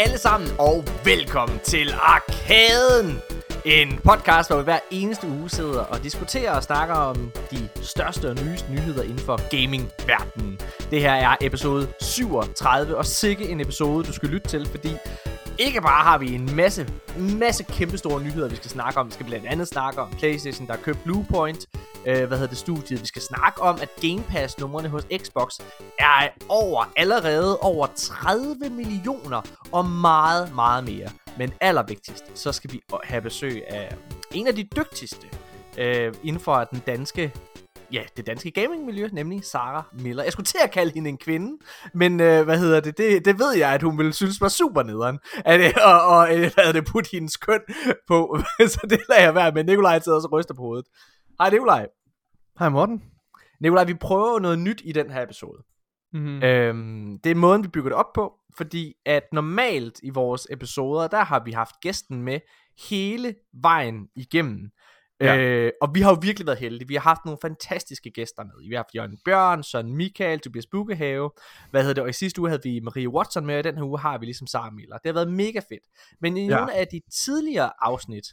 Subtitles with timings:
[0.00, 3.18] alle sammen, og velkommen til Arkaden!
[3.64, 8.30] En podcast, hvor vi hver eneste uge sidder og diskuterer og snakker om de største
[8.30, 10.58] og nyeste nyheder inden for gaming-verdenen.
[10.90, 14.90] Det her er episode 37, og sikke en episode, du skal lytte til, fordi
[15.58, 16.88] ikke bare har vi en masse,
[17.18, 19.06] masse kæmpestore nyheder, vi skal snakke om.
[19.06, 21.66] Vi skal blandt andet snakke om PlayStation, der har købt Bluepoint.
[22.06, 23.00] Øh, hvad hedder det studiet?
[23.00, 25.60] Vi skal snakke om, at Game Pass numrene hos Xbox
[25.98, 31.08] er over allerede over 30 millioner og meget, meget mere.
[31.38, 33.96] Men allervigtigst, så skal vi have besøg af
[34.34, 35.26] en af de dygtigste
[35.78, 37.32] øh, inden for den danske
[37.92, 40.22] ja, det danske gamingmiljø, nemlig Sara Miller.
[40.22, 41.58] Jeg skulle til at kalde hende en kvinde,
[41.94, 42.98] men øh, hvad hedder det?
[42.98, 43.24] det?
[43.24, 45.18] Det ved jeg, at hun ville synes var super nederen.
[45.44, 47.60] At, øh, og, og øh, hvad det, putte hendes køn
[48.08, 48.38] på.
[48.72, 49.64] så det lader jeg være med.
[49.64, 50.86] Nikolaj sidder og ryster på hovedet.
[51.40, 51.86] Hej Nikolaj.
[52.58, 53.02] Hej Morten.
[53.60, 55.62] Nikolaj, vi prøver noget nyt i den her episode.
[56.12, 56.42] Mm-hmm.
[56.42, 61.08] Øhm, det er måden, vi bygger det op på, fordi at normalt i vores episoder,
[61.08, 62.40] der har vi haft gæsten med
[62.90, 64.70] hele vejen igennem.
[65.20, 65.36] Ja.
[65.38, 66.88] Øh, og vi har jo virkelig været heldige.
[66.88, 68.68] Vi har haft nogle fantastiske gæster med.
[68.68, 71.30] Vi har haft Jørgen Bjørn, Søren Michael, Tobias Bukkehave.
[71.70, 72.02] Hvad hedder det?
[72.02, 74.24] Og i sidste uge havde vi Marie Watson med, og den her uge har vi
[74.24, 74.98] ligesom Sara Miller.
[74.98, 75.84] Det har været mega fedt.
[76.20, 76.56] Men i ja.
[76.56, 78.24] nogle af de tidligere afsnit,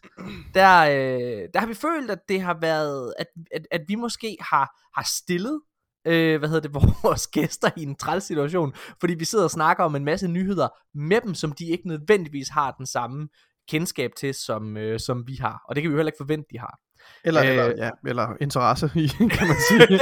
[0.53, 4.38] der, øh, der har vi følt, at det har været, at, at, at vi måske
[4.41, 5.61] har, har stillet
[6.08, 9.83] øh, hvad hedder det, vores gæster i en træls situation, fordi vi sidder og snakker
[9.83, 13.27] om en masse nyheder med dem, som de ikke nødvendigvis har den samme
[13.70, 15.62] kendskab til, som, øh, som vi har.
[15.70, 16.80] Og det kan vi jo heller ikke forvente, de har.
[17.23, 20.00] Eller, øh, eller, ja, eller interesse i, kan man sige.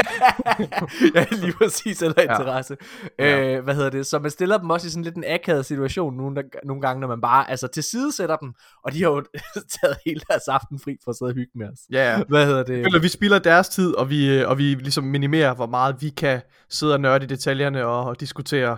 [1.16, 2.78] ja, lige præcis, eller interesse.
[3.20, 3.58] Ja.
[3.58, 4.06] Øh, hvad hedder det?
[4.06, 7.08] Så man stiller dem også i sådan lidt en akavet situation nogle, nogle gange, når
[7.08, 9.24] man bare altså tilsidesætter dem, og de har jo
[9.82, 11.80] taget hele deres aften fri for at sidde og hygge med os.
[11.92, 12.24] Ja, ja.
[12.30, 12.86] Hvad hedder det?
[12.86, 16.42] Eller vi spilder deres tid, og vi, og vi ligesom minimerer, hvor meget vi kan
[16.70, 18.78] sidde og nørde i detaljerne og, og diskutere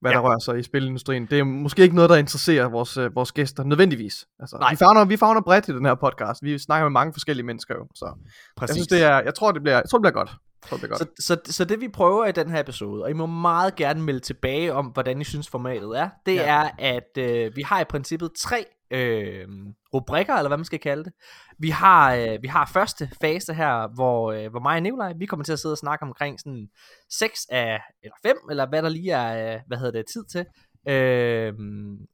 [0.00, 0.16] hvad ja.
[0.16, 1.26] der rører sig i spilindustrien.
[1.26, 4.26] Det er måske ikke noget, der interesserer vores, øh, vores gæster nødvendigvis.
[4.40, 4.70] Altså, Nej.
[4.70, 6.42] Vi, fagner, vi fagner bredt i den her podcast.
[6.42, 7.86] Vi snakker med mange forskellige mennesker jo.
[7.94, 8.12] Så
[8.56, 8.68] Præcis.
[8.68, 10.30] jeg synes, det er, jeg tror, det bliver, jeg tror, det bliver godt.
[10.68, 11.10] tror, det bliver godt.
[11.18, 14.02] Så, så, så det vi prøver i den her episode, og I må meget gerne
[14.02, 16.42] melde tilbage om, hvordan I synes formatet er, det ja.
[16.42, 19.48] er, at øh, vi har i princippet tre øh,
[19.94, 21.12] rubrikker, eller hvad man skal kalde det.
[21.58, 25.26] Vi har, øh, vi har første fase her, hvor, øh, hvor mig og Nikolaj, vi
[25.26, 26.68] kommer til at sidde og snakke omkring sådan
[27.10, 30.46] 6 af, eller 5, eller hvad der lige er, øh, hvad hedder det, tid til.
[30.88, 31.54] Øh,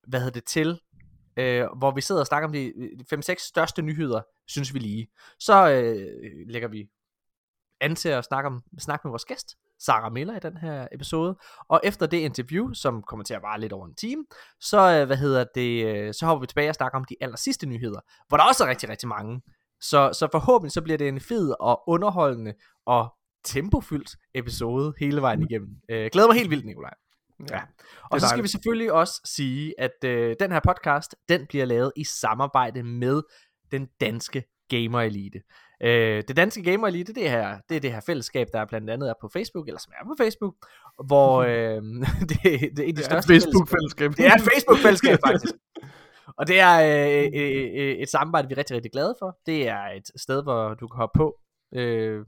[0.09, 0.81] hvad hedder det til,
[1.37, 2.73] øh, hvor vi sidder og snakker om de
[3.11, 5.07] 5-6 største nyheder, synes vi lige.
[5.39, 6.89] Så øh, lægger vi
[7.81, 11.37] an til at snakke, om, snakke med vores gæst, Sarah Miller i den her episode.
[11.69, 14.25] Og efter det interview, som kommer til at vare lidt over en time,
[14.61, 17.37] så, øh, hvad hedder det, øh, så hopper vi tilbage og snakker om de aller
[17.37, 19.43] sidste nyheder, hvor der også er rigtig, rigtig mange.
[19.81, 22.55] Så, så forhåbentlig så bliver det en fed og underholdende
[22.87, 23.15] og
[23.45, 25.47] tempofyldt episode hele vejen mm.
[25.51, 25.71] igennem.
[25.91, 26.95] Øh, glæder mig helt vildt, Nikolaj.
[27.51, 27.61] Ja.
[28.11, 31.93] Og så skal vi selvfølgelig også sige, at øh, den her podcast, den bliver lavet
[31.97, 33.23] i samarbejde med
[33.71, 35.41] den danske Gamer Elite.
[35.83, 39.09] Øh, det danske Gamer Elite, det, her, det er det her fællesskab, der blandt andet
[39.09, 40.55] er på Facebook, eller som er på Facebook,
[41.07, 41.83] hvor øh,
[42.31, 44.11] det, det er de det største Facebook-fællesskab.
[44.11, 45.55] Det er et Facebook-fællesskab, faktisk.
[46.39, 49.39] Og det er øh, øh, øh, et samarbejde, vi er rigtig, rigtig glade for.
[49.47, 51.39] Det er et sted, hvor du kan hoppe på,
[51.75, 52.25] øh,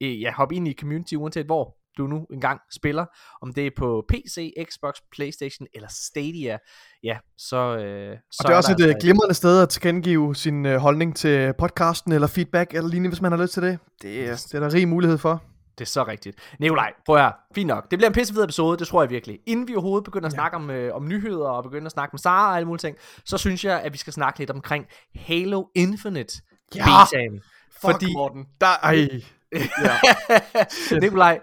[0.00, 3.06] ja, hoppe ind i community, uanset hvor du nu engang spiller,
[3.42, 6.58] om det er på PC, Xbox, Playstation eller Stadia,
[7.02, 7.56] ja, så...
[7.56, 11.16] Øh, så og det er også et altså, glimrende sted at tilkendegive sin øh, holdning
[11.16, 13.78] til podcasten, eller feedback, eller lignende, hvis man har lyst til det.
[14.02, 15.42] Det er, det er der rig mulighed for.
[15.78, 16.38] Det er så rigtigt.
[16.60, 17.32] Nikolaj, prøv her.
[17.54, 17.90] Fint nok.
[17.90, 19.38] Det bliver en pissefed episode, det tror jeg virkelig.
[19.46, 20.36] Inden vi overhovedet begynder at ja.
[20.36, 22.96] snakke om, øh, om nyheder, og begynder at snakke med Sara og alle mulige ting,
[23.24, 26.42] så synes jeg, at vi skal snakke lidt omkring Halo Infinite
[26.74, 26.84] ja.
[26.84, 27.40] betaen.
[27.70, 28.46] Fuck, Fordi, Morten.
[28.60, 29.08] Der, ej.
[29.52, 29.96] Ja.
[31.02, 31.40] Nikolaj,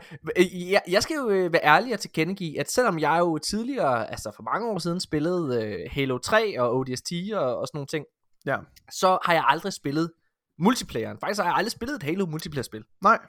[0.72, 4.31] jeg, jeg skal jo øh, være ærlig og tilkendegive, at selvom jeg jo tidligere, altså
[4.36, 8.06] for mange år siden, spillede uh, Halo 3 og ODST og, og sådan nogle ting,
[8.45, 8.57] ja.
[8.92, 10.12] så har jeg aldrig spillet
[10.60, 11.18] multiplayeren.
[11.19, 12.83] Faktisk har jeg aldrig spillet et Halo multiplayer spil.
[13.01, 13.19] Nej.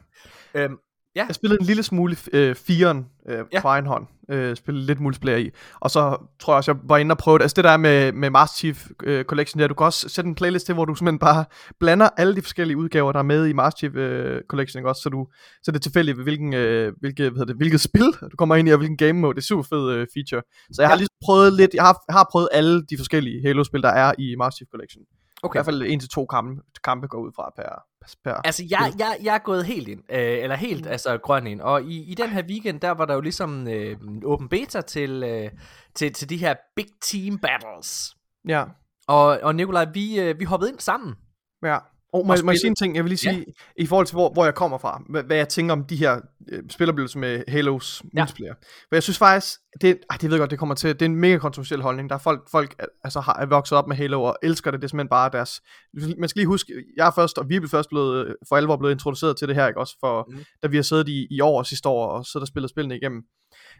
[0.55, 0.77] Øhm,
[1.17, 1.25] Ja.
[1.27, 3.61] Jeg spillede en lille smule øh, firen øh, ja.
[3.61, 4.07] på egen hånd.
[4.31, 5.51] Øh, spillede lidt multiplayer i.
[5.81, 7.45] Og så tror jeg også, jeg var inde og prøve det.
[7.45, 10.35] Altså det der med, med Master Chief øh, Collection der, du kan også sætte en
[10.35, 11.45] playlist til, hvor du simpelthen bare
[11.81, 14.89] blander alle de forskellige udgaver, der er med i Master Chief øh, Collection, ikke?
[14.89, 15.03] også?
[15.03, 15.27] Så, du,
[15.63, 18.71] så det er tilfældigt, hvilken, øh, hvilket, hvad det, hvilket spil du kommer ind i,
[18.71, 19.35] og hvilken game mode.
[19.35, 20.43] Det er super fed øh, feature.
[20.73, 23.89] Så jeg har lige prøvet lidt, jeg har, har prøvet alle de forskellige Halo-spil, der
[23.89, 25.03] er i Master Chief Collection.
[25.45, 25.57] Okay.
[25.57, 27.85] I hvert fald en til to kampe, kampe går ud fra per,
[28.25, 30.91] per Altså jeg, jeg, jeg er gået helt ind, øh, eller helt mm.
[30.91, 33.97] altså grøn ind, og i, i den her weekend, der var der jo ligesom øh,
[34.25, 35.51] åben beta til, øh,
[35.95, 38.17] til, til de her big team battles.
[38.49, 38.65] Ja.
[39.07, 41.15] Og, og Nikolaj, vi, øh, vi hoppede ind sammen.
[41.65, 41.79] Ja.
[42.15, 42.97] Og må, må jeg sige en ting?
[42.97, 43.83] Jeg vil lige sige, ja.
[43.83, 46.21] i forhold til hvor, hvor jeg kommer fra, hvad, hvad jeg tænker om de her
[46.53, 48.21] øh, spiloplevelser med Halos ja.
[48.21, 48.55] multiplayer.
[48.61, 51.07] For jeg synes faktisk, det, ej, det ved jeg godt, det kommer til, det er
[51.07, 52.09] en mega kontroversiel holdning.
[52.11, 52.75] Der er folk, folk
[53.05, 55.61] altså, har, er vokset op med Halo og elsker det, det er simpelthen bare deres...
[56.19, 58.77] Man skal lige huske, jeg er først, og vi er først blevet, øh, for alvor
[58.77, 59.97] blevet introduceret til det her, ikke også?
[60.01, 60.45] For, mm.
[60.63, 62.97] da vi har siddet i, i år og sidste år, og siddet og spillet spillene
[62.97, 63.23] igennem.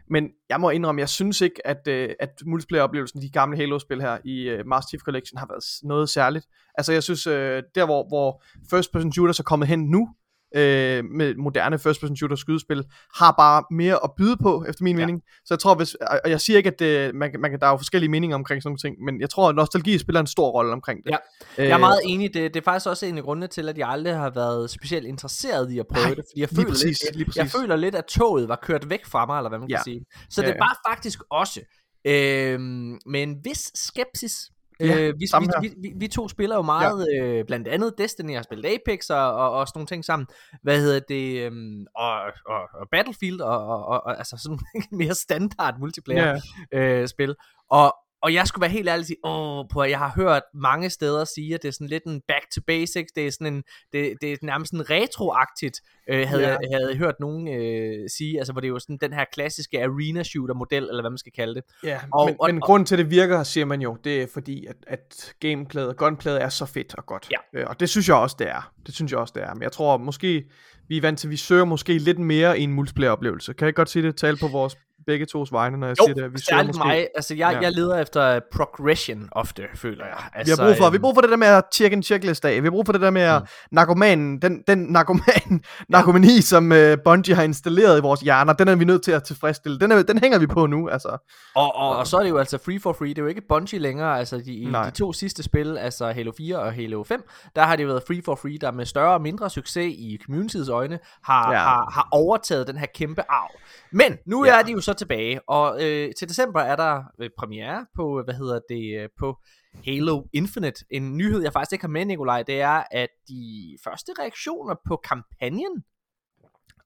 [0.09, 4.17] Men jeg må indrømme, jeg synes ikke, at, øh, at multiplayer-oplevelsen, de gamle Halo-spil her
[4.23, 6.45] i øh, Master Chief Collection, har været noget særligt.
[6.75, 10.09] Altså jeg synes, øh, der hvor, hvor first person shooters er kommet hen nu,
[10.55, 12.83] øh, med moderne first person shooter skydespil,
[13.15, 15.05] har bare mere at byde på, efter min ja.
[15.05, 15.21] mening.
[15.45, 17.71] Så jeg tror, hvis, og jeg siger ikke, at det, man, man kan, der er
[17.71, 20.49] jo forskellige meninger omkring sådan nogle ting, men jeg tror, at nostalgi spiller en stor
[20.49, 21.11] rolle omkring det.
[21.11, 21.17] Ja.
[21.63, 23.89] Jeg er meget enig, det, det er faktisk også en af grundene til, at jeg
[23.89, 27.27] aldrig har været specielt interesseret i at prøve Nej, det, fordi jeg føler, præcis, lidt,
[27.27, 29.77] jeg, jeg føler lidt, at toget var kørt væk fra mig, eller hvad man ja.
[29.77, 30.05] kan sige.
[30.29, 31.61] Så ja, det var faktisk også
[32.07, 32.59] øh,
[33.05, 35.27] med en vis skepsis, Ja, øh, vi,
[35.61, 37.23] vi, vi, vi to spiller jo meget, ja.
[37.23, 40.27] øh, blandt andet Destiny, har spillet Apex og, og, og sådan nogle ting sammen.
[40.61, 41.45] Hvad hedder det?
[41.45, 44.59] Øhm, og, og, og Battlefield og, og, og, altså sådan
[44.99, 46.39] mere standard multiplayer
[46.71, 46.79] ja.
[46.79, 47.35] øh, spil.
[47.69, 47.95] Og,
[48.25, 51.25] og jeg skulle være helt ærlig og sige, åh, på, jeg har hørt mange steder
[51.25, 53.63] sige, at det er sådan lidt en back to basics, det er sådan en,
[53.93, 58.37] det, det er nærmest sådan retroagtigt, øh, havde, jeg, havde jeg hørt nogen øh, sige,
[58.37, 61.17] altså hvor det er jo sådan den her klassiske arena shooter model, eller hvad man
[61.17, 61.63] skal kalde det.
[61.83, 64.65] Ja, og, men, og, men grunden til, det virker, siger man jo, det er fordi,
[64.65, 67.31] at, at gameplayet og gunplayet er så fedt og godt.
[67.31, 67.59] Ja.
[67.59, 68.71] Øh, og det synes jeg også, det er.
[68.85, 69.53] Det synes jeg også, det er.
[69.53, 70.43] Men jeg tror måske,
[70.87, 73.53] vi er vant til, at vi søger måske lidt mere i en multiplayer oplevelse.
[73.53, 74.15] Kan jeg godt sige det?
[74.17, 76.33] Tale på vores begge tos vegne, når jeg jo, siger det.
[76.33, 76.87] Vi særligt måske...
[76.87, 77.07] mig.
[77.15, 77.59] Altså, jeg, ja.
[77.59, 80.17] jeg leder efter progression ofte, føler jeg.
[80.33, 80.93] Altså, vi har brug for, øhm...
[80.93, 82.61] vi har brug for det der med at check en checklist af.
[82.61, 83.47] Vi har brug for det der med at mm.
[83.71, 88.75] narkomanen, den, den narkoman, narkomani, som uh, Bungie har installeret i vores hjerner, den er
[88.75, 89.79] vi nødt til at tilfredsstille.
[89.79, 91.17] Den, er, den hænger vi på nu, altså.
[91.55, 93.09] Og, og, og så er det jo altså free for free.
[93.09, 94.19] Det er jo ikke Bungie længere.
[94.19, 97.23] Altså, de, i de to sidste spil, altså Halo 4 og Halo 5,
[97.55, 100.69] der har det været free for free, der med større og mindre succes i communityets
[100.69, 101.57] øjne, har, ja.
[101.57, 103.51] har, har overtaget den her kæmpe arv.
[103.91, 104.59] Men nu ja.
[104.59, 108.33] er de jo så tilbage, og øh, til december er der øh, premiere på, hvad
[108.33, 109.37] hedder det, øh, på
[109.85, 110.85] Halo Infinite.
[110.89, 114.95] En nyhed, jeg faktisk ikke har med, Nikolaj, det er, at de første reaktioner på
[114.95, 115.83] kampagnen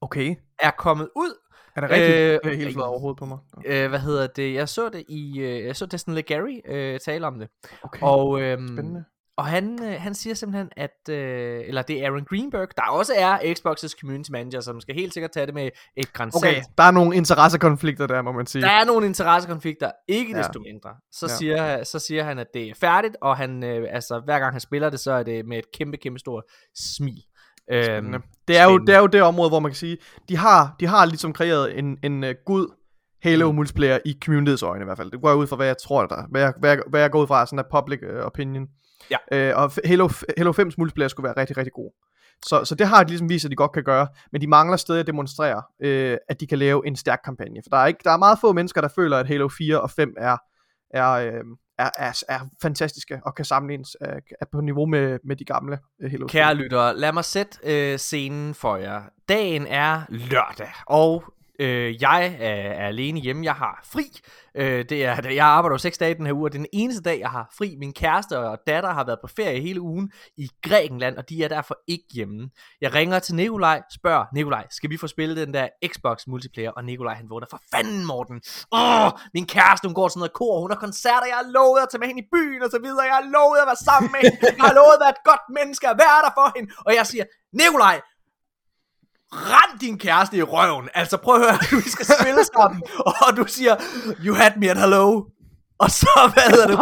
[0.01, 0.35] okay.
[0.59, 1.33] er kommet ud.
[1.75, 2.17] Er det rigtigt?
[2.17, 3.37] Øh, det er helt flot overhovedet på mig.
[3.65, 4.53] Øh, hvad hedder det?
[4.53, 7.49] Jeg så det i, øh, jeg så Destin Legary øh, tale om det.
[7.83, 7.99] Okay.
[8.01, 9.05] Og, øh, Spændende.
[9.39, 13.13] Og han, øh, han siger simpelthen, at, øh, eller det er Aaron Greenberg, der også
[13.17, 16.45] er Xbox's community manager, som skal helt sikkert tage det med et grænsalt.
[16.45, 18.61] Okay, der er nogle interessekonflikter der, må man sige.
[18.61, 20.37] Der er nogle interessekonflikter, ikke ja.
[20.37, 20.89] desto mindre.
[21.11, 21.35] Så, ja.
[21.35, 24.61] siger, så siger han, at det er færdigt, og han, øh, altså, hver gang han
[24.61, 26.43] spiller det, så er det med et kæmpe, kæmpe stort
[26.75, 27.23] smil.
[27.71, 29.97] Øhm, det, er jo, det er jo det område, hvor man kan sige,
[30.29, 32.67] de har, de har ligesom kreeret en, en uh, god
[33.23, 33.55] Halo mm.
[33.55, 35.11] multiplayer i communityets øjne i hvert fald.
[35.11, 37.11] Det går jeg ud fra, hvad jeg tror, der hvad jeg, hvad jeg, hvad jeg
[37.11, 38.67] går ud fra, sådan en public uh, opinion.
[39.11, 39.17] Ja.
[39.31, 41.91] Øh, og Halo, Halo 5's multiplayer skulle være rigtig, rigtig god.
[42.45, 44.77] Så, så det har de ligesom vist, at de godt kan gøre, men de mangler
[44.77, 47.61] stadig at demonstrere, øh, at de kan lave en stærk kampagne.
[47.63, 49.91] For der er, ikke, der er meget få mennesker, der føler, at Halo 4 og
[49.91, 50.37] 5 er,
[50.93, 51.43] er, øh,
[51.77, 55.45] er, er, er fantastiske og kan sammenlignes er, øh, er på niveau med, med de
[55.45, 59.01] gamle uh, Halo Kære lyttere, lad mig sætte øh, scenen for jer.
[59.29, 61.23] Dagen er lørdag, og
[61.59, 64.03] Øh, jeg er, er alene hjemme, jeg har fri.
[64.55, 66.69] Øh, det er, jeg arbejder jo seks dage den her uge, og det er den
[66.73, 67.75] eneste dag, jeg har fri.
[67.79, 71.47] Min kæreste og datter har været på ferie hele ugen i Grækenland, og de er
[71.47, 72.49] derfor ikke hjemme.
[72.81, 76.71] Jeg ringer til Nikolaj, spørger Nikolaj, skal vi få spillet den der Xbox multiplayer?
[76.71, 78.41] Og Nikolaj han vågner, for fanden Morten.
[78.71, 81.87] Åh, min kæreste, hun går til noget kor, hun har koncerter, jeg har lovet at
[81.91, 84.19] tage med hende i byen og så videre, jeg har lovet at være sammen med
[84.23, 86.69] hende, jeg har lovet at være et godt menneske at være der for hende.
[86.87, 87.25] Og jeg siger,
[87.61, 87.97] Nikolaj,
[89.33, 90.89] rend din kæreste i røven.
[90.93, 93.75] Altså prøv at høre, vi skal spille sammen, og du siger,
[94.25, 95.23] you had me at hello.
[95.79, 96.77] Og så, hvad hedder det,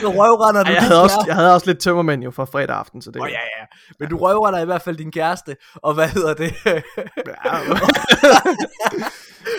[0.00, 3.02] så røvrender du jeg havde, også, jeg havde også lidt tømmermænd jo fra fredag aften,
[3.02, 3.22] så det...
[3.22, 3.64] oh, ja, ja.
[3.98, 6.54] Men du røvrender i hvert fald din kæreste, og hvad hedder det?
[6.66, 7.58] ja.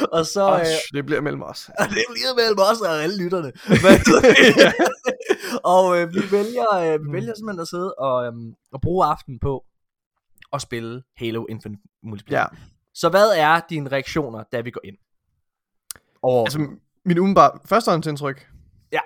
[0.17, 0.49] og så...
[0.51, 1.69] Oh, øh, det bliver mellem os.
[1.97, 3.51] det bliver mellem os og alle lytterne.
[5.75, 8.33] og øh, vi vælger, øh, vi vælger simpelthen at sidde og, øh,
[8.73, 9.63] og bruge aften på
[10.55, 12.39] at spille Halo Infinite Multiplayer.
[12.39, 12.57] Ja.
[12.93, 14.97] Så hvad er dine reaktioner, da vi går ind?
[16.21, 16.39] Og...
[16.39, 16.59] Altså,
[17.05, 18.47] min umiddelbare førstehåndsindtryk?
[18.91, 18.99] Ja.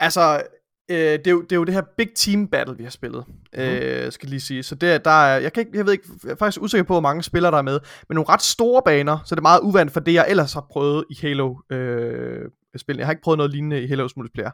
[0.00, 0.42] Altså,
[0.90, 3.24] øh, det, er jo, det er jo det her big team battle, vi har spillet,
[3.28, 3.60] mm.
[3.60, 4.62] øh, skal lige sige.
[4.62, 6.92] Så det, der er, jeg, kan ikke, jeg ved ikke, jeg er faktisk usikker på,
[6.92, 9.60] hvor mange spillere der er med, men nogle ret store baner, så det er meget
[9.60, 12.96] uvandt for det, jeg ellers har prøvet i Halo øh, spil.
[12.96, 14.50] Jeg har ikke prøvet noget lignende i Halo's multiplayer.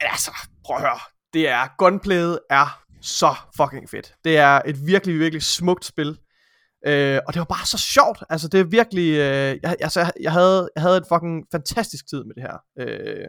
[0.00, 0.30] Altså,
[0.64, 0.98] prøv at høre,
[1.32, 4.14] det er, gunplayet er så fucking fedt.
[4.24, 6.18] Det er et virkelig, virkelig smukt spil.
[6.86, 8.22] Øh, og det var bare så sjovt.
[8.30, 9.08] Altså, det er virkelig...
[9.10, 12.56] Øh, jeg, altså, jeg, havde, jeg havde et fucking fantastisk tid med det her.
[12.80, 13.26] Øh,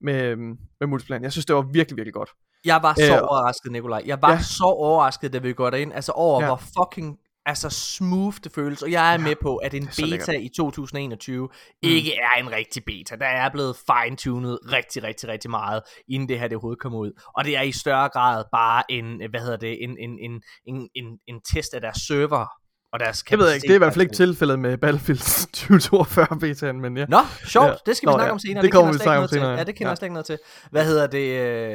[0.00, 0.36] med,
[0.80, 1.22] med multiplayer.
[1.22, 2.30] Jeg synes, det var virkelig, virkelig godt.
[2.64, 4.02] Jeg var så øh, overrasket, Nikolaj.
[4.06, 4.42] Jeg var ja.
[4.42, 5.92] så overrasket, da vi går derind.
[5.92, 6.46] Altså over, ja.
[6.46, 10.32] hvor fucking altså smooth det føles, og jeg er ja, med på, at en beta
[10.32, 11.88] i 2021 mm.
[11.88, 13.16] ikke er en rigtig beta.
[13.16, 17.12] Der er blevet fine-tunet rigtig, rigtig, rigtig meget, inden det her det overhovedet kommer ud.
[17.36, 20.88] Og det er i større grad bare en, hvad hedder det, en, en, en, en,
[20.94, 22.46] en, en test af deres server,
[22.92, 25.20] og deres Jeg ved ikke, det er i hvert fald ikke tilfældet med Battlefield
[25.52, 27.06] 2042 betaen, men ja.
[27.08, 27.74] Nå, sjovt, ja.
[27.86, 28.32] det skal vi Nå, snakke ja.
[28.32, 28.62] om senere.
[28.62, 29.50] Det, det kommer vi snakke om senere.
[29.50, 29.90] Ja, det kender ja.
[29.90, 30.38] jeg slet ikke noget til.
[30.70, 31.26] Hvad hedder det?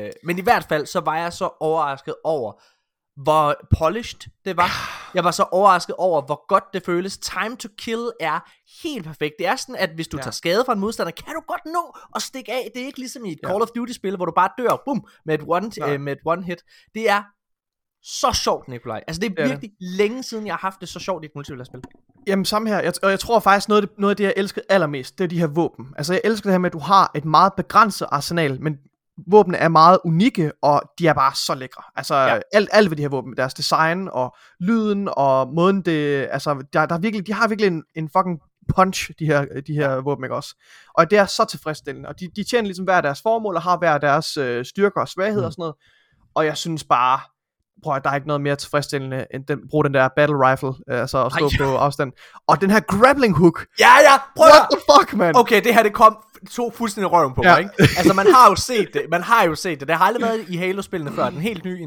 [0.05, 0.11] Øh...
[0.23, 2.61] Men i hvert fald, så var jeg så overrasket over,
[3.23, 4.69] hvor polished det var.
[5.13, 7.17] Jeg var så overrasket over, hvor godt det føles.
[7.17, 8.39] Time to kill er
[8.83, 9.33] helt perfekt.
[9.39, 10.23] Det er sådan, at hvis du ja.
[10.23, 12.71] tager skade fra en modstander, kan du godt nå at stikke af.
[12.73, 13.47] Det er ikke ligesom i et ja.
[13.47, 16.43] Call of Duty-spil, hvor du bare dør boom, med, et one, øh, med et one
[16.43, 16.63] hit.
[16.95, 17.23] Det er
[18.03, 19.03] så sjovt, Nikolaj.
[19.07, 19.85] Altså, det er virkelig ja.
[19.97, 21.81] længe siden, jeg har haft det så sjovt i et multiplayer-spil.
[22.27, 22.79] Jamen, samme her.
[22.81, 25.23] Jeg, og jeg tror faktisk, noget af, det, noget af det, jeg elsker allermest, det
[25.23, 25.85] er de her våben.
[25.97, 28.77] Altså, jeg elsker det her med, at du har et meget begrænset arsenal, men
[29.27, 31.83] våbne er meget unikke, og de er bare så lækre.
[31.95, 32.39] Altså, ja.
[32.53, 36.85] alt, alt ved de her våben, deres design, og lyden, og måden det, altså, der,
[36.85, 38.39] der er virkelig, de har virkelig en, en fucking
[38.75, 40.55] punch, de her, de her våben, ikke også?
[40.93, 43.77] Og det er så tilfredsstillende, og de, de tjener ligesom hver deres formål, og har
[43.77, 45.45] hver deres øh, styrker og svagheder mm.
[45.45, 45.75] og sådan noget,
[46.35, 47.19] og jeg synes bare,
[47.83, 50.73] prøv at der er ikke noget mere tilfredsstillende, end den, bruge den der battle rifle,
[50.89, 51.65] øh, altså at stå Ej.
[51.65, 52.11] på afstand.
[52.47, 53.65] Og den her grappling hook.
[53.79, 55.35] Ja, ja, prøv What the fuck, man?
[55.35, 56.17] Okay, det her det kom
[56.49, 57.51] to fuldstændig røven på ja.
[57.51, 57.73] mig, ikke?
[57.97, 59.87] Altså, man har jo set det, man har jo set det.
[59.87, 61.79] Det har aldrig været i Halo-spillene før, den helt nye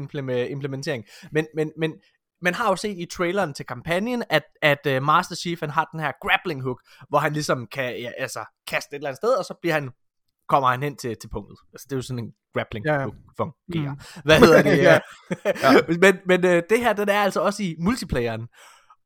[0.49, 1.03] implementering.
[1.31, 1.93] Men, men, men
[2.41, 5.89] man har jo set i traileren til kampagnen, at, at uh, Master Chief han har
[5.91, 9.33] den her grappling hook, hvor han ligesom kan ja, altså, kaste et eller andet sted,
[9.33, 9.89] og så bliver han
[10.49, 11.57] kommer han hen til, til punktet.
[11.73, 13.07] Altså, det er jo sådan en grappling ja, ja.
[13.37, 13.93] fungerer.
[13.93, 14.21] Mm.
[14.25, 14.77] Hvad hedder det?
[14.89, 14.99] ja.
[15.45, 15.81] ja.
[16.03, 18.47] Men, men øh, det her, den er altså også i multiplayeren.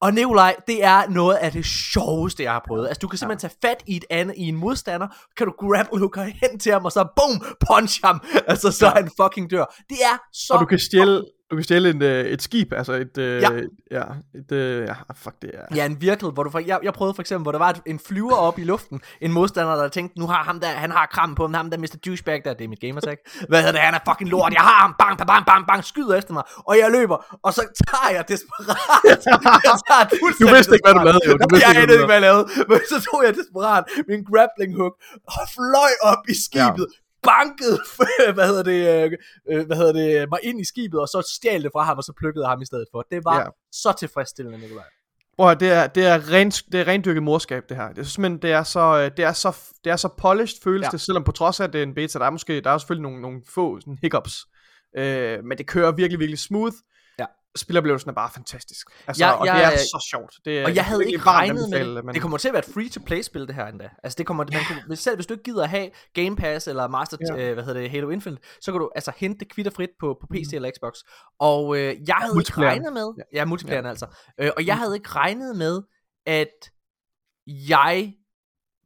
[0.02, 2.88] Og Nikolaj, det er noget af det sjoveste, jeg har prøvet.
[2.88, 6.00] Altså, du kan simpelthen tage fat i et andet, i en modstander, kan du grapple
[6.00, 9.66] hooker hen til ham, og så boom, punch ham, altså så han fucking dør.
[9.90, 10.54] Det er så...
[10.54, 13.50] Og du kan stjæle, du kan stjæle en, øh, et skib, altså et, øh, ja.
[13.92, 14.04] ja,
[14.36, 15.76] et, øh, ja, fuck det er.
[15.76, 18.00] Ja, en virkelig, hvor du, for, jeg, jeg prøvede for eksempel, hvor der var en
[18.08, 21.36] flyver op i luften, en modstander, der tænkte, nu har ham der, han har kram
[21.36, 21.98] på ham, ham der Mr.
[22.06, 23.18] Douchebag der, det er mit gamertag.
[23.50, 25.84] Hvad hedder det, han er fucking lort, jeg har ham, bang, bang, bang, bang, bang,
[25.84, 28.78] skyder efter mig, og jeg løber, og så tager jeg desperat.
[29.10, 30.04] jeg tager
[30.42, 31.34] du vidste ikke, hvad du lavede, jo.
[31.44, 34.94] Du vidste jeg ikke, hvad jeg lavede, men så tog jeg desperat min grappling hook,
[35.36, 37.80] og fløj op i skibet, ja bankede,
[38.36, 39.12] hvad hedder det, øh,
[39.52, 42.04] øh, hvad hedder det, mig ind i skibet, og så stjal det fra ham, og
[42.04, 43.08] så plukkede ham i stedet for.
[43.12, 43.46] Det var ja.
[43.72, 44.86] så tilfredsstillende, Nikolaj.
[45.38, 47.88] Prøv det er, det er, rent, det er rendyrket morskab, det her.
[47.90, 50.86] Det er simpelthen, det er så, øh, det er så, det er så polished føles
[50.86, 50.90] ja.
[50.92, 52.78] det, selvom på trods af, at det er en beta, der er måske, der er
[52.78, 54.46] selvfølgelig nogle, nogle få sådan hiccups.
[54.98, 56.76] Øh, men det kører virkelig, virkelig smooth
[57.56, 58.88] spiloplevelsen er bare fantastisk.
[59.08, 60.34] Altså, ja, og det er så sjovt.
[60.46, 62.06] Det og jeg havde ikke regnet med det.
[62.06, 62.14] Men...
[62.14, 63.90] Det kommer til at være et free-to-play-spil, det her endda.
[64.04, 66.88] Altså, det kommer, man kunne, selv hvis du ikke gider at have Game Pass eller
[66.88, 67.50] Master, ja.
[67.50, 70.28] øh, hvad hedder det, Halo Infinite, så kan du altså hente det kvitterfrit på, på
[70.28, 70.56] PC mm.
[70.56, 70.94] eller Xbox.
[71.40, 73.90] Og øh, jeg havde ikke regnet med, ja, ja multiplayer ja.
[73.90, 74.06] altså,
[74.40, 74.80] øh, og jeg mm.
[74.80, 75.82] havde ikke regnet med,
[76.26, 76.72] at
[77.48, 78.14] jeg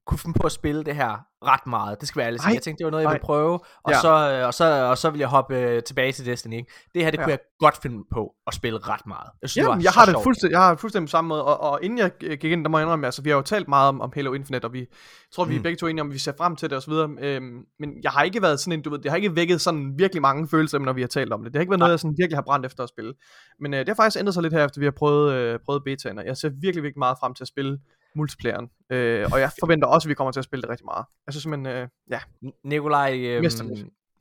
[0.08, 2.00] kunne finde på at spille det her ret meget.
[2.00, 2.44] Det skal være ærligt.
[2.46, 4.00] Jeg tænkte, det var noget, jeg ville prøve, og, ja.
[4.02, 6.54] så, øh, og, så, og så ville jeg hoppe øh, tilbage til Destiny.
[6.54, 6.72] Ikke?
[6.94, 7.38] Det her, det kunne ja.
[7.38, 9.30] jeg godt finde på at spille ret meget.
[9.42, 11.44] Jeg, synes, Jamen, det jeg, har det fuldstændig, jeg har det fuldstændig på samme måde,
[11.46, 13.68] og, og inden jeg gik ind, der må jeg indrømme, altså vi har jo talt
[13.68, 14.86] meget om, om Halo Infinite, og vi
[15.34, 15.60] tror, vi mm.
[15.60, 18.12] er begge to enige om, at vi ser frem til det osv., øhm, men jeg
[18.12, 20.80] har ikke været sådan en, du ved, det har ikke vækket sådan virkelig mange følelser,
[20.80, 21.54] når vi har talt om det.
[21.54, 23.14] Det har ikke været noget, jeg sådan virkelig har brændt efter at spille.
[23.60, 25.84] Men øh, det har faktisk ændret sig lidt her, efter vi har prøvet, øh, prøvet
[25.84, 27.78] betaen, og jeg ser virkelig, virkelig meget frem til at spille
[28.16, 28.70] multiplayeren.
[28.92, 31.06] Øh, og jeg forventer også, at vi kommer til at spille det rigtig meget.
[31.26, 32.20] Jeg synes simpelthen, øh, ja.
[32.64, 33.44] Nikolaj, øh,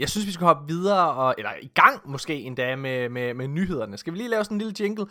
[0.02, 3.48] jeg synes, vi skal hoppe videre, og, eller i gang måske endda med, med, med
[3.48, 3.96] nyhederne.
[3.96, 5.06] Skal vi lige lave sådan en lille jingle?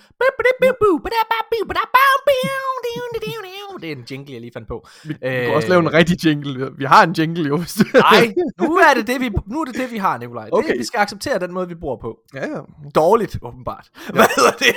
[3.81, 4.87] Det er en jingle, jeg lige fandt på.
[5.03, 6.71] Vi kan øh, også lave en rigtig jingle.
[6.77, 7.57] Vi har en jingle jo.
[8.11, 10.49] Nej, nu er det det, vi, nu er det, det, vi har, Nikolaj.
[10.51, 10.69] Okay.
[10.69, 12.19] Det, vi skal acceptere den måde, vi bor på.
[12.33, 12.59] Ja, ja.
[12.95, 13.85] Dårligt, åbenbart.
[13.95, 14.13] Ja.
[14.13, 14.75] Hvad hedder det?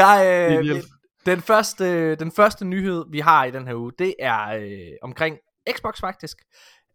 [0.00, 0.14] Jeg,
[0.64, 0.82] øh,
[1.26, 5.38] den første, den første nyhed, vi har i den her uge, det er øh, omkring
[5.76, 6.36] Xbox faktisk.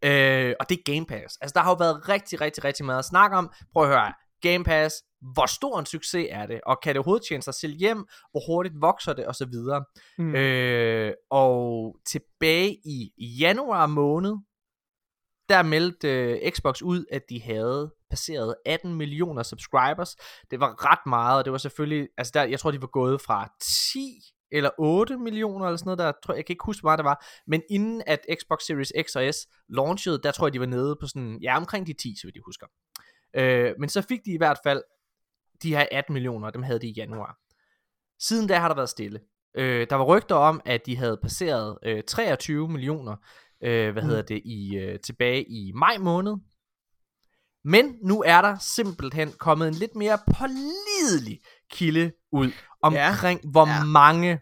[0.03, 1.37] Øh, og det er Game Pass.
[1.41, 3.51] Altså, der har jo været rigtig, rigtig, rigtig meget at snakke om.
[3.73, 4.95] Prøv at høre, Game Pass,
[5.33, 8.41] hvor stor en succes er det, og kan det overhovedet tjene sig selv hjem, hvor
[8.47, 9.85] hurtigt vokser det, og så videre.
[10.17, 10.35] Mm.
[10.35, 14.35] Øh, og tilbage i januar måned,
[15.49, 20.15] der meldte øh, Xbox ud, at de havde passeret 18 millioner subscribers.
[20.51, 23.21] Det var ret meget, og det var selvfølgelig, altså der, jeg tror, de var gået
[23.21, 23.53] fra
[23.93, 26.97] 10 eller 8 millioner eller sådan noget der, tror, jeg kan ikke huske, hvor meget
[26.97, 29.37] det var, men inden at Xbox Series X og S
[29.69, 32.35] launchede, der tror jeg, de var nede på sådan, ja, omkring de 10, så vidt
[32.35, 32.67] jeg husker.
[33.35, 34.83] Øh, men så fik de i hvert fald
[35.63, 37.37] de her 18 millioner, dem havde de i januar.
[38.19, 39.19] Siden da har der været stille.
[39.57, 43.15] Øh, der var rygter om, at de havde passeret øh, 23 millioner,
[43.63, 44.07] øh, hvad mm.
[44.09, 46.33] hedder det, i øh, tilbage i maj måned.
[47.65, 51.39] Men nu er der simpelthen kommet en lidt mere pålidelig
[51.71, 52.51] kilde ud
[52.83, 53.49] omkring, ja.
[53.49, 53.83] hvor ja.
[53.83, 54.39] mange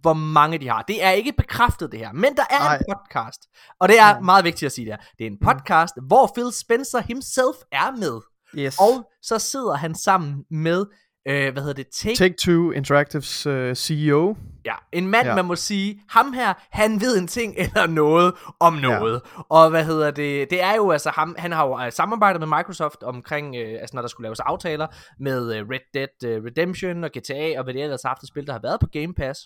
[0.00, 0.82] hvor mange de har.
[0.82, 2.76] Det er ikke bekræftet det her, men der er Ej.
[2.76, 3.40] en podcast.
[3.80, 4.20] Og det er ja.
[4.20, 5.00] meget vigtigt at sige det her.
[5.18, 6.06] Det er en podcast, mm.
[6.06, 8.20] hvor Phil Spencer himself er med.
[8.54, 8.78] Yes.
[8.78, 10.86] Og så sidder han sammen med
[11.28, 11.86] øh, hvad hedder det?
[11.92, 14.36] Take, Take Two Interactives øh, CEO.
[14.64, 15.34] Ja, en mand, ja.
[15.34, 19.22] man må sige, ham her, han ved en ting eller noget om noget.
[19.36, 19.42] Ja.
[19.48, 20.50] Og hvad hedder det?
[20.50, 23.96] Det er jo altså ham, han har jo uh, samarbejdet med Microsoft omkring, øh, altså
[23.96, 24.86] når der skulle laves aftaler
[25.20, 28.46] med øh, Red Dead øh, Redemption og GTA og hvad det ellers har haft spil,
[28.46, 29.40] der har været på Game Pass.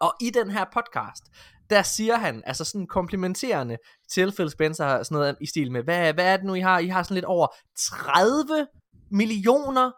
[0.00, 1.24] Og i den her podcast,
[1.70, 3.76] der siger han, altså sådan komplimenterende
[4.10, 6.78] til Phil Spencer, sådan noget i stil med, hvad, hvad er det nu, I har?
[6.78, 7.46] I har sådan lidt over
[7.78, 8.66] 30
[9.10, 9.90] millioner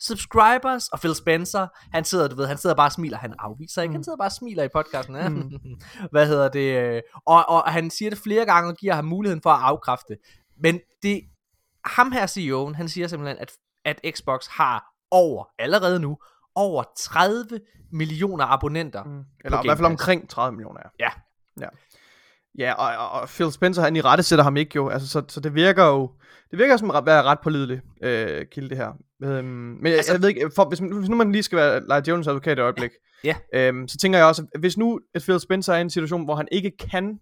[0.00, 3.82] subscribers, og Phil Spencer, han sidder, du ved, han sidder bare og smiler, han afviser
[3.82, 3.94] ikke, mm.
[3.94, 5.28] han sidder bare og smiler i podcasten, ja.
[5.28, 5.52] mm.
[6.12, 9.50] hvad hedder det, og, og han siger det flere gange, og giver ham muligheden for
[9.50, 10.16] at afkræfte,
[10.62, 11.22] men det,
[11.84, 13.52] ham her CEO'en, han siger simpelthen, at,
[13.84, 16.18] at Xbox har over, allerede nu,
[16.54, 17.60] over 30
[17.92, 19.04] millioner abonnenter.
[19.04, 19.24] Mm.
[19.44, 21.08] Eller i hvert fald omkring 30 millioner, ja.
[21.60, 21.68] Ja.
[22.58, 25.22] Ja, og, og, og Phil Spencer, han i rette sætter ham ikke jo, altså, så,
[25.28, 26.10] så det virker jo,
[26.50, 28.92] det virker som at være ret pålidelig øh, kilde det her.
[29.22, 29.44] Øhm,
[29.82, 32.26] men altså, jeg ved ikke, for, hvis, hvis nu man lige skal være Larry Jones
[32.26, 32.90] advokat i øjeblik,
[33.24, 33.36] ja.
[33.54, 36.24] øhm, så tænker jeg også, at hvis nu at Phil Spencer er i en situation,
[36.24, 37.18] hvor han ikke kan,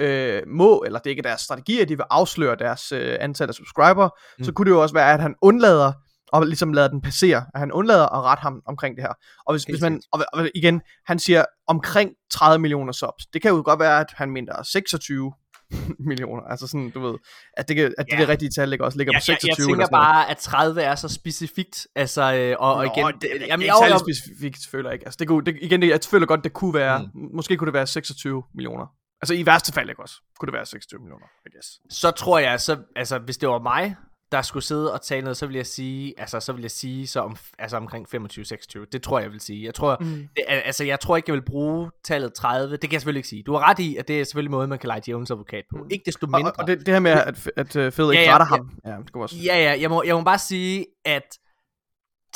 [0.00, 3.48] øh, må, eller det er ikke deres strategi, at de vil afsløre deres øh, antal
[3.48, 4.44] af subscriber, mm.
[4.44, 5.92] så kunne det jo også være, at han undlader
[6.32, 9.12] og ligesom lader den passere, at han undlader at rette ham omkring det her.
[9.46, 13.26] Og hvis, hvis man, og, og igen, han siger omkring 30 millioner subs.
[13.26, 15.32] Det kan jo godt være, at han mener 26
[16.08, 16.42] millioner.
[16.42, 17.18] Altså sådan, du ved,
[17.56, 18.20] at det, at det, ja.
[18.20, 19.50] det rigtige tal ligger også ligger ja, på 26.
[19.50, 21.86] Jeg, jeg tænker bare, at 30 er så specifikt.
[21.94, 25.06] Altså, øh, og, og igen, det, det, det, jamen, ikke særlig specifikt, føler jeg ikke.
[25.06, 27.28] Altså, det kunne, det, igen, det, jeg føler godt, det kunne være, mm.
[27.34, 28.86] måske kunne det være 26 millioner.
[29.22, 31.68] Altså i værste fald ikke også, kunne det være 26 millioner, I guess.
[31.90, 33.96] Så tror jeg, så, altså hvis det var mig,
[34.32, 37.06] der skulle sidde og tale noget, så vil jeg sige, altså så vil jeg sige
[37.06, 38.84] så om, altså omkring 25-26.
[38.92, 39.64] Det tror jeg, jeg vil sige.
[39.64, 40.28] Jeg tror, mm.
[40.36, 42.72] det, altså jeg tror ikke, jeg vil bruge tallet 30.
[42.72, 43.42] Det kan jeg selvfølgelig ikke sige.
[43.42, 45.76] Du har ret i, at det er selvfølgelig måde, man kan lege Jones advokat på.
[45.76, 45.88] Mm.
[45.90, 46.50] Ikke desto mindre.
[46.50, 48.56] Og, og det, det her med, at, at uh, Fed ikke ja, ja, retter ja,
[48.56, 48.70] ham.
[48.84, 49.36] Ja, det også.
[49.44, 51.38] ja, ja, jeg må, jeg må bare sige, at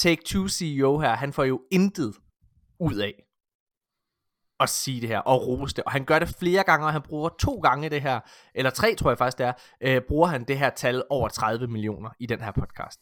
[0.01, 2.15] Take-Two CEO her, han får jo intet
[2.81, 3.24] ud af
[4.65, 5.85] at sige det her, og rose det.
[5.85, 8.21] Og han gør det flere gange, og han bruger to gange det her,
[8.55, 11.67] eller tre tror jeg faktisk det er, øh, bruger han det her tal over 30
[11.67, 13.01] millioner i den her podcast.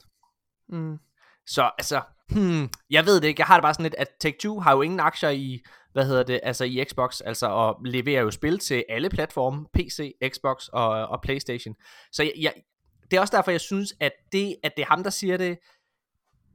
[0.68, 0.98] Mm.
[1.46, 4.60] Så altså, hmm, jeg ved det ikke, jeg har det bare sådan lidt, at Take-Two
[4.60, 5.60] har jo ingen aktier i,
[5.92, 10.12] hvad hedder det, altså i Xbox, altså og leverer jo spil til alle platforme, PC,
[10.34, 11.74] Xbox og, og Playstation.
[12.12, 12.52] Så jeg, jeg,
[13.10, 15.58] det er også derfor, jeg synes, at det, at det er ham, der siger det,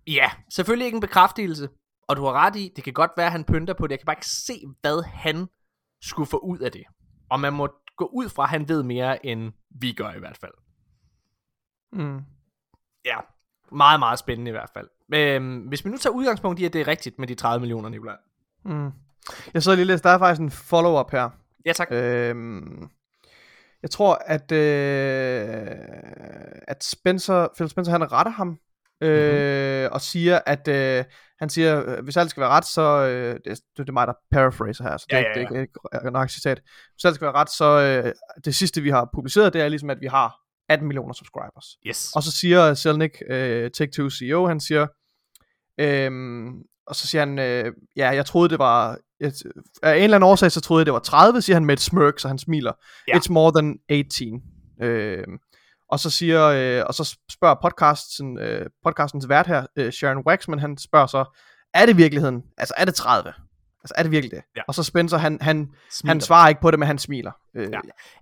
[0.08, 1.70] ja, selvfølgelig ikke en bekræftelse,
[2.08, 3.92] og du har ret i, det kan godt være, at han pynter på det.
[3.92, 5.48] Jeg kan bare ikke se, hvad han
[6.02, 6.84] skulle få ud af det.
[7.30, 10.38] Og man må gå ud fra, at han ved mere, end vi gør i hvert
[10.38, 10.54] fald.
[11.94, 12.20] Mm.
[13.06, 13.18] Ja,
[13.72, 14.90] meget, meget spændende i hvert fald.
[15.14, 17.90] Øhm, hvis vi nu tager udgangspunkt i, at det er rigtigt med de 30 millioner,
[17.90, 18.18] Nicolaj.
[18.66, 18.92] Mm.
[19.54, 21.30] Jeg så lige læst, der er faktisk en follow-up her.
[21.66, 21.88] Ja, tak.
[21.92, 22.90] Øhm,
[23.82, 25.68] jeg tror, at, øh,
[26.68, 28.60] at Spencer, Phil Spencer, han retter ham
[29.02, 29.94] øh, mm-hmm.
[29.94, 31.06] og siger, at øh,
[31.40, 34.14] han siger, øh, hvis alt skal være ret, så øh, det, det, er mig, der
[34.32, 35.40] paraphraser her, så det, ja, ja, ja.
[35.40, 36.62] det, det er ikke nok citat.
[36.94, 38.14] Hvis alt skal være ret, så øh,
[38.46, 40.36] det sidste, vi har publiceret, det er ligesom, at vi har
[40.70, 41.66] 18 millioner subscribers.
[41.88, 42.12] Yes.
[42.16, 44.88] Og så siger Selnick, øh, Take-Two CEO, han siger,
[45.80, 46.12] øh,
[46.88, 49.32] og så siger han, øh, ja, jeg troede det var, jeg,
[49.84, 51.80] af en eller anden årsag, så troede jeg det var 30, siger han med et
[51.80, 52.74] smirk, så han smiler.
[53.08, 53.14] Ja.
[53.14, 54.42] It's more than 18.
[54.82, 55.24] Øh,
[55.90, 60.60] og så siger, øh, og så spørger podcasten, øh, podcastens vært her, øh, Sharon Waxman,
[60.60, 61.40] han spørger så,
[61.74, 62.44] er det virkeligheden?
[62.58, 63.34] Altså er det 30?
[63.88, 64.42] Altså er det virkelig det?
[64.56, 64.62] Ja.
[64.68, 65.70] Og så Spencer, han, han,
[66.06, 67.32] han svarer ikke på det, men han smiler.
[67.56, 67.80] Øh, ja.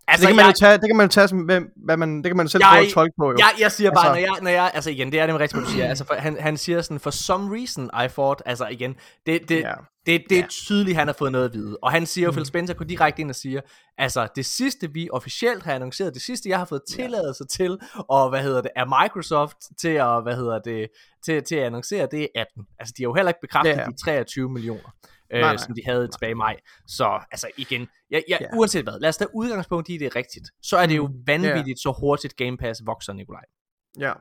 [0.08, 2.18] altså, det, kan man jeg, jo tage, det kan man jo tage som, hvad, man,
[2.18, 3.32] det kan man jo selv jeg, prøve at tolke på.
[3.32, 3.38] Jo.
[3.38, 5.62] Jeg, jeg siger bare, altså, når, jeg, når jeg, altså igen, det er det rigtigt,
[5.62, 5.88] hvad du siger.
[5.88, 9.62] Altså, for, han, han siger sådan, for some reason I thought, altså igen, det, det,
[9.62, 9.74] ja.
[10.06, 10.48] Det, det er ja.
[10.48, 11.78] tydeligt, han har fået noget at vide.
[11.82, 12.36] Og han siger jo, mm.
[12.36, 13.62] Phil Spencer går direkte ind og siger,
[13.98, 17.64] altså det sidste vi officielt har annonceret, det sidste jeg har fået tilladelse ja.
[17.64, 17.78] til,
[18.10, 20.88] og hvad hedder det, er Microsoft til at, hvad hedder det,
[21.26, 22.66] til, til at annoncere, det er 18.
[22.80, 23.86] Altså de har jo heller ikke bekræftet ja, ja.
[23.86, 24.90] de 23 millioner.
[25.36, 25.58] Øh, nej, nej.
[25.58, 26.56] som de havde tilbage i maj.
[26.88, 28.48] Så altså igen, jeg, jeg, ja.
[28.58, 30.50] uanset hvad, lad os tage udgangspunkt i, det er rigtigt.
[30.62, 31.28] Så er det jo mm.
[31.28, 31.90] vanvittigt, ja.
[31.90, 33.44] så hurtigt Game Pass vokser, Nikolaj.
[34.00, 34.14] Ja,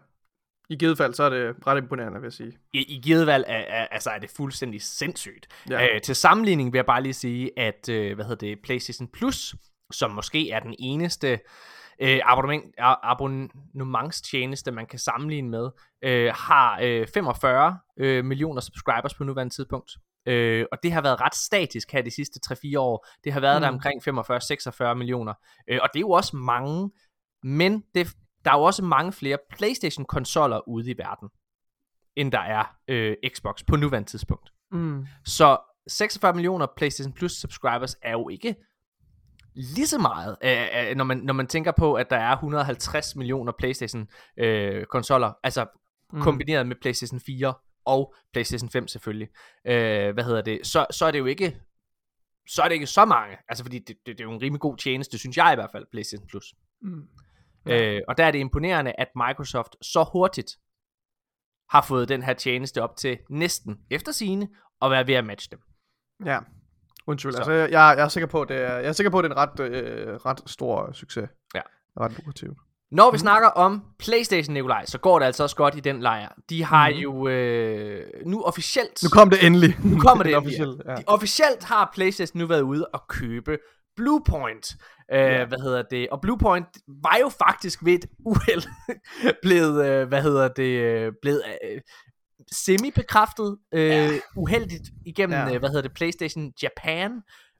[0.70, 2.58] i givet fald, så er det ret imponerende, vil jeg sige.
[2.72, 5.46] I, i givet fald er, er, altså er det fuldstændig sindssygt.
[5.70, 5.94] Ja.
[5.94, 9.54] Øh, til sammenligning vil jeg bare lige sige, at øh, hvad hedder det, PlayStation Plus,
[9.92, 11.40] som måske er den eneste
[12.00, 15.70] øh, abonnement, abonnementstjeneste, man kan sammenligne med,
[16.04, 19.92] øh, har øh, 45 øh, millioner subscribers på nuværende tidspunkt.
[20.26, 23.06] Øh, og det har været ret statisk her de sidste 3-4 år.
[23.24, 23.62] Det har været mm.
[23.62, 24.08] der omkring
[24.90, 25.34] 45-46 millioner.
[25.68, 26.90] Øh, og det er jo også mange,
[27.42, 28.08] men det
[28.44, 31.28] der er jo også mange flere PlayStation-konsoller ude i verden,
[32.16, 34.50] end der er øh, Xbox på nuværende tidspunkt.
[34.72, 35.06] Mm.
[35.24, 35.58] Så
[35.88, 38.54] 46 millioner PlayStation Plus subscribers er jo ikke
[39.54, 43.52] lige så meget, øh, når, man, når man tænker på, at der er 150 millioner
[43.58, 45.66] PlayStation øh, konsoller, altså
[46.12, 46.20] mm.
[46.20, 47.54] kombineret med PlayStation 4
[47.84, 49.28] og PlayStation 5 selvfølgelig.
[49.66, 50.66] Øh, hvad hedder det?
[50.66, 51.60] Så, så er det jo ikke
[52.48, 53.36] så er det ikke så mange.
[53.48, 55.70] Altså fordi det, det, det er jo en rimelig god tjeneste, synes jeg i hvert
[55.72, 56.54] fald, PlayStation Plus.
[56.82, 57.08] Mm.
[57.66, 60.56] Øh, og der er det imponerende, at Microsoft så hurtigt
[61.70, 64.48] har fået den her tjeneste op til næsten efter sine
[64.80, 65.60] og være ved at matche dem.
[66.26, 66.38] Ja.
[67.06, 69.24] Undskyld, altså jeg, jeg, er sikker på, at det er, jeg er sikker på, at
[69.24, 71.28] det er en ret, øh, ret stor succes.
[71.54, 71.60] Ja.
[72.00, 72.58] Ret lukrativt.
[72.92, 73.18] Når vi mm.
[73.18, 76.34] snakker om PlayStation, Nikolaj, så går det altså også godt i den lejr.
[76.50, 76.96] De har mm.
[76.96, 79.02] jo øh, nu officielt...
[79.02, 79.76] Nu kom det endelig.
[79.84, 80.36] Nu kommer det endelig.
[80.36, 80.94] officielt, ja.
[80.94, 83.58] De, officielt har PlayStation nu været ude og købe
[83.96, 84.66] Bluepoint.
[85.12, 85.44] Øh, ja.
[85.44, 86.08] Hvad hedder det?
[86.08, 86.66] Og Bluepoint
[87.02, 88.62] var jo faktisk ved et uheld
[89.42, 91.80] blevet, øh, hvad hedder det, øh, blevet øh,
[92.52, 94.18] semi-bekræftet øh, ja.
[94.36, 95.54] uheldigt igennem, ja.
[95.54, 97.10] øh, hvad hedder det, PlayStation Japan.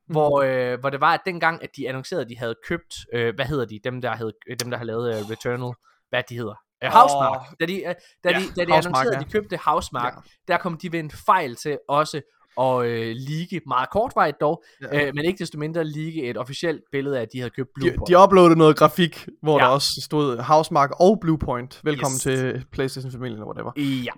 [0.06, 3.34] Hvor, øh, hvor det var, at dengang, at de annoncerede, at de havde købt, øh,
[3.34, 5.74] hvad hedder de, dem der, havde, dem der har lavet uh, Returnal,
[6.08, 7.40] hvad de hedder, Uh, Housemark.
[7.40, 7.46] Oh.
[7.60, 7.92] Da de, uh,
[8.24, 9.20] da ja, de, da de annoncerede, ja.
[9.20, 10.52] at de købte Housemark, ja.
[10.52, 12.20] der kom de ved en fejl til også
[12.56, 15.06] og øh, lige meget kortvarigt dog, ja.
[15.06, 18.08] øh, men ikke desto mindre lige et officielt billede af, at de havde købt Bluepoint.
[18.08, 19.64] De, de uploadede noget grafik, hvor ja.
[19.64, 21.80] der også stod Housemark og Bluepoint.
[21.84, 22.22] Velkommen yes.
[22.22, 23.72] til PlayStation-familien, eller whatever.
[23.76, 24.12] Ja.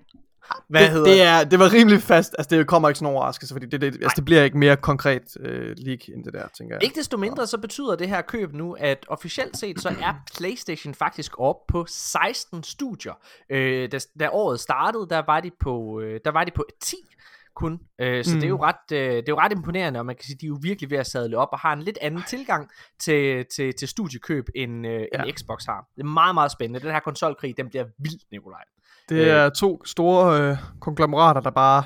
[0.68, 1.22] Hvad det, hedder det?
[1.22, 4.12] Er, det var rimelig fast, altså det kommer ikke sådan overraskelse, fordi det, det, altså
[4.16, 6.84] det bliver ikke mere konkret øh, leak end det der, tænker jeg.
[6.84, 10.94] Ikke desto mindre, så betyder det her køb nu, at officielt set, så er PlayStation
[10.94, 13.12] faktisk op på 16 studier.
[13.50, 16.96] Øh, da, da året startede, der var de på, øh, der var de på 10
[17.56, 17.80] kun.
[18.00, 18.40] Øh, så mm.
[18.40, 18.60] det, er jo mm.
[18.60, 20.90] ret, øh, det er jo ret imponerende, og man kan sige, de er jo virkelig
[20.90, 24.86] ved at sadle op, og har en lidt anden tilgang til, til, til studiekøb, end,
[24.86, 25.22] øh, ja.
[25.22, 25.88] end Xbox har.
[25.96, 26.80] Det er meget, meget spændende.
[26.80, 28.64] Den her konsolkrig, den bliver vild, Nikolaj.
[29.08, 29.26] Det øh.
[29.26, 31.84] er to store øh, konglomerater, der bare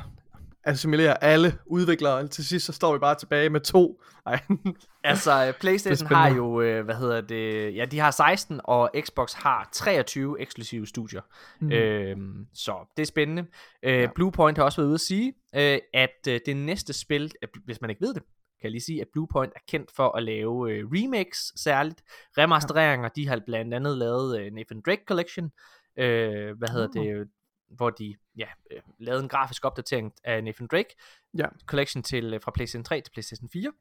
[0.65, 4.03] assimilerer alle udviklere, og til sidst så står vi bare tilbage med to.
[4.27, 4.41] Ej.
[5.05, 9.33] altså, øh, PlayStation har jo, øh, hvad hedder det, ja, de har 16, og Xbox
[9.33, 11.21] har 23 eksklusive studier.
[11.61, 11.73] Mm.
[11.73, 12.17] Øh,
[12.55, 13.47] så det er spændende.
[13.83, 14.09] Øh, ja.
[14.15, 17.33] Bluepoint har også været ude at sige, øh, at øh, det næste spil,
[17.65, 18.23] hvis man ikke ved det,
[18.61, 22.03] kan jeg lige sige, at Bluepoint er kendt for at lave øh, remakes særligt.
[22.39, 25.51] Remastereringer, de har blandt andet lavet øh, Nathan Drake Collection,
[25.97, 27.05] øh, hvad hedder uh.
[27.05, 27.29] det,
[27.77, 30.97] hvor de ja, øh, lavede en grafisk opdatering af Nathan Drake
[31.39, 31.47] ja.
[31.67, 33.73] Collection til, øh, fra PlayStation 3 til PlayStation 4.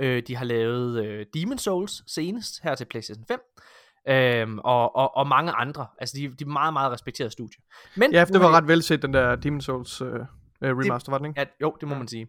[0.00, 3.40] Øh, de har lavet øh, Demon Souls senest her til PlayStation 5.
[4.08, 5.86] Øhm, og, og, og mange andre.
[5.98, 7.60] Altså, de, de er meget, meget respekterede studier.
[7.96, 10.08] Men, ja, det var ret vel set, den der Demon Souls øh,
[10.62, 11.40] remaster, det, var den ikke?
[11.40, 11.98] Ja, jo, det må ja.
[11.98, 12.28] man sige.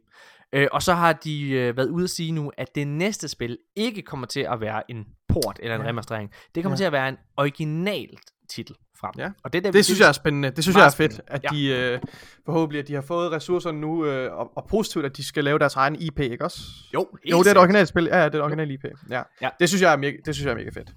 [0.53, 3.57] Øh, og så har de øh, været ude at sige nu, at det næste spil
[3.75, 5.87] ikke kommer til at være en port eller en ja.
[5.87, 6.31] remasterering.
[6.55, 6.77] Det kommer ja.
[6.77, 9.11] til at være en originalt titel frem.
[9.17, 9.29] Ja.
[9.43, 10.49] Og det, der, det synes jeg er spændende.
[10.49, 11.49] Det synes jeg er fedt, at ja.
[11.55, 11.99] de øh,
[12.45, 15.59] forhåbentlig at de har fået ressourcerne nu, øh, og, og positivt, at de skal lave
[15.59, 16.59] deres egen IP, ikke også?
[16.93, 18.03] Jo, jo det er et originalt spil.
[18.03, 18.85] Ja, ja det er et originalt IP.
[19.09, 19.21] Ja.
[19.41, 19.49] ja.
[19.59, 20.89] Det synes jeg er mega, det synes jeg er mega fedt.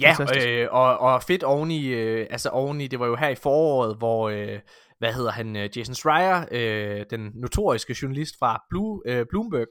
[0.00, 3.96] Ja, øh, og, og fedt oveni, øh, altså oveni, det var jo her i foråret,
[3.96, 4.58] hvor, øh,
[4.98, 9.66] hvad hedder han, øh, Jason Schreier, øh, den notoriske journalist fra Blue, øh, Bloomberg,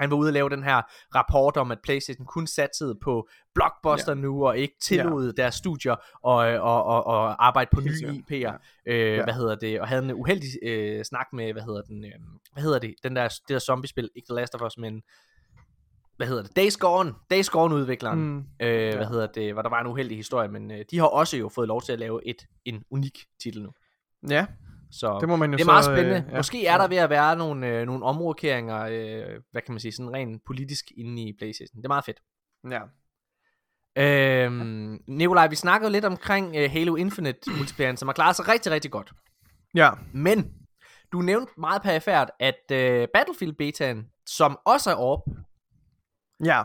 [0.00, 0.82] han var ude og lave den her
[1.14, 4.20] rapport om, at PlayStation kun satsede på blockbuster ja.
[4.20, 5.42] nu, og ikke tillod ja.
[5.42, 8.34] deres studier og, og, og, og arbejde på nye IP'er.
[8.36, 8.52] Ja.
[8.86, 9.24] Øh, ja.
[9.24, 9.80] Hvad hedder det?
[9.80, 12.12] Og havde en uheldig øh, snak med, hvad hedder den, øh,
[12.52, 12.94] hvad hedder det?
[13.02, 15.02] Den der, det der zombie-spil, ikke The Last of Us, men
[16.16, 16.56] hvad hedder det?
[16.56, 18.44] Days Gone, Days Gone udvikleren, mm.
[18.60, 18.96] øh, ja.
[18.96, 21.48] hvad hedder det, hvor der var en uheldig historie, men øh, de har også jo
[21.48, 23.70] fået lov til at lave et en unik titel nu.
[24.30, 24.46] Ja,
[24.92, 26.24] så det, må man jo det er meget så, spændende.
[26.26, 26.36] Øh, ja.
[26.36, 29.92] Måske er der ved at være nogle, øh, nogle omrokeringer, øh, hvad kan man sige,
[29.92, 31.76] sådan rent politisk inde i Playstation.
[31.76, 32.20] Det er meget fedt.
[32.70, 32.82] Ja.
[33.96, 38.72] Øhm, Nikolaj, vi snakkede lidt omkring uh, Halo Infinite multiplayer, som har klaret sig rigtig,
[38.72, 39.12] rigtig godt.
[39.74, 39.90] Ja.
[40.12, 40.52] Men,
[41.12, 45.20] du nævnte meget perifært, at uh, Battlefield betaen, som også er op,
[46.44, 46.62] ja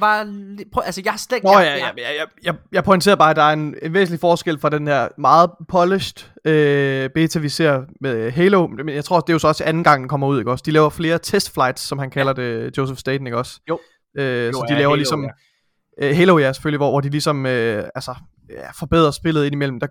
[0.00, 0.34] var...
[0.72, 1.46] Prøv, altså, jeg har slet ikke...
[1.46, 4.58] Nå, ja, jeg, jeg, jeg, jeg pointerer bare, at der er en, en væsentlig forskel
[4.58, 8.66] fra den her meget polished øh, beta, vi ser med Halo.
[8.66, 10.62] Men jeg tror, det er jo så også anden gang, den kommer ud, ikke også?
[10.66, 12.42] De laver flere test flights, som han kalder ja.
[12.42, 13.60] det, Joseph Staten, ikke også?
[13.68, 13.78] Jo.
[14.18, 15.24] Øh, jo så de ja, laver Halo, ligesom...
[15.24, 16.08] Ja.
[16.08, 18.14] Øh, Halo, ja, selvfølgelig, hvor, hvor de ligesom øh, altså,
[18.50, 19.80] ja, forbedrer spillet indimellem.
[19.80, 19.86] Der,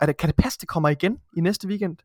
[0.00, 1.96] er det, kan det passe, det kommer igen i næste weekend?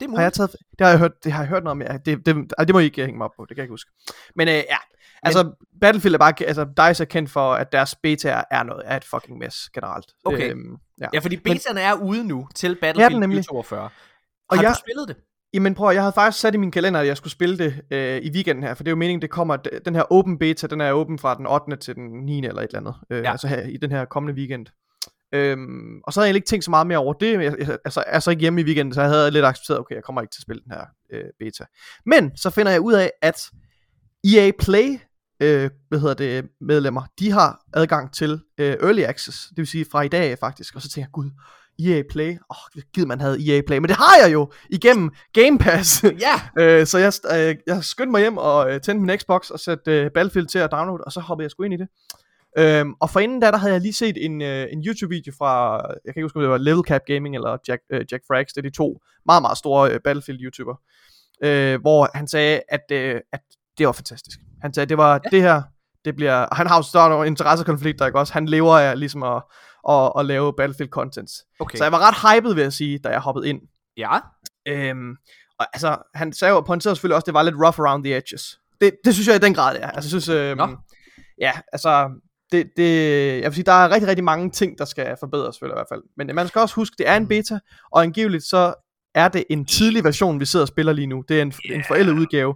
[0.00, 1.82] Det, har jeg taget, det har jeg hørt, det har jeg hørt noget om.
[1.82, 3.64] Ja, det, det, det, det må I ikke hænge mig op på, det kan jeg
[3.64, 3.90] ikke huske.
[4.34, 4.76] Men øh, ja,
[5.24, 8.96] Altså, Battlefield er bare, altså, DICE er kendt for, at deres beta er noget, er
[8.96, 10.06] et fucking mess generelt.
[10.24, 10.50] Okay.
[10.50, 11.06] Øhm, ja.
[11.12, 13.80] ja, fordi betaen er ude nu til Battlefield ja, 2042.
[13.80, 13.90] Har
[14.48, 15.16] og jeg, du spillet det?
[15.54, 18.22] Jamen prøv, jeg havde faktisk sat i min kalender, at jeg skulle spille det øh,
[18.22, 20.80] i weekenden her, for det er jo meningen, det kommer, den her open beta, den
[20.80, 21.76] er åben fra den 8.
[21.76, 22.38] til den 9.
[22.38, 23.30] eller et eller andet, øh, ja.
[23.30, 24.66] altså her, i den her kommende weekend.
[25.34, 27.32] Øhm, og så havde jeg ikke tænkt så meget mere over det.
[27.32, 29.80] Jeg, jeg, altså, jeg er så ikke hjemme i weekenden, så jeg havde lidt accepteret,
[29.80, 31.64] okay, jeg kommer ikke til at spille den her øh, beta.
[32.06, 33.50] Men så finder jeg ud af, at
[34.24, 34.98] EA Play
[35.40, 39.86] øh, hvad hedder det, medlemmer, de har adgang til øh, Early Access, det vil sige
[39.92, 41.30] fra i dag faktisk, og så tænker jeg, gud,
[41.78, 45.10] EA Play, åh, oh, givet man havde EA Play, men det har jeg jo igennem
[45.32, 46.04] Game Pass.
[46.04, 46.40] Ja.
[46.62, 49.92] øh, så jeg, øh, jeg skyndte mig hjem og øh, tændte min Xbox og satte
[49.92, 51.88] øh, Battlefield til at downloade, og så hoppede jeg sgu ind i det.
[52.58, 55.74] Øhm, og for inden da, der havde jeg lige set en, øh, en YouTube-video fra,
[55.76, 58.52] jeg kan ikke huske, om det var Level Cap Gaming eller Jack, øh, Jack Frags,
[58.52, 60.76] det er de to meget, meget store øh, Battlefield-YouTuber,
[61.44, 63.40] øh, hvor han sagde, at, øh, at
[63.78, 64.38] det var fantastisk.
[64.62, 65.30] Han sagde, det var ja.
[65.30, 65.62] det her,
[66.04, 68.32] det bliver, han har jo større interessekonflikter, ikke også?
[68.32, 69.42] Han lever af ligesom at,
[69.88, 71.32] at, at lave Battlefield contents.
[71.60, 71.78] Okay.
[71.78, 73.60] Så jeg var ret hyped, vil jeg sige, da jeg hoppede ind.
[73.96, 74.18] Ja.
[74.68, 75.16] Øhm,
[75.58, 78.16] og altså, han sagde jo, pointerede selvfølgelig også, at det var lidt rough around the
[78.16, 78.58] edges.
[78.80, 79.90] Det, det synes jeg i den grad, ja.
[79.90, 80.76] Altså, jeg synes, øhm,
[81.40, 82.10] ja, altså,
[82.52, 82.92] det, det,
[83.40, 85.92] jeg vil sige, der er rigtig, rigtig mange ting, der skal forbedres, selvfølgelig i hvert
[85.92, 86.02] fald.
[86.16, 87.58] Men man skal også huske, det er en beta,
[87.92, 88.74] og angiveligt så
[89.14, 91.24] er det en tidlig version, vi sidder og spiller lige nu.
[91.28, 91.78] Det er en, yeah.
[91.78, 92.54] en forældet udgave.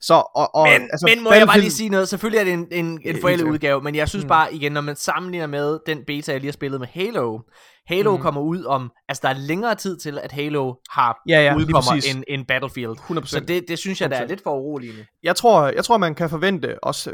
[0.00, 2.52] Så, og, og, men, altså, men må jeg bare lige sige noget, selvfølgelig er det
[2.52, 4.28] en, en, en forældet udgave, men jeg synes mm.
[4.28, 7.38] bare igen, når man sammenligner med den beta, jeg lige har spillet med Halo,
[7.88, 8.22] Halo mm.
[8.22, 12.14] kommer ud om, altså der er længere tid til, at Halo har ja, ja, udkommer
[12.14, 12.96] en, en Battlefield.
[12.98, 13.26] 100%.
[13.26, 15.06] Så det, det synes jeg, der er lidt for uroligende.
[15.22, 17.12] Jeg tror, jeg tror, man kan forvente også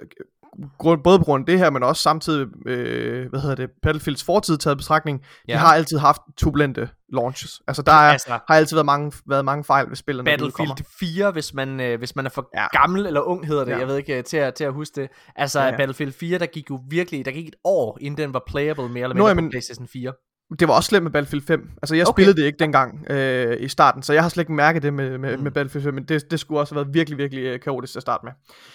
[0.79, 4.25] grund, både på grund af det her, men også samtidig, øh, hvad hedder det, Battlefields
[4.25, 5.53] fortid taget betragtning, ja.
[5.53, 7.63] de har altid haft turbulente launches.
[7.69, 10.25] Altså der er, altså, har altid været mange, været mange fejl ved spillene.
[10.25, 12.67] Battlefield 4, hvis man, øh, hvis man er for ja.
[12.81, 13.79] gammel eller ung hedder det, ja.
[13.79, 15.11] jeg ved ikke, til at, til at huske det.
[15.37, 15.77] Altså ja, ja.
[15.77, 19.03] Battlefield 4, der gik jo virkelig, der gik et år, inden den var playable mere
[19.03, 20.13] eller mindre Nå, jamen, på PlayStation 4.
[20.61, 21.71] Det var også slemt med Battlefield 5.
[21.83, 22.23] Altså jeg okay.
[22.23, 25.19] spillede det ikke dengang øh, i starten, så jeg har slet ikke mærket det med,
[25.19, 25.43] med, mm.
[25.43, 28.03] med Battlefield 5, men det, det skulle også have været virkelig, virkelig øh, kaotisk at
[28.03, 28.33] starte med.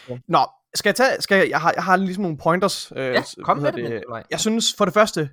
[0.09, 0.21] Okay.
[0.27, 0.39] Nå,
[0.75, 2.91] skal jeg tage, skal jeg, jeg har, jeg har ligesom nogle pointers.
[2.95, 3.91] Øh, ja, kom med det.
[3.91, 4.03] det.
[4.31, 5.29] Jeg synes for det første,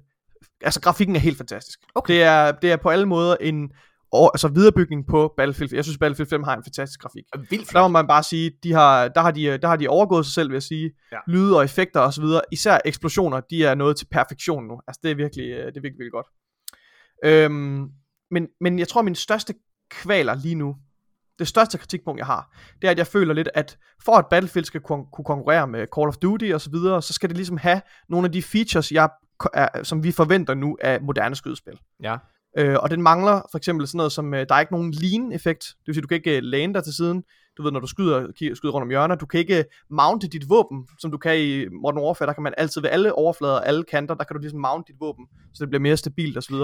[0.63, 1.79] altså grafikken er helt fantastisk.
[1.95, 2.15] Okay.
[2.15, 3.71] Det, er, det er på alle måder en
[4.17, 5.75] og, altså viderebygning på Battlefield.
[5.75, 7.25] Jeg synes Battlefield 5 har en fantastisk grafik.
[7.51, 10.27] Vildt der må man bare sige, de har, der, har de, der har de overgået
[10.27, 10.91] sig selv, vil jeg sige.
[11.13, 11.19] Ja.
[11.29, 12.41] Lyde og effekter og så videre.
[12.53, 14.81] Især eksplosioner, de er nået til perfektion nu.
[14.89, 16.27] Altså det er virkelig, øh, det er virkelig, virkelig godt.
[17.25, 17.89] Øhm,
[18.31, 19.55] men, men jeg tror, min største
[19.91, 20.77] kvaler lige nu,
[21.39, 24.65] det største kritikpunkt, jeg har, det er, at jeg føler lidt, at for at Battlefield
[24.65, 27.57] skal kon- kunne konkurrere med Call of Duty og så videre, så skal det ligesom
[27.57, 29.09] have nogle af de features, jeg,
[29.55, 31.79] er, som vi forventer nu af moderne skydespil.
[32.03, 32.17] Ja.
[32.59, 35.65] Øh, og den mangler for eksempel sådan noget som, øh, der er ikke nogen lean-effekt.
[35.65, 37.25] Det vil sige, du kan ikke øh, læne dig til siden.
[37.57, 40.89] Du ved, når du skyder, skyder rundt om hjørner, du kan ikke mounte dit våben,
[40.99, 42.27] som du kan i Modern Warfare.
[42.27, 45.01] Der kan man altid ved alle overflader, alle kanter, der kan du ligesom mounte dit
[45.01, 46.55] våben, så det bliver mere stabilt osv.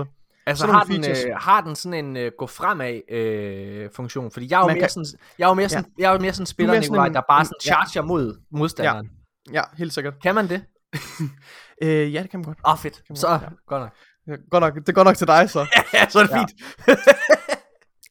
[0.47, 4.31] Altså har den, øh, har den sådan en uh, gå fremad øh, funktion?
[4.31, 4.89] Fordi jeg er jo mere, kan...
[4.89, 5.07] sådan,
[5.39, 6.03] jeg er jo mere, sådan, ja.
[6.03, 8.03] jeg er jo mere sådan spiller, Nikolaj, der bare sådan charger ja.
[8.03, 9.11] mod modstanderen.
[9.49, 9.53] Ja.
[9.55, 10.15] ja, helt sikkert.
[10.23, 10.65] Kan man det?
[11.83, 12.59] øh, ja, det kan man godt.
[12.67, 13.03] Åh, oh, fedt.
[13.15, 13.93] Så, godt nok.
[14.51, 14.75] Godt nok.
[14.75, 15.61] Det er godt nok til dig, så.
[15.95, 16.39] ja, så er det ja.
[16.39, 16.53] fint.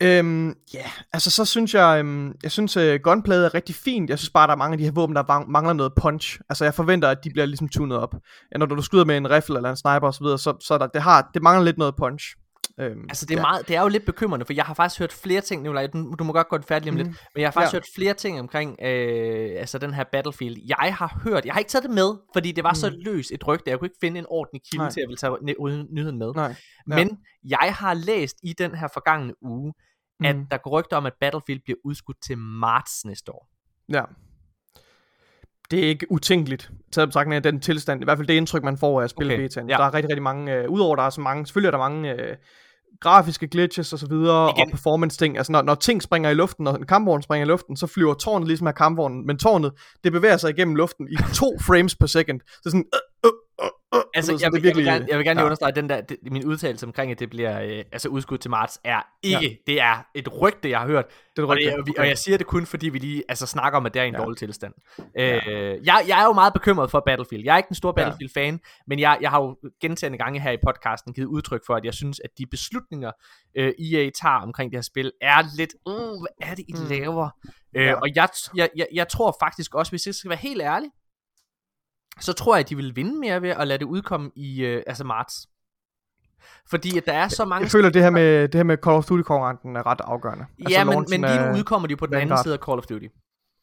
[0.04, 0.92] Øhm, ja, yeah.
[1.14, 4.10] altså så synes jeg, øhm, jeg synes uh, gunplayet er rigtig fint.
[4.10, 6.40] Jeg synes bare, der er mange af de her våben, der mangler noget punch.
[6.50, 8.16] Altså jeg forventer, at de bliver ligesom tunet op.
[8.52, 10.88] Ja, når du skyder med en rifle eller en sniper osv., så, så, så der,
[10.88, 12.26] det, har, det mangler lidt noget punch.
[12.82, 13.42] Øhm, altså det er, ja.
[13.42, 16.16] meget, det er jo lidt bekymrende, for jeg har faktisk hørt flere ting, Nicolaj, du,
[16.20, 16.98] du må godt gå det færdigt om mm.
[16.98, 17.78] lidt, men jeg har faktisk ja.
[17.78, 20.58] hørt flere ting omkring øh, altså den her Battlefield.
[20.68, 22.76] Jeg har hørt, jeg har ikke taget det med, fordi det var mm.
[22.76, 24.92] så løs et rygte, jeg kunne ikke finde en ordentlig kilde Nej.
[24.92, 26.34] til at vil tage nyheden med.
[26.36, 26.48] Nej.
[26.48, 26.56] Ja.
[26.96, 29.74] Men jeg har læst i den her forgangne uge,
[30.24, 30.46] at mm.
[30.52, 33.48] der går rygter om, at Battlefield bliver udskudt til marts næste år.
[33.90, 34.04] Ja.
[35.72, 38.02] Det er ikke utænkeligt, taget betragtning af den tilstand.
[38.02, 39.44] I hvert fald det indtryk, man får af at spille okay.
[39.44, 39.70] betaen.
[39.70, 39.78] Ja.
[39.78, 42.14] Der er rigtig, rigtig mange, øh, udover der er så mange, selvfølgelig er der mange
[42.14, 42.38] øh,
[43.02, 44.68] grafiske glitches og så videre, Igen.
[44.68, 45.38] og performance ting.
[45.38, 48.14] Altså når, når ting springer i luften, når en kampvogn springer i luften, så flyver
[48.14, 49.72] tårnet ligesom af kampvognen, men tårnet,
[50.04, 52.40] det bevæger sig igennem luften i to frames per second.
[52.48, 53.00] Så sådan, øh,
[54.14, 55.46] altså, jeg, vil, virkelig, jeg, vil gerne, jeg vil gerne ja.
[55.46, 58.52] understrege, at den der, det, min udtalelse omkring, at det bliver øh, altså udskudt til
[58.52, 59.72] marts, er ikke, ja.
[59.72, 61.06] det er et rygte, jeg har hørt.
[61.36, 61.48] Det er.
[61.48, 61.94] Og, det, okay.
[62.00, 64.14] og jeg siger det kun, fordi vi lige altså, snakker om, at det er en
[64.14, 64.20] ja.
[64.20, 64.74] dårlig tilstand.
[65.16, 65.36] Ja.
[65.36, 67.44] Øh, jeg, jeg er jo meget bekymret for Battlefield.
[67.44, 70.58] Jeg er ikke en stor Battlefield-fan, men jeg, jeg har jo gentagende gange her i
[70.66, 73.12] podcasten givet udtryk for, at jeg synes, at de beslutninger,
[73.58, 76.90] øh, EA tager omkring det her spil, er lidt, uh, hvad er det, I mm.
[76.90, 77.30] laver?
[77.76, 77.92] Øh, ja.
[77.92, 80.90] Øh, og jeg, jeg, jeg, jeg tror faktisk også, hvis jeg skal være helt ærlig,
[82.20, 84.84] så tror jeg, at de vil vinde mere ved at lade det udkomme i øh,
[84.88, 85.48] altså marts.
[86.70, 87.64] Fordi at der er så mange...
[87.64, 90.46] Jeg føler, det her med, det her med Call of Duty-konkurrenten er ret afgørende.
[90.70, 92.86] Ja, altså, men, men lige nu udkommer de på den anden side af Call of
[92.86, 93.08] Duty.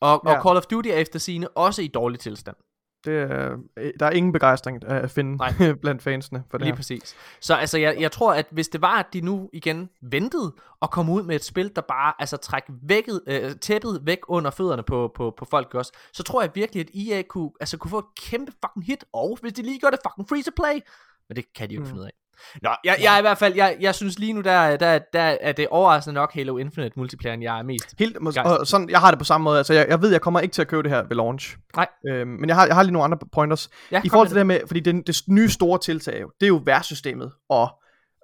[0.00, 0.36] Og, ja.
[0.36, 2.56] og Call of Duty er efter sine også i dårlig tilstand.
[3.04, 3.56] Det er,
[4.00, 5.72] der er ingen begejstring at finde Nej.
[5.82, 6.76] blandt fansene for det Lige her.
[6.76, 7.16] præcis.
[7.40, 10.90] Så altså, jeg, jeg tror, at hvis det var, at de nu igen ventede og
[10.90, 14.82] kom ud med et spil, der bare altså træk vækket, øh, tæppet væk under fødderne
[14.82, 17.98] på, på, på folk også, så tror jeg virkelig, at EA kunne, altså, kunne få
[17.98, 20.80] et kæmpe fucking hit, og hvis de lige gør det fucking free to play,
[21.28, 21.88] men det kan de jo ikke mm.
[21.88, 22.12] finde ud af.
[22.62, 25.36] Nå, jeg, jeg er i hvert fald, jeg, jeg synes lige nu, der, der, der
[25.40, 29.10] er det overraskende nok Halo Infinite multiplayeren, jeg er mest Helt, og sådan, jeg har
[29.10, 30.90] det på samme måde, altså jeg, jeg ved, jeg kommer ikke til at købe det
[30.90, 31.56] her ved launch.
[31.76, 31.86] Nej.
[32.08, 33.70] Øhm, men jeg har, jeg har lige nogle andre pointers.
[33.92, 34.40] Ja, I forhold til det.
[34.40, 37.68] det med, fordi det, det nye store tiltag, det er jo værtssystemet, og,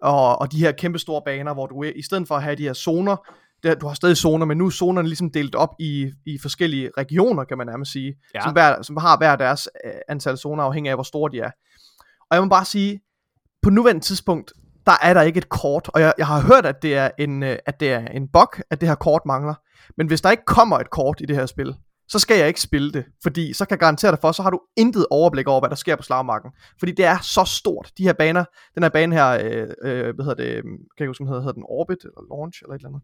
[0.03, 2.63] og, og de her kæmpe store baner, hvor du i stedet for at have de
[2.63, 3.17] her zoner,
[3.63, 6.91] det, du har stadig zoner, men nu er zonerne ligesom delt op i, i forskellige
[6.99, 8.41] regioner, kan man nærmest sige, ja.
[8.43, 11.51] som, hver, som har hver deres uh, antal zoner, afhængig af, hvor store de er.
[12.31, 13.01] Og jeg må bare sige,
[13.65, 14.53] på nuværende tidspunkt,
[14.87, 17.43] der er der ikke et kort, og jeg, jeg har hørt, at det, er en,
[17.43, 19.55] øh, at det er en bug, at det her kort mangler.
[19.97, 21.75] Men hvis der ikke kommer et kort i det her spil,
[22.09, 24.51] så skal jeg ikke spille det, fordi så kan jeg garantere dig for, så har
[24.51, 26.51] du intet overblik over, hvad der sker på slagmarken.
[26.79, 27.93] Fordi det er så stort.
[27.99, 31.25] De her baner, den her bane her, øh, øh, hvad hedder det, kan jeg huske,
[31.25, 33.03] hedder, hedder den Orbit, eller Launch, eller et eller andet.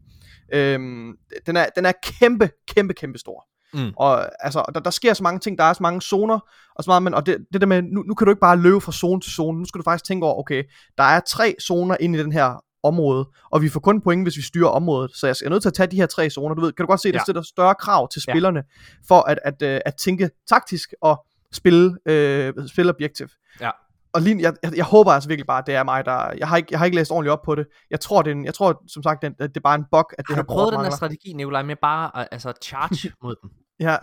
[0.53, 3.45] Øh, den, er, den er kæmpe, kæmpe, kæmpe stor.
[3.73, 3.93] Mm.
[3.97, 6.39] Og altså, der, der sker så mange ting, der er så mange zoner,
[6.75, 8.57] og så meget, men, og det, det der med, nu, nu kan du ikke bare
[8.57, 10.63] løbe fra zone til zone, nu skal du faktisk tænke over, okay,
[10.97, 14.37] der er tre zoner inde i den her område, og vi får kun point, hvis
[14.37, 15.11] vi styrer området.
[15.15, 16.55] Så jeg er nødt til at tage de her tre zoner.
[16.55, 17.23] Du ved, kan du godt se, der ja.
[17.23, 18.93] stiller større krav til spillerne, ja.
[19.07, 23.27] for at, at, at, øh, at tænke taktisk og spille, øh, spille objektiv.
[23.61, 23.69] Ja.
[24.13, 26.33] Og lige, jeg, jeg, jeg, håber altså virkelig bare, at det er mig, der...
[26.37, 27.67] Jeg har ikke, jeg har ikke læst ordentligt op på det.
[27.89, 30.11] Jeg tror, det er en, jeg tror som sagt, at det er bare en bug,
[30.17, 33.35] at det har du prøvet den her strategi, Nikolaj, med bare at altså, charge mod
[33.41, 33.49] den?
[33.81, 33.95] Ja,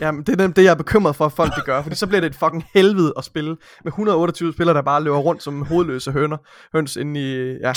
[0.00, 2.20] ja det er det, jeg er bekymret for, at folk det gør, fordi så bliver
[2.20, 6.12] det et fucking helvede at spille med 128 spillere, der bare løber rundt som hovedløse
[6.12, 6.36] høner,
[6.72, 7.52] høns inde i...
[7.52, 7.68] Ja!
[7.68, 7.76] Det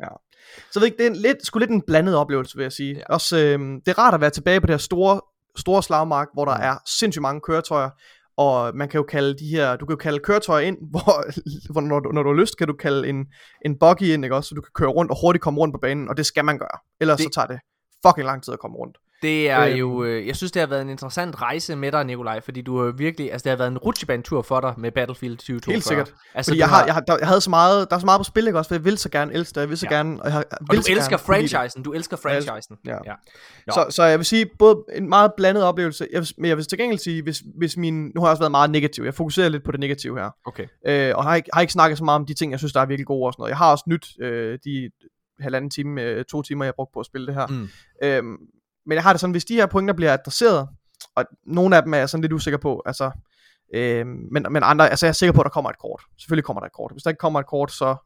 [0.00, 0.08] ja.
[0.72, 2.94] Så ved ikke, det er en lidt, sgu lidt en blandet oplevelse, vil jeg sige.
[2.94, 3.14] Ja.
[3.14, 5.20] Også, øh, det er rart at være tilbage på det her store,
[5.56, 6.62] store slagmark, hvor der mm.
[6.62, 7.90] er sindssygt mange køretøjer,
[8.36, 11.24] og man kan jo kalde de her, du kan jo kalde køretøjer ind, hvor,
[11.72, 13.26] hvor når, du, når du har lyst, kan du kalde en,
[13.64, 15.78] en buggy ind, ikke også, så du kan køre rundt og hurtigt komme rundt på
[15.78, 16.78] banen, og det skal man gøre.
[17.00, 17.24] Ellers det...
[17.24, 17.60] så tager det
[18.06, 18.96] fucking lang tid at komme rundt.
[19.22, 19.76] Det er øhm.
[19.76, 22.82] jo, øh, jeg synes det har været en interessant rejse med dig, Nikolaj, fordi du
[22.82, 25.72] har virkelig, altså det har været en rutsjebanetur for dig med Battlefield 2042.
[25.72, 26.14] Helt sikkert.
[26.34, 28.18] Altså, fordi jeg, har, jeg, har, der, jeg havde så meget, der er så meget
[28.18, 29.96] på spil, ikke også, for jeg vil så gerne elske det, jeg vil så ja.
[29.96, 32.76] gerne, og, jeg, og du elsker gerne, franchisen, du elsker franchisen.
[32.86, 32.96] Ja.
[33.06, 33.14] ja.
[33.70, 36.64] Så, så jeg vil sige, både en meget blandet oplevelse, jeg vil, men jeg vil
[36.64, 39.48] til gengæld sige, hvis, hvis min, nu har jeg også været meget negativ, jeg fokuserer
[39.48, 40.66] lidt på det negative her, okay.
[40.86, 42.80] øh, og har ikke, har ikke snakket så meget om de ting, jeg synes, der
[42.80, 43.50] er virkelig gode og sådan noget.
[43.50, 44.90] Jeg har også nyt øh, de
[45.40, 47.46] halvanden time, øh, to timer, jeg har brugt på at spille det her.
[47.46, 47.68] Mm.
[48.02, 48.36] Øhm,
[48.86, 50.68] men jeg har det sådan, hvis de her pointer bliver adresseret,
[51.16, 53.10] og nogle af dem er jeg sådan lidt usikker på, altså,
[53.74, 56.02] øh, men, men andre, altså jeg er sikker på, at der kommer et kort.
[56.20, 56.92] Selvfølgelig kommer der et kort.
[56.92, 57.96] Hvis der ikke kommer et kort, så,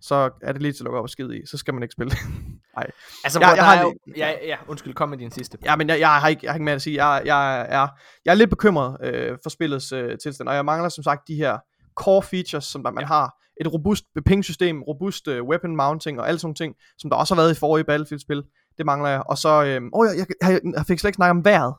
[0.00, 1.46] så er det lige til at lukke op og skide i.
[1.46, 2.12] Så skal man ikke spille
[2.76, 2.90] Nej.
[3.24, 5.58] Altså, jeg, jeg, har, jo, ja, ja, undskyld, kom med din sidste.
[5.64, 7.06] Ja, men jeg, jeg, har, ikke, jeg har ikke mere at sige.
[7.06, 7.88] Jeg, jeg, er,
[8.24, 11.34] jeg er lidt bekymret øh, for spillets øh, tilstand, og jeg mangler som sagt de
[11.34, 11.58] her
[11.96, 13.06] core features, som der, man ja.
[13.06, 13.34] har.
[13.60, 17.42] Et robust ping-system, robust øh, weapon mounting og alle sådan ting, som der også har
[17.42, 18.42] været i forrige Battlefield-spil.
[18.78, 19.22] Det mangler jeg.
[19.26, 21.74] Og så, øh, oh, jeg, jeg, jeg, jeg fik slet ikke snakket om vejret.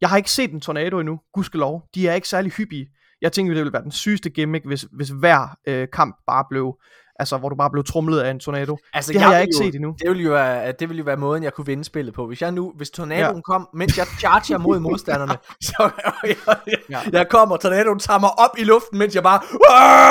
[0.00, 1.82] Jeg har ikke set en tornado endnu, gudskelov.
[1.94, 2.86] De er ikke særlig hyppige.
[3.22, 6.74] Jeg tænker, det ville være den sygeste gimmick, hvis, hvis hver øh, kamp bare blev,
[7.18, 8.78] altså hvor du bare blev trumlet af en tornado.
[8.94, 9.96] Altså, det har jeg, jeg ikke jo, set endnu.
[9.98, 12.26] Det ville, jo være, det ville jo være måden, jeg kunne vinde spillet på.
[12.26, 13.40] Hvis jeg nu, hvis tornadoen ja.
[13.40, 15.36] kom, mens jeg charger mod modstanderne,
[15.68, 15.90] så
[16.24, 17.00] jeg, jeg, ja.
[17.18, 19.40] jeg kommer, tornadoen tager mig op i luften, mens jeg bare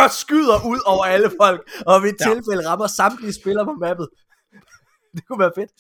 [0.04, 2.26] øh, skyder ud over alle folk, og ved et ja.
[2.26, 4.08] tilfælde rammer samtlige spillere på mappet.
[5.16, 5.72] det kunne være fedt.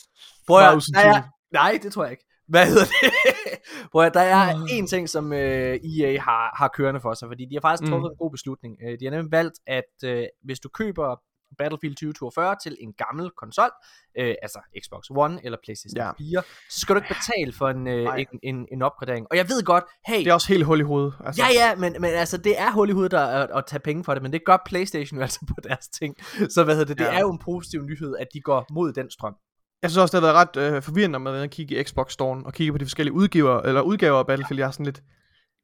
[0.48, 2.26] Prøv at, der er, nej, det tror jeg ikke.
[2.48, 3.12] Hvad hedder det?
[3.92, 4.68] Prøv at, der er mm.
[4.72, 8.10] en ting, som øh, EA har, har kørende for sig, fordi de har faktisk truffet
[8.10, 8.14] mm.
[8.14, 8.78] en god beslutning.
[8.84, 11.16] Øh, de har nemlig valgt, at øh, hvis du køber
[11.58, 13.72] Battlefield 2042 til en gammel konsol,
[14.18, 16.12] øh, altså Xbox One eller PlayStation ja.
[16.18, 19.28] 4, så skal du ikke betale for en, øh, en, en, en opgradering.
[19.32, 20.20] Og jeg ved godt, hey...
[20.20, 21.14] Det er også helt hul i hovedet.
[21.26, 21.44] Altså.
[21.44, 24.04] Ja, ja, men, men altså, det er hul i hovedet at, at, at tage penge
[24.04, 26.16] for det, men det gør PlayStation jo altså på deres ting.
[26.50, 27.18] Så hvad hedder det, det ja.
[27.18, 29.36] er jo en positiv nyhed, at de går mod den strøm.
[29.82, 32.42] Jeg synes også, det har været ret øh, forvirrende med at kigge i Xbox Store
[32.46, 34.60] og kigge på de forskellige udgiver, eller udgaver af Battlefield.
[34.60, 35.04] Jeg er sådan lidt,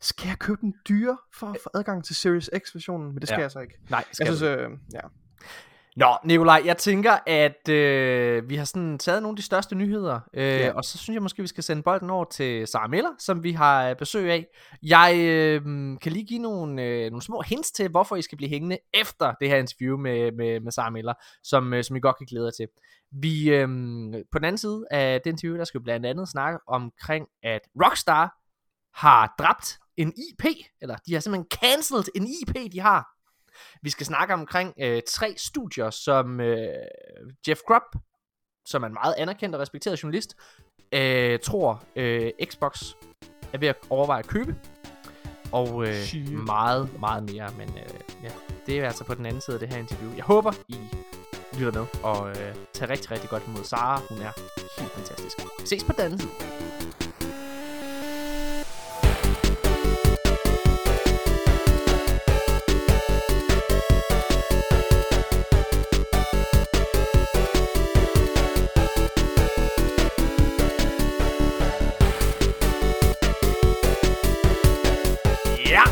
[0.02, 3.08] skal jeg købe den dyre for at få adgang til Series X-versionen?
[3.08, 3.41] Men det skal ja.
[3.41, 3.73] jeg så ikke.
[3.89, 4.99] Nej, skal jeg synes, øh, ja.
[6.00, 10.20] Nå, Nikolaj, jeg tænker, at øh, vi har sådan taget nogle af de største nyheder,
[10.34, 10.74] øh, ja.
[10.74, 13.52] og så synes jeg måske, vi skal sende bolden over til Sara Miller, som vi
[13.52, 14.45] har besøg af.
[14.84, 15.62] Jeg øh,
[16.02, 19.34] kan lige give nogle, øh, nogle små hints til, hvorfor I skal blive hængende efter
[19.41, 22.45] det her interview med, med, med Sara Miller, som, øh, som I godt kan glæde
[22.45, 22.68] jer til.
[23.12, 23.68] Vi, øh,
[24.32, 27.62] på den anden side af det interview, der skal vi blandt andet snakke omkring, at
[27.84, 28.36] Rockstar
[28.93, 30.45] har dræbt en IP,
[30.82, 33.18] eller de har simpelthen cancelled en IP, de har
[33.82, 36.68] vi skal snakke omkring øh, tre studier, som øh,
[37.47, 37.95] Jeff Grubb,
[38.66, 40.36] som er en meget anerkendt og respekteret journalist,
[40.91, 42.93] øh, tror øh, Xbox
[43.53, 44.55] er ved at overveje at købe.
[45.51, 45.95] Og øh,
[46.45, 47.49] meget, meget mere.
[47.57, 48.30] Men øh, ja,
[48.66, 50.16] det er altså på den anden side af det her interview.
[50.16, 50.78] Jeg håber, I
[51.57, 54.01] lytter med og øh, tager rigtig, rigtig godt imod Sara.
[54.10, 54.32] Hun er
[54.80, 55.38] helt fantastisk.
[55.66, 57.09] Ses på den anden side.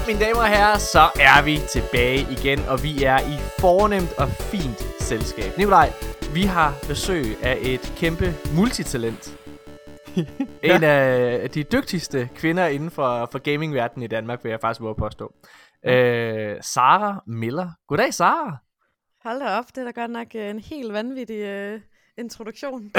[0.08, 4.28] Mine damer og herrer, så er vi tilbage igen, og vi er i fornemt og
[4.30, 5.58] fint selskab.
[5.58, 5.90] Nikolaj,
[6.34, 9.38] vi har besøg af et kæmpe multitalent.
[10.64, 10.76] ja.
[10.76, 14.96] En af de dygtigste kvinder inden for, for gamingverdenen i Danmark, vil jeg faktisk våge
[14.96, 15.34] påstå.
[15.86, 17.70] Øh, Sara Miller.
[17.88, 18.58] Goddag, Sara.
[19.24, 21.82] Hold da op, det er da godt nok øh, en helt vanvittig uh,
[22.18, 22.82] introduktion.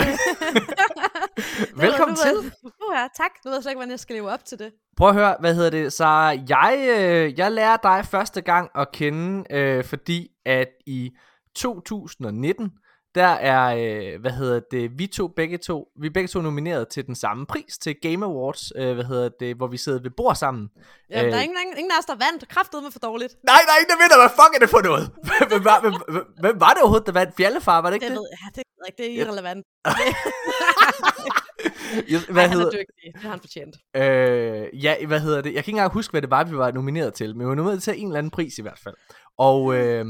[1.84, 2.52] Velkommen til.
[2.62, 3.30] Uh, ja, tak.
[3.44, 4.72] Nu ved jeg slet ikke, hvordan jeg skal leve op til det.
[4.96, 5.92] Prøv at høre, hvad hedder det?
[5.92, 6.06] Så
[6.48, 11.10] jeg, øh, jeg lærer dig første gang at kende, øh, fordi at i
[11.56, 12.70] 2019,
[13.14, 16.88] der er, øh, hvad hedder det, vi to begge to, vi er begge to nomineret
[16.88, 20.10] til den samme pris, til Game Awards, øh, hvad hedder det, hvor vi sidder ved
[20.10, 20.68] bord sammen.
[21.10, 22.48] Jamen, øh, der er ingen, ingen, ingen af os, der vandt.
[22.48, 23.34] Kraftet med for dårligt.
[23.44, 24.16] Nej, der er ingen, der vinder.
[24.22, 25.04] Hvad fuck er det for noget?
[25.50, 25.94] hvem, var, hvem,
[26.40, 27.36] hvem, var det overhovedet, der vandt?
[27.36, 28.12] Fjallefar, var det ikke det?
[28.12, 29.02] Det ved jeg, det ikke.
[29.02, 29.66] Det er irrelevant.
[32.32, 33.12] hvad Ej, hedder, han er dygtig.
[33.14, 33.76] Det har han fortjent.
[33.96, 35.54] Øh, ja, hvad hedder det?
[35.54, 37.54] Jeg kan ikke engang huske, hvad det var, vi var nomineret til, men vi var
[37.54, 38.94] nomineret til en eller anden pris i hvert fald.
[39.38, 40.04] Og, øh,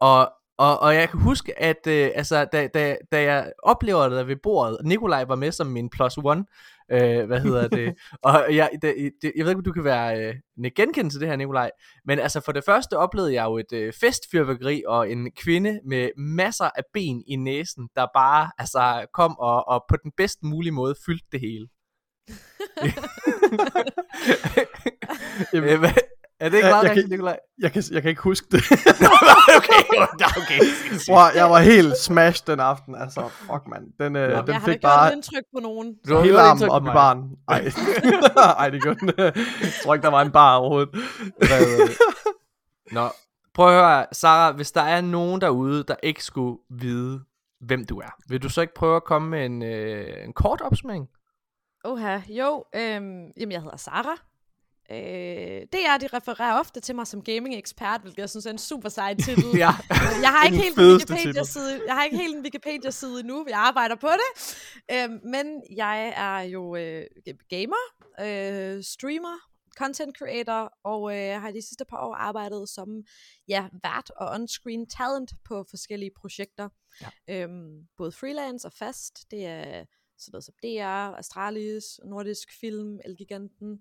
[0.00, 4.26] og, og, og jeg kan huske, at øh, altså, da, da, da jeg oplever det
[4.26, 6.44] ved bordet, Nikolaj var med som min plus one,
[6.92, 10.34] øh, hvad hedder det, og jeg, det, det, jeg ved ikke, om du kan være
[10.64, 11.70] øh, genkendt til det her, Nikolaj,
[12.04, 16.10] men altså for det første oplevede jeg jo et øh, festfyrværkeri og en kvinde med
[16.16, 20.72] masser af ben i næsen, der bare altså, kom og, og på den bedst mulige
[20.72, 21.68] måde fyldte det hele.
[25.52, 25.80] Jamen,
[26.40, 27.38] er det ikke meget jeg, rigtigt, kan, Nikolaj?
[27.58, 28.62] Jeg kan, jeg kan ikke huske det.
[29.58, 29.82] okay,
[30.42, 30.60] okay.
[31.12, 32.94] Wow, jeg var helt smashed den aften.
[32.94, 33.82] Altså, fuck man.
[34.00, 34.36] Den, øh, Ja.
[34.36, 35.94] den jeg har fik ikke bare gjort indtryk på nogen.
[36.08, 37.30] Du har hele armen op på i baren.
[37.48, 37.64] Ej.
[38.62, 39.12] Ej, det gjorde den.
[39.18, 39.32] Jeg
[39.84, 40.88] tror ikke, der var en bar overhovedet.
[41.40, 41.50] Det?
[42.92, 43.08] Nå,
[43.54, 47.20] prøv at høre, Sara, hvis der er nogen derude, der ikke skulle vide,
[47.60, 50.60] hvem du er, vil du så ikke prøve at komme med en, øh, en kort
[50.60, 51.08] opsummering?
[51.84, 54.16] Oha, jo, øhm, jamen jeg hedder Sara.
[54.92, 58.58] Øh, det er, de refererer ofte til mig som gaming-ekspert, hvilket jeg synes er en
[58.58, 59.44] super sej titel.
[59.64, 59.70] ja.
[60.22, 61.82] Jeg har ikke helt en Wikipedia-side.
[61.86, 63.46] Jeg har ikke helt en Wikipedia-side endnu.
[63.48, 64.30] Jeg arbejder på det.
[64.92, 67.06] Øhm, men jeg er jo øh,
[67.48, 67.84] gamer,
[68.20, 69.36] øh, streamer,
[69.76, 72.88] content creator, og øh, har de sidste par år arbejdet som
[73.48, 76.68] ja, vært og on-screen talent på forskellige projekter.
[77.00, 77.42] Ja.
[77.42, 79.30] Øhm, både freelance og fast.
[79.30, 79.84] Det er
[80.18, 83.78] sådan noget som DR, Astralis, Nordisk Film, Elgiganten,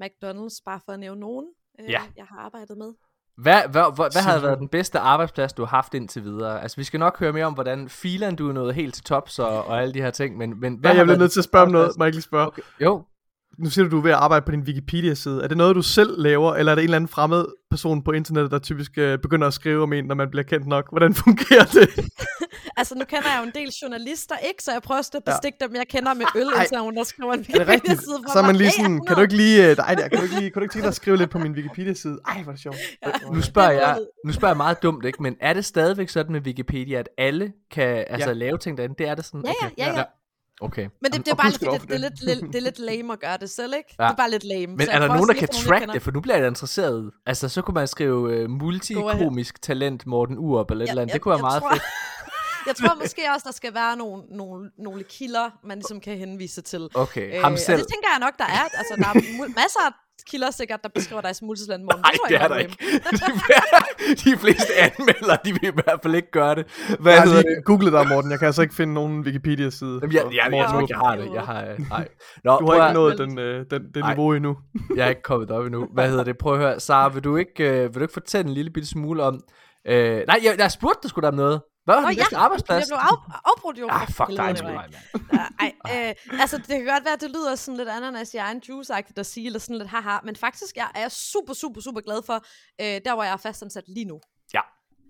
[0.00, 1.46] McDonald's, bare for at nævne nogen,
[1.80, 2.00] øh, Ja.
[2.16, 2.92] jeg har arbejdet med.
[3.36, 4.42] Hvad, hvad, hvad, hvad havde Simpelthen.
[4.42, 6.62] været den bedste arbejdsplads, du har haft indtil videre?
[6.62, 9.38] Altså, vi skal nok høre mere om, hvordan filen du er nået helt til tops
[9.38, 11.40] og, og alle de her ting, men, men hvad Ja, har jeg bliver nødt til
[11.40, 11.90] at spørge om noget.
[11.98, 12.46] Må jeg ikke lige spørge?
[12.46, 12.62] Okay.
[12.80, 13.04] Jo,
[13.58, 15.40] Nu siger du, du er ved at arbejde på din Wikipedia-side.
[15.44, 18.12] Er det noget, du selv laver, eller er det en eller anden fremmed person på
[18.12, 20.90] internettet, der typisk øh, begynder at skrive om en, når man bliver kendt nok?
[20.90, 21.88] Hvordan fungerer det?
[22.76, 24.62] Altså, nu kender jeg jo en del journalister, ikke?
[24.62, 25.18] Så jeg prøver at Ja.
[25.32, 27.40] bestikke dem, jeg kender med øl, indtil nogen, der skriver en?
[27.40, 30.08] Wikipedia-side for Så er man lige Ja, ja, sådan, kan du ikke lige, nej, der,
[30.08, 32.18] kan du ikke lige, kan du ikke tænke dig at skrive lidt på min Wikipedia-side?
[32.28, 32.76] Ej, hvor er det sjovt.
[33.32, 35.22] nu spørger, er jeg, nu spørger jeg meget dumt, ikke?
[35.22, 38.34] Men er det stadigvæk sådan med Wikipedia, at alle kan altså, Ja.
[38.34, 38.94] lave ting derinde?
[38.98, 39.42] Det er det sådan?
[39.44, 39.76] Ja, ja, okay.
[39.78, 40.04] ja, ja.
[40.62, 40.88] Okay.
[41.02, 42.78] Men det, det er Og bare lidt, det, det, er lidt, lidt, det er lidt
[42.78, 43.94] lame at gøre det selv, ikke?
[43.98, 44.04] Ja.
[44.04, 44.66] Det er bare lidt lame.
[44.66, 46.02] Men er jeg der nogen, der at kan jeg track det?
[46.02, 47.10] For nu bliver jeg interesseret.
[47.26, 51.12] Altså, så kunne man skrive uh, multikomisk talent Morten Urup eller et eller andet.
[51.14, 51.82] Det kunne være meget tror, fedt.
[52.66, 56.60] jeg tror måske også, der skal være nogle, nogle, nogle kilder, man ligesom kan henvise
[56.60, 56.88] til.
[56.94, 57.78] Okay, Øh, ham og selv.
[57.78, 58.64] det tænker jeg nok, der er.
[58.78, 59.14] Altså, der er
[59.62, 59.92] masser af
[60.30, 62.00] kilder sikkert, der beskriver dig som multitalent, Morten.
[62.00, 62.76] Nej, tror det jeg er der ikke.
[64.24, 66.66] De, de fleste anmeldere, de vil i hvert fald ikke gøre det.
[67.00, 67.64] Hvad Jeg har hedder lige det?
[67.64, 68.30] googlet dig, Morten.
[68.30, 69.98] Jeg kan altså ikke finde nogen Wikipedia-side.
[70.02, 71.30] Jamen, jeg, jeg, jeg, Morten ikke, jeg har det.
[71.34, 72.08] Jeg har, nej.
[72.44, 74.56] Nå, Du har at- ikke nået den, øh, den, det niveau endnu.
[74.96, 75.88] Jeg er ikke kommet op endnu.
[75.94, 76.38] Hvad hedder det?
[76.38, 76.80] Prøv at høre.
[76.80, 79.40] Sara, vil du ikke, øh, vil du ikke fortælle en lille bitte smule om...
[79.88, 81.60] Øh, nej, jeg, jeg spurgte dig sgu da om noget.
[81.84, 82.88] Hvad Nå bedste Jeg arbejdsplads?
[82.88, 83.88] blev af, afbrudt jo.
[83.90, 84.94] Ah, fuck dig, mand.
[85.32, 85.72] Ja, Ej,
[86.08, 89.18] øh, altså det kan godt være, at det lyder sådan lidt ananas i egen juice-agtigt
[89.20, 92.34] at sige, eller sådan lidt haha, men faktisk jeg er super, super, super glad for,
[92.80, 94.20] øh, der hvor jeg er fastansat lige nu.
[94.54, 94.60] Ja.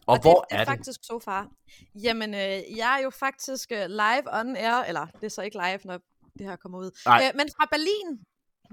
[0.07, 0.67] Og, det, hvor det er det?
[0.67, 1.49] faktisk så far.
[1.95, 5.57] Jamen, øh, jeg er jo faktisk øh, live on air, eller det er så ikke
[5.57, 5.99] live, når
[6.39, 6.91] det her kommer ud.
[7.07, 7.23] Nej.
[7.25, 8.25] Øh, men fra Berlin,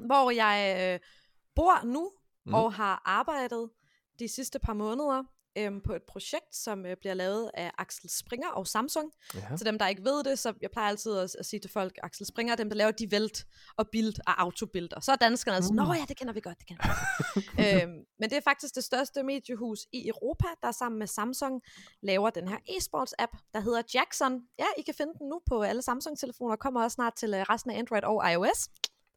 [0.07, 0.99] hvor jeg øh,
[1.55, 2.11] bor nu,
[2.45, 2.53] mm.
[2.53, 3.69] og har arbejdet
[4.19, 5.23] de sidste par måneder
[5.59, 9.11] øhm, på et projekt, som øh, bliver lavet af Axel Springer og Samsung.
[9.35, 9.57] Ja.
[9.57, 11.99] Til dem, der ikke ved det, så jeg plejer altid at, at sige til folk,
[12.03, 13.45] Axel Springer er dem, der laver de vælt
[13.77, 14.93] og bild og autobild.
[14.93, 17.83] Og så er danskerne altså, nå ja, det kender vi godt, det kender vi godt.
[17.83, 21.61] øhm, men det er faktisk det største mediehus i Europa, der sammen med Samsung
[22.01, 24.41] laver den her e-sports app, der hedder Jackson.
[24.59, 27.71] Ja, I kan finde den nu på alle Samsung-telefoner, kommer også snart til øh, resten
[27.71, 28.69] af Android og iOS.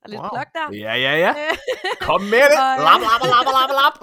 [0.04, 0.28] Er lidt Wow.
[0.28, 0.66] plug der.
[0.86, 1.30] Ja, ja, ja.
[1.30, 1.56] Øh,
[2.00, 2.58] Kom med det.
[2.64, 3.96] Og, øh, Lap, lap, lap, lap, lap.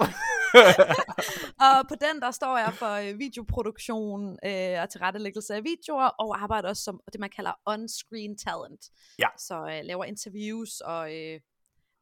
[1.64, 6.42] og på den, der står jeg for øh, videoproduktion øh, og tilrettelæggelse af videoer, og
[6.42, 8.82] arbejder også som det, man kalder on-screen talent.
[9.18, 9.28] Ja.
[9.38, 11.40] Så øh, laver interviews og øh,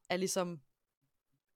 [0.09, 0.59] er ligesom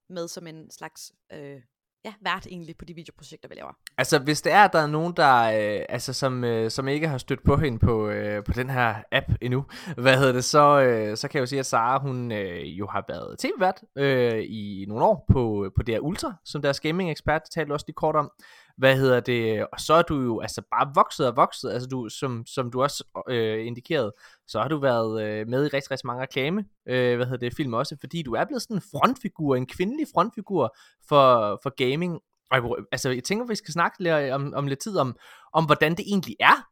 [0.10, 1.62] med som en slags øh,
[2.06, 3.72] ja, vært egentlig på de videoprojekter, vi laver.
[3.98, 7.08] Altså, hvis det er, at der er nogen, der, øh, altså, som, øh, som ikke
[7.08, 9.66] har stødt på hende på, øh, på den her app endnu,
[9.98, 12.88] hvad hedder det, så, øh, så kan jeg jo sige, at Sara, hun øh, jo
[12.88, 17.52] har været tv-vært øh, i nogle år på, på DR Ultra, som deres gaming-ekspert, det
[17.52, 18.32] talte også lige kort om.
[18.78, 22.10] Hvad hedder det, og så er du jo altså bare vokset og vokset, altså du,
[22.10, 24.14] som, som du også øh, indikerede,
[24.48, 27.56] så har du været øh, med i rigtig, rigtig mange reklame, øh, hvad hedder det,
[27.56, 32.20] film også, fordi du er blevet sådan en frontfigur, en kvindelig frontfigur for, for gaming.
[32.52, 35.16] Og, altså, jeg tænker, vi skal snakke lidt om, om lidt tid om,
[35.54, 36.70] om, hvordan det egentlig er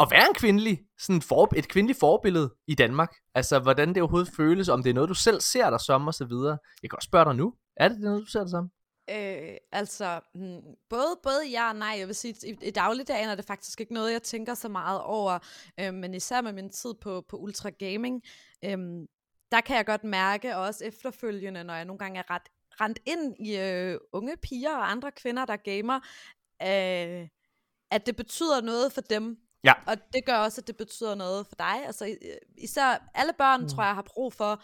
[0.00, 3.14] at være en kvindelig, sådan for, et kvindeligt forbillede i Danmark.
[3.34, 6.14] Altså, hvordan det overhovedet føles, om det er noget, du selv ser dig som, og
[6.14, 6.58] så videre.
[6.82, 8.70] Jeg kan også spørge dig nu, er det, det noget, du ser dig som?
[9.10, 11.96] Øh, altså, hmm, både, både ja og nej.
[11.98, 15.00] Jeg vil sige, i, i dagligdagen er det faktisk ikke noget, jeg tænker så meget
[15.00, 15.38] over.
[15.80, 18.22] Øh, men især med min tid på, på Ultra Gaming,
[18.64, 18.78] øh,
[19.52, 22.48] der kan jeg godt mærke, og også efterfølgende, når jeg nogle gange er ret
[22.80, 26.00] rent ind i øh, unge piger og andre kvinder, der gamer,
[26.62, 27.28] øh,
[27.90, 29.38] at det betyder noget for dem.
[29.64, 29.72] Ja.
[29.86, 31.86] Og det gør også, at det betyder noget for dig.
[31.86, 32.16] Altså
[32.58, 33.68] især alle børn, mm.
[33.68, 34.62] tror jeg, har brug for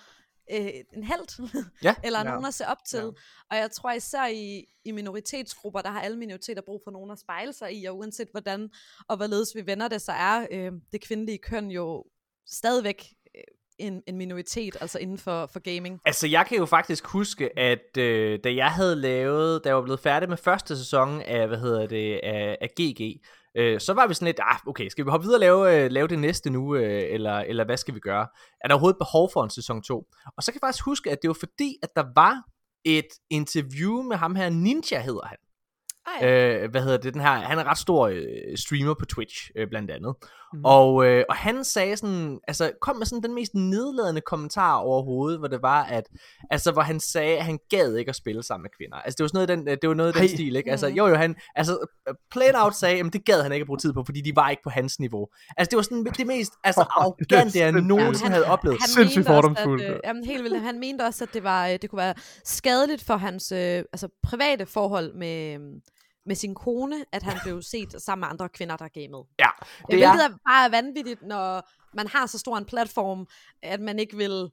[0.51, 1.95] øh, en held, ja.
[2.05, 2.25] eller ja.
[2.25, 2.99] nogen at se op til.
[2.99, 3.11] Ja.
[3.51, 7.19] Og jeg tror især i, i minoritetsgrupper, der har alle minoriteter brug for nogen at
[7.19, 8.71] spejle sig i, og uanset hvordan
[9.09, 12.05] og hvorledes vi vender det, så er øh, det kvindelige køn jo
[12.47, 13.43] stadigvæk øh,
[13.79, 16.01] en, en minoritet, altså inden for, for gaming.
[16.05, 19.83] Altså, jeg kan jo faktisk huske, at øh, da jeg havde lavet, da jeg var
[19.83, 23.21] blevet færdig med første sæson af, hvad hedder det, af, af GG,
[23.55, 25.91] øh, så var vi sådan lidt, ah, okay, skal vi hoppe videre og lave, øh,
[25.91, 28.27] lave det næste nu, øh, eller, eller hvad skal vi gøre?
[28.61, 30.07] Er der overhovedet behov for en sæson 2?
[30.37, 32.43] Og så kan jeg faktisk huske, at det var fordi, at der var
[32.85, 35.39] et interview med ham her, Ninja hedder han.
[36.07, 36.63] Ah, ja.
[36.63, 39.69] øh, hvad hedder det, den her, han er ret stor øh, streamer på Twitch, øh,
[39.69, 40.15] blandt andet.
[40.53, 40.65] Mm.
[40.65, 45.39] Og, øh, og han sagde sådan, altså kom med sådan den mest nedladende kommentar overhovedet,
[45.39, 46.05] hvor det var, at,
[46.51, 48.97] altså hvor han sagde, at han gad ikke at spille sammen med kvinder.
[48.97, 50.71] Altså det var sådan noget den, det var noget af den stil, ikke?
[50.71, 51.87] Altså jo jo, han, altså
[52.31, 54.51] plain out sagde, at det gad han ikke at bruge tid på, fordi de var
[54.51, 55.29] ikke på hans niveau.
[55.57, 58.79] Altså det var sådan det mest altså, arrogante, jeg nogensinde havde oplevet.
[58.81, 59.85] Han, han Sindssygt fordomsfuldt.
[59.85, 63.05] Øh, jamen helt vildt, han mente også, at det, var, øh, det kunne være skadeligt
[63.05, 63.59] for hans øh,
[63.93, 65.59] altså, private forhold med,
[66.27, 69.25] med sin kone, at han blev set sammen med andre kvinder, der gamede.
[69.39, 70.29] Ja, det Hvilket er...
[70.29, 73.27] er bare vanvittigt, når man har så stor en platform,
[73.63, 74.51] at man ikke vil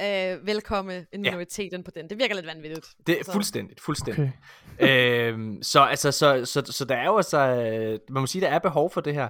[0.00, 1.82] øh, velkomme en minoritet ja.
[1.82, 2.10] på den.
[2.10, 2.86] Det virker lidt vanvittigt.
[3.06, 3.32] Det er så.
[3.32, 4.30] fuldstændigt, fuldstændigt.
[4.80, 5.32] Okay.
[5.32, 8.42] øhm, så, altså, så, så, så, så der er jo altså, øh, man må sige,
[8.42, 9.28] der er behov for det her.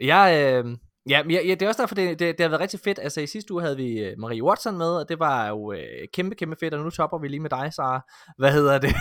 [0.00, 0.76] Jeg, øh,
[1.08, 2.98] Ja, ja, ja, det er også derfor, det, det, det har været rigtig fedt.
[2.98, 6.08] Altså i sidste uge havde vi øh, Marie Watson med, og det var jo øh,
[6.12, 8.00] kæmpe, kæmpe fedt, og nu topper vi lige med dig, Sara.
[8.38, 8.94] Hvad hedder det?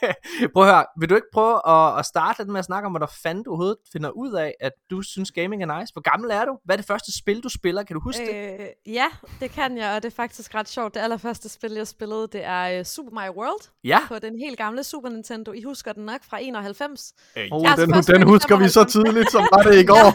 [0.54, 2.92] Prøv at høre, vil du ikke prøve at, at starte lidt med at snakke om,
[2.92, 5.92] hvad der fanden du overhovedet finder ud af, at du synes gaming er nice?
[5.92, 6.58] Hvor gammel er du?
[6.64, 7.82] Hvad er det første spil, du spiller?
[7.82, 8.68] Kan du huske øh, det?
[8.86, 9.06] Ja,
[9.40, 10.94] det kan jeg, og det er faktisk ret sjovt.
[10.94, 13.70] Det allerførste spil, jeg spillede, det er uh, Super Mario World.
[13.84, 13.98] Ja.
[14.08, 15.52] På den helt gamle Super Nintendo.
[15.52, 17.12] I husker den nok fra 91.
[17.36, 20.08] Øh, oh, den, den husker vi så tydeligt, som var det i går.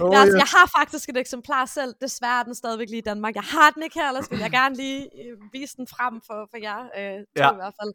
[0.00, 1.94] oh, jeg, jeg har faktisk et eksemplar selv.
[2.00, 3.34] Desværre er den stadigvæk lige i Danmark.
[3.34, 6.48] Jeg har den ikke her, ellers vil jeg gerne lige øh, vise den frem for,
[6.50, 6.80] for jer.
[6.98, 7.50] Øh, ja.
[7.52, 7.92] i hvert fald.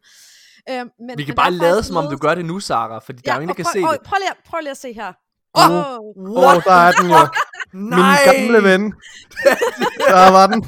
[0.70, 3.22] Øh, men, vi kan men bare lade som om du gør det nu, Sara, fordi
[3.26, 4.02] ja, der er ingen, der kan prøv, se prøv, det.
[4.02, 5.12] Prøv lige, prøv lige at se her.
[5.54, 7.22] Åh, oh, oh, oh, der er den jo.
[7.72, 8.82] Min gamle ven.
[10.08, 10.64] Der var den.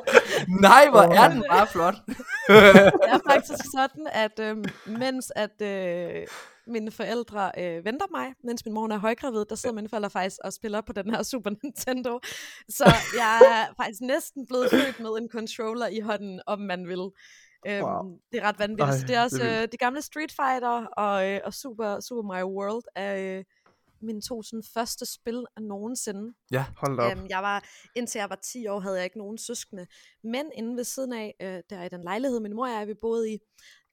[0.68, 1.94] Nej, hvor er den bare flot.
[2.48, 4.56] det er faktisk sådan, at øh,
[4.86, 6.26] mens at øh,
[6.66, 10.36] mine forældre øh, venter mig, mens min mor er højgravid, der sidder mine forældre faktisk
[10.44, 12.20] og spiller på den her Super Nintendo.
[12.68, 12.84] Så
[13.16, 17.10] jeg er faktisk næsten blevet født med en controller i hånden, om man vil.
[17.68, 18.18] Øhm, wow.
[18.32, 19.02] Det er ret vanvittigt.
[19.02, 22.22] Ej, det er også det øh, de gamle Street Fighter og, øh, og Super, Super
[22.22, 23.44] Mario World er øh,
[24.06, 26.34] mine to sådan, første spil af nogensinde.
[26.50, 27.12] Ja, hold op.
[27.12, 27.64] Øhm, jeg var,
[27.96, 29.86] indtil jeg var 10 år, havde jeg ikke nogen søskende.
[30.22, 32.94] Men inden ved siden af, øh, der i den lejlighed, min mor og jeg, vi
[32.94, 33.38] boede i,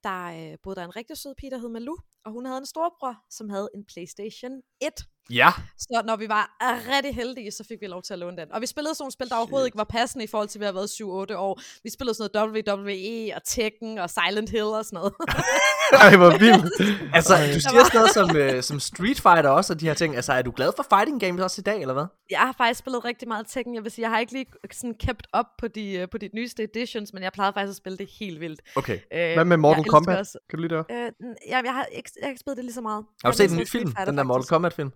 [0.03, 2.66] der øh, boede der en rigtig sød pige, der hed Malou, og hun havde en
[2.66, 4.93] storbror, som havde en Playstation 1.
[5.30, 5.50] Ja.
[5.78, 6.58] Så når vi var
[6.98, 8.52] rigtig heldige, så fik vi lov til at låne den.
[8.52, 10.62] Og vi spillede sådan nogle spil, der overhovedet ikke var passende i forhold til, at
[10.62, 11.62] vi har været 7-8 år.
[11.84, 15.14] Vi spillede sådan noget WWE og Tekken og Silent Hill og sådan noget.
[16.06, 16.66] Ej, hvor vildt.
[17.18, 20.16] altså, du siger sådan noget som, uh, som Street Fighter også, og de her ting.
[20.16, 22.06] Altså, er du glad for fighting games også i dag, eller hvad?
[22.30, 23.76] Jeg har faktisk spillet rigtig meget Tekken.
[23.76, 26.30] Jeg vil sige, jeg har ikke lige sådan kept op på de, uh, på de
[26.34, 28.62] nyeste editions, men jeg plejede faktisk at spille det helt vildt.
[28.76, 28.96] Okay.
[28.96, 30.20] Uh, Hvad med Mortal Kombat?
[30.20, 30.38] Også.
[30.50, 30.86] Kan du lide det?
[30.90, 33.06] Uh, ja, jeg har ikke, jeg har ikke spillet det lige så meget.
[33.24, 33.94] Har du set den nye film?
[34.06, 34.92] Den der Mortal Kombat film?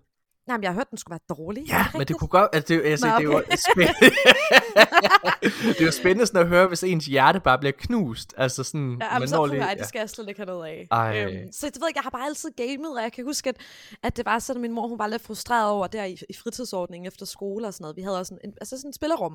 [0.47, 1.63] Nej, men jeg har hørt, den skulle være dårlig.
[1.67, 2.49] Ja, det men det kunne godt...
[2.53, 3.25] Altså, det, altså, Nå, okay.
[3.25, 3.43] det, jo
[3.73, 4.15] spændende.
[5.73, 8.33] det er jo spændende sådan at høre, hvis ens hjerte bare bliver knust.
[8.37, 8.97] Altså sådan...
[9.01, 9.73] Ja, men så lige, ja.
[9.73, 10.87] det skal jeg slet ikke have noget af.
[10.91, 11.23] Ej.
[11.23, 13.55] Øhm, så det ved jeg, jeg har bare altid gamet, og jeg kan huske, at,
[14.03, 16.33] at det var sådan, at min mor hun var lidt frustreret over der i, i
[16.33, 17.97] fritidsordningen efter skole og sådan noget.
[17.97, 19.33] Vi havde også en, altså sådan en spillerum.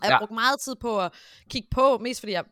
[0.00, 0.18] Og jeg ja.
[0.18, 1.12] brugte meget tid på at
[1.50, 2.44] kigge på, mest fordi jeg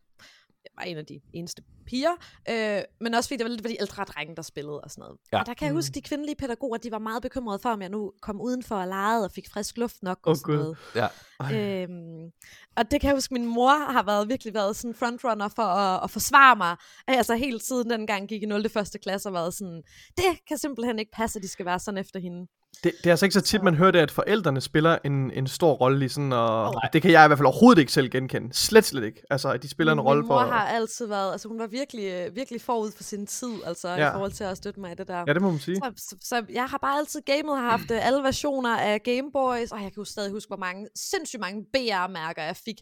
[0.77, 2.11] var en af de eneste piger,
[2.51, 5.03] øh, men også fordi det var lidt var de ældre drenge, der spillede og sådan
[5.03, 5.19] noget.
[5.33, 5.41] Ja.
[5.41, 7.89] Og der kan jeg huske, de kvindelige pædagoger, de var meget bekymrede for, om jeg
[7.89, 10.65] nu kom udenfor og legede og fik frisk luft nok og oh, sådan God.
[10.65, 10.79] noget.
[10.95, 11.83] Ja.
[11.83, 12.31] Øhm,
[12.77, 16.05] og det kan jeg huske, min mor har været virkelig været sådan frontrunner for at,
[16.05, 16.77] at forsvare mig.
[17.07, 18.69] Altså helt siden den gang gik i 0.
[18.69, 19.83] første klasse og været sådan,
[20.17, 22.47] det kan simpelthen ikke passe, at de skal være sådan efter hende.
[22.85, 25.47] Det, det er altså ikke så tit, man hører det, at forældrene spiller en, en
[25.47, 28.11] stor rolle i sådan, og oh, det kan jeg i hvert fald overhovedet ikke selv
[28.11, 28.55] genkende.
[28.55, 29.23] Slet, slet ikke.
[29.31, 30.41] Altså, at de spiller en rolle for...
[30.41, 33.89] Min mor har altid været, altså hun var virkelig, virkelig forud for sin tid, altså
[33.89, 34.09] ja.
[34.09, 35.25] i forhold til at støtte mig i det der.
[35.27, 35.77] Ja, det må man sige.
[35.77, 39.33] Så, så, så jeg har bare altid gamet, har haft øh, alle versioner af Game
[39.33, 42.77] Boys, og jeg kan jo stadig huske, hvor mange, sindssygt mange BR-mærker jeg fik,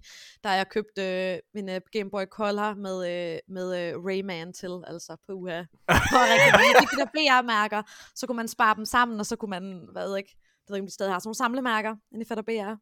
[0.44, 4.70] da jeg købte øh, min øh, Game Boy Color med, øh, med øh, Rayman til,
[4.86, 5.58] altså på UHA.
[5.88, 6.86] Og rigtig mange.
[6.92, 7.82] De der BR-mærker,
[8.14, 10.36] så kunne man spare dem sammen, og så kunne man, hvad ikke,
[10.68, 12.74] ved ikke, om de stadig har sådan nogle samlemærker, inde i Fatter BR.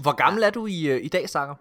[0.00, 1.56] Hvor gammel er du i, øh, i dag, Sarah?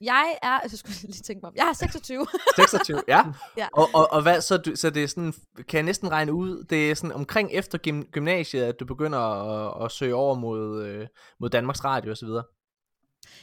[0.00, 2.26] Jeg er, jeg skulle lige tænke mig om, jeg er 26.
[2.56, 3.24] 26, ja.
[3.56, 3.68] ja.
[3.72, 5.34] Og, og, og hvad, så, du, så det er sådan,
[5.68, 9.18] kan jeg næsten regne ud, det er sådan omkring efter gym, gymnasiet, at du begynder
[9.18, 11.06] at, at søge over mod, øh,
[11.40, 12.44] mod Danmarks Radio og så videre.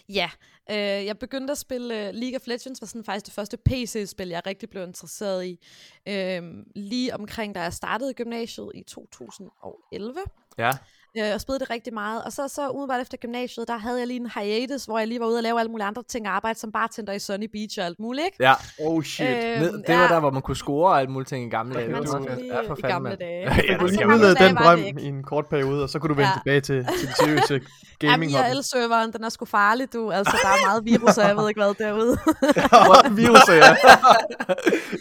[0.09, 0.30] Ja,
[0.72, 4.28] øh, jeg begyndte at spille uh, League of Legends, var sådan faktisk det første PC-spil,
[4.28, 5.59] jeg rigtig blev interesseret i.
[6.07, 6.43] Øh,
[6.76, 10.19] lige omkring, da jeg startede gymnasiet i 2011.
[10.58, 10.80] Ja
[11.18, 12.24] øh, og spillede det rigtig meget.
[12.24, 15.20] Og så, så umiddelbart efter gymnasiet, der havde jeg lige en hiatus, hvor jeg lige
[15.20, 17.80] var ude og lave alle mulige andre ting, og arbejde som bartender i Sunny Beach
[17.80, 18.38] og alt muligt, ikke?
[18.39, 18.53] Ja.
[18.80, 19.28] Oh shit.
[19.28, 19.99] Øhm, det ja.
[19.99, 21.89] var der, hvor man kunne score og alt muligt ting i gamle dage.
[21.89, 23.53] Man skulle lige ja, for i gamle dage.
[23.68, 26.14] ja, du kunne lige udlede den drøm i en kort periode, og så kunne du
[26.14, 26.39] vende ja.
[26.39, 27.62] tilbage til, til den seriøse
[28.01, 30.12] gaming Jamen, IRL-serveren, den er sgu farlig, du.
[30.12, 32.18] Altså, der er meget virus, og jeg ved ikke hvad derude.
[32.57, 33.76] ja, virus, ja.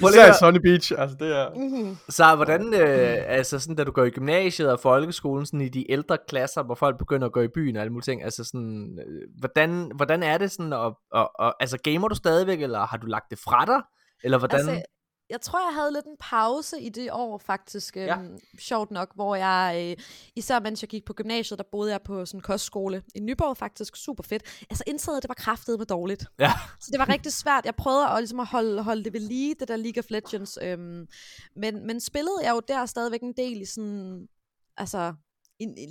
[0.09, 1.49] Især i Sunny Beach, altså det er...
[1.57, 1.97] Mm-hmm.
[2.09, 5.91] Så hvordan, øh, altså sådan, da du går i gymnasiet og folkeskolen, sådan i de
[6.01, 8.99] ældre klasser, hvor folk begynder at gå i byen og alle mulige ting, altså sådan,
[9.07, 12.97] øh, hvordan, hvordan er det sådan, og, og, og, altså gamer du stadigvæk, eller har
[12.97, 13.83] du lagt det fra dig?
[14.25, 14.69] Eller hvordan?
[14.69, 14.83] Altså,
[15.31, 18.19] jeg tror, jeg havde lidt en pause i det år, faktisk, øhm, ja.
[18.59, 20.05] sjovt nok, hvor jeg, øh,
[20.37, 23.57] især mens jeg gik på gymnasiet, der boede jeg på sådan en kostskole i Nyborg,
[23.57, 24.43] faktisk super fedt.
[24.71, 26.27] Altså indsædet, det var kraftet med dårligt.
[26.39, 26.53] Ja.
[26.81, 27.65] Så det var rigtig svært.
[27.65, 30.59] Jeg prøvede at, ligesom at holde, holde det ved lige, det der League of Legends.
[30.63, 31.07] Øhm,
[31.57, 34.29] men, men spillede jeg jo der stadigvæk en del i sådan,
[34.77, 35.15] altså,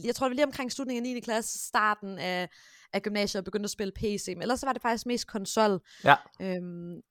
[0.03, 1.19] jeg tror, det var lige omkring slutningen af 9.
[1.19, 2.49] klasse, starten af,
[2.93, 5.81] af gymnasiet, og begyndte at spille PC, men ellers så var det faktisk mest konsol.
[6.03, 6.15] Ja.
[6.41, 7.01] Øhm,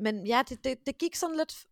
[0.00, 1.66] men ja, det, det, det gik sådan lidt,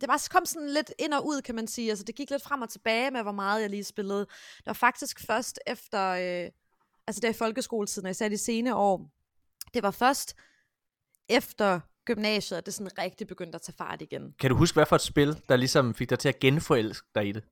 [0.00, 1.90] det var kom sådan lidt ind og ud, kan man sige.
[1.90, 4.20] Altså, det gik lidt frem og tilbage med, hvor meget jeg lige spillede.
[4.56, 6.50] Det var faktisk først efter, øh,
[7.06, 9.10] altså der i folkeskoletiden, jeg sagde de sene år,
[9.74, 10.36] det var først
[11.28, 14.34] efter gymnasiet, at det sådan rigtig begyndte at tage fart igen.
[14.40, 17.28] Kan du huske, hvad for et spil, der ligesom fik dig til at genforelske dig
[17.28, 17.44] i det?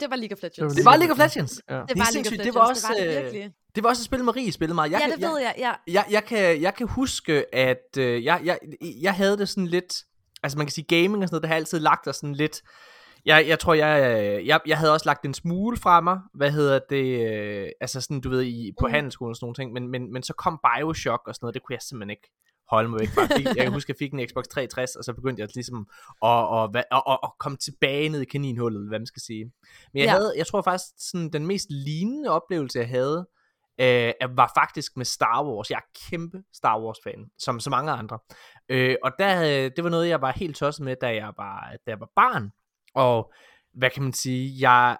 [0.00, 0.74] Det var League of Legends.
[0.74, 1.62] Det var League of Legends?
[1.68, 1.74] Ja.
[1.74, 3.52] Det, var League of Legends, det var også, det var det virkelig.
[3.74, 4.90] Det var også et spil, Marie spillede meget.
[4.90, 5.72] Jeg ja, kan, det ved jeg, ja.
[5.86, 8.58] Jeg, jeg, kan, jeg kan huske, at øh, jeg, jeg,
[9.00, 9.94] jeg havde det sådan lidt,
[10.42, 12.62] altså man kan sige gaming og sådan noget, det har altid lagt dig sådan lidt,
[13.24, 16.78] jeg, jeg tror, jeg, jeg, jeg havde også lagt en smule fra mig, hvad hedder
[16.90, 18.92] det, øh, altså sådan, du ved, i, på mm.
[18.92, 21.62] handelsskolen og sådan nogle ting, men, men, men så kom Bioshock og sådan noget, det
[21.62, 22.30] kunne jeg simpelthen ikke
[22.72, 23.22] holde mig væk fra.
[23.56, 25.86] Jeg kan huske, at jeg fik en Xbox 360, og så begyndte jeg ligesom
[26.24, 29.44] at, at, at, at, at komme tilbage ned i kaninhullet, hvad man skal sige.
[29.44, 30.10] Men jeg, ja.
[30.10, 33.26] havde, jeg tror faktisk, sådan, den mest lignende oplevelse, jeg havde,
[33.80, 35.70] øh, var faktisk med Star Wars.
[35.70, 38.18] Jeg er kæmpe Star Wars-fan, som så mange andre.
[38.68, 41.90] Øh, og der, det var noget, jeg var helt tosset med, da jeg var, da
[41.90, 42.50] jeg var barn.
[42.94, 43.32] Og
[43.74, 44.96] hvad kan man sige, jeg,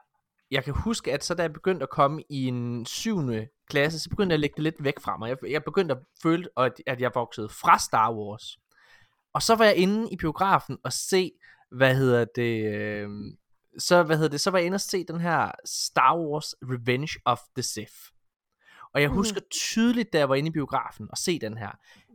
[0.51, 4.11] jeg kan huske, at så da jeg begyndte at komme i en syvende klasse, så
[4.11, 5.29] begyndte jeg at lægge det lidt væk fra mig.
[5.29, 8.59] Jeg, jeg begyndte at føle, at, at jeg voksede fra Star Wars.
[9.35, 11.33] Og så var jeg inde i biografen og se,
[11.71, 13.09] hvad hedder det, øh,
[13.79, 17.21] så, hvad hedder det, så var jeg inde og se den her Star Wars Revenge
[17.25, 17.97] of the Sith.
[18.95, 19.47] Og jeg husker mm.
[19.51, 21.71] tydeligt, da jeg var inde i biografen og se den her,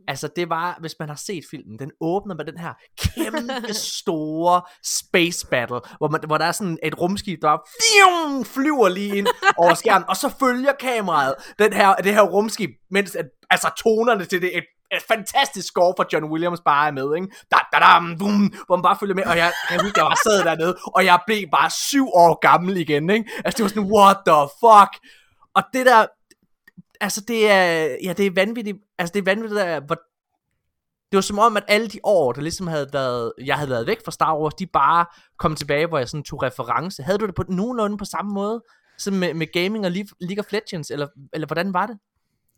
[0.08, 4.62] Altså det var, hvis man har set filmen, den åbner med den her kæmpe store
[4.84, 9.26] space battle, hvor, man, hvor der er sådan et rumskib, der fium, flyver lige ind
[9.56, 14.24] over skærmen, og så følger kameraet den her, det her rumskib, mens at, altså tonerne
[14.24, 17.28] til det, et, et fantastisk score for John Williams bare er med, ikke?
[17.50, 20.20] Da, da, da, boom, hvor man bare følger med, og jeg, jeg husker, jeg var
[20.24, 23.30] sad dernede, og jeg blev bare syv år gammel igen, ikke?
[23.44, 24.92] Altså det var sådan, what the fuck?
[25.56, 26.06] Og det der,
[27.00, 29.94] altså det er, ja, det er vanvittigt, altså det er vanvittigt, der, hvor,
[31.10, 33.86] det var som om, at alle de år, der ligesom havde været, jeg havde været
[33.86, 35.06] væk fra Star Wars, de bare
[35.38, 37.02] kom tilbage, hvor jeg sådan tog reference.
[37.02, 38.62] Havde du det på nogenlunde på samme måde,
[38.98, 41.98] som med, med gaming og League of Legends, eller, eller hvordan var det?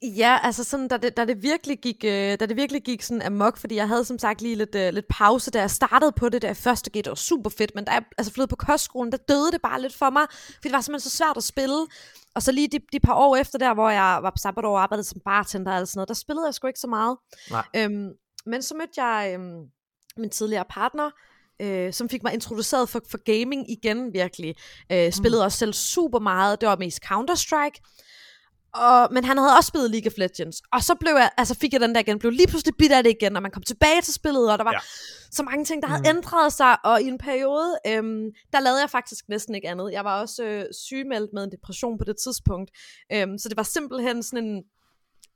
[0.02, 3.22] Ja, altså sådan, da det, da det virkelig gik, øh, da det virkelig gik sådan
[3.22, 6.28] amok, fordi jeg havde som sagt lige lidt, øh, lidt pause, da jeg startede på
[6.28, 9.12] det, jeg første gik, det var super fedt, men da jeg altså flyttede på kostskolen,
[9.12, 11.86] der døde det bare lidt for mig, fordi det var simpelthen så svært at spille.
[12.34, 14.82] Og så lige de, de par år efter der, hvor jeg var på sabbatår og
[14.82, 17.16] arbejdede som bartender og sådan noget, der spillede jeg sgu ikke så meget.
[17.50, 17.64] Nej.
[17.76, 18.10] Øhm,
[18.46, 19.64] men så mødte jeg øhm,
[20.16, 21.10] min tidligere partner,
[21.62, 24.54] øh, som fik mig introduceret for, for gaming igen virkelig.
[24.92, 25.44] Øh, spillede mm.
[25.44, 27.80] også selv super meget, det var mest Counter-Strike.
[28.74, 30.62] Og, men han havde også spillet League of Legends.
[30.72, 33.02] Og så blev jeg, altså fik jeg den der igen, blev lige pludselig bit af
[33.04, 34.78] det igen, og man kom tilbage til spillet, og der var ja.
[35.30, 36.16] så mange ting, der havde mm.
[36.16, 36.84] ændret sig.
[36.84, 39.92] Og i en periode, øhm, der lavede jeg faktisk næsten ikke andet.
[39.92, 42.70] Jeg var også øh, sygemeldt med en depression på det tidspunkt.
[43.12, 44.62] Øhm, så det var simpelthen sådan en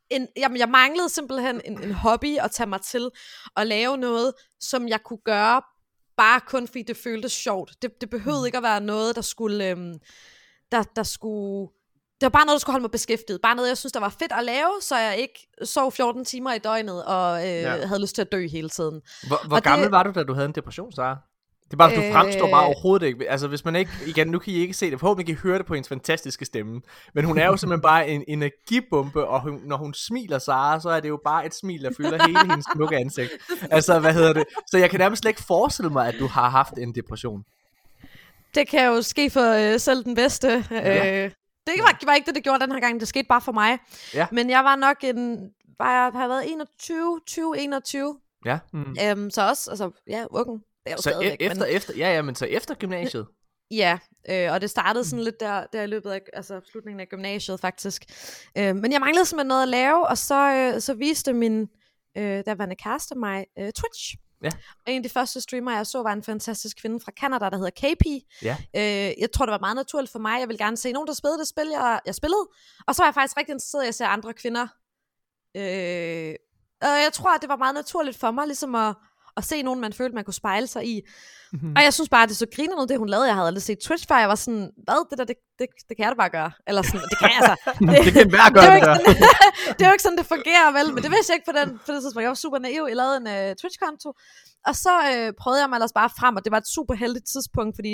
[0.09, 3.09] en, jamen, jeg manglede simpelthen en, en hobby at tage mig til
[3.57, 5.61] at lave noget, som jeg kunne gøre,
[6.17, 7.75] bare kun fordi det føltes sjovt.
[7.81, 8.45] Det, det behøvede mm.
[8.45, 9.99] ikke at være noget, der skulle, øhm,
[10.71, 11.69] der, der skulle
[12.25, 13.41] det var bare noget, der skulle holde mig beskæftiget.
[13.41, 16.53] Bare noget, jeg synes, der var fedt at lave, så jeg ikke sov 14 timer
[16.53, 17.85] i døgnet og øh, ja.
[17.87, 19.01] havde lyst til at dø hele tiden.
[19.27, 21.17] Hvor, hvor gammel det, var du, da du havde en depression, Sara?
[21.65, 23.29] Det er bare, at du øh, fremstår bare overhovedet ikke.
[23.29, 25.57] Altså, hvis man ikke, igen, nu kan I ikke se det, forhåbentlig kan I høre
[25.57, 26.81] det på hendes fantastiske stemme.
[27.13, 30.89] Men hun er jo simpelthen bare en energibombe, og hun, når hun smiler Sara, så
[30.89, 33.31] er det jo bare et smil, der fylder hele hendes smukke ansigt.
[33.71, 34.43] Altså, hvad hedder det?
[34.67, 37.43] Så jeg kan nærmest slet ikke forestille mig, at du har haft en depression.
[38.55, 40.65] Det kan jo ske for øh, selv den bedste.
[40.71, 41.25] Ja.
[41.25, 41.31] Øh,
[41.67, 42.99] det var, var ikke det, det gjorde den her gang.
[42.99, 43.79] Det skete bare for mig.
[44.13, 44.27] Ja.
[44.31, 45.49] Men jeg var nok en...
[45.79, 48.19] Var jeg, har været 21, 20, 21.
[48.45, 48.59] Ja.
[48.73, 48.95] Mm.
[49.03, 50.61] Øhm, så også, altså, ja, ungen.
[50.87, 51.75] Det så e- efter, men...
[51.75, 53.27] efter, ja, ja, men så efter gymnasiet?
[53.71, 53.99] Ja,
[54.29, 57.59] øh, og det startede sådan lidt der, der i løbet af, altså slutningen af gymnasiet
[57.59, 58.05] faktisk.
[58.57, 61.61] Øh, men jeg manglede simpelthen noget at lave, og så, øh, så viste min
[62.17, 64.15] øh, derværende kæreste mig øh, Twitch.
[64.43, 64.49] Ja.
[64.85, 67.57] Og en af de første streamer, jeg så, var en fantastisk kvinde fra Canada, der
[67.57, 68.05] hedder KP.
[68.41, 68.57] Ja.
[68.75, 70.39] Øh, jeg tror, det var meget naturligt for mig.
[70.39, 72.47] Jeg ville gerne se nogen, der spillede det spil, jeg, jeg spillede.
[72.87, 74.67] Og så var jeg faktisk rigtig interesseret i at se andre kvinder.
[75.55, 76.35] Øh,
[76.81, 78.95] og jeg tror, at det var meget naturligt for mig, ligesom at,
[79.37, 81.01] at se nogen, man følte, man kunne spejle sig i.
[81.53, 81.73] Mm-hmm.
[81.75, 83.27] Og jeg synes bare, at det så griner noget, det hun lavede.
[83.27, 84.17] Jeg havde aldrig set Twitch før.
[84.17, 86.51] Jeg var sådan, hvad, det der, det, det, det kan jeg da bare gøre.
[86.67, 87.55] Eller sådan, det kan jeg altså.
[87.91, 89.27] Det, det kan hver gøre, det, det, der.
[89.77, 90.87] det er jo ikke sådan, det fungerer, vel?
[90.93, 92.23] Men det vidste jeg ikke på den, på det tidspunkt.
[92.23, 92.83] Jeg var super naiv.
[92.91, 94.09] Jeg lavede en uh, Twitch-konto.
[94.69, 97.27] Og så øh, prøvede jeg mig ellers bare frem, og det var et super heldigt
[97.33, 97.93] tidspunkt, fordi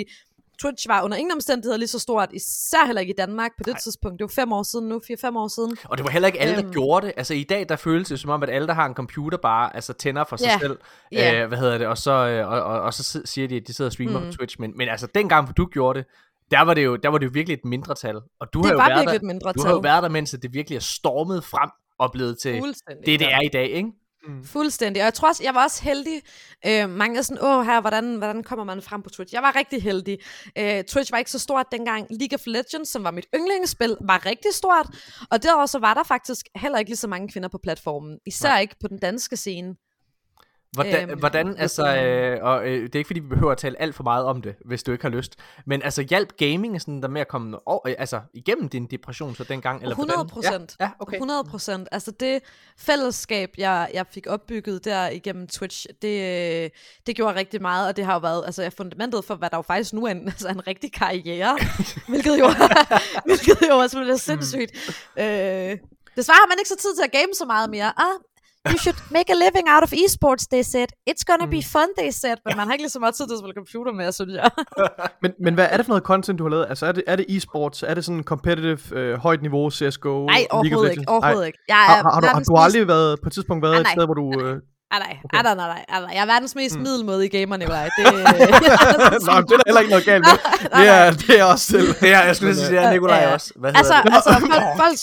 [0.62, 3.72] Twitch var under ingen omstændigheder lige så stort, især heller ikke i Danmark på det
[3.72, 3.78] Ej.
[3.78, 4.18] tidspunkt.
[4.18, 5.76] Det var fem år siden nu, fire-fem år siden.
[5.84, 6.72] Og det var heller ikke alle, der øhm.
[6.72, 7.14] gjorde det.
[7.16, 9.74] Altså i dag, der føles det som om, at alle, der har en computer, bare
[9.74, 10.60] altså, tænder for sig yeah.
[10.60, 10.78] selv.
[11.14, 11.42] Yeah.
[11.42, 11.86] Øh, hvad hedder det?
[11.86, 14.26] Og så, øh, og, og, og, så siger de, at de sidder og streamer mm.
[14.26, 14.60] på Twitch.
[14.60, 16.06] Men, men altså dengang, du gjorde det,
[16.50, 18.16] der var det jo, der var det jo virkelig et mindretal.
[18.40, 19.62] Og du det har jo var været der, et mindretal.
[19.62, 23.20] Du har jo været der, mens det virkelig er stormet frem og blevet til det,
[23.20, 23.90] det er i dag, ikke?
[24.26, 24.44] Mm.
[24.44, 25.02] Fuldstændig.
[25.02, 26.22] Og jeg tror også, jeg var også heldig.
[26.66, 29.34] Øh, mange er sådan, åh her, hvordan, hvordan kommer man frem på Twitch?
[29.34, 30.18] Jeg var rigtig heldig.
[30.58, 32.06] Øh, Twitch var ikke så stort dengang.
[32.10, 34.86] League of Legends, som var mit yndlingsspil, var rigtig stort.
[35.30, 38.18] Og derover så var der faktisk heller ikke lige så mange kvinder på platformen.
[38.26, 38.60] Især Nej.
[38.60, 39.74] ikke på den danske scene.
[40.72, 43.80] Hvordan, øhm, hvordan altså, øh, og øh, det er ikke fordi, vi behøver at tale
[43.80, 47.02] alt for meget om det, hvis du ikke har lyst, men altså hjælp gaming sådan
[47.02, 49.82] der med at komme over, øh, altså, igennem din depression så dengang?
[49.82, 50.76] Eller 100 procent.
[50.80, 51.16] Ja, ja, okay.
[51.16, 51.88] 100 procent.
[51.92, 52.42] Altså det
[52.78, 56.72] fællesskab, jeg, jeg fik opbygget der igennem Twitch, det,
[57.06, 59.62] det gjorde rigtig meget, og det har jo været altså, fundamentet for, hvad der jo
[59.62, 61.58] faktisk nu er en, altså, en rigtig karriere,
[62.08, 62.50] hvilket jo,
[63.26, 64.72] hvilket jo også er sindssygt.
[65.16, 65.22] Mm.
[65.22, 65.78] Øh,
[66.16, 68.00] Desværre har man ikke så tid til at game så meget mere.
[68.00, 68.16] Ah,
[68.70, 70.88] you should make a living out of esports, they said.
[71.10, 71.56] It's gonna mm.
[71.58, 72.36] be fun, they said.
[72.46, 74.50] Men man har ikke lige så meget tid til at spille computer med, synes jeg.
[75.22, 76.66] men, men hvad er det for noget content, du har lavet?
[76.68, 77.82] Altså, er det, er det esports?
[77.82, 80.26] Er det sådan competitive, øh, højt niveau, CSGO?
[80.26, 81.04] Nej, overhovedet ikke.
[81.08, 81.58] Overhovedet ikke.
[81.68, 83.88] Jeg er har, har, du, har du aldrig været på et tidspunkt været ah, et
[83.88, 84.26] sted, hvor du...
[84.44, 84.56] Øh,
[84.92, 85.38] Ah, nej, okay.
[85.38, 86.82] ah, nej, nej, nej, nej, Jeg er verdens mest mm.
[86.82, 87.84] middelmåde i gamer, Nikolaj.
[87.96, 90.36] Det, Nå, det er der heller ikke noget galt med.
[90.78, 91.88] det, er, det er også selv.
[92.00, 93.52] Det er, jeg skulle sige, det er Nikolaj også.
[93.56, 94.14] Hvad altså, det?
[94.14, 94.98] altså, folk, folk,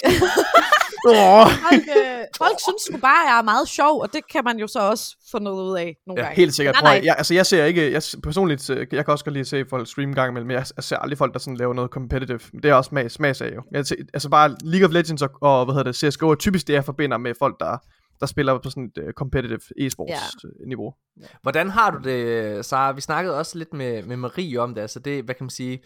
[1.67, 4.57] folk, øh, folk synes sgu bare, at jeg er meget sjov, og det kan man
[4.57, 6.35] jo så også få noget ud af nogle ja, gange.
[6.35, 6.75] Helt sikkert.
[6.75, 7.05] Nej, nej.
[7.05, 9.65] Jeg, altså, jeg ser ikke, jeg, personligt, øh, jeg kan også godt lide at se
[9.69, 12.39] folk streame gang imellem, men jeg, jeg ser aldrig folk, der sådan laver noget competitive.
[12.63, 13.61] Det er også smag, smagsag jo.
[13.71, 16.73] Jeg, altså bare League of Legends og, og hvad hedder det, CSGO er typisk det,
[16.73, 17.77] jeg forbinder med folk, der
[18.19, 20.47] der spiller på sådan et uh, competitive e-sports ja.
[20.47, 20.93] Øh, niveau.
[21.21, 21.25] Ja.
[21.41, 22.91] Hvordan har du det, Sara?
[22.91, 25.81] Vi snakkede også lidt med, med Marie om det, altså det, hvad kan man sige,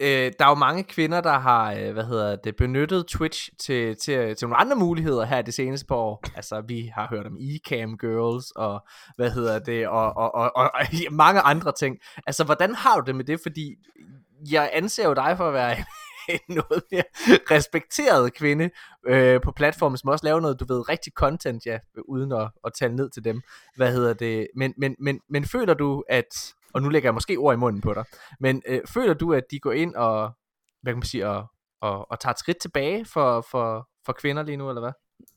[0.00, 3.96] øh, der er jo mange kvinder, der har, øh, hvad hedder det, benyttet Twitch til,
[3.96, 6.24] til, til nogle andre muligheder her det seneste par år.
[6.36, 10.70] Altså, vi har hørt om e-cam girls, og hvad hedder det, og, og, og, og,
[10.74, 10.80] og
[11.10, 11.96] mange andre ting.
[12.26, 13.40] Altså, hvordan har du det med det?
[13.42, 13.74] Fordi
[14.50, 15.76] jeg anser jo dig for at være
[16.34, 17.04] en noget mere
[17.50, 18.70] respekteret kvinde
[19.06, 22.72] øh, på platformen, som også laver noget, du ved, rigtig content, ja, uden at, at
[22.78, 23.42] tale ned til dem.
[23.76, 24.48] Hvad hedder det?
[24.54, 27.80] Men, men, men, men føler du, at, og nu lægger jeg måske ord i munden
[27.80, 28.04] på dig,
[28.40, 30.30] men øh, føler du, at de går ind og,
[30.82, 31.46] hvad kan man sige, og,
[31.80, 34.92] og, og tager et skridt tilbage for, for, for kvinder lige nu, eller hvad?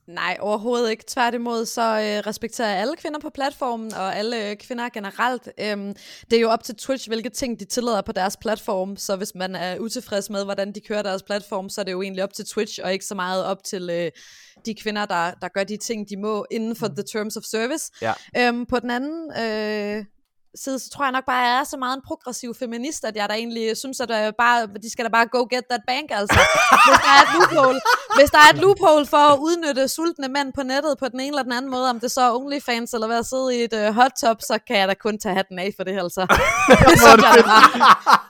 [0.09, 1.03] Nej, overhovedet ikke.
[1.07, 5.49] Tværtimod, så øh, respekterer jeg alle kvinder på platformen, og alle øh, kvinder generelt.
[5.59, 5.95] Øhm,
[6.31, 9.35] det er jo op til Twitch, hvilke ting de tillader på deres platform, så hvis
[9.35, 12.33] man er utilfreds med, hvordan de kører deres platform, så er det jo egentlig op
[12.33, 14.11] til Twitch, og ikke så meget op til øh,
[14.65, 16.95] de kvinder, der, der gør de ting, de må inden for mm.
[16.95, 17.91] the terms of service.
[18.01, 18.13] Ja.
[18.37, 19.31] Øhm, på den anden...
[19.41, 20.05] Øh,
[20.55, 23.15] side, så tror jeg nok bare, at jeg er så meget en progressiv feminist, at
[23.15, 26.07] jeg da egentlig synes, at jeg bare, de skal da bare go get that bank,
[26.19, 26.39] altså.
[26.87, 27.79] Hvis der er et loophole,
[28.19, 31.27] hvis der er et loophole for at udnytte sultne mænd på nettet på den ene
[31.33, 33.95] eller den anden måde, om det så er OnlyFans eller hvad sidde i et uh,
[33.99, 36.21] hot tub, så kan jeg da kun tage hatten af for det, altså.
[36.89, 37.67] det synes jeg da bare,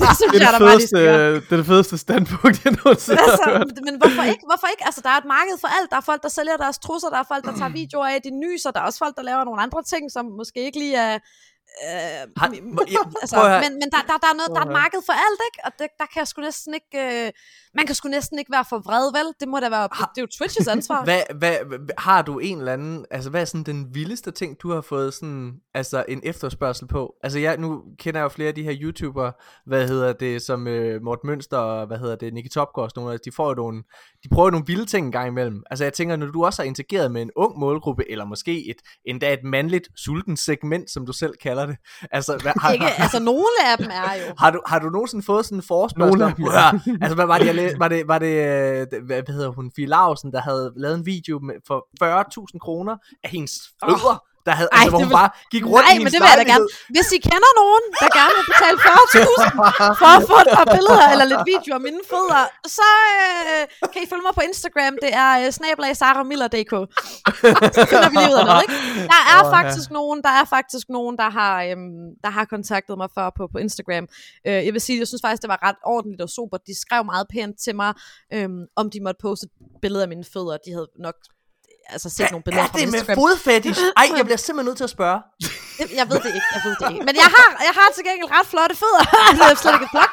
[0.01, 1.33] det synes det er jeg det, da bare, de skal gøre.
[1.47, 3.67] det er det fedeste standpunkt, jeg nogensinde har Altså, hørt.
[3.87, 4.43] men hvorfor ikke?
[4.49, 4.83] Hvorfor ikke?
[4.89, 5.87] Altså, der er et marked for alt.
[5.91, 8.31] Der er folk, der sælger deres trusser, der er folk, der tager videoer af, de
[8.43, 11.17] nyser, der er også folk, der laver nogle andre ting, som måske ikke lige er...
[11.83, 14.71] Øh, Har- må- ja, altså, men men der, der, der, er noget, der er et
[14.81, 15.59] marked for alt, ikke?
[15.65, 17.25] Og det, der kan jeg sgu næsten ikke...
[17.25, 17.31] Øh,
[17.73, 19.33] man kan sgu næsten ikke være for vred, vel?
[19.39, 19.83] Det må da være...
[19.83, 21.03] Det er jo Twitches ansvar.
[21.09, 21.55] Hvad, hvad,
[21.97, 25.13] har du en eller anden, altså hvad er sådan den vildeste ting, du har fået
[25.13, 27.13] sådan, altså en efterspørgsel på?
[27.23, 29.31] Altså jeg, nu kender jeg jo flere af de her YouTubere,
[29.65, 33.01] hvad hedder det, som øh, Mort Mønster og hvad hedder det, Nicky Topgaard og sådan
[33.01, 33.83] nogle, af- de får jo nogle,
[34.23, 35.63] de prøver nogle vilde ting en gang imellem.
[35.69, 38.77] Altså jeg tænker, når du også har interageret med en ung målgruppe, eller måske et,
[39.05, 41.77] endda et mandligt sulten segment, som du selv kalder det.
[42.11, 44.33] Altså, hvad, har, ikke, altså, nogle af dem er jo...
[44.37, 46.19] har du, har du nogensinde fået sådan en forespørgsel?
[46.19, 48.19] Nogle af dem, "Prøv at høre, altså, hvad var det, jeg læ- var det, var
[48.19, 51.87] det øh, hvad, hvad hedder hun, Fie Lausen, der havde lavet en video med, for
[52.03, 53.51] 40.000 kroner af hendes
[53.83, 56.19] fødder, der havde, Ej, altså, hvor hun vil- bare gik rundt Nej, i men det
[56.23, 56.65] vil jeg da gerne.
[56.95, 61.05] Hvis I kender nogen, der gerne vil betale 40.000 for at få et par billeder
[61.13, 62.43] eller lidt video af mine fødder,
[62.77, 63.61] så øh,
[63.93, 64.93] kan I følge mig på Instagram.
[65.05, 66.73] Det er øh, snabelag saramiller.dk.
[67.77, 68.77] Så finder vi lige ud af noget, ikke?
[69.13, 69.51] Der er ja.
[69.59, 73.43] faktisk nogen, der er faktisk nogen, der har, øhm, der har kontaktet mig før på,
[73.53, 74.05] på Instagram.
[74.47, 76.57] Øh, jeg vil sige, jeg synes faktisk, det var ret ordentligt og super.
[76.69, 77.91] De skrev meget pænt til mig,
[78.35, 79.47] øhm, om de måtte poste
[79.83, 80.57] billeder af mine fødder.
[80.65, 81.15] De havde nok
[81.95, 83.17] altså set nogle billeder Er fra det med Instagram.
[83.21, 83.81] fodfetish?
[84.01, 85.19] Ej, jeg bliver simpelthen nødt til at spørge.
[85.99, 87.05] Jeg ved det ikke, jeg ved det ikke.
[87.09, 89.03] Men jeg har, jeg har til gengæld ret flotte fødder.
[89.37, 90.11] det er slet ikke et plot.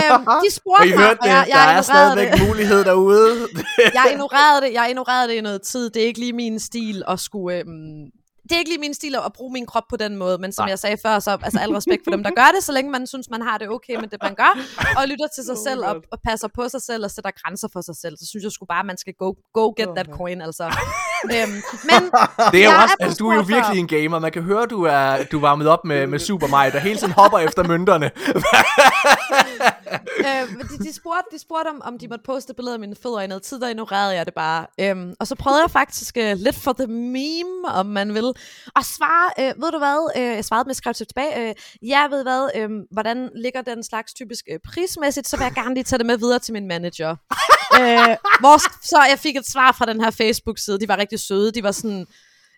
[0.00, 2.42] Øhm, de spurgte mig, og jeg, jeg der er stadigvæk det.
[2.48, 3.48] mulighed derude.
[3.98, 5.90] Jeg ignorerede det, jeg ignorerede det i noget tid.
[5.90, 7.56] Det er ikke lige min stil at skulle...
[7.58, 8.04] Øhm,
[8.48, 10.62] det er ikke lige min stil at bruge min krop på den måde, men som
[10.62, 10.70] Nej.
[10.70, 13.06] jeg sagde før, så altså al respekt for dem, der gør det, så længe man
[13.06, 14.52] synes, man har det okay med det, man gør,
[14.98, 17.80] og lytter til sig selv og, og passer på sig selv og sætter grænser for
[17.80, 20.64] sig selv, så synes jeg sgu bare, man skal go, go get that coin, altså.
[21.34, 22.00] øhm, men
[22.52, 24.18] Det er jo også, er altså, du er jo virkelig en gamer.
[24.18, 27.12] Man kan høre, du er, du varmet op med, med Super Mario, der hele tiden
[27.12, 28.10] hopper efter mønterne.
[30.26, 33.20] øh, de, de, spurgte, de spurgte om, om de måtte poste billeder af mine fødder
[33.20, 34.66] i noget tid, der ignorerede jeg det bare.
[34.80, 38.32] Øhm, og så prøvede jeg faktisk øh, lidt for the meme, om man vil,
[38.76, 42.22] at svare, øh, ved du hvad, øh, jeg svarede med til tilbage, øh, ja, ved
[42.22, 45.98] hvad, øh, hvordan ligger den slags typisk øh, prismæssigt, så vil jeg gerne lige tage
[45.98, 47.10] det med videre til min manager.
[47.80, 51.52] øh, hvor, så jeg fik et svar fra den her Facebook-side, de var rigtig søde,
[51.52, 52.06] de var sådan,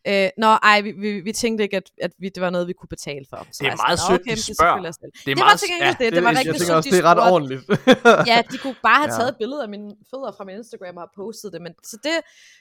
[0.09, 2.73] Øh, nå, ej, vi, vi, vi tænkte ikke, at, at vi, det var noget, vi
[2.73, 3.47] kunne betale for.
[3.53, 4.83] Så Det er meget sødt, de det er spørger.
[4.83, 4.97] det.
[5.03, 7.05] Det er Det var til gengæld ja, det, det var rigtig sødt, også, de det
[7.05, 7.33] er ret spurgte.
[7.35, 7.63] ordentligt.
[8.33, 9.17] Ja, de kunne bare have Ja.
[9.19, 12.17] taget et billede af mine fødder fra min Instagram og postet det, men så det,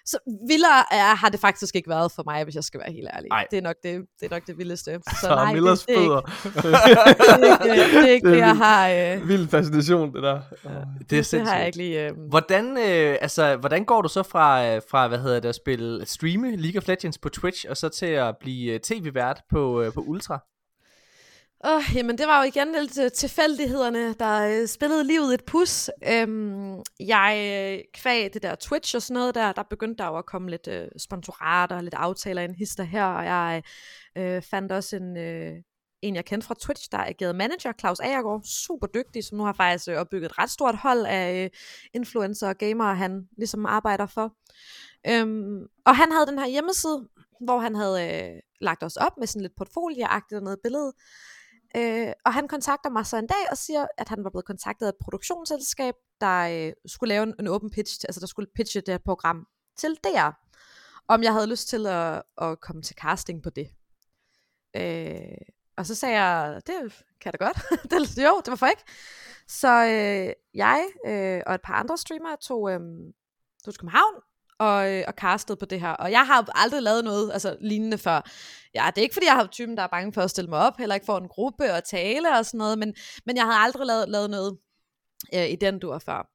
[0.05, 0.17] så
[0.51, 3.27] vildere er, har det faktisk ikke været for mig, hvis jeg skal være helt ærlig.
[3.31, 3.45] Ej.
[3.51, 4.91] Det er nok det, det, er nok det vildeste.
[5.09, 6.21] Så, Så nej, det, Millers det, er ikke, fødder.
[7.63, 10.39] det, er ikke, det, er ikke Det det, jeg har, øh, Vild fascination, det der.
[11.09, 12.05] Det er det har jeg ikke lige...
[12.07, 15.55] Øh, Hvordan, øh, altså, hvordan går du så fra, øh, fra hvad hedder det, at
[15.55, 19.81] spille, streame League of Legends på Twitch, og så til at blive øh, tv-vært på,
[19.81, 20.39] øh, på Ultra?
[21.65, 25.89] Åh, jamen det var jo igen lidt øh, tilfældighederne, der øh, spillede livet et pus.
[26.07, 30.17] Øhm, jeg øh, kvæg det der Twitch og sådan noget der, der begyndte der jo
[30.17, 33.63] at komme lidt øh, sponsorater, lidt aftaler en hister her, og jeg
[34.17, 35.53] øh, fandt også en, øh,
[36.01, 39.53] en, jeg kendte fra Twitch, der agerede manager, Claus Agergaard, super dygtig, som nu har
[39.53, 41.49] faktisk øh, opbygget et ret stort hold af øh,
[41.93, 44.33] influencer og gamere, han ligesom arbejder for.
[45.07, 47.07] Øhm, og han havde den her hjemmeside,
[47.41, 50.93] hvor han havde øh, lagt os op med sådan lidt portfolieagtigt og noget billede.
[51.75, 54.85] Øh, og han kontakter mig så en dag og siger, at han var blevet kontaktet
[54.85, 58.81] af et produktionsselskab, der øh, skulle lave en, en open pitch, altså der skulle pitche
[58.81, 60.31] det her program til DR.
[61.07, 63.69] Om jeg havde lyst til at, at komme til casting på det.
[64.75, 65.37] Øh,
[65.77, 67.57] og så sagde jeg, det kan jeg da godt.
[67.91, 68.83] det, jo, det var for ikke.
[69.47, 72.79] Så øh, jeg øh, og et par andre streamere tog, øh,
[73.63, 74.13] tog til København
[74.59, 75.91] og, øh, og castede på det her.
[75.91, 78.21] Og jeg har aldrig lavet noget altså, lignende før.
[78.75, 80.59] Ja, det er ikke fordi, jeg har typen, der er bange for at stille mig
[80.59, 82.93] op, heller ikke for en gruppe og tale og sådan noget, men,
[83.25, 84.57] men jeg havde aldrig lavet, lavet noget
[85.33, 86.27] øh, i den dur før.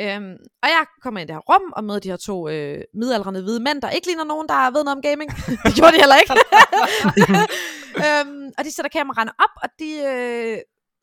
[0.00, 2.84] Øhm, og jeg kommer ind i det her rum og møder de her to øh,
[2.94, 5.30] midaldrende hvide mænd, der ikke ligner nogen, der ved noget om gaming.
[5.66, 6.32] det gjorde de heller ikke.
[8.04, 10.58] øhm, og de sætter kameraerne op, og de øh,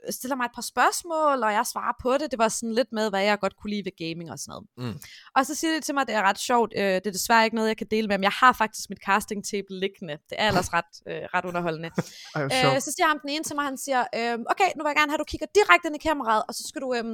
[0.09, 2.31] stiller mig et par spørgsmål, og jeg svarer på det.
[2.31, 4.65] Det var sådan lidt med, hvad jeg godt kunne lide ved gaming og sådan noget.
[4.77, 4.99] Mm.
[5.35, 6.73] Og så siger de til mig, at det er ret sjovt.
[6.77, 9.01] Øh, det er desværre ikke noget, jeg kan dele med, men jeg har faktisk mit
[9.07, 10.13] casting table liggende.
[10.29, 11.89] Det er ellers ret, øh, ret underholdende.
[12.35, 14.89] Ej, øh, så siger ham den ene til mig, han siger, øh, okay, nu vil
[14.91, 17.05] jeg gerne have, at du kigger direkte ind i kameraet, og så skal du øh,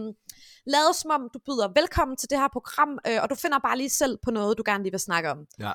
[0.75, 3.77] lade som om, du byder velkommen til det her program, øh, og du finder bare
[3.77, 5.39] lige selv på noget, du gerne lige vil snakke om.
[5.59, 5.71] Ja.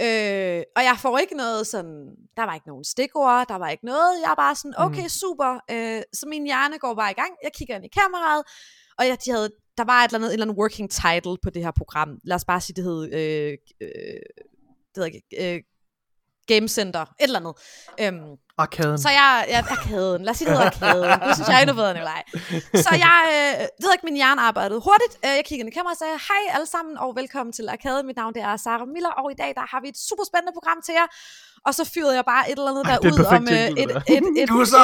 [0.00, 3.84] Øh, og jeg får ikke noget sådan, der var ikke nogen stikord, der var ikke
[3.84, 5.08] noget, jeg er bare sådan, okay, mm.
[5.08, 8.42] super, øh, så min hjerne går bare i gang, jeg kigger ind i kameraet,
[8.98, 11.50] og jeg, de havde, der var et eller andet, et eller andet working title på
[11.50, 13.88] det her program, lad os bare sige, det hed, øh, øh,
[14.94, 15.60] det hedder øh,
[16.48, 17.54] Game Center, et eller andet.
[18.00, 18.98] Øhm, arkaden.
[18.98, 21.20] Så jeg, ja, arkaden, lad os sige, det hedder arkaden.
[21.28, 22.22] Det synes jeg er endnu bedre, Nikolaj.
[22.86, 25.14] Så jeg, øh, det ved ikke, min hjerne arbejdede hurtigt.
[25.24, 28.06] Øh, jeg kiggede ind i kameraet og sagde, hej alle sammen, og velkommen til arkaden.
[28.10, 30.52] Mit navn det er Sara Miller, og i dag der har vi et super spændende
[30.58, 31.06] program til jer.
[31.66, 34.48] Og så fyrede jeg bare et eller andet der ud om øh, et, et, et,
[34.52, 34.80] Du er så,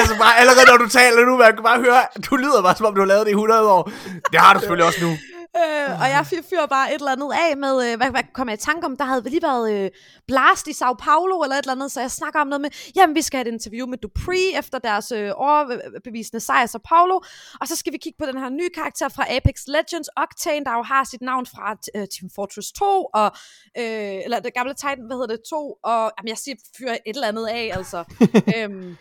[0.00, 2.86] altså bare allerede når du taler nu, man kan bare høre, du lyder bare som
[2.86, 3.82] om du har lavet det i 100 år.
[4.32, 5.12] Det har du selvfølgelig også nu.
[5.56, 8.54] Øh, og jeg fyrer bare et eller andet af med, øh, hvad, hvad kom jeg
[8.54, 9.90] i tanke om, der havde lige været øh,
[10.26, 13.16] blast i Sao Paulo eller et eller andet, så jeg snakker om noget med, jamen
[13.16, 17.20] vi skal have et interview med Dupree efter deres øh, overbevisende sejr i Sao Paulo,
[17.60, 20.72] og så skal vi kigge på den her nye karakter fra Apex Legends, Octane, der
[20.76, 23.30] jo har sit navn fra øh, Team Fortress 2, og,
[23.78, 27.14] øh, eller det gamle Titan, hvad hedder det, 2, og jamen, jeg siger, fyrer et
[27.14, 28.04] eller andet af, altså.
[28.56, 28.96] øhm,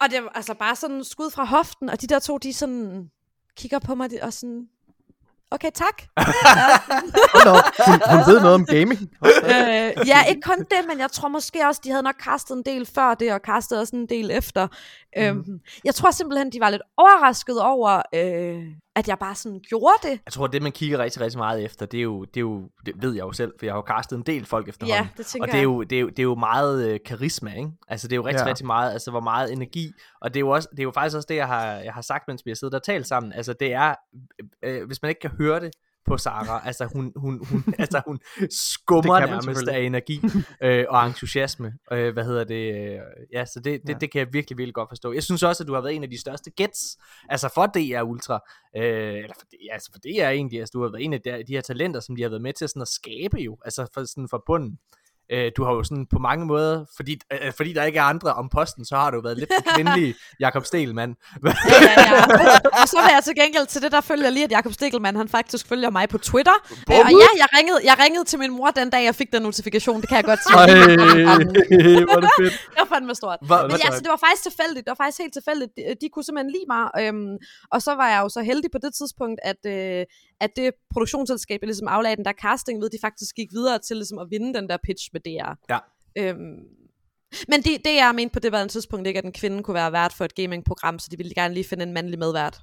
[0.00, 3.10] og det var altså bare sådan skud fra hoften, og de der to, de sådan
[3.56, 4.68] kigger på mig og sådan,
[5.50, 6.02] Okay, tak.
[7.46, 7.52] Nå,
[7.86, 9.00] hun, hun ved noget om gaming.
[9.24, 12.62] øh, ja, ikke kun det, men jeg tror måske også, de havde nok kastet en
[12.62, 14.66] del før det, og kastet også en del efter.
[15.16, 15.22] Mm.
[15.22, 18.62] Øhm, jeg tror simpelthen, de var lidt overrasket over, øh,
[18.96, 20.20] at jeg bare sådan gjorde det.
[20.24, 22.68] Jeg tror, det man kigger rigtig, rigtig meget efter, det er jo, det er jo
[22.86, 25.04] det ved jeg jo selv, for jeg har jo kastet en del folk efterhånden.
[25.04, 27.00] Ja, det tænker og det er, jo, det, er jo, det er jo meget øh,
[27.06, 27.70] karisma, ikke?
[27.88, 28.48] Altså det er jo rigtig, ja.
[28.48, 31.16] rigtig meget, altså hvor meget energi, og det er jo, også, det er jo faktisk
[31.16, 33.32] også det, jeg har, jeg har sagt, mens vi har siddet og talt sammen.
[33.32, 33.94] Altså det er,
[34.64, 35.70] øh, øh hvis man ikke kan høre det,
[36.06, 36.62] på Sara.
[36.66, 40.20] Altså hun, hun, hun, altså, hun skummer nærmest af energi
[40.62, 41.74] øh, og entusiasme.
[41.92, 42.74] Øh, hvad hedder det?
[42.74, 43.00] Øh,
[43.32, 43.98] ja, så det, det, ja.
[43.98, 45.12] det kan jeg virkelig, virkelig godt forstå.
[45.12, 46.98] Jeg synes også, at du har været en af de største gets,
[47.28, 48.40] altså for DR Ultra,
[48.76, 48.82] øh,
[49.14, 51.52] eller for, ja, altså for DR egentlig, altså du har været en af de, de
[51.52, 54.28] her talenter, som de har været med til sådan at skabe jo, altså for, sådan
[54.28, 54.78] for bunden.
[55.32, 58.32] Øh, du har jo sådan på mange måder, fordi, øh, fordi der ikke er andre
[58.32, 61.14] om posten, så har du været lidt den kvindelige Jakob Stelmann.
[61.44, 62.80] ja, ja, ja.
[62.80, 65.28] Og så vil jeg til gengæld til det, der følger lige, at Jakob Stelmann, han
[65.28, 66.56] faktisk følger mig på Twitter.
[66.90, 69.42] Øh, og ja, jeg ringede, jeg ringede til min mor den dag, jeg fik den
[69.42, 70.58] notifikation, det kan jeg godt sige.
[70.58, 70.66] Ej,
[72.10, 72.54] hvor det fedt.
[72.70, 73.38] det var fandme stort.
[73.46, 75.70] Hvor, Men ja, så det var faktisk tilfældigt, det var faktisk helt tilfældigt.
[75.76, 77.36] De, de kunne simpelthen lide mig, øhm,
[77.74, 80.02] og så var jeg jo så heldig på det tidspunkt, at, øh,
[80.44, 83.96] at det produktionsselskab, jeg ligesom aflagde den der casting ved, de faktisk gik videre til
[83.96, 85.54] ligesom at vinde den der pitch med DR.
[85.70, 85.78] Ja.
[86.18, 86.58] Øhm,
[87.48, 89.74] men det, det jeg mente på det var en tidspunkt ikke, at en kvinde kunne
[89.74, 92.60] være vært for et gamingprogram, så de ville gerne lige finde en mandlig medvært.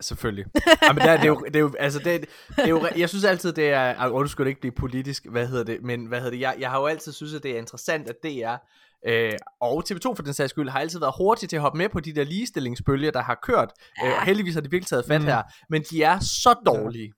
[0.00, 0.44] Selvfølgelig.
[0.82, 2.20] Jamen, det, er, det, er jo, det er jo, altså det,
[2.56, 5.82] det er jo, jeg synes altid, det er, skulle ikke blive politisk, hvad hedder det,
[5.82, 8.16] men hvad hedder det, jeg, jeg har jo altid synes, at det er interessant, at
[8.22, 8.58] det er,
[9.06, 11.88] øh, og TV2 for den sags skyld, har altid været hurtige til at hoppe med
[11.88, 13.72] på de der ligestillingsbølger, der har kørt,
[14.02, 14.08] ja.
[14.08, 15.26] øh, og heldigvis har de virkelig taget fat mm.
[15.26, 17.12] her, men de er så dårlige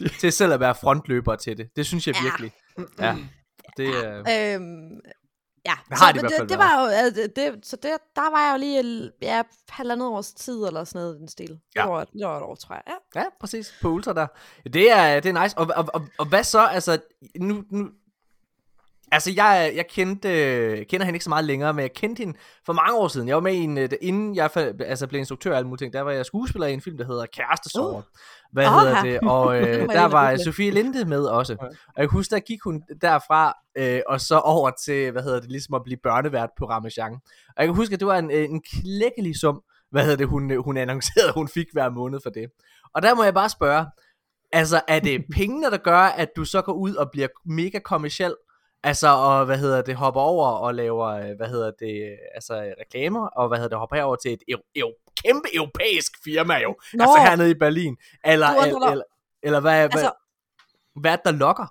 [0.00, 0.06] ja.
[0.20, 1.68] til selv at være frontløbere til det.
[1.76, 2.22] Det synes jeg ja.
[2.22, 2.52] virkelig.
[2.98, 3.16] Ja.
[3.76, 3.88] Det,
[4.26, 5.00] ja, øhm,
[5.66, 5.74] ja.
[5.88, 8.52] Det har så, de det, det var jo, altså, det, så det, der var jeg
[8.52, 11.58] jo lige ja, halvandet års tid eller sådan noget den stil.
[11.76, 11.82] Ja.
[11.82, 12.82] Det, var, det var et år, tror jeg.
[12.86, 13.74] Ja, ja præcis.
[13.82, 14.26] På Ultra der.
[14.64, 15.58] Det er, det er nice.
[15.58, 16.66] Og, og, og, og hvad så?
[16.66, 16.98] Altså,
[17.36, 17.88] nu, nu,
[19.12, 20.28] Altså, jeg, jeg kendte,
[20.88, 23.28] kender hende ikke så meget længere, men jeg kendte hende for mange år siden.
[23.28, 24.50] Jeg var med i en, øh, inden jeg
[24.80, 27.04] altså, blev instruktør og alle mulige ting, der var jeg skuespiller i en film, der
[27.04, 27.98] hedder Kærestesover.
[27.98, 28.02] Uh.
[28.54, 29.18] Hvad oh, hedder det?
[29.20, 31.56] Og øh, der var Sofie Linde med også.
[31.60, 35.50] Og jeg husker, der gik hun derfra, øh, og så over til, hvad hedder det,
[35.50, 37.12] ligesom at blive børnevært på Ramachan.
[37.48, 40.26] Og jeg kan huske, at det var en, øh, en klækkelig sum, hvad hedder det,
[40.26, 42.50] hun, hun annoncerede, hun fik hver måned for det.
[42.94, 43.86] Og der må jeg bare spørge,
[44.52, 48.34] altså er det pengene, der gør, at du så går ud og bliver mega kommersiel,
[48.86, 53.26] Altså, og hvad hedder det, hopper over og laver, øh, hvad hedder det, altså reklamer,
[53.26, 54.42] og hvad hedder det, hopper over til et
[54.76, 54.92] eu,
[55.26, 57.04] kæmpe europæisk firma jo, Nå.
[57.04, 57.96] altså hernede i Berlin.
[58.24, 59.04] Eller, eller, eller,
[59.42, 60.10] eller hvad, altså, hvad,
[61.00, 61.66] hvad er der lokker?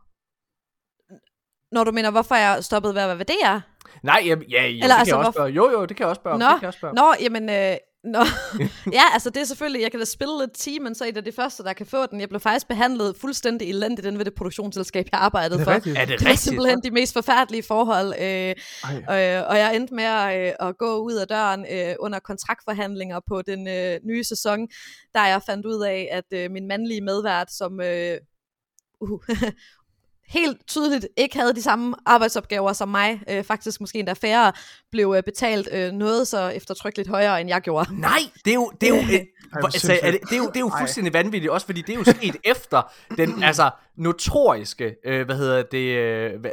[1.76, 3.60] Når du mener, hvorfor jeg stoppede ved at være ved DR?
[4.04, 5.50] Nej, ja, ja, ja eller, det altså, kan jeg også spørge.
[5.50, 6.40] Jo, jo, det kan jeg også spørge.
[6.40, 6.94] Nå, det kan jeg også spørge.
[6.94, 8.20] Nå jamen, øh, Nå,
[8.98, 11.26] ja, altså det er selvfølgelig, jeg kan da spille lidt team, men så er det
[11.26, 12.20] det første, der kan få den.
[12.20, 15.72] Jeg blev faktisk behandlet fuldstændig elendigt den ved det produktionsselskab, jeg arbejdede er for.
[15.72, 15.98] Rigtigt?
[15.98, 18.14] Er det, det er simpelthen de mest forfærdelige forhold.
[18.20, 18.56] Øh,
[18.90, 23.20] øh, og jeg endte med at, øh, at gå ud af døren øh, under kontraktforhandlinger
[23.28, 24.68] på den øh, nye sæson,
[25.14, 27.82] der jeg fandt ud af, at øh, min mandlige medvært, som...
[27.82, 28.18] Øh,
[29.02, 29.20] uh,
[30.34, 34.52] helt tydeligt ikke havde de samme arbejdsopgaver som mig, øh, faktisk måske endda færre,
[34.92, 38.00] blev øh, betalt øh, noget så eftertrykkeligt højere, end jeg gjorde.
[38.00, 40.56] Nej, det er jo, det er jo, øh, altså, er det, det, er jo, det
[40.56, 45.26] er jo fuldstændig vanvittigt, også fordi det er jo sket efter den altså, notoriske, øh,
[45.26, 45.98] hvad hedder det,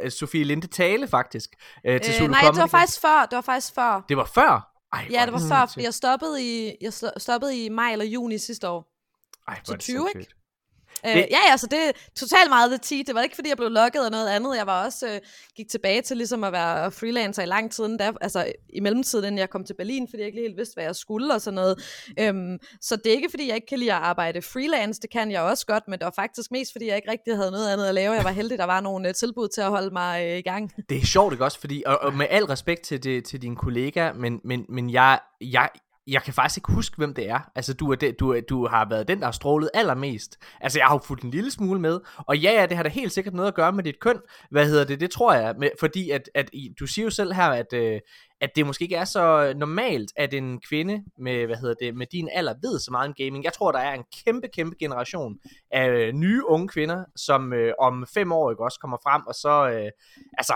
[0.05, 1.49] øh, Sofie Linde tale faktisk,
[1.85, 4.05] øh, til øh, Nej, det var faktisk før, det var faktisk før.
[4.09, 4.67] Det var før?
[4.93, 8.37] Ej, ja, det var før, fordi jeg stoppede i, jeg stoppede i maj eller juni
[8.37, 8.87] sidste år.
[9.47, 10.40] Ej, så 20, så ikke?
[11.05, 11.15] Øh.
[11.15, 12.97] Ja, ja, så det er totalt meget det tea.
[13.07, 14.57] Det var ikke, fordi jeg blev lukket af noget andet.
[14.57, 15.19] Jeg var også øh,
[15.55, 19.39] gik tilbage til ligesom at være freelancer i lang tid, da, altså i mellemtiden, inden
[19.39, 22.03] jeg kom til Berlin, fordi jeg ikke helt vidste, hvad jeg skulle og sådan noget.
[22.19, 25.01] Øhm, så det er ikke, fordi jeg ikke kan lide at arbejde freelance.
[25.01, 27.51] Det kan jeg også godt, men det var faktisk mest, fordi jeg ikke rigtig havde
[27.51, 28.13] noget andet at lave.
[28.13, 30.71] Jeg var heldig, der var nogle uh, tilbud til at holde mig uh, i gang.
[30.89, 31.59] Det er sjovt, ikke også?
[31.59, 35.19] Fordi, og, og med al respekt til, det, til din kollega, men, men, men jeg,
[35.41, 35.69] jeg,
[36.07, 37.39] jeg kan faktisk ikke huske, hvem det er.
[37.55, 40.37] Altså, du, er det, du, du har været den, der har strålet allermest.
[40.61, 41.99] Altså, jeg har jo fulgt en lille smule med.
[42.17, 44.19] Og ja, ja, det har da helt sikkert noget at gøre med dit køn.
[44.51, 44.99] Hvad hedder det?
[44.99, 45.55] Det tror jeg.
[45.57, 46.49] Med, fordi at, at
[46.79, 47.99] du siger jo selv her, at, øh,
[48.41, 52.07] at det måske ikke er så normalt, at en kvinde med, hvad hedder det, med
[52.11, 53.43] din alder ved så meget om gaming.
[53.43, 55.39] Jeg tror, der er en kæmpe, kæmpe generation
[55.71, 59.33] af øh, nye unge kvinder, som øh, om fem år ikke også kommer frem, og
[59.33, 59.91] så, øh,
[60.37, 60.55] altså,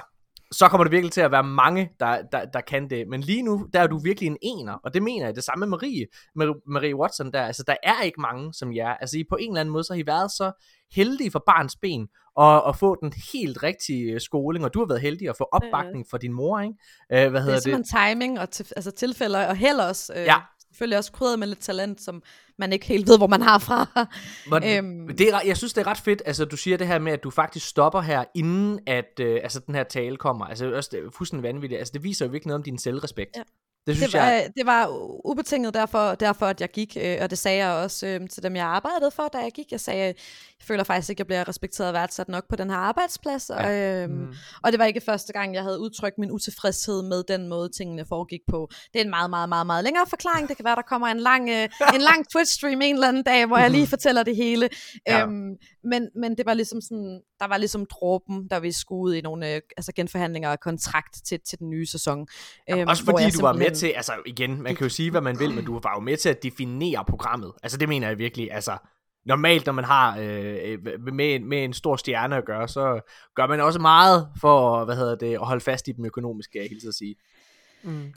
[0.52, 3.08] så kommer det virkelig til at være mange, der, der, der kan det.
[3.08, 5.36] Men lige nu, der er du virkelig en ener, og det mener jeg.
[5.36, 7.44] Det samme med Marie, med Marie Watson der.
[7.44, 8.94] Altså, der er ikke mange som jer.
[8.94, 10.52] Altså, I på en eller anden måde, så har I været så
[10.92, 15.02] heldige for barns ben, og at få den helt rigtige skoling, og du har været
[15.02, 17.26] heldig at få opbakning fra din mor, ikke?
[17.26, 17.86] Uh, hvad hedder det er det?
[18.10, 20.14] timing og til, altså tilfælde, og held også.
[20.16, 20.36] Uh, ja.
[20.68, 22.24] Selvfølgelig også krydret med lidt talent, som
[22.60, 24.08] man ikke helt ved, hvor man har fra.
[24.52, 25.18] Men, øhm.
[25.18, 27.24] det er, jeg synes, det er ret fedt, altså du siger det her med, at
[27.24, 30.46] du faktisk stopper her, inden at øh, altså, den her tale kommer.
[30.46, 31.80] Altså også, det er fuldstændig vanvittigt.
[31.80, 33.38] Altså det viser jo virkelig noget om din selvrespekt.
[33.38, 33.42] Ja.
[33.88, 34.50] Det, synes det, var, jeg...
[34.58, 34.88] det var
[35.26, 38.56] ubetinget derfor, derfor at jeg gik, øh, og det sagde jeg også øh, til dem,
[38.56, 39.72] jeg arbejdede for, da jeg gik.
[39.72, 40.14] Jeg sagde,
[40.60, 43.50] jeg føler faktisk ikke, at jeg bliver respekteret og værdsat nok på den her arbejdsplads.
[43.50, 43.66] Ja.
[43.66, 44.34] Og, øh, mm.
[44.64, 48.06] og det var ikke første gang, jeg havde udtrykt min utilfredshed med den måde, tingene
[48.06, 48.70] foregik på.
[48.94, 50.48] Det er en meget, meget, meget, meget længere forklaring.
[50.50, 53.46] Det kan være, der kommer en lang, øh, en lang Twitch-stream en eller anden dag,
[53.46, 54.70] hvor jeg lige fortæller det hele.
[55.08, 55.22] Ja.
[55.22, 59.22] Øhm, men, men det var ligesom sådan, der var ligesom dråben, der vi skulle i
[59.22, 62.28] nogle øh, altså genforhandlinger og kontrakt til, til den nye sæson.
[62.70, 65.22] Ja, øhm, også fordi du var med til, altså igen, man kan jo sige, hvad
[65.22, 67.52] man vil, men du var jo med til at definere programmet.
[67.64, 68.78] Altså det mener jeg virkelig, altså
[69.26, 70.78] normalt, når man har øh,
[71.14, 73.00] med, en, med en stor stjerne at gøre, så
[73.36, 76.68] gør man også meget for hvad hedder det, at holde fast i dem økonomiske, jeg
[76.70, 77.16] helt at sige.
[77.84, 78.14] Mm.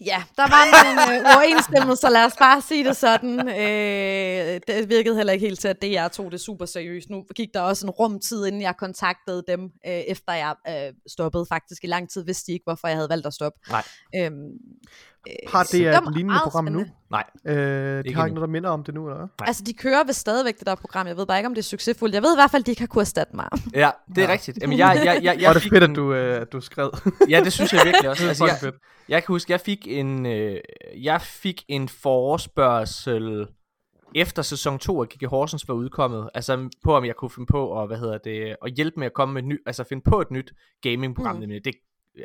[0.00, 3.48] Ja, der var nogle øh, uoverensstemmelser, lad os bare sige det sådan.
[3.48, 7.10] Øh, det virkede heller ikke helt til, at DR tog det super seriøst.
[7.10, 10.94] Nu gik der også en rum tid, inden jeg kontaktede dem, øh, efter jeg øh,
[11.06, 13.58] stoppede faktisk i lang tid, vidste de ikke, hvorfor jeg havde valgt at stoppe.
[13.70, 13.82] Nej.
[14.16, 14.50] Øhm, Øh,
[15.48, 16.84] har det et lignende program nu?
[17.10, 17.24] Nej.
[17.46, 19.28] Øh, de har ikke noget, der minder om det nu, eller Nej.
[19.46, 21.06] Altså, de kører ved stadigvæk det der program.
[21.06, 22.14] Jeg ved bare ikke, om det er succesfuldt.
[22.14, 23.48] Jeg ved i hvert fald, at de ikke har kunnet erstatte mig.
[23.74, 24.32] Ja, det er ja.
[24.32, 24.58] rigtigt.
[24.62, 26.90] Jamen, jeg, jeg, jeg, jeg og det er fedt, at du, øh, du skrev.
[27.30, 28.28] ja, det synes jeg virkelig også.
[28.28, 28.72] Altså, jeg,
[29.08, 30.60] jeg kan huske, jeg fik en, øh,
[31.02, 33.46] jeg fik en forespørgsel
[34.14, 37.82] efter sæson 2 af Gigi Horsens var udkommet, altså på om jeg kunne finde på
[37.82, 40.30] at, hvad hedder det, at hjælpe med at komme med ny, altså finde på et
[40.30, 40.52] nyt
[40.82, 41.48] gamingprogram, mm.
[41.64, 41.74] det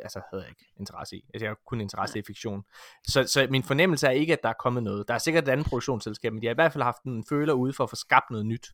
[0.02, 1.24] altså havde jeg ikke interesse i.
[1.34, 2.62] Altså jeg har kun interesse i fiktion.
[3.08, 5.08] Så, så min fornemmelse er ikke, at der er kommet noget.
[5.08, 7.52] Der er sikkert et andet produktionsselskab, men de har i hvert fald haft en føler
[7.52, 8.66] ude for at få skabt noget nyt.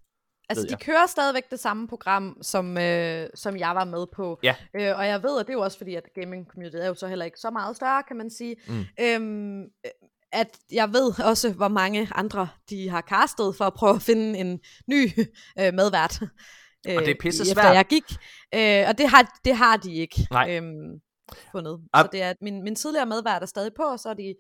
[0.49, 4.39] Altså, de kører stadigvæk det samme program, som, øh, som jeg var med på.
[4.43, 4.55] Ja.
[4.75, 6.95] Øh, og jeg ved, at det er jo også fordi, at gaming community er jo
[6.95, 8.57] så heller ikke så meget større, kan man sige.
[8.69, 8.85] Mm.
[9.01, 9.65] Øhm,
[10.33, 14.39] at jeg ved også, hvor mange andre de har castet for at prøve at finde
[14.39, 15.11] en ny
[15.61, 16.23] øh, medvært.
[16.89, 17.57] Og det er pisse svært.
[17.57, 18.13] Efter jeg gik.
[18.55, 20.27] Øh, og det har, det har de ikke.
[20.31, 20.57] Nej.
[20.57, 21.01] Øhm,
[21.53, 21.81] fundet.
[21.97, 24.15] Ab- så det er, at min, min tidligere medvært er stadig på, og så er
[24.15, 24.35] de,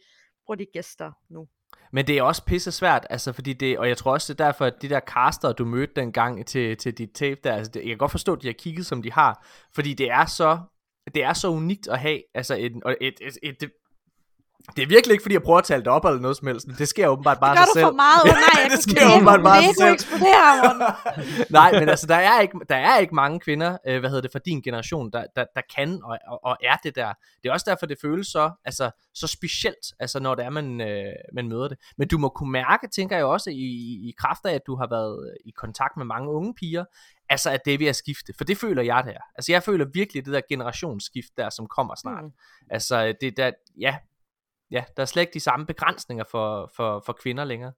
[0.46, 1.46] bruger de gæster nu.
[1.92, 4.44] Men det er også pisse svært, altså fordi det, og jeg tror også det er
[4.44, 7.80] derfor, at de der caster, du mødte dengang til, til dit tape der, altså det,
[7.80, 10.58] jeg kan godt forstå, at de har kigget, som de har, fordi det er så,
[11.14, 13.70] det er så unikt at have, altså et, et, et, et, et
[14.76, 16.66] det er virkelig ikke, fordi jeg prøver at tale det op eller noget som helst.
[16.78, 17.84] Det sker åbenbart bare sig selv.
[17.84, 18.22] Det gør du for meget.
[18.24, 19.92] Oh, nej, jeg det sker åbenbart bare sig selv.
[19.92, 20.96] eksplodere,
[21.58, 24.32] Nej, men altså, der er ikke, der er ikke mange kvinder, øh, hvad hedder det,
[24.32, 27.12] fra din generation, der, der, der kan og, og, og, er det der.
[27.42, 30.80] Det er også derfor, det føles så, altså, så specielt, altså, når det er, man,
[30.80, 31.78] øh, man møder det.
[31.98, 33.68] Men du må kunne mærke, tænker jeg også, i,
[34.08, 36.84] i kraft af, at du har været i kontakt med mange unge piger,
[37.28, 39.20] altså at det er ved at skifte, for det føler jeg der.
[39.34, 42.24] Altså jeg føler virkelig det der generationsskift der, som kommer snart.
[42.24, 42.30] Mm.
[42.70, 43.50] Altså det der,
[43.80, 43.96] ja,
[44.70, 47.72] ja, der er slet ikke de samme begrænsninger for, for, for kvinder længere.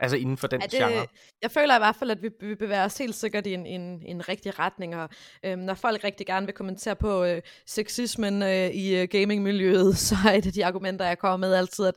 [0.00, 1.06] Altså inden for den ja, det, genre.
[1.42, 4.02] Jeg føler i hvert fald, at vi, vi bevæger os helt sikkert i en, en,
[4.06, 5.08] en rigtig retning, og
[5.44, 10.16] øhm, når folk rigtig gerne vil kommentere på øh, sexismen øh, i øh, gamingmiljøet, så
[10.26, 11.94] er et af de argumenter, jeg kommer med altid, at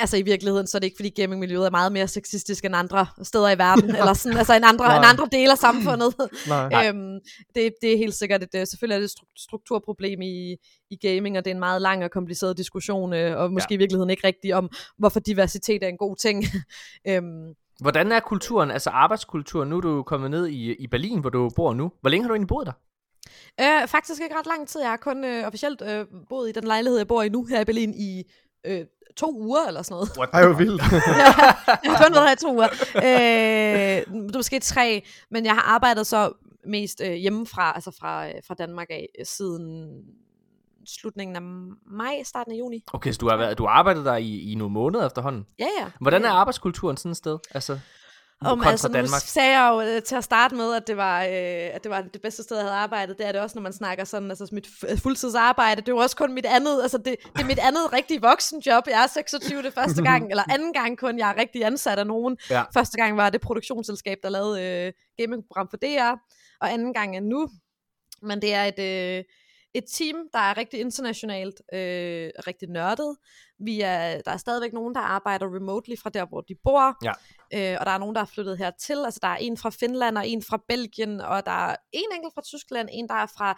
[0.00, 3.06] altså i virkeligheden, så er det ikke fordi gamingmiljøet er meget mere sexistisk end andre
[3.22, 6.14] steder i verden, eller sådan, altså en andre, en andre del af samfundet.
[6.48, 6.70] Nej.
[6.88, 7.18] øhm,
[7.54, 10.56] det, det er helt sikkert, et, selvfølgelig er det et strukturproblem i,
[10.90, 13.74] i gaming, og det er en meget lang og kompliceret diskussion, øh, og måske ja.
[13.74, 16.44] i virkeligheden ikke rigtig om, hvorfor diversitet er en god ting.
[17.08, 19.68] øhm, Hvordan er kulturen, altså arbejdskulturen?
[19.68, 21.92] Nu er du kommet ned i, i Berlin, hvor du bor nu.
[22.00, 22.72] Hvor længe har du egentlig boet der?
[23.60, 24.80] Øh, faktisk ikke ret lang tid.
[24.80, 27.60] Jeg har kun øh, officielt øh, boet i den lejlighed, jeg bor i nu her
[27.60, 28.22] i Berlin i
[28.66, 28.84] øh,
[29.16, 30.10] to uger eller sådan noget.
[30.18, 30.30] What?
[30.32, 30.82] Ej, hvor vildt.
[30.92, 30.98] ja,
[31.84, 32.68] jeg har kun været her i to uger.
[32.96, 36.32] Øh, det er måske tre, men jeg har arbejdet så
[36.66, 39.90] mest øh, hjemmefra, altså fra, øh, fra Danmark af, siden
[40.86, 41.42] slutningen af
[41.92, 42.84] maj, starten af juni.
[42.92, 45.46] Okay, så du har, været, du har arbejdet der i, i nogle måneder efterhånden?
[45.58, 45.90] Ja, ja.
[46.00, 47.38] Hvordan er arbejdskulturen sådan et sted?
[47.50, 47.78] Altså,
[48.44, 49.22] om, altså, Danmark.
[49.22, 51.90] Nu sagde jeg jo øh, til at starte med, at det, var, øh, at det
[51.90, 53.18] var det bedste sted, jeg havde arbejdet.
[53.18, 54.68] Det er det også, når man snakker sådan, altså mit
[55.02, 55.80] fuldtidsarbejde.
[55.80, 58.84] Det er jo også kun mit andet, altså det, det er mit andet rigtig voksenjob.
[58.86, 62.06] Jeg er 26 det første gang, eller anden gang kun, jeg er rigtig ansat af
[62.06, 62.38] nogen.
[62.50, 62.62] Ja.
[62.74, 66.14] Første gang var det produktionsselskab, der lavede øh, gamingprogram for DR,
[66.60, 67.48] og anden gang er nu.
[68.22, 68.78] Men det er et...
[69.18, 69.24] Øh,
[69.74, 73.16] et team, der er rigtig internationalt, øh, rigtig nørdet.
[73.64, 76.96] Vi er, der er stadigvæk nogen, der arbejder remotely fra der, hvor de bor.
[77.04, 77.12] Ja.
[77.54, 79.04] Øh, og der er nogen, der er flyttet hertil.
[79.04, 82.34] Altså, der er en fra Finland, og en fra Belgien, og der er en enkelt
[82.34, 83.50] fra Tyskland, en, der er fra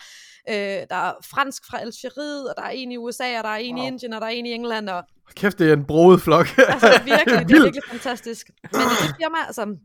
[0.49, 3.57] øh, der er fransk fra Algeriet, og der er en i USA, og der er
[3.57, 3.85] en wow.
[3.85, 4.89] i Indien, og der er en i England.
[4.89, 5.05] Og...
[5.35, 6.47] Kæft, det er en broet flok.
[6.59, 8.51] altså, virkelig, det er virkelig fantastisk.
[8.63, 9.77] Men det firma, altså,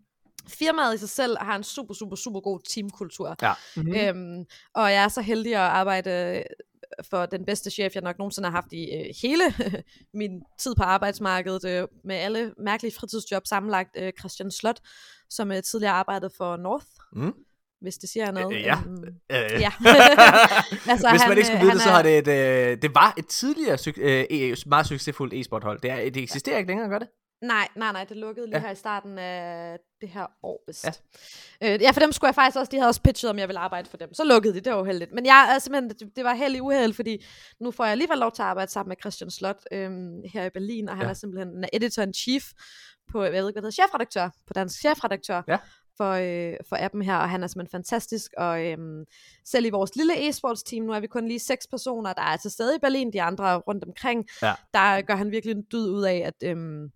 [0.49, 3.35] firmaet i sig selv har en super, super, super god teamkultur.
[3.41, 3.53] Ja.
[3.75, 3.95] Mm-hmm.
[3.95, 4.45] Øhm,
[4.75, 6.43] og jeg er så heldig at arbejde
[7.09, 9.43] for den bedste chef, jeg nok nogensinde har haft i øh, hele
[10.19, 13.89] min tid på arbejdsmarkedet, øh, med alle mærkelige fritidsjob sammenlagt.
[13.97, 14.79] Øh, Christian Slot,
[15.29, 16.85] som øh, tidligere arbejdede for North.
[17.13, 17.33] Mm
[17.81, 18.55] hvis det siger noget.
[18.55, 18.77] Øh, ja.
[18.85, 19.61] Øhm, øh.
[19.61, 19.71] ja.
[20.91, 23.13] altså, hvis han, man ikke skulle vide det, så har det et, øh, det var
[23.17, 25.79] et tidligere øh, e, meget succesfuldt e-sport hold.
[25.81, 26.59] Det, er, det eksisterer ja.
[26.59, 27.07] ikke længere, gør det?
[27.41, 28.61] Nej, nej, nej, det lukkede lige ja.
[28.61, 31.01] her i starten af det her år, vist.
[31.61, 31.73] Ja.
[31.73, 33.59] Øh, ja, for dem skulle jeg faktisk også, de havde også pitchet, om jeg ville
[33.59, 34.13] arbejde for dem.
[34.13, 35.11] Så lukkede de, det var heldigt.
[35.11, 37.25] Men jeg er simpelthen, det, var heldig uheld, fordi
[37.59, 40.49] nu får jeg alligevel lov til at arbejde sammen med Christian Slot øhm, her i
[40.49, 41.09] Berlin, og han ja.
[41.09, 42.43] er simpelthen editor-in-chief
[43.11, 45.41] på, jeg ved ikke, hvad hedder, chefredaktør, på dansk chefredaktør.
[45.47, 45.57] Ja
[45.97, 49.05] for, øh, for appen her, og han er simpelthen fantastisk, og øhm,
[49.45, 52.37] selv i vores lille e-sports team, nu er vi kun lige seks personer, der er
[52.37, 54.53] til stede i Berlin, de andre rundt omkring, ja.
[54.73, 56.91] der gør han virkelig en dyd ud af, at øhm,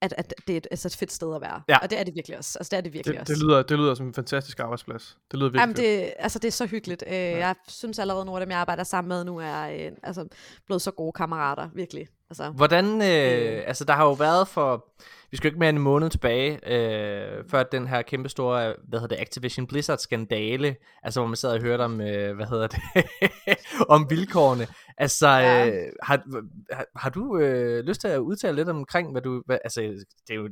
[0.00, 1.62] at, at det er et, altså et fedt sted at være.
[1.68, 1.78] Ja.
[1.78, 2.58] Og det er det virkelig også.
[2.58, 3.32] Altså, det er det virkelig det, også.
[3.32, 5.18] Det lyder, det lyder som en fantastisk arbejdsplads.
[5.30, 7.04] Det lyder virkelig Jamen, det, altså, det er så hyggeligt.
[7.06, 7.38] Øh, ja.
[7.38, 10.28] Jeg synes allerede, nogle af dem, jeg arbejder sammen med nu, er øh, altså,
[10.66, 11.68] blevet så gode kammerater.
[11.74, 12.08] Virkelig.
[12.30, 14.86] Altså, Hvordan, øh, øh, altså der har jo været for,
[15.30, 19.00] vi skal ikke mere end en måned tilbage, øh, før den her kæmpe store, hvad
[19.00, 22.66] hedder det, Activision Blizzard skandale, altså hvor man sad og hørte om, øh, hvad hedder
[22.66, 22.80] det,
[23.94, 24.66] om vilkårene.
[24.98, 25.68] Altså, ja.
[25.68, 26.22] øh, har,
[26.72, 29.80] har, har du øh, lyst til at udtale lidt omkring, hvad du, hvad, altså
[30.28, 30.48] det er jo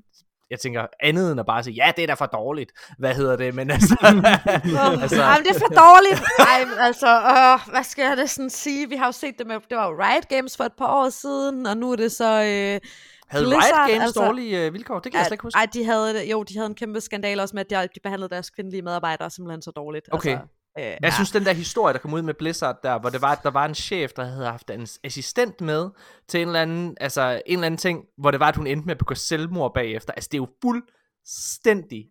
[0.51, 2.73] jeg tænker andet end at bare sige, ja, det er da for dårligt.
[2.99, 3.55] Hvad hedder det?
[3.55, 3.97] Men altså...
[5.03, 5.23] altså...
[5.23, 6.23] Ej, det er for dårligt.
[6.39, 8.89] Ej, altså, øh, hvad skal jeg det sådan sige?
[8.89, 11.67] Vi har jo set det med, det var Riot Games for et par år siden,
[11.67, 12.25] og nu er det så...
[12.25, 12.81] Øh,
[13.29, 14.99] havde Blizzard, Riot Games altså, dårlige øh, vilkår?
[14.99, 15.59] Det kan at, jeg slet ikke huske.
[15.59, 18.31] Ej, de havde, jo, de havde en kæmpe skandale også med, at de, de behandlede
[18.31, 20.09] deres kvindelige medarbejdere simpelthen så dårligt.
[20.13, 20.31] Okay.
[20.31, 20.47] Altså,
[20.79, 21.11] Øh, jeg ja.
[21.11, 23.51] synes, den der historie, der kom ud med Blizzard der, hvor det var, at der
[23.51, 25.91] var en chef, der havde haft en assistent med
[26.29, 28.87] til en eller anden, altså en eller anden ting, hvor det var, at hun endte
[28.87, 30.13] med at begå selvmord bagefter.
[30.13, 32.07] Altså, det er jo fuldstændig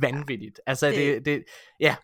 [0.00, 0.60] vanvittigt.
[0.66, 1.44] Altså, det, det, det
[1.80, 1.96] ja,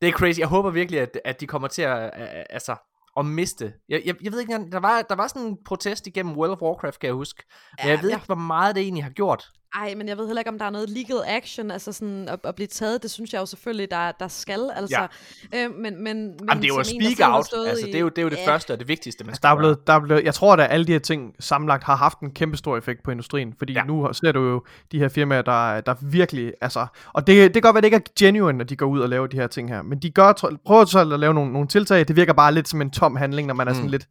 [0.00, 0.38] det er crazy.
[0.38, 2.10] Jeg håber virkelig, at, at de kommer til at,
[2.50, 2.76] altså,
[3.16, 3.72] at miste.
[3.88, 6.62] Jeg, jeg, jeg ved ikke, der var, der var sådan en protest igennem World of
[6.62, 7.42] Warcraft, kan jeg huske.
[7.78, 8.16] Men ja, jeg ved ja.
[8.16, 9.48] ikke, hvor meget det egentlig har gjort.
[9.74, 12.40] Ej, men jeg ved heller ikke, om der er noget legal action, altså sådan at,
[12.44, 15.08] at blive taget, det synes jeg jo selvfølgelig, der, der skal, altså.
[15.52, 15.64] Ja.
[15.64, 18.08] Øh, men, men, men Jamen, det er jo at speak out, altså det er jo
[18.08, 18.52] det, er jo det ja.
[18.52, 20.72] første og det vigtigste, man altså, der er blevet, der er blevet, Jeg tror, at
[20.72, 23.84] alle de her ting sammenlagt har haft en kæmpe stor effekt på industrien, fordi ja.
[23.84, 27.62] nu ser du jo de her firmaer, der, der virkelig, altså, og det, det kan
[27.62, 29.68] godt være, det ikke er genuine, når de går ud og laver de her ting
[29.68, 32.68] her, men de gør, prøver så at lave nogle, nogle tiltag, det virker bare lidt
[32.68, 33.90] som en tom handling, når man er sådan mm.
[33.90, 34.08] lidt,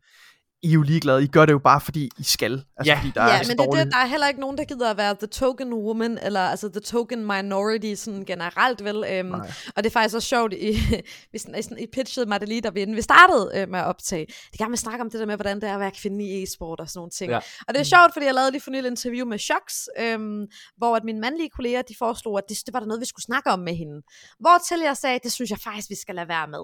[0.62, 1.24] i er jo ligeglade.
[1.24, 2.52] I gør det jo bare, fordi I skal.
[2.78, 4.64] Altså, ja, fordi der ja er men det, det, der er heller ikke nogen, der
[4.64, 9.06] gider at være the token woman, eller altså the token minority sådan generelt, vel?
[9.12, 9.32] Øhm,
[9.76, 10.72] og det er faktisk også sjovt, i,
[11.32, 13.86] vi, sådan, I pitchede mig det lige, da vi, inden vi startede øh, med at
[13.86, 14.26] optage.
[14.52, 16.44] Det kan man snakke om det der med, hvordan det er at være kvinde i
[16.44, 17.32] e-sport og sådan nogle ting.
[17.32, 17.40] Ja.
[17.68, 20.46] Og det er sjovt, fordi jeg lavede lige for nylig interview med Shox, øhm,
[20.78, 23.26] hvor at mine mandlige kolleger, de foreslog, at det, det var der noget, vi skulle
[23.26, 24.02] snakke om med hende.
[24.40, 26.64] Hvor til jeg sagde, det synes jeg faktisk, vi skal lade være med.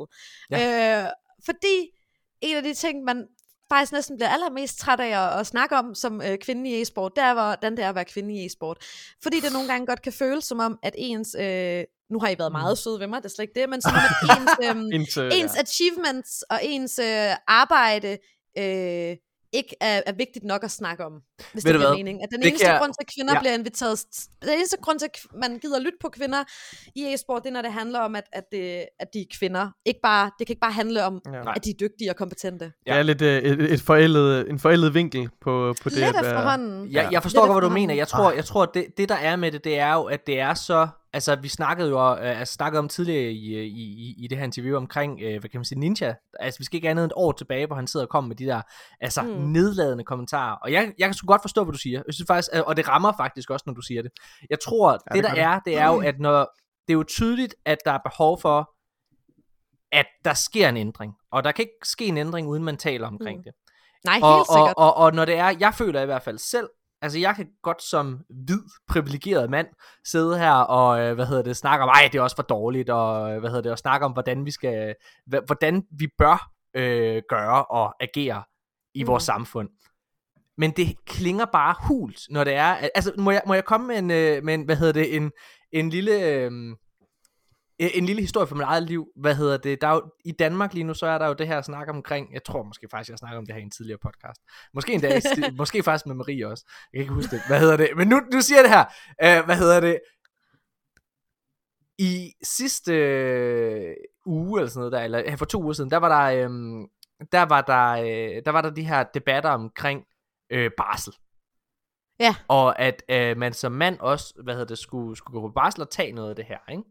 [0.51, 1.03] Ja.
[1.03, 1.09] Øh,
[1.45, 1.75] fordi
[2.41, 3.27] en af de ting, man
[3.73, 7.11] faktisk næsten bliver allermest træt af at, at snakke om som øh, kvinde i e-sport,
[7.15, 8.77] det er, hvordan det er at være kvinde i e-sport.
[9.23, 11.35] Fordi det nogle gange godt kan føles som om, at ens...
[11.39, 12.75] Øh, nu har I været meget mm.
[12.75, 15.17] søde ved mig, det er slet ikke det, men som om, at ens, øh, ens,
[15.17, 15.61] ens ja.
[15.61, 18.17] achievements og ens øh, arbejde
[18.57, 19.15] øh,
[19.53, 21.13] ikke er, er vigtigt nok at snakke om,
[21.53, 22.23] hvis Ved det giver mening.
[22.23, 22.79] At den det eneste kan...
[22.79, 23.39] grund til, at kvinder ja.
[23.39, 24.05] bliver inviteret,
[24.41, 26.43] den eneste grund til, at man gider lytte på kvinder
[26.95, 29.69] i e-sport, det er, når det handler om, at, at, det, at de er kvinder.
[29.85, 31.55] Ikke bare, det kan ikke bare handle om, ja.
[31.55, 32.71] at de er dygtige og kompetente.
[32.87, 32.91] Ja.
[32.91, 35.97] Det er lidt øh, et, et forældet, en forældet vinkel på, på det.
[35.97, 36.87] Lidt efterhånden.
[36.87, 37.93] Ja, jeg forstår godt, hvad du mener.
[37.93, 40.39] Jeg tror, jeg tror det, det, der er med det, det er jo, at det
[40.39, 44.27] er så altså vi snakkede jo øh, altså, snakkede om tidligere i, i, i, i
[44.27, 46.13] det her interview omkring, øh, hvad kan man sige, Ninja.
[46.39, 48.35] Altså vi skal ikke andet end et år tilbage, hvor han sidder og kommer med
[48.35, 48.61] de der
[49.01, 49.29] altså mm.
[49.29, 50.55] nedladende kommentarer.
[50.55, 52.01] Og jeg, jeg kan sgu godt forstå, hvad du siger.
[52.07, 54.11] Jeg synes faktisk, og det rammer faktisk også, når du siger det.
[54.49, 56.39] Jeg tror, ja, det, det der er, det er jo, at når
[56.87, 58.71] det er jo tydeligt, at der er behov for,
[59.91, 61.13] at der sker en ændring.
[61.31, 63.43] Og der kan ikke ske en ændring, uden man taler omkring mm.
[63.43, 63.53] det.
[64.05, 64.73] Nej, helt og, sikkert.
[64.77, 66.69] Og, og, og når det er, jeg føler i hvert fald selv,
[67.03, 69.67] Altså, jeg kan godt som hvid, privilegeret mand
[70.05, 72.89] sidde her og, øh, hvad hedder det, snakke om, ej, det er også for dårligt,
[72.89, 74.95] og, øh, hvad hedder det, og snakke om, hvordan vi skal,
[75.45, 78.43] hvordan vi bør øh, gøre og agere
[78.93, 79.07] i mm.
[79.07, 79.69] vores samfund.
[80.57, 83.97] Men det klinger bare hult, når det er, altså, må jeg, må jeg komme med
[83.97, 85.31] en, øh, med en hvad hedder det, en,
[85.71, 86.51] en lille, øh,
[87.93, 89.07] en lille historie fra mit eget liv.
[89.15, 89.81] Hvad hedder det?
[89.81, 92.33] Der er jo, I Danmark lige nu, så er der jo det her snak omkring,
[92.33, 94.41] jeg tror måske faktisk, jeg snakker om det her i en tidligere podcast.
[94.73, 95.21] Måske endda,
[95.57, 96.65] måske faktisk med Marie også.
[96.93, 97.41] Jeg kan ikke huske det.
[97.47, 97.89] Hvad hedder det?
[97.95, 99.39] Men nu, nu siger jeg det her.
[99.39, 99.99] Uh, hvad hedder det?
[101.97, 103.95] I sidste øh,
[104.25, 106.51] uge, eller sådan noget der, eller for to uger siden, der var der, øh,
[107.31, 110.05] der var der, øh, der var der de her debatter omkring
[110.49, 111.13] øh, barsel.
[112.19, 112.35] Ja.
[112.47, 115.81] Og at øh, man som mand også, hvad hedder det, skulle, skulle gå på barsel
[115.81, 116.83] og tage noget af det her, ikke?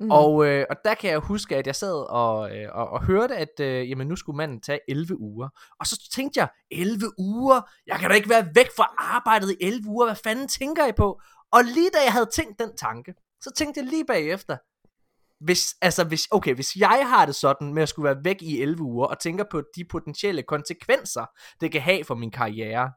[0.00, 0.10] Mm.
[0.10, 3.36] Og, øh, og der kan jeg huske, at jeg sad og, øh, og, og hørte,
[3.36, 5.48] at øh, jamen, nu skulle manden tage 11 uger.
[5.80, 7.60] Og så tænkte jeg, 11 uger?
[7.86, 10.06] Jeg kan da ikke være væk fra arbejdet i 11 uger.
[10.06, 11.20] Hvad fanden tænker I på?
[11.52, 14.56] Og lige da jeg havde tænkt den tanke, så tænkte jeg lige bagefter,
[15.40, 18.62] hvis, altså hvis, okay, hvis jeg har det sådan med at skulle være væk i
[18.62, 21.26] 11 uger, og tænker på de potentielle konsekvenser,
[21.60, 22.92] det kan have for min karriere,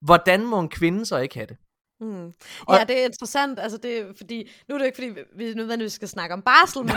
[0.00, 1.56] hvordan må en kvinde så ikke have det?
[2.02, 2.32] Mm.
[2.66, 5.54] Og, ja, det er interessant, altså det er, fordi, nu er det ikke fordi, vi
[5.54, 6.96] nødvendigvis skal snakke om barsel, men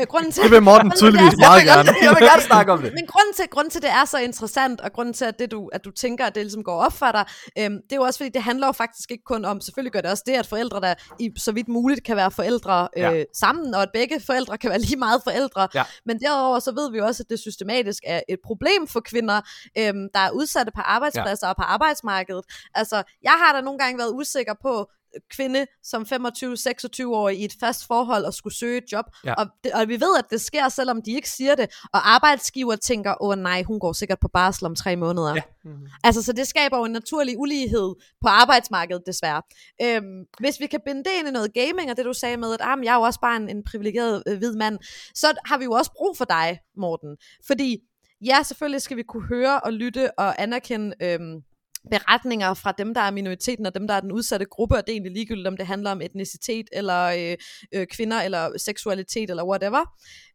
[0.00, 0.42] øh, grunden til...
[0.42, 1.88] Det vil Morten tydeligvis det meget gerne.
[2.02, 2.92] Jeg vil gerne snakke om det.
[2.98, 5.68] Men grunden til, grunden til, det er så interessant, og grunden til, at, det, du,
[5.72, 7.24] at du tænker, at det ligesom går op for dig,
[7.58, 10.00] øhm, det er jo også fordi, det handler jo faktisk ikke kun om, selvfølgelig gør
[10.00, 13.24] det også det, at forældre, der i så vidt muligt kan være forældre øh, ja.
[13.34, 15.84] sammen, og at begge forældre kan være lige meget forældre, ja.
[16.04, 19.40] men derudover så ved vi også, at det systematisk er et problem for kvinder,
[19.78, 21.50] øhm, der er udsatte på arbejdspladser ja.
[21.50, 22.44] og på arbejdsmarkedet.
[22.74, 24.90] Altså, jeg har da nogle gange været usikker på,
[25.30, 29.04] kvinde som 25-26 år i et fast forhold og skulle søge et job.
[29.24, 29.34] Ja.
[29.34, 31.74] Og, det, og vi ved, at det sker, selvom de ikke siger det.
[31.92, 35.34] Og arbejdsgiver tænker, åh nej, hun går sikkert på barsel om tre måneder.
[35.34, 35.42] Ja.
[35.64, 35.86] Mm-hmm.
[36.04, 39.42] Altså, så det skaber jo en naturlig ulighed på arbejdsmarkedet, desværre.
[39.82, 42.54] Øhm, hvis vi kan binde det ind i noget gaming, og det du sagde med,
[42.54, 44.78] at ah, jeg er jo også bare en, en privilegeret øh, hvid mand,
[45.14, 47.16] så har vi jo også brug for dig, Morten.
[47.46, 47.78] Fordi,
[48.24, 50.94] ja, selvfølgelig skal vi kunne høre og lytte og anerkende...
[51.02, 51.42] Øhm,
[51.90, 54.88] beretninger fra dem, der er minoriteten, og dem, der er den udsatte gruppe, og det
[54.88, 57.36] er egentlig ligegyldigt, om det handler om etnicitet, eller øh,
[57.74, 59.94] øh, kvinder, eller seksualitet, eller whatever.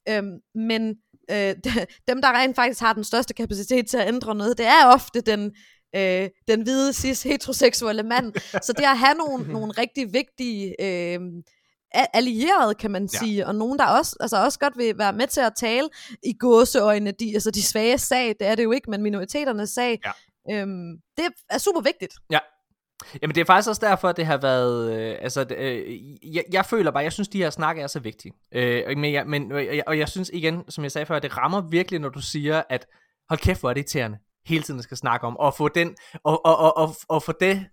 [0.10, 0.95] Øhm, men
[1.32, 1.56] øh,
[2.10, 5.22] dem, der rent faktisk har den største kapacitet til at ændre noget, det er ofte
[5.22, 5.52] den,
[5.95, 8.34] øh, den hvide, cis, heteroseksuelle mand.
[8.65, 10.76] Så det at have nogle, nogle rigtig vigtige...
[10.82, 11.19] Øh,
[11.94, 13.48] allierede, kan man sige, ja.
[13.48, 15.90] og nogen, der også, altså også godt vil være med til at tale
[16.23, 19.99] i gåseøjne, de, altså de svage sag, det er det jo ikke, men minoriteternes sag.
[20.52, 22.14] Øhm, det er super vigtigt.
[22.32, 22.40] Ja.
[23.22, 26.66] Jamen det er faktisk også derfor, at det har været, øh, altså øh, jeg, jeg
[26.66, 28.34] føler bare, jeg synes de her snakke er så vigtige.
[28.52, 31.24] Øh, men, jeg, men, og, jeg, og jeg synes igen, som jeg sagde før, at
[31.24, 32.88] det rammer virkelig, når du siger, at
[33.30, 36.46] hold kæft, hvor er det irriterende, hele tiden skal snakke om, og få den, og,
[36.46, 37.66] og, og, og, og få det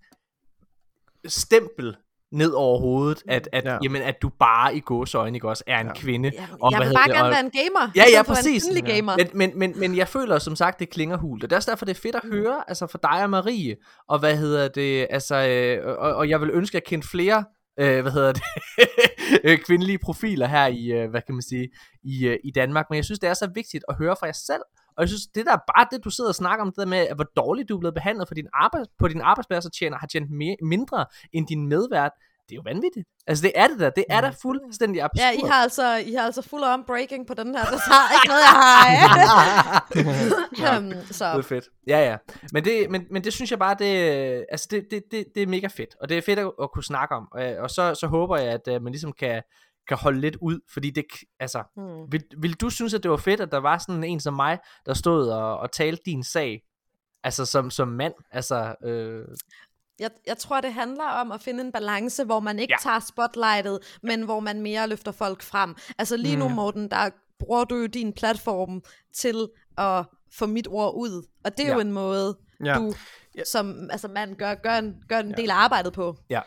[1.26, 1.96] stempel
[2.32, 3.78] ned over hovedet, at, at, ja.
[3.82, 5.94] jamen, at du bare i gåsøjne ikke også er en ja.
[5.94, 6.30] kvinde.
[6.34, 7.90] Ja, og, jeg vil bare gerne være en gamer.
[7.96, 8.64] Ja, ja, præcis.
[8.64, 9.16] En gamer.
[9.16, 11.44] Men, men, men, men jeg føler som sagt, det klinger hult.
[11.44, 12.32] Og det er også derfor, det er fedt at mm.
[12.32, 13.76] høre, altså for dig og Marie,
[14.08, 17.44] og hvad hedder det, altså, øh, og, og jeg vil ønske, at jeg kendte flere
[17.80, 18.42] øh, hvad hedder det,
[19.44, 21.68] øh, kvindelige profiler her i, øh, hvad kan man sige,
[22.04, 22.86] i, øh, i Danmark.
[22.90, 24.62] Men jeg synes, det er så vigtigt at høre fra jer selv,
[24.98, 26.98] og jeg synes, det der bare det, du sidder og snakker om, det der med,
[26.98, 29.98] at hvor dårligt du er blevet behandlet for din arbejde, på din arbejdsplads og tjener,
[29.98, 32.12] har tjent mere, mindre end din medvært,
[32.48, 33.08] det er jo vanvittigt.
[33.26, 35.24] Altså det er det der, det er da fuldstændig absurd.
[35.24, 38.14] Ja, I har altså, I har altså full on breaking på den her, der er
[38.16, 38.78] ikke noget, jeg har.
[40.58, 41.24] ja, um, så.
[41.24, 41.64] Det er fedt.
[41.86, 42.16] Ja, ja.
[42.52, 45.46] Men det, men, men det synes jeg bare, det, altså det, det, det, det er
[45.46, 45.96] mega fedt.
[46.00, 47.28] Og det er fedt at, at kunne snakke om.
[47.32, 49.42] Og, og så, så håber jeg, at uh, man ligesom kan,
[49.88, 51.04] kan holde lidt ud, fordi det,
[51.40, 52.12] altså, hmm.
[52.12, 54.58] vil, vil du synes, at det var fedt, at der var sådan en som mig,
[54.86, 56.62] der stod og, og talte din sag,
[57.24, 59.24] altså som, som mand, altså, øh,
[59.98, 62.82] jeg, jeg tror, det handler om at finde en balance, hvor man ikke ja.
[62.82, 65.76] tager spotlightet, men hvor man mere løfter folk frem.
[65.98, 66.54] Altså lige nu, mm.
[66.54, 68.82] Morten, der bruger du jo din platform
[69.14, 69.48] til
[69.78, 71.26] at få mit ord ud.
[71.44, 71.74] Og det er ja.
[71.74, 72.74] jo en måde ja.
[72.74, 72.94] du
[73.44, 76.16] som altså, mand gør, gør en, gør en del af arbejdet på.
[76.30, 76.40] Ja.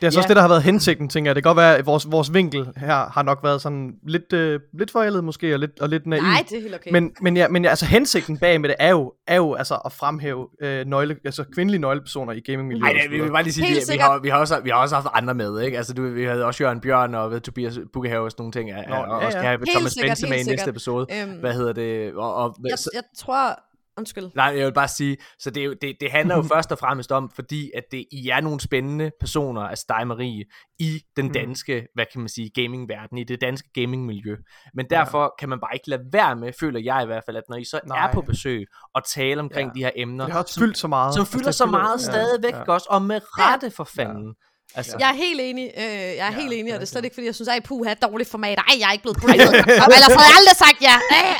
[0.00, 0.20] Det er så ja.
[0.20, 1.34] også det, der har været hensigten, tænker jeg.
[1.36, 4.60] Det kan godt være, at vores, vores vinkel her har nok været sådan lidt, øh,
[4.78, 6.22] lidt forældet måske, og lidt, og lidt naiv.
[6.22, 6.92] Nej, det er helt okay.
[6.92, 9.74] Men, men, ja, men ja, altså hensigten bag med det er jo, er jo altså
[9.84, 12.94] at fremhæve øh, nøgle, altså kvindelige nøglepersoner i gamingmiljøet.
[12.94, 14.94] Nej, vi vil bare lige sige, vi, vi, har, vi, har også, vi har også
[14.94, 15.76] haft andre med, ikke?
[15.76, 18.70] Altså, du, vi havde også Jørgen Bjørn og ved, Tobias Bukkehave og sådan nogle ting,
[18.70, 19.26] Nå, og ja, ja.
[19.26, 21.06] også kan have Thomas Bense med i næste episode.
[21.22, 22.14] Øhm, Hvad hedder det?
[22.14, 23.60] Og, og, jeg, jeg tror,
[23.98, 24.30] Undskyld.
[24.34, 27.30] Nej, jeg vil bare sige, så det, det, det handler jo først og fremmest om,
[27.30, 30.44] fordi at det, I er nogle spændende personer, altså dig Marie,
[30.78, 31.32] i den mm.
[31.32, 31.86] danske, mm.
[31.94, 34.36] hvad kan man sige, gamingverden, i det danske gamingmiljø.
[34.74, 35.28] Men derfor ja.
[35.38, 37.64] kan man bare ikke lade være med, føler jeg i hvert fald, at når I
[37.64, 38.06] så Nej.
[38.06, 39.74] er på besøg og tale omkring ja.
[39.74, 41.14] de her emner, det har som, fyldt så meget.
[41.14, 42.04] Som fylder så meget ja.
[42.12, 42.72] stadigvæk ja.
[42.72, 44.26] også, og med rette for fanden.
[44.26, 44.46] Ja.
[44.74, 44.96] Altså.
[45.00, 47.14] Jeg er helt enig, øh, jeg er ja, helt enig, og det er slet ikke,
[47.14, 48.58] fordi jeg synes, at puha, dårligt format.
[48.58, 49.52] Ej, jeg er ikke blevet briefet.
[49.84, 50.96] og ellers havde jeg aldrig sagt ja.
[51.18, 51.34] Æh,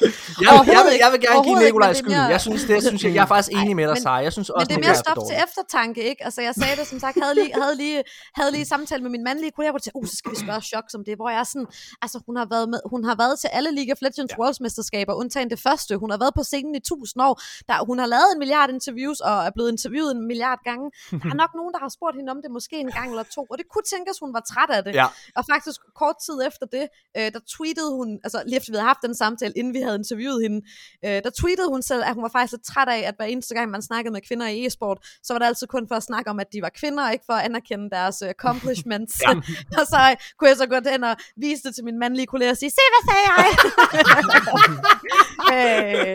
[0.44, 2.10] jeg, jeg, vil, jeg vil gerne give Nikolaj skyld.
[2.10, 2.34] Mere...
[2.36, 4.18] Jeg synes, det synes jeg, jeg er faktisk enig med dig, Sara.
[4.28, 6.24] Jeg synes også, men det er mere stof til eftertanke, ikke?
[6.26, 8.02] Altså, jeg sagde det, som sagt, havde lige, havde lige,
[8.38, 10.62] havde lige samtale med min mandlige kollega, hvor jeg tænkte, uh, så skal vi spørge
[10.72, 11.68] chok som det, hvor jeg er sådan,
[12.04, 14.38] altså, hun har været, med, hun har været til alle League of Legends ja.
[14.40, 15.92] Worlds mesterskaber, undtagen det første.
[16.02, 17.34] Hun har været på scenen i tusind år.
[17.68, 20.86] Der, hun har lavet en milliard interviews, og er blevet interviewet en milliard gange.
[21.22, 23.42] Der er nok nogen, der har spurgt hende om det måske en gang eller to,
[23.50, 24.94] og det kunne tænkes, hun var træt af det.
[24.94, 25.06] Ja.
[25.38, 26.84] Og faktisk kort tid efter det,
[27.18, 29.98] øh, der tweetede hun, altså lige efter vi havde haft den samtale, inden vi havde
[30.02, 30.58] interviewet hende,
[31.06, 33.54] øh, der tweetede hun selv, at hun var faktisk lidt træt af, at hver eneste
[33.54, 36.30] gang man snakkede med kvinder i e-sport, så var det altid kun for at snakke
[36.30, 39.14] om, at de var kvinder, og ikke for at anerkende deres uh, accomplishments.
[39.78, 42.50] og så øh, kunne jeg så gå hen og vise det til min mandlige kollega
[42.50, 43.48] og sige, se hvad sagde jeg?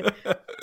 [0.06, 0.12] øh,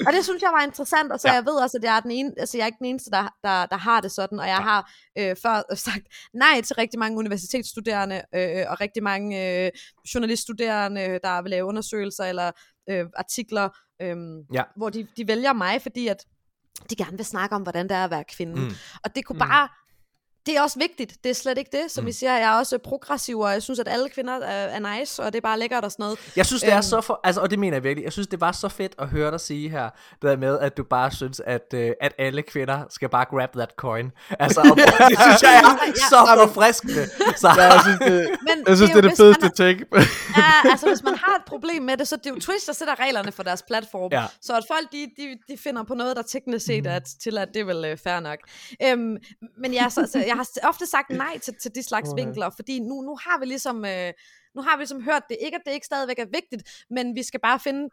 [0.06, 1.34] og det synes jeg var interessant, og så ja.
[1.34, 3.34] jeg ved også, at jeg er, den ene, altså jeg er ikke den eneste, der,
[3.44, 7.18] der, der har det sådan, og jeg har øh, før sagt nej til rigtig mange
[7.18, 9.70] universitetsstuderende øh, og rigtig mange øh,
[10.14, 12.52] journaliststuderende, der vil lave undersøgelser eller
[12.90, 13.68] øh, artikler,
[14.02, 14.16] øh,
[14.52, 14.62] ja.
[14.76, 16.24] hvor de, de vælger mig, fordi at
[16.90, 18.60] de gerne vil snakke om, hvordan det er at være kvinde.
[18.60, 18.70] Mm.
[19.04, 19.48] Og det kunne mm.
[19.48, 19.68] bare
[20.48, 21.24] det er også vigtigt.
[21.24, 21.90] Det er slet ikke det.
[21.90, 22.06] Som mm.
[22.06, 25.22] vi siger, jeg er også progressiv, og jeg synes, at alle kvinder er, er nice,
[25.22, 26.18] og det er bare lækkert og sådan noget.
[26.36, 26.82] Jeg synes, det er øhm.
[26.82, 29.08] så for, altså, og det mener jeg virkelig, jeg synes, det var så fedt at
[29.08, 29.90] høre dig sige her,
[30.22, 33.52] det der med, at du bare synes, at, uh, at alle kvinder skal bare grab
[33.52, 34.10] that coin.
[34.38, 34.76] Altså, og,
[35.10, 37.06] det synes jeg er ja, så forfriskende.
[37.36, 37.48] Så.
[37.56, 39.84] Ja, jeg synes, det, Men jeg synes, det, det er det fedeste take.
[40.36, 42.72] ja, altså, hvis man har et problem med det, så det er jo Twitch, der
[42.72, 44.10] sætter reglerne for deres platform.
[44.12, 44.24] Ja.
[44.40, 47.48] Så at folk, de, de, de finder på noget, der teknisk set er til, at
[47.54, 48.38] det er vel uh, fair nok.
[48.92, 49.16] Um,
[49.58, 52.24] men ja, så, så jeg har ofte sagt nej til, til de slags okay.
[52.24, 53.84] vinkler, fordi nu, nu har vi ligesom...
[53.84, 54.12] Øh,
[54.54, 57.22] nu har vi ligesom hørt det, ikke at det ikke stadigvæk er vigtigt, men vi
[57.22, 57.88] skal bare finde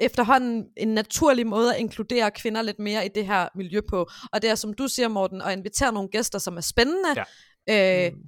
[0.00, 4.10] efterhånden en naturlig måde at inkludere kvinder lidt mere i det her miljø på.
[4.32, 7.24] Og det er, som du siger, Morten, at invitere nogle gæster, som er spændende,
[7.68, 8.06] ja.
[8.06, 8.18] øh, mm.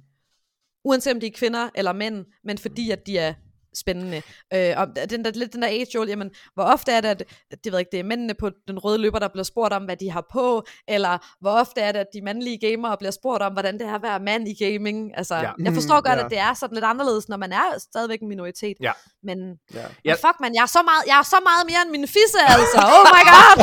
[0.83, 3.33] uanset om de er kvinder eller mænd, men fordi at de er
[3.73, 4.21] spændende.
[4.53, 7.23] Øh, og den der, lidt den der age old, jamen, hvor ofte er det, at
[7.63, 9.97] det, ved ikke, det er mændene på den røde løber, der bliver spurgt om, hvad
[9.97, 13.53] de har på, eller hvor ofte er det, at de mandlige gamere bliver spurgt om,
[13.53, 15.17] hvordan det er at være mand i gaming.
[15.17, 15.51] Altså, ja.
[15.65, 16.25] jeg forstår godt, ja.
[16.25, 18.77] at det er sådan lidt anderledes, når man er stadigvæk en minoritet.
[18.81, 18.91] Ja.
[19.23, 19.39] Men,
[19.73, 19.85] ja.
[20.05, 22.41] men fuck man, jeg er så meget, jeg er så meget mere end min fisse,
[22.55, 22.79] altså.
[22.95, 23.55] Oh my god!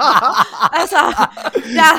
[0.80, 1.00] altså,
[1.80, 1.90] ja.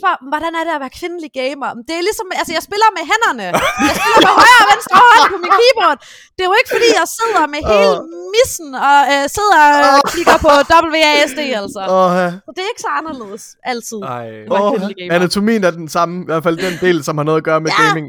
[0.00, 1.70] Spørg, hvordan er det at være kvindelig gamer?
[1.88, 3.46] Det er ligesom, altså jeg spiller med hænderne.
[3.88, 5.98] Jeg spiller med højre og venstre hånd på min keyboard.
[6.36, 7.94] Det er jo ikke fordi, jeg sidder med hele
[8.34, 10.50] missen og øh, sidder og klikker på
[10.94, 11.82] WASD, altså.
[11.94, 13.96] Uh, så det er ikke så anderledes, altid.
[13.96, 17.60] Uh, anatomien er den samme, i hvert fald den del, som har noget at gøre
[17.60, 18.06] med ja, gaming.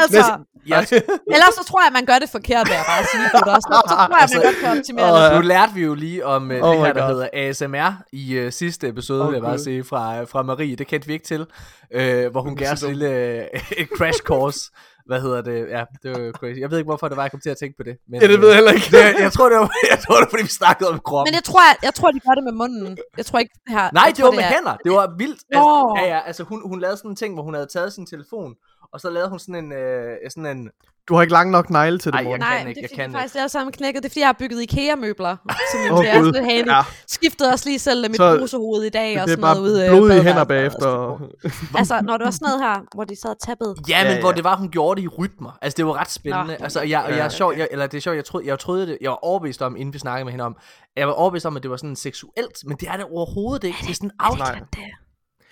[0.00, 0.38] altså,
[0.72, 0.92] yes.
[1.34, 3.22] Ellers så tror jeg, at man gør det forkert, vil jeg bare sige.
[3.44, 3.68] Det også.
[3.72, 5.34] Så tror jeg, at man godt kan optimere uh, det.
[5.34, 7.08] Nu lærte vi jo lige om uh, oh det her, der God.
[7.08, 10.76] hedder ASMR i uh, sidste episode, oh, vil jeg bare sige, fra, fra Marie.
[10.76, 14.70] Det kendte vi ikke til, uh, hvor hun gav os en lille uh, crash course
[15.10, 15.58] hvad hedder det?
[15.76, 16.58] Ja, det var crazy.
[16.64, 17.94] Jeg ved ikke, hvorfor det var, jeg kom til at tænke på det.
[18.08, 18.88] Men, ja, det ved jeg heller ikke.
[18.94, 21.26] det, jeg, tror, det var, jeg tror, det var, fordi vi snakkede om kroppen.
[21.28, 22.98] Men jeg tror, jeg, jeg tror, de gør det med munden.
[23.20, 23.86] Jeg tror ikke, det her...
[24.00, 24.54] Nej, det tror, var med er...
[24.56, 24.76] hænder.
[24.86, 25.40] Det var vildt.
[25.50, 28.06] Altså, ja, ja, altså hun, hun lavede sådan en ting, hvor hun havde taget sin
[28.14, 28.50] telefon,
[28.92, 30.70] og så lavede hun sådan en, øh, sådan en
[31.08, 33.04] du har ikke lang nok negle til det, Ej, jeg Nej, kan ikke, jeg kan
[33.04, 33.12] ikke.
[33.12, 34.02] faktisk alle sammen knækket.
[34.02, 35.36] Det er fordi, jeg har bygget IKEA-møbler,
[35.72, 36.76] som min oh, kæreste hane.
[36.76, 36.82] Ja.
[37.06, 39.22] Skiftede også lige selv mit brusehoved i dag.
[39.22, 39.74] og sådan noget ude.
[39.74, 41.20] Det er bare blodige hænder bagefter.
[41.80, 43.74] altså, når det var sådan noget her, hvor de sad og tappede.
[43.88, 44.20] Ja, men ja, ja.
[44.20, 45.58] hvor det var, hun gjorde det i rytmer.
[45.62, 46.56] Altså, det var ret spændende.
[46.58, 46.64] Nå.
[46.64, 48.86] Altså, jeg, jeg, jeg, er sjov, jeg, eller det er sjovt, jeg troede, jeg troede
[48.86, 50.56] det, jeg var overbevist om, inden vi snakkede med hende om,
[50.96, 53.78] jeg var overbevist om, at det var sådan seksuelt, men det er det overhovedet ikke.
[53.82, 54.38] Det er sådan out.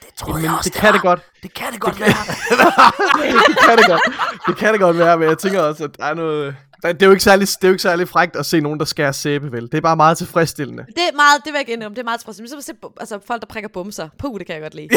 [0.01, 1.21] Det tror Jamen, jeg også, det, det kan det godt.
[1.43, 2.09] Det kan det godt det være.
[3.49, 4.03] det kan det godt.
[4.47, 6.57] Det kan det godt være, men jeg tænker også, at der er noget...
[6.83, 8.85] Det er jo ikke særlig, det er jo ikke særlig frægt at se nogen, der
[8.85, 9.63] skærer sæbe, vel?
[9.63, 10.85] Det er bare meget tilfredsstillende.
[10.87, 11.95] Det er meget, det vil jeg ikke om.
[11.95, 12.57] Det er meget tilfredsstillende.
[12.57, 14.09] Ligesom at se altså, folk, der prikker bumser.
[14.19, 14.89] Puh, det kan jeg godt lide.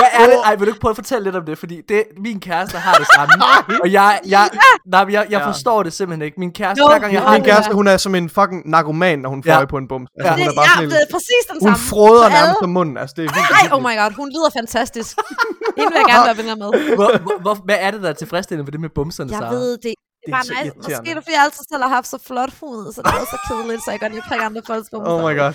[0.00, 0.38] Hvad er det?
[0.44, 1.58] Ej, vil du ikke prøve at fortælle lidt om det?
[1.58, 3.32] Fordi det, min kæreste har det samme.
[3.82, 4.50] og jeg, jeg,
[4.86, 6.40] nej, jeg, jeg forstår det simpelthen ikke.
[6.40, 9.30] Min kæreste, hver gang jeg har Min kæreste, hun er som en fucking narkoman, når
[9.30, 9.64] hun får ja.
[9.64, 10.10] på en bums.
[10.16, 10.38] Altså, ja.
[10.38, 11.76] hun er bare ja, det er præcis den samme.
[11.76, 12.96] Hun froder nærmest på munden.
[12.96, 13.50] Altså, det er vildt.
[13.62, 15.16] Ej, oh my god, hun lyder fantastisk.
[15.76, 16.94] Hende vil jeg gerne være venner med.
[16.94, 19.78] Hvor, hvor, hvor, hvad er det, der er tilfredsstillende ved det med bumserne, Jeg ved
[19.78, 20.76] det det er bare nice.
[20.76, 23.28] Måske er det, fordi jeg altid selv har haft så flot hud, så det er
[23.36, 25.12] så kedeligt, så jeg godt lide at prikke andre folks bumser.
[25.12, 25.52] Oh my god.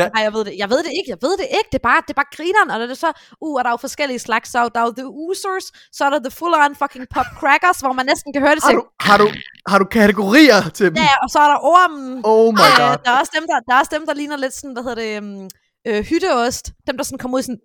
[0.00, 0.06] ja.
[0.14, 0.54] Nej, jeg ved det.
[0.62, 1.08] Jeg ved det ikke.
[1.14, 1.68] Jeg ved det ikke.
[1.72, 2.68] Det er bare, det er bare grineren.
[2.72, 3.10] Og det er så,
[3.44, 4.46] uh, og der er jo forskellige slags.
[4.54, 5.66] Så der er jo the oozers,
[5.96, 8.62] så er der the full on fucking pop crackers, hvor man næsten kan høre det.
[8.68, 9.26] Har du, har du,
[9.70, 10.94] har du kategorier til dem?
[11.06, 12.10] Ja, og så er der ormen.
[12.32, 12.94] Oh my god.
[13.04, 15.00] der, er også dem, der, der er også dem, der ligner lidt sådan, hvad hedder
[15.04, 15.48] det, um,
[15.88, 16.64] øh, hytteost.
[16.86, 17.60] Dem, der sådan kommer ud sådan...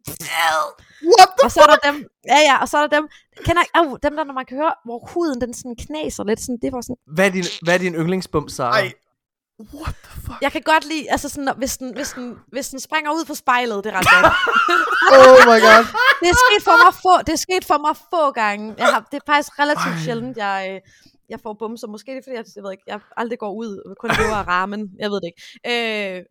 [1.11, 1.95] What the og så er der dem,
[2.27, 3.07] ja ja, og så er der dem,
[3.45, 6.39] kender jeg, oh, dem der, når man kan høre, hvor huden den sådan knaser lidt,
[6.39, 6.95] sådan, det var sådan...
[7.15, 8.63] Hvad er din, hvad er din yndlingsbum, så?
[8.63, 8.93] Ej,
[9.73, 10.41] what the fuck?
[10.41, 13.35] Jeg kan godt lide, altså sådan, hvis den, hvis den, hvis den springer ud på
[13.35, 14.25] spejlet, det er ret godt.
[15.17, 15.83] oh my god.
[16.21, 18.75] Det er sket for mig få, det er sket for mig få gange.
[18.77, 20.03] Jeg har, det er faktisk relativt Ej.
[20.05, 20.79] sjældent, jeg, øh,
[21.29, 21.87] jeg får bumser.
[21.87, 24.47] Måske det er fordi, jeg, jeg ved ikke, jeg aldrig går ud, kun lever af
[24.47, 24.91] ramen.
[24.99, 25.41] Jeg ved det ikke.
[25.71, 26.23] Øh,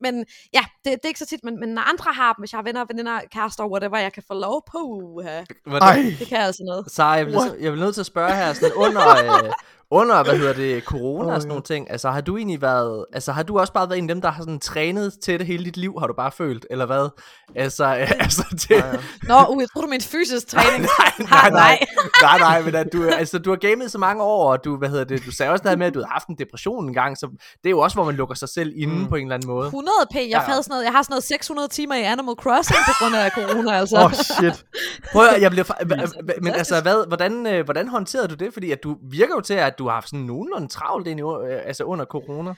[0.00, 2.52] men ja, det, det er ikke så tit, men, men når andre har dem, hvis
[2.52, 6.38] jeg har venner, veninder, kærester, whatever, jeg kan få lov på, uh, det, det kan
[6.38, 6.90] altså noget.
[6.90, 9.52] Så jeg bliver, jeg bliver nødt til at spørge her, sådan under, øh,
[9.90, 13.04] under, hvad hedder det, corona oh, og sådan nogle ting, altså har du egentlig været,
[13.12, 15.46] altså har du også bare været en af dem, der har sådan trænet til det
[15.46, 17.08] hele dit liv, har du bare følt, eller hvad?
[17.56, 17.84] Altså,
[18.24, 18.70] altså det...
[18.70, 18.92] Ja, ja.
[19.22, 20.86] Nå, uh, jeg tror du min fysisk træning.
[20.98, 21.78] nej, nej, nej,
[22.22, 24.88] nej, nej, men at du, altså, du har gamet så mange år, og du, hvad
[24.88, 27.18] hedder det, du sagde også her med, at du har haft en depression en gang,
[27.18, 27.26] så
[27.62, 29.08] det er jo også, hvor man lukker sig selv inde mm.
[29.08, 29.66] på en eller anden måde.
[29.66, 30.38] 100 p, jeg, ja, ja.
[30.38, 33.30] Havde sådan noget, jeg har sådan noget 600 timer i Animal Crossing på grund af
[33.30, 33.96] corona, altså.
[33.96, 34.64] Åh, oh, shit.
[35.12, 35.64] Prøv at, jeg bliver,
[36.44, 38.52] men altså, hvad, hvordan, øh, hvordan håndterede du det?
[38.52, 41.22] Fordi at du virker jo til, at du har haft sådan nogenlunde travlt ind i,
[41.22, 42.54] øh, altså under corona?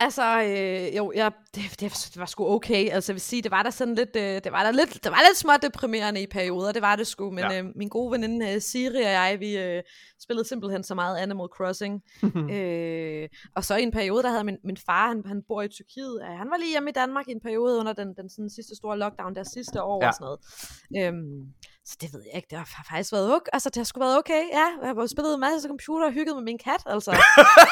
[0.00, 2.90] Altså, øh, jo, jeg det, det, det var sgu okay.
[2.90, 5.12] Altså, jeg vil sige, det var da sådan lidt, øh, det var da lidt, det
[5.12, 7.30] var lidt småt deprimerende i perioder, det var det sgu.
[7.30, 7.62] Men ja.
[7.62, 9.82] øh, min gode veninde øh, Siri og jeg, vi øh,
[10.22, 12.02] spillede simpelthen så meget Animal Crossing.
[12.56, 15.68] øh, og så i en periode, der havde min, min far, han, han bor i
[15.68, 18.50] Tyrkiet, øh, han var lige hjemme i Danmark i en periode under den, den sådan,
[18.50, 20.08] sidste store lockdown der sidste år ja.
[20.08, 20.40] og sådan noget.
[21.00, 21.12] Øh,
[21.86, 23.50] så det ved jeg ikke, det har faktisk været okay.
[23.52, 24.68] Altså, det har sgu været okay, ja.
[24.82, 27.10] Jeg har spillet en masse computer og hygget med min kat, altså.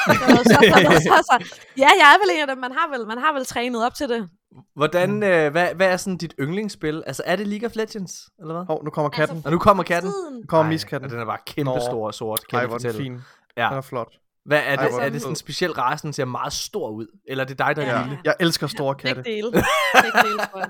[0.07, 1.35] så, så, så, så, så,
[1.83, 2.57] ja, jeg er vel en af dem.
[2.57, 4.29] Man har vel, man har vel trænet op til det.
[4.75, 5.23] Hvordan, mm.
[5.23, 7.03] øh, hvad, hvad er sådan dit yndlingsspil?
[7.07, 8.61] Altså, er det League of Legends, eller hvad?
[8.61, 9.37] Åh, oh, nu kommer katten.
[9.37, 10.11] Altså, og nu kommer katten.
[10.31, 11.09] Nu kommer miskatten.
[11.09, 13.21] Den er bare kæmpe stor og sort, kan Ej, hvor den fin.
[13.57, 13.67] Ja.
[13.69, 14.13] Den er flot.
[14.45, 14.93] Hvad er det?
[14.93, 17.19] Ej, er det sådan en speciel race, den ser meget stor ud?
[17.27, 17.89] Eller er det dig, der ja.
[17.89, 18.19] er lille?
[18.23, 19.23] Jeg elsker store katte.
[19.23, 19.51] Begge dele.
[20.03, 20.69] Begge dele, tror jeg.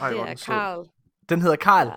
[0.00, 0.84] Ej, det er Karl.
[1.28, 1.86] Den hedder Karl?
[1.86, 1.92] Ja.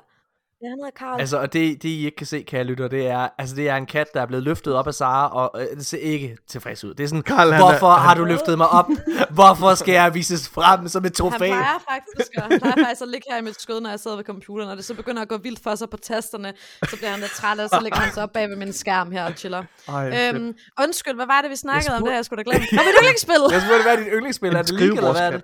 [0.66, 1.20] Ja, han hedder Karl.
[1.20, 3.76] Altså, og det, det I ikke kan se, kære lytter, det er, altså, det er
[3.76, 6.84] en kat, der er blevet løftet op af Sara, og øh, det ser ikke tilfreds
[6.84, 6.94] ud.
[6.94, 8.86] Det er sådan, Karl, hvorfor han, har du løftet mig op?
[9.30, 11.38] hvorfor skal jeg vises frem som et trofæ?
[11.38, 14.00] Han plejer faktisk, at, han plejer faktisk at ligge her i mit skød, når jeg
[14.00, 16.54] sidder ved computeren, og det så begynder at gå vildt for sig på tasterne,
[16.90, 19.12] så bliver han lidt træt, og så ligger han så op bag ved min skærm
[19.12, 19.64] her og chiller.
[19.88, 21.96] Ej, øhm, undskyld, hvad var det, vi snakkede spurg...
[21.96, 22.18] om det her?
[22.18, 22.68] Jeg skulle da glemme.
[22.72, 23.42] Nå, mit yndlingsspil!
[23.52, 24.56] Jeg spurgte, hvad er dit yndlingsspil?
[24.56, 25.44] Er det League, eller hvad er det?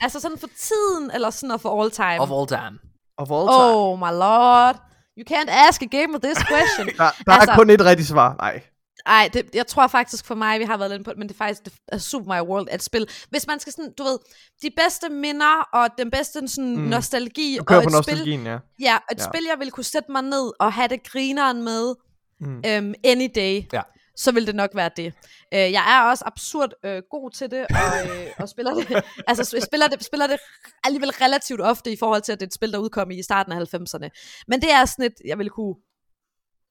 [0.00, 2.20] Altså sådan for tiden, eller sådan for all time?
[2.20, 2.91] Of all time.
[3.22, 3.74] Of all time.
[3.76, 4.76] Oh my lord.
[5.18, 6.86] You can't ask a game with this question.
[7.00, 8.34] der der altså, er kun et rigtigt svar.
[8.38, 8.62] Nej.
[9.06, 11.34] Ej, det, jeg tror faktisk for mig, vi har været lidt på det, men det
[11.34, 13.08] er faktisk det er Super Mario World at spil.
[13.30, 14.18] Hvis man skal sådan, du ved,
[14.62, 16.82] de bedste minder og den bedste sådan mm.
[16.82, 17.56] nostalgi.
[17.58, 18.58] Du kører og på nostalgien, ja.
[18.80, 19.24] Ja, et ja.
[19.24, 21.94] spil, jeg ville kunne sætte mig ned og have det grineren med
[22.40, 22.56] mm.
[22.56, 23.62] um, any day.
[23.72, 23.82] Ja
[24.16, 25.14] så vil det nok være det.
[25.54, 29.60] Øh, jeg er også absurd øh, god til det, og, øh, og spiller det, altså
[29.66, 30.38] spiller det, spiller det
[30.84, 33.52] alligevel relativt ofte i forhold til, at det er et spil, der udkom i starten
[33.52, 34.08] af 90'erne.
[34.48, 35.74] Men det er sådan et, jeg vil kunne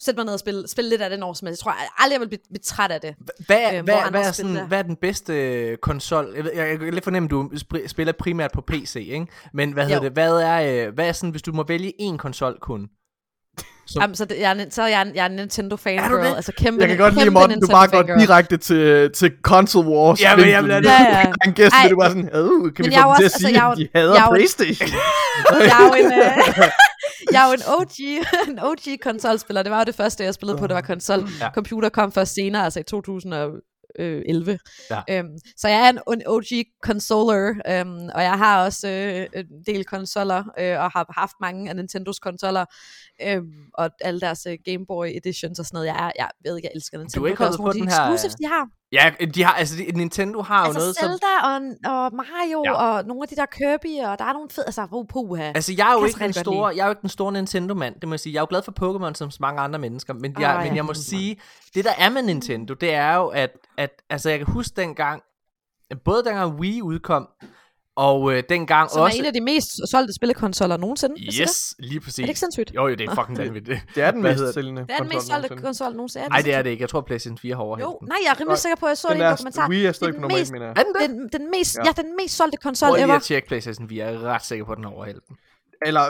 [0.02, 1.62] sætte mig ned og spille, spille lidt af det når som helst.
[1.62, 3.16] Jeg tror aldrig, jeg vil blive, blive træt af det.
[3.46, 6.34] Hvad, øh, hvad, hvad, er sådan, hvad er den bedste øh, konsol?
[6.36, 7.52] Jeg, jeg, jeg kan lidt fornemme, at du
[7.88, 9.28] spiller primært på PC, ikke?
[9.54, 10.04] Men hvad hedder jo.
[10.04, 10.12] det?
[10.12, 12.90] Hvad er, øh, hvad er sådan, hvis du må vælge en konsol kun?
[13.92, 16.36] Så, Jamen, så, det, jeg, er, så jeg, jeg er en Nintendo fan er girl.
[16.36, 20.22] Altså kæmpe, jeg kan godt lide, Morten, du bare går direkte til, til console wars.
[20.22, 21.32] Ja, men jeg vil ja, ja.
[21.46, 23.72] En gæst, du bare sådan, oh, kan men vi få dem til at sige, altså,
[23.72, 24.90] at de hader jeg Playstation?
[25.60, 26.12] jeg er jo en,
[27.34, 27.96] jeg er jo en OG,
[28.50, 29.64] en OG konsolspiller.
[29.64, 31.30] Det var jo det første, jeg spillede på, det var konsol.
[31.42, 31.50] Ja.
[31.56, 33.50] Computer kom først senere, altså i 2000 og
[34.00, 34.60] øh, 11.
[34.90, 35.02] Ja.
[35.10, 36.44] Øhm, så jeg er en, en OG
[36.84, 41.70] consoler, øhm, og jeg har også øh, en del konsoller, øh, og har haft mange
[41.70, 42.66] af Nintendos konsoller,
[43.22, 43.42] øh,
[43.74, 45.88] og alle deres øh, Game Boy editions og sådan noget.
[45.88, 47.20] Jeg, er, jeg ved ikke, jeg elsker Nintendo.
[47.20, 48.28] Du er ikke kommet på den her...
[48.40, 48.81] de har.
[48.92, 51.92] Ja, de har, altså Nintendo har altså jo noget Zelda som...
[51.92, 52.74] og, og Mario ja.
[52.74, 55.52] og nogle af de der Kirby, og der er nogle fede, altså oh, puha.
[55.56, 58.10] Altså jeg er jo ikke den store, jeg er jo ikke den store Nintendo-mand, det
[58.10, 58.34] må jeg sige.
[58.34, 60.76] Jeg er jo glad for Pokémon som så mange andre mennesker, men jeg, oh, men
[60.76, 61.42] jeg må sige,
[61.76, 65.22] det der er med Nintendo, det er jo, at, at altså jeg kan huske dengang,
[66.06, 67.28] både dengang Wii udkom,
[67.96, 69.18] og øh, dengang Som også...
[69.18, 71.16] er en af de mest solgte spillekonsoller nogensinde.
[71.42, 72.20] Yes, lige præcis.
[72.20, 72.72] Er det ikke sindssygt?
[72.76, 73.80] Jo, jo, det er fucking vanvittigt.
[73.96, 76.30] det er den mest sælgende Det er den mest solgte konsol nogensinde.
[76.30, 76.82] Nej, det er det ikke.
[76.82, 78.98] Jeg tror, PlayStation 4 har overhældt Jo, nej, jeg er rimelig sikker på, at jeg
[78.98, 79.70] så det i en dokumentar.
[79.70, 80.76] Wii er stadig normalt, mener jeg.
[80.76, 81.84] Den, den, mest, ja.
[81.86, 82.98] ja, den mest solgte konsol ever.
[82.98, 84.06] Prøv lige at tjekke PlayStation 4.
[84.06, 85.38] Jeg er ret sikker på, at den har overhældt den.
[85.86, 86.02] Eller,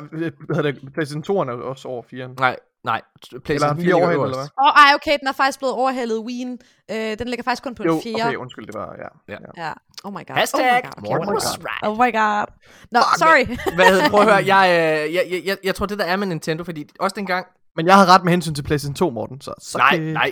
[0.46, 2.28] hvad hedder det, PlayStation 2 er også over 4.
[2.28, 3.02] Nej, Nej,
[3.46, 4.50] PlayStation 4 overhældet, eller hvad?
[4.62, 6.60] Åh, oh, ej, okay, den er faktisk blevet overhældet Wien.
[6.92, 8.16] Øh, den ligger faktisk kun på jo, en 4.
[8.16, 9.34] okay, undskyld, det var, ja.
[9.34, 9.66] Ja.
[9.66, 9.74] ja.
[10.04, 10.36] Oh my god.
[10.36, 10.92] Hashtag oh my god.
[10.98, 11.90] Okay, oh, my god.
[11.90, 12.46] oh my god.
[12.92, 13.46] No, Fuck, sorry.
[13.78, 16.16] Hvad hedder, prøv at høre, jeg, øh, jeg, jeg, jeg, jeg tror, det der er
[16.16, 17.46] med Nintendo, fordi også dengang...
[17.76, 19.54] Men jeg havde ret med hensyn til PlayStation 2, Morten, så...
[19.60, 20.14] så nej, det...
[20.14, 20.32] nej,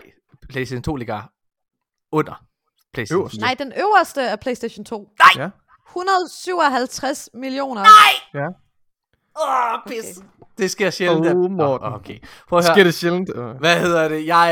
[0.49, 1.21] PlayStation 2 ligger
[2.11, 2.43] under
[2.93, 3.41] PlayStation 4.
[3.41, 5.09] Nej, den øverste er PlayStation 2.
[5.19, 5.43] Nej!
[5.43, 5.49] Ja.
[5.89, 7.81] 157 millioner.
[7.81, 8.43] Nej!
[8.43, 8.47] Ja.
[9.35, 10.17] Åh, oh, pis.
[10.17, 10.27] Okay.
[10.57, 11.27] Det sker sjældent.
[11.27, 11.87] Oh, Morten.
[11.87, 12.19] Oh, okay.
[12.49, 12.75] Prøv at høre.
[12.75, 13.29] Sker det sjældent?
[13.59, 14.27] Hvad hedder det?
[14.27, 14.47] Jeg,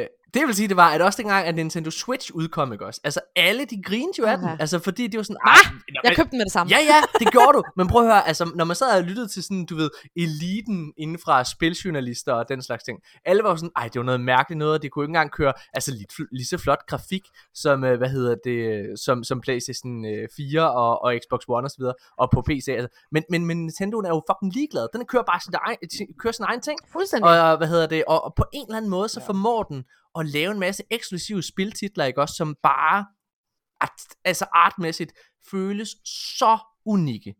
[0.00, 3.00] øh, det vil sige, det var, at også dengang, at Nintendo Switch udkom, ikke også?
[3.04, 4.48] Altså, alle de grinede jo af okay.
[4.48, 4.60] den.
[4.60, 5.36] Altså, fordi det var sådan...
[5.46, 5.56] Ah,
[6.04, 6.70] jeg købte den med det samme.
[6.70, 7.62] Ja, ja, det gjorde du.
[7.76, 10.92] Men prøv at høre, altså, når man sad og lyttede til sådan, du ved, eliten
[10.96, 12.98] inden fra spiljournalister og den slags ting.
[13.24, 15.52] Alle var sådan, ej, det var noget mærkeligt noget, og det kunne ikke engang køre,
[15.72, 17.22] altså, lige, lige så flot grafik,
[17.54, 20.04] som, øh, hvad hedder det, som, som PlayStation
[20.36, 22.68] 4 øh, og, og Xbox One og så videre, og på PC.
[22.68, 22.88] Altså.
[23.12, 24.88] Men, men, men Nintendo er jo fucking ligeglad.
[24.92, 25.78] Den kører bare sin egen,
[26.18, 26.78] kører sin egen ting.
[26.92, 27.30] Fuldstændig.
[27.30, 29.84] Og, hvad hedder det, og, og på en eller anden måde, så formår den
[30.18, 33.06] at lave en masse eksklusive spiltitler, ikke også, som bare,
[33.80, 35.12] at, altså artmæssigt,
[35.50, 37.34] føles så unikke.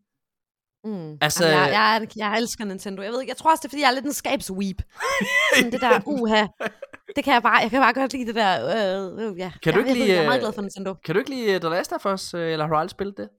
[0.83, 1.17] Mm.
[1.21, 3.01] Altså, Jamen, jeg, jeg, jeg elsker Nintendo.
[3.01, 4.81] Jeg ved ikke, jeg tror også, det er, fordi jeg er lidt en skabsweep.
[5.55, 6.47] Sådan det der, uha.
[7.15, 9.51] Det kan jeg bare, jeg kan bare godt lide det der, øh, øh, ja.
[9.63, 10.93] Kan du ikke jeg, lide, jeg er meget glad for Nintendo.
[10.93, 13.29] Kan du ikke lide The Last of Us, øh, eller har du aldrig spillet det?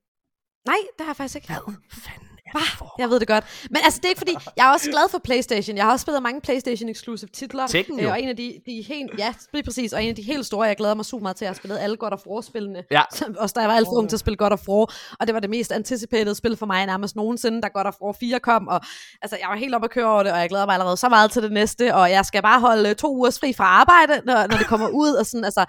[0.67, 1.47] Nej, det har jeg faktisk ikke.
[1.49, 2.87] Hvad fanden Hva?
[2.99, 3.45] Jeg ved det godt.
[3.71, 5.77] Men altså, det er ikke fordi, jeg er også glad for Playstation.
[5.77, 7.67] Jeg har også spillet mange Playstation exclusive titler.
[7.67, 10.23] Tekken, øh, og en af de, de helt, ja, lige præcis, og en af de
[10.23, 12.27] helt store, jeg glæder mig super meget til, at jeg har spillet alle God of
[12.27, 12.85] War-spillene.
[12.91, 13.03] Ja.
[13.39, 15.35] Også da jeg var alt for ung til at spille God of War, og det
[15.35, 18.69] var det mest anticipated spil for mig nærmest nogensinde, da God of War 4 kom,
[18.69, 18.81] og
[19.23, 21.09] altså, jeg var helt oppe at køre over det, og jeg glæder mig allerede så
[21.09, 24.35] meget til det næste, og jeg skal bare holde to ugers fri fra arbejde, når,
[24.35, 25.65] når det kommer ud, og sådan, altså,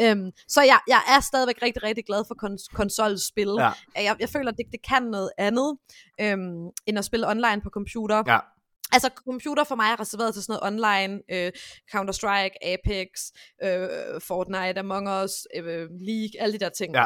[0.00, 3.48] Øhm, så jeg, jeg er stadigvæk rigtig, rigtig glad for kons- konsolspil.
[3.58, 3.70] Ja.
[3.96, 5.76] Jeg, jeg føler, at det, det kan noget andet,
[6.20, 8.22] øhm, end at spille online på computer.
[8.26, 8.38] Ja.
[8.92, 11.52] Altså, computer for mig er reserveret til sådan noget online, øh,
[11.94, 13.08] Counter-Strike, Apex,
[13.64, 16.94] øh, Fortnite, Among Us, øh, League, alle de der ting.
[16.94, 17.04] Ja.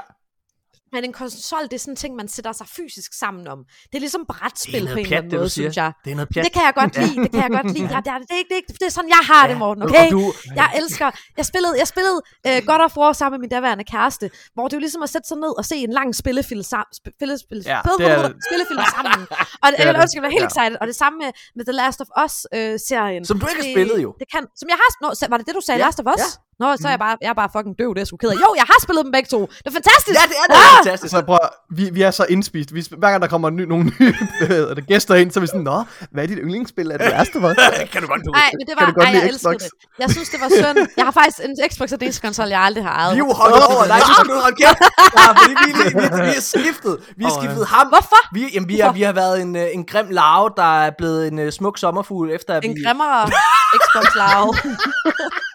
[0.92, 3.58] Men en konsol, det er sådan en ting, man sætter sig fysisk sammen om.
[3.90, 5.92] Det er ligesom brætspil på en eller anden måde, synes jeg.
[6.04, 6.44] Det er noget pjat.
[6.44, 7.88] Det kan jeg godt lide, det kan jeg godt lide.
[7.98, 9.82] Ja, det, er, det, er, det, er, det er sådan, jeg har ja, det, Morten,
[9.82, 10.10] okay?
[10.10, 10.32] Du...
[10.54, 14.30] Jeg elsker, jeg spillede, jeg spillede uh, God of War sammen med min daværende kæreste,
[14.54, 16.84] hvor det er jo ligesom at sætte sig ned og se en lang spillefilm, sam,
[16.92, 18.32] spille, spille, ja, er...
[18.48, 19.26] spillefilm sammen.
[19.62, 20.52] Og det, jeg ønsker, jeg helt ja.
[20.52, 20.76] excited.
[20.80, 23.22] Og det samme med, med The Last of Us-serien.
[23.22, 24.10] Uh, som du ikke har spillet jo.
[24.20, 26.20] Det kan, som jeg har, nå, var det det, du sagde, ja, Last of Us?
[26.20, 26.47] Ja.
[26.62, 28.38] Nå, så er jeg bare, jeg er bare fucking døv, det er sgu ked af.
[28.44, 29.40] Jo, jeg har spillet dem begge to.
[29.40, 30.16] Det er fantastisk.
[30.18, 30.76] Ja, det er, det er ah!
[30.78, 31.10] fantastisk.
[31.14, 31.38] Så prøv,
[31.78, 32.74] vi, vi er så indspist.
[32.74, 34.14] Vi, hver gang der kommer ny, nogle nye
[34.78, 35.78] der gæster ind, så er vi sådan, Nå,
[36.10, 36.90] hvad er dit yndlingsspil?
[36.90, 37.48] Er det værste for?
[37.92, 39.70] kan du godt lide Nej, men det var, kan du godt ej, jeg elskede det.
[40.02, 40.78] Jeg synes, det var synd.
[40.96, 43.18] Jeg har faktisk en Xbox og det konsol, jeg aldrig har ejet.
[43.18, 43.86] Jo, hold over.
[43.92, 44.80] Nej, du skal holde kæft.
[45.16, 46.94] Ja, fordi vi, vi, vi, vi er skiftet.
[47.16, 47.86] Vi har skiftet ham.
[47.94, 48.20] Hvorfor?
[48.34, 51.28] Vi, jamen, vi, har, vi har været en, øh, en grim larve, der er blevet
[51.28, 52.80] en uh, smuk sommerfugl, efter at en vi...
[52.80, 53.30] En grimmere
[53.82, 54.54] Xbox larve.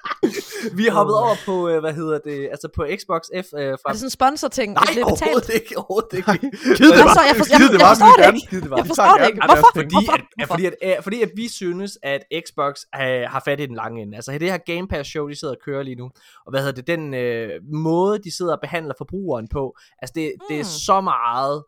[0.74, 3.28] vi har hoppet over på, øh, hvad hedder det, altså på Xbox F.
[3.36, 3.90] Øh, fra...
[3.90, 4.74] Er det sådan en sponsor-ting?
[4.74, 6.32] Nej, overhovedet ikke, overhovedet ikke.
[6.80, 7.24] Gid det var.
[7.30, 8.76] Jeg, forstår, jeg, jeg, jeg forstår det ikke.
[8.80, 9.42] Jeg forstår det ikke.
[9.50, 9.72] Hvorfor?
[9.80, 10.00] Fordi,
[10.40, 14.02] at, fordi, at, fordi at vi synes, at Xbox har, har fat i den lange
[14.02, 14.16] ende.
[14.16, 16.08] Altså det her Game Pass show, de sidder og kører lige nu.
[16.46, 19.76] Og hvad hedder det, den øh, måde, de sidder og behandler forbrugeren på.
[20.02, 20.46] Altså det, mm.
[20.50, 21.64] det er så meget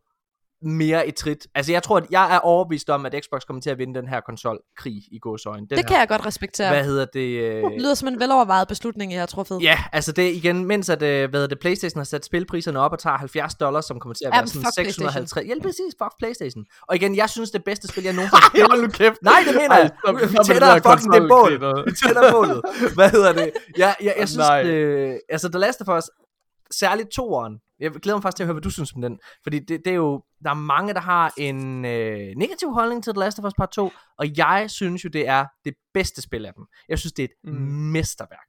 [0.66, 1.48] mere i trit.
[1.56, 4.08] Altså jeg tror, at jeg er overbevist om, at Xbox kommer til at vinde den
[4.08, 5.68] her konsolkrig i gåsøjne.
[5.70, 6.70] det her, kan jeg godt respektere.
[6.70, 7.20] Hvad hedder det?
[7.20, 7.64] Øh...
[7.64, 9.62] Det lyder som en velovervejet beslutning, jeg har truffet.
[9.62, 13.00] Ja, altså det igen, mens at, øh, hvad det, Playstation har sat spilpriserne op og
[13.00, 15.50] tager 70 dollars, som kommer til at være sådan 650.
[15.50, 16.66] Ja, præcis, fuck Playstation.
[16.82, 18.70] Og igen, jeg synes, det bedste spil, jeg nogensinde har spillet.
[18.70, 19.18] Hold kæft.
[19.22, 19.92] Nej, det mener jeg.
[20.32, 21.86] Vi tæller fucking det bål.
[21.86, 22.62] Vi tæller bålet.
[22.96, 23.52] Hvad hedder det?
[23.78, 26.10] Jeg, jeg, jeg synes, øh, altså The Last of Us,
[26.72, 29.20] særligt toeren, jeg glæder mig faktisk til at høre, hvad du synes om den.
[29.44, 33.14] Fordi det, det er jo, der er mange, der har en øh, negativ holdning til
[33.14, 36.46] The Last of Us Part 2, og jeg synes jo, det er det bedste spil
[36.46, 36.66] af dem.
[36.90, 37.62] Jeg synes, det er et mm.
[37.62, 38.48] mesterværk.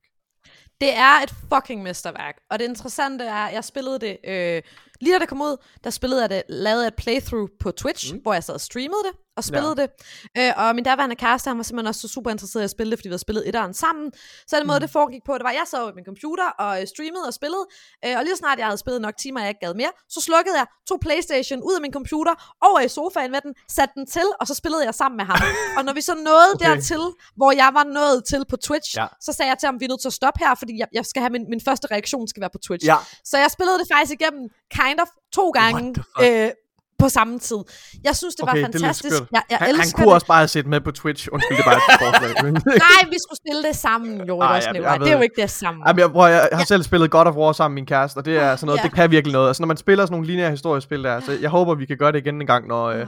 [0.80, 4.62] Det er et fucking mesterværk, og det interessante er, jeg spillede det, øh,
[5.00, 8.20] lige da det kom ud, der spillede jeg det, lavede et playthrough på Twitch, mm.
[8.22, 9.82] hvor jeg sad og streamede det, og spillede ja.
[9.82, 9.90] det.
[10.38, 12.90] Øh, og min daværende kæreste, han var simpelthen også så super interesseret i at spille
[12.90, 14.12] det, fordi vi havde spillet etteren sammen.
[14.48, 14.80] Så den måde, mm.
[14.80, 17.34] det foregik på, det var, at jeg sad ved min computer og øh, streamede og
[17.34, 17.64] spillede.
[18.04, 20.56] Øh, og lige snart jeg havde spillet nok timer, jeg ikke gad mere, så slukkede
[20.60, 22.34] jeg, tog Playstation ud af min computer,
[22.68, 25.38] over i sofaen med den, satte den til, og så spillede jeg sammen med ham.
[25.76, 26.66] og når vi så nåede okay.
[26.66, 27.04] dertil,
[27.38, 29.06] hvor jeg var nået til på Twitch, ja.
[29.26, 31.04] så sagde jeg til ham, vi er nødt til at stoppe her, fordi jeg, jeg
[31.06, 32.86] skal have min, min første reaktion skal være på Twitch.
[32.86, 32.96] Ja.
[33.30, 36.50] Så jeg spillede det faktisk igennem kind of to gange øh,
[36.98, 37.56] på samme tid.
[38.04, 39.20] Jeg synes, det okay, var fantastisk.
[39.20, 40.14] Det jeg, jeg han, han kunne det.
[40.14, 41.28] også bare have set med på Twitch.
[41.32, 42.52] Undskyld, det er bare et forslag.
[42.88, 44.40] Nej, vi skulle spille det sammen, jo.
[44.40, 45.88] Ej, jeg, jeg, jeg det er jo ikke det samme.
[45.88, 48.24] Jamen, jeg, prøver, jeg, har selv spillet God of War sammen med min kæreste, og
[48.24, 48.82] det er sådan noget, ja.
[48.82, 49.48] det kan virkelig noget.
[49.48, 52.12] Altså, når man spiller sådan nogle lineære historiespil der, så jeg håber, vi kan gøre
[52.12, 52.86] det igen en gang, når...
[52.86, 53.06] Øh,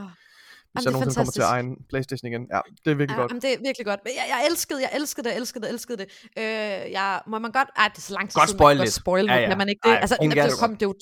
[0.72, 2.42] hvis jeg nogensinde kommer til egen Playstation igen.
[2.54, 3.30] Ja, det er virkelig ja, godt.
[3.30, 4.00] Jamen, det er virkelig godt.
[4.04, 6.08] Jeg, jeg elskede, jeg elskede det, elskede det, elskede det.
[6.38, 7.68] Øh, jeg, må man godt...
[7.76, 8.94] Ej, det er så lang tid godt siden, spoil man lidt.
[8.94, 9.48] spoil ja, ja.
[9.48, 9.92] Kan man ikke det?
[9.92, 10.94] Ej, altså, det, kom, det er jo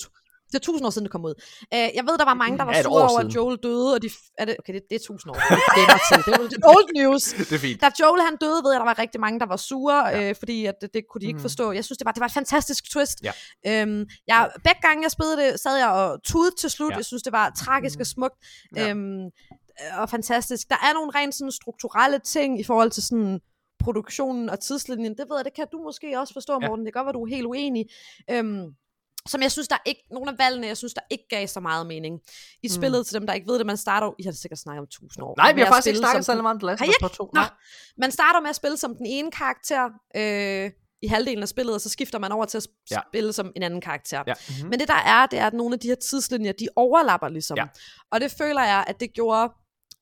[0.53, 1.35] det er tusind år siden, det kom ud.
[1.75, 4.11] Uh, jeg ved, der var mange, der var sure over, at Joel døde, og de...
[4.39, 5.35] Er det, okay, det, det er tusind år.
[5.35, 6.19] Det er til.
[6.27, 7.25] Det er, det er old news.
[7.51, 7.81] det er fint.
[7.81, 10.31] Da Joel han døde, ved jeg, der var rigtig mange, der var sure, ja.
[10.31, 11.49] uh, fordi at det, det kunne de ikke mm.
[11.49, 11.73] forstå.
[11.73, 13.19] Jeg synes, det var, det var et fantastisk twist.
[13.23, 13.83] Ja.
[13.83, 16.91] Um, jeg, begge gange, jeg spillede det, sad jeg og tudede til slut.
[16.91, 16.97] Ja.
[16.97, 18.37] Jeg synes, det var tragisk og smukt.
[18.77, 18.93] Ja.
[18.93, 19.31] Um,
[19.99, 20.69] og fantastisk.
[20.69, 23.41] Der er nogle rent sådan strukturelle ting i forhold til sådan
[23.81, 25.15] produktionen og tidslinjen.
[25.19, 26.85] Det ved jeg, det kan du måske også forstå, Morten.
[26.85, 26.87] Ja.
[26.87, 27.87] Det kan godt være, du er helt uenig.
[28.41, 28.75] Um,
[29.27, 31.61] som jeg synes, der er ikke, nogle af valgene, jeg synes, der ikke gav så
[31.61, 32.21] meget mening.
[32.63, 32.69] I mm.
[32.69, 35.25] spillet, til dem, der ikke ved det, man starter, I har sikkert snakket om tusind
[35.25, 35.35] år.
[35.37, 37.31] Nej, vi har faktisk ikke snakket så meget om The Last of Us på to.
[37.35, 37.41] Nå,
[37.99, 40.71] man starter med at spille som den ene karakter, øh,
[41.03, 43.01] i halvdelen af spillet, og så skifter man over til at ja.
[43.11, 44.23] spille som en anden karakter.
[44.27, 44.35] Ja.
[44.49, 44.71] Mm-hmm.
[44.71, 47.57] Men det der er, det er, at nogle af de her tidslinjer, de overlapper ligesom.
[47.57, 47.67] Ja.
[48.11, 49.53] Og det føler jeg, at det gjorde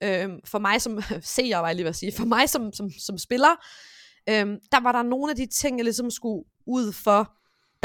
[0.02, 1.02] øh, for mig som
[1.34, 3.50] seer, var jeg lige vil sige, for mig som, som, som spiller,
[4.28, 7.32] øh, der var der nogle af de ting, jeg ligesom skulle ud for,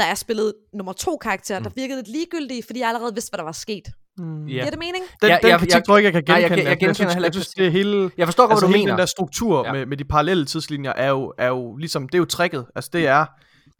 [0.00, 1.64] da jeg spillede nummer to karakter, mm.
[1.64, 3.88] der virkede lidt ligegyldige, fordi jeg allerede vidste, hvad der var sket.
[4.18, 4.40] Mm.
[4.40, 4.48] Yeah.
[4.48, 5.04] Giver det mening?
[5.22, 6.48] Den, ja, den jeg, kritik jeg, tror ikke, jeg kan genkende.
[6.48, 7.62] Nej, jeg, jeg, jeg genkender heller ikke.
[7.62, 8.92] Det hele, jeg forstår godt, altså hvad du hele mener.
[8.92, 9.72] den der struktur ja.
[9.72, 12.66] med, med de parallelle tidslinjer er jo, er jo ligesom, det er jo tricket.
[12.74, 13.26] Altså det er,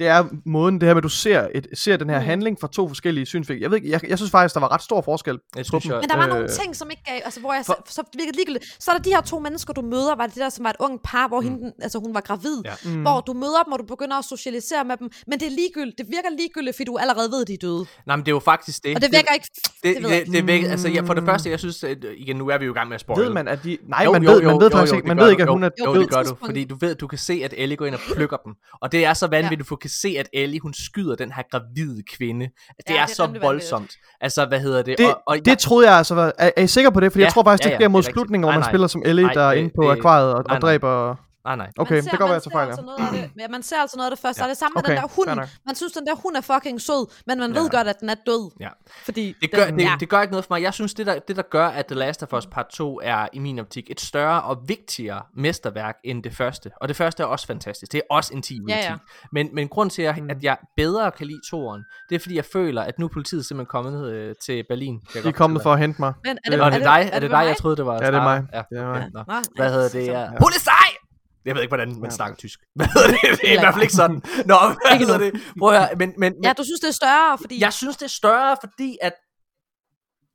[0.01, 2.25] det er måden, det her med, at du ser, et, ser den her mm.
[2.25, 3.65] handling fra to forskellige synsvinkler.
[3.65, 5.39] Jeg, ved ikke, jeg, jeg synes faktisk, der var ret stor forskel.
[5.57, 7.83] Jeg synes, Men der var øh, nogle ting, som ikke gav, altså hvor jeg, for,
[7.89, 8.77] så, virkede ligegyldigt.
[8.79, 10.77] Så er der de her to mennesker, du møder, var det der, som var et
[10.79, 11.47] ung par, hvor mm.
[11.47, 12.75] hende, altså hun var gravid, ja.
[12.85, 13.03] mm.
[13.03, 15.99] hvor du møder dem, og du begynder at socialisere med dem, men det er ligegyldigt,
[15.99, 17.87] det virker ligegyldigt, fordi du allerede ved, at de er døde.
[18.07, 18.97] Nej, men det er jo faktisk det.
[18.97, 21.59] Og det virker ikke, det, det, det, det, det altså ja, for det første, jeg
[21.59, 23.25] synes, at, igen, nu er vi jo i gang med at spoil.
[23.25, 25.43] Ved man, at de, nej, jo, man ved, man ved faktisk ikke, man ved ikke,
[25.43, 27.77] at hun er Jo, det gør du, fordi du ved, du kan se, at Ellie
[27.77, 30.61] går ind og plukker dem, og det er så vanvittigt, du kan se, at Ellie,
[30.61, 32.47] hun skyder den her gravide kvinde.
[32.47, 32.55] Det
[32.89, 33.91] ja, er, det er så voldsomt.
[34.21, 34.99] Altså, hvad hedder det?
[34.99, 36.15] Det, og, og, det troede jeg altså.
[36.15, 37.13] Var, er, er I sikker på det?
[37.13, 39.03] Fordi ja, jeg tror faktisk, ja, ja, det sker mod slutningen, hvor man spiller som
[39.05, 41.17] Ellie, der er inde på akvariet og, og dræber...
[41.45, 41.71] Nej, nej.
[41.79, 42.69] Okay, det kan være, jeg fejl.
[42.69, 44.43] Altså det, ja, man ser altså noget af det første.
[44.43, 44.45] Ja.
[44.45, 45.49] Og det samme med okay, den der hund.
[45.67, 47.61] Man synes, den der hund er fucking sød, men man ja.
[47.61, 48.51] ved godt, at den er død.
[48.61, 48.69] Ja.
[49.05, 49.97] Fordi det, gør, den, det, ja.
[50.01, 50.63] det gør ikke noget for mig.
[50.63, 53.29] Jeg synes, det der, det der gør, at The Last of Us Part 2 er
[53.33, 56.71] i min optik et større og vigtigere mesterværk end det første.
[56.77, 57.93] Og det første er også fantastisk.
[57.93, 58.83] Det er også en 10 ud af 10.
[58.83, 58.97] Ja, ja.
[59.33, 60.31] Men, men grund til, at, mm.
[60.31, 63.47] at jeg bedre kan lide toren, det er fordi, jeg føler, at nu er politiet
[63.47, 65.01] simpelthen kommet øh, til Berlin.
[65.15, 66.13] De er kommet for at hente mig.
[66.25, 67.11] Men er det, er det, dig?
[67.13, 67.45] Er det dig?
[67.47, 68.43] Jeg troede, det var Ja, det er mig.
[68.53, 69.43] Ja, det er mig.
[69.57, 70.39] Hvad hedder det?
[70.39, 71.10] Polizei!
[71.45, 72.11] Jeg ved ikke, hvordan man ja.
[72.11, 72.61] snakker tysk.
[72.77, 73.41] Hvad det?
[73.41, 74.23] Det er i hvert fald ikke sådan.
[74.47, 74.57] Nå,
[74.89, 75.33] hvad hedder det?
[75.59, 75.97] Prøv at høre.
[75.97, 77.61] Men, men, ja, du synes, det er større, fordi...
[77.61, 79.13] Jeg synes, det er større, fordi at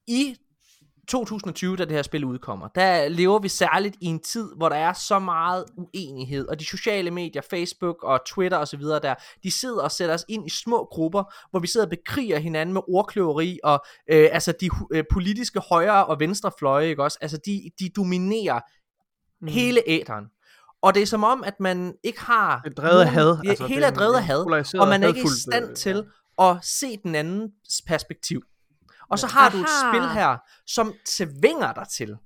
[0.08, 0.36] i
[1.08, 4.76] 2020, da det her spil udkommer, der lever vi særligt i en tid, hvor der
[4.76, 9.84] er så meget uenighed, og de sociale medier, Facebook og Twitter osv., der, de sidder
[9.84, 13.60] og sætter os ind i små grupper, hvor vi sidder og bekriger hinanden med ordkløveri,
[13.64, 17.18] og øh, altså de øh, politiske højre og venstre fløje, ikke også?
[17.22, 18.60] Altså de, de dominerer
[19.42, 19.48] mm.
[19.48, 20.26] hele æderen.
[20.82, 22.62] Og det er som om, at man ikke har...
[22.64, 23.38] Det er drevet had.
[23.48, 26.06] Altså, hele er drevet had, og man er ikke i stand øh, til
[26.42, 28.42] at se den andens perspektiv.
[29.10, 29.58] Og så har Aha.
[29.58, 30.38] du et spil her,
[30.68, 32.18] som tvinger dig til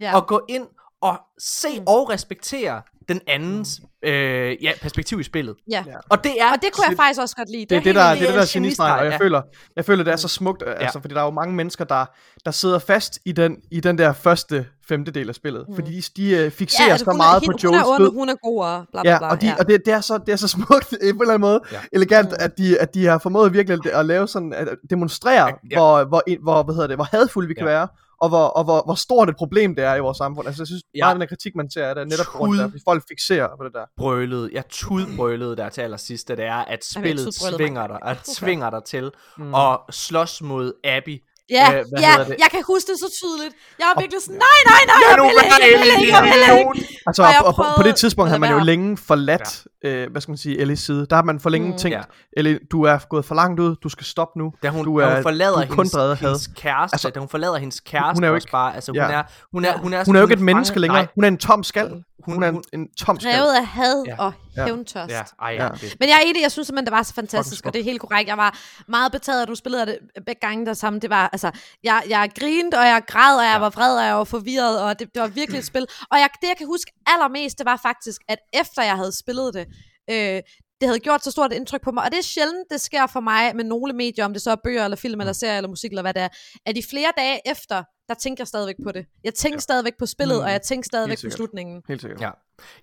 [0.00, 0.16] ja.
[0.16, 0.66] at gå ind
[1.02, 1.84] og se mm.
[1.86, 5.56] og respektere den andens øh, ja, perspektiv i spillet.
[5.70, 5.84] Ja.
[6.08, 7.60] Og det er og det kunne jeg faktisk også godt lide.
[7.60, 9.18] Det, det er det, der, det, det der genistreg, og jeg, ja.
[9.18, 9.42] føler,
[9.76, 10.72] jeg føler, det er så smukt, ja.
[10.72, 12.04] altså, fordi der er jo mange mennesker, der,
[12.44, 15.74] der sidder fast i den, i den der første femtedel af spillet, mm.
[15.74, 18.12] fordi de, de uh, fixerer ja, så meget på Joels død.
[18.12, 19.26] Hun er god og bla bla bla.
[19.26, 19.54] Ja, og, de, ja.
[19.58, 21.78] og det, det, er så, det er så smukt på en eller anden måde, ja.
[21.92, 22.36] elegant, mm.
[22.40, 25.76] at, de, at de har formået virkelig at lave sådan, at demonstrere, ja.
[25.76, 27.72] Hvor, hvor, hvor, hvad hedder det, hvor hadfulde vi kan ja.
[27.72, 27.88] være,
[28.22, 30.46] og hvor, og hvor, hvor stort et problem det er i vores samfund.
[30.46, 31.04] Altså, jeg synes, ja.
[31.04, 33.64] meget af den kritik, man ser, er der netop grund af, at folk fixerer på
[33.64, 33.84] det der.
[33.96, 34.50] Brølede.
[34.52, 39.10] Jeg tudbrølede der til allersidst, det er, at spillet tvinger dig, at tvinger dig til
[39.38, 39.54] mm.
[39.54, 42.12] at slås mod Abby, Ja, øh, ja
[42.42, 43.54] jeg kan huske det så tydeligt.
[43.78, 46.42] Jeg var virkelig sådan, nej, nej, nej, jeg vil ikke, jeg vil ikke, jeg vil
[46.58, 46.88] ikke.
[47.06, 50.32] Altså, og, og på, på det tidspunkt havde man jo længe forladt øh, hvad skal
[50.32, 51.06] man sige, Ellies side.
[51.10, 52.02] Der har man for længe mm, tænkt, ja.
[52.36, 54.52] Ellie, du er gået for langt ud, du skal stoppe nu.
[54.62, 57.28] Da hun, du er, hun forlader du er hendes, kun hendes kæreste, altså, da hun
[57.28, 59.10] forlader hendes kæreste hun er jo ikke, bare, altså hun ja.
[59.10, 61.08] er, hun er, hun er, hun er jo ikke et menneske længere, nej.
[61.14, 62.04] hun er en tom skal.
[62.24, 63.32] Hun, hun er en, en tom skal.
[63.32, 64.16] Drevet af had ja.
[64.18, 65.12] og hævntørst.
[65.12, 65.48] Ja.
[65.48, 65.64] Ja.
[65.64, 65.68] ja.
[66.00, 68.00] Men jeg er enig, jeg synes simpelthen, det var så fantastisk, og det er helt
[68.00, 68.28] korrekt.
[68.28, 68.58] Jeg var
[68.88, 71.02] meget betaget, at du spillede det begge gange der sammen.
[71.02, 71.50] Det var, altså,
[71.84, 73.58] jeg, jeg grinte, og jeg græd, og jeg ja.
[73.58, 75.86] var vred, og jeg var forvirret, og det, det var virkelig et spil.
[76.10, 79.54] Og jeg, det, jeg kan huske allermest, det var faktisk, at efter jeg havde spillet
[79.54, 79.66] det,
[80.10, 80.42] øh,
[80.82, 83.06] det havde gjort så stort et indtryk på mig, og det er sjældent, det sker
[83.06, 85.68] for mig med nogle medier, om det så er bøger, eller film, eller serier, eller
[85.68, 86.28] musik, eller hvad det er,
[86.66, 89.04] at i flere dage efter, der tænker jeg stadigvæk på det.
[89.24, 89.60] Jeg tænker ja.
[89.68, 90.44] stadigvæk på spillet, mm.
[90.44, 91.82] og jeg tænker stadigvæk på slutningen.
[91.88, 92.20] Helt sikkert.
[92.20, 92.30] Ja.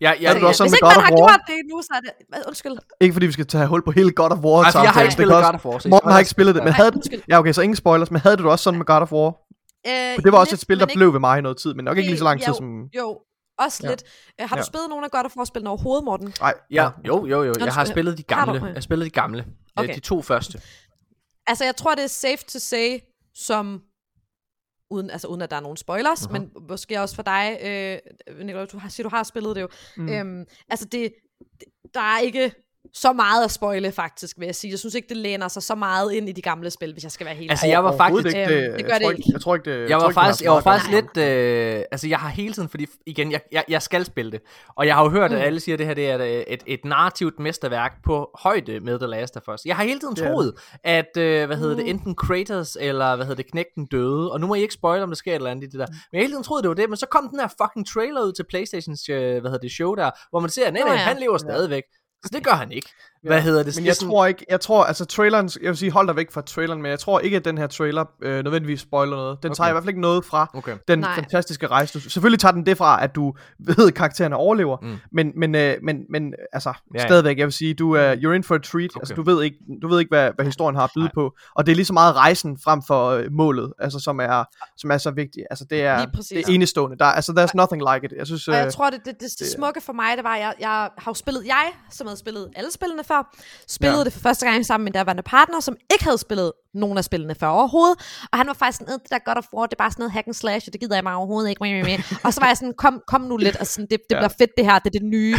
[0.02, 2.12] Ja, ja, ja, Hvis ikke man har gjort det nu, så er det...
[2.48, 2.78] Undskyld.
[3.02, 4.64] Ikke fordi vi skal tage hul på hele God of War.
[4.64, 5.90] Altså, jeg har ikke spillet God of War.
[5.90, 6.92] Morten har ikke spillet det, men havde...
[7.30, 9.30] Ja, okay, så ingen spoilers, men havde du også sådan med God of War?
[9.88, 10.98] Øh, det var også et spil, der ikke...
[10.98, 12.84] blev ved mig i noget tid, men nok ikke lige så lang tid jo, som...
[12.98, 13.20] Jo,
[13.60, 13.90] også ja.
[13.90, 14.04] lidt.
[14.42, 14.64] Uh, har du ja.
[14.64, 16.34] spillet nogen af God of War-spillene overhovedet, Morten?
[16.40, 16.54] Nej.
[16.72, 17.54] Ja, jo, jo, jo.
[17.60, 18.66] Jeg har spillet de gamle.
[18.66, 19.46] Jeg har spillet de gamle.
[19.76, 19.96] Okay.
[19.96, 20.62] De to første.
[21.48, 23.00] Altså, jeg tror, det er safe to say,
[23.36, 23.82] som
[24.92, 26.32] uden, altså uden at der er nogen spoilers, uh-huh.
[26.32, 28.00] men måske også for dig, øh,
[28.46, 29.70] Nicolai, du har, siger, du har spillet det jo.
[29.98, 30.10] Mm.
[30.10, 31.14] Øhm, altså, det,
[31.60, 34.72] det, der er ikke så meget at spoile, faktisk, vil jeg sige.
[34.72, 37.12] Jeg synes ikke, det læner sig så meget ind i de gamle spil, hvis jeg
[37.12, 38.26] skal være helt Altså, jeg var faktisk...
[38.26, 39.30] Ikke, det, øhm, det gør jeg det ikke.
[39.34, 39.82] Jeg tror ikke, det...
[39.82, 41.18] Jeg, jeg var faktisk, jeg var faktisk lidt...
[41.18, 44.42] Øh, altså, jeg har hele tiden, fordi igen, jeg, jeg, jeg skal spille det.
[44.76, 45.38] Og jeg har jo hørt, mm.
[45.38, 48.80] at alle siger, at det her det er et, et, et narrativt mesterværk på højde
[48.80, 49.66] med The Last of Us.
[49.66, 50.54] Jeg har hele tiden troet,
[50.86, 50.98] yeah.
[50.98, 51.82] at, øh, hvad hedder mm.
[51.82, 54.32] det, enten Kratos eller, hvad hedder det, Knægten døde.
[54.32, 55.88] Og nu må I ikke spoile, om der sker et eller andet i det der.
[55.88, 56.90] Men jeg har hele tiden troet, det var det.
[56.90, 59.96] Men så kom den her fucking trailer ud til Playstations, øh, hvad hedder det, show
[59.96, 61.84] der, hvor man ser, at han lever stadigvæk.
[62.24, 62.90] Så det gør han ikke.
[63.24, 63.44] Hvad ja.
[63.44, 63.76] hedder det?
[63.78, 64.10] Men jeg sådan...
[64.10, 66.92] tror ikke, jeg tror, altså traileren, jeg vil sige, hold dig væk fra traileren, men
[66.92, 69.44] jeg tror ikke, at den her trailer øh, nødvendigvis spoiler noget.
[69.44, 69.58] Den okay.
[69.58, 70.78] tager i hvert fald ikke noget fra okay.
[70.88, 71.16] den Nej.
[71.16, 71.94] fantastiske rejse.
[71.94, 73.34] Du, selvfølgelig tager den det fra, at du
[73.78, 74.98] ved, at karaktererne overlever, mm.
[75.12, 77.08] men, men, øh, men, men altså, ja, ja.
[77.08, 78.90] stadigvæk, jeg vil sige, du er, you're in for a treat.
[78.96, 79.02] Okay.
[79.02, 81.14] Altså, du ved ikke, du ved ikke hvad, hvad historien har at byde Nej.
[81.14, 84.44] på, og det er lige så meget rejsen frem for øh, målet, altså, som er,
[84.78, 85.46] som er så vigtigt.
[85.50, 86.98] Altså, det er, det er enestående.
[86.98, 88.14] Der, altså, there's nothing like it.
[88.18, 90.36] Jeg synes, og jeg øh, tror, det, det, det, det, smukke for mig, det var,
[90.36, 93.22] jeg, jeg har jo spillet, jeg, som havde spillet alle spillene før,
[93.68, 94.04] spillede ja.
[94.04, 97.36] det for første gang sammen med en partner, som ikke havde spillet nogen af spillene
[97.36, 97.98] før overhovedet.
[98.32, 100.12] Og han var faktisk sådan, det der godt of War, det er bare sådan noget
[100.12, 101.64] hack and slash, og det gider jeg mig overhovedet ikke.
[101.64, 101.98] Med, med.
[102.24, 104.20] Og så var jeg sådan, kom, kom nu lidt, og sådan, det, det ja.
[104.20, 105.36] bliver fedt det her, det er det nye.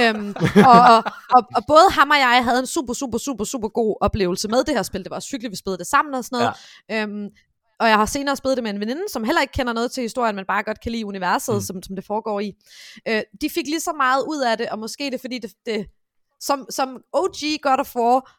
[0.00, 0.34] øhm,
[0.72, 1.00] og, og,
[1.34, 4.64] og, og, både ham og jeg havde en super, super, super, super god oplevelse med
[4.64, 5.02] det her spil.
[5.02, 6.52] Det var også hyggeligt, vi spillede det sammen og sådan noget.
[6.90, 7.02] Ja.
[7.02, 7.28] Øhm,
[7.80, 10.02] og jeg har senere spillet det med en veninde, som heller ikke kender noget til
[10.02, 11.60] historien, men bare godt kan lide universet, mm.
[11.60, 12.52] som, som det foregår i.
[13.08, 15.86] Øh, de fik lige så meget ud af det, og måske det fordi det, det
[16.40, 18.38] som, som OG God of War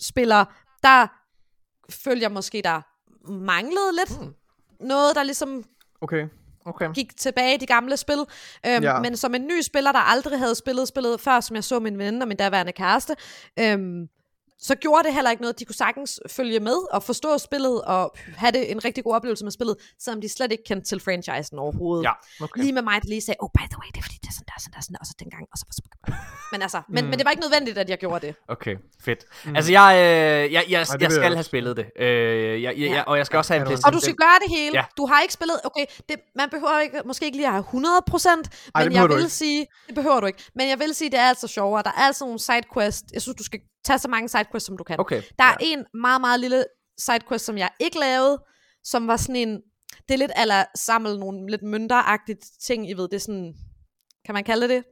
[0.00, 0.44] spiller,
[0.82, 1.06] der
[1.90, 2.80] følger måske, der
[3.32, 4.34] manglede lidt mm.
[4.80, 5.64] noget, der ligesom
[6.00, 6.28] okay.
[6.66, 6.92] Okay.
[6.94, 8.18] gik tilbage i de gamle spil.
[8.66, 9.00] Øhm, ja.
[9.00, 11.98] Men som en ny spiller, der aldrig havde spillet spillet før, som jeg så min
[11.98, 13.16] ven og min daværende kæreste,
[13.58, 14.08] øhm,
[14.68, 15.58] så gjorde det heller ikke noget.
[15.58, 19.44] De kunne sagtens følge med og forstå spillet og have det en rigtig god oplevelse
[19.44, 22.04] med spillet, selvom de slet ikke kendte til franchisen overhovedet.
[22.04, 22.12] Ja,
[22.44, 22.60] okay.
[22.60, 24.36] Lige med mig, der lige sagde, oh by the way, det er fordi, det er
[24.38, 25.64] sådan der, sådan der, sådan der, og så dengang, og så...
[26.52, 26.94] Men altså, mm.
[26.94, 28.34] men, men det var ikke nødvendigt, at jeg gjorde det.
[28.48, 29.24] Okay, fedt.
[29.44, 29.56] Mm.
[29.56, 31.86] Altså, jeg, øh, jeg, jeg, jeg, jeg skal have spillet det.
[31.98, 33.02] Øh, jeg, jeg, ja.
[33.02, 34.76] og jeg skal også have en PlayStation Og du skal gøre det hele.
[34.78, 34.84] Ja.
[34.96, 38.84] Du har ikke spillet, okay, det, man behøver ikke, måske ikke lige at have 100%,
[38.84, 41.48] men jeg vil sige, det behøver du ikke, men jeg vil sige, det er altså
[41.48, 41.82] sjovere.
[41.82, 44.84] Der er altså nogle sidequests, jeg synes, du skal tage så mange sidequests, som du
[44.84, 45.00] kan.
[45.00, 45.22] Okay.
[45.38, 45.66] Der er ja.
[45.66, 46.64] en meget, meget lille
[46.98, 48.38] sidequest, som jeg ikke lavede,
[48.84, 49.60] som var sådan en,
[50.08, 53.54] det er lidt eller samle nogle lidt mønteragtige ting, I ved, det er sådan,
[54.24, 54.84] kan man kalde det?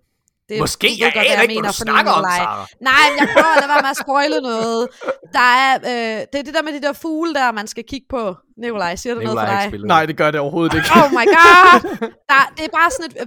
[0.48, 2.66] Det, Måske, jeg, jeg aner ikke, hvad du snakker om, Sarah.
[2.81, 4.89] Nej, jeg prøver at lade være med at spoile noget.
[5.32, 8.06] Der er, øh, det er det der med de der fugle der, man skal kigge
[8.10, 8.36] på.
[8.56, 9.86] Nikolaj, siger det Nikolaj noget for dig?
[9.86, 10.89] Nej, det gør det overhovedet ikke.
[10.97, 11.81] Oh my god!
[12.31, 13.27] Der, det er bare sådan et, øh,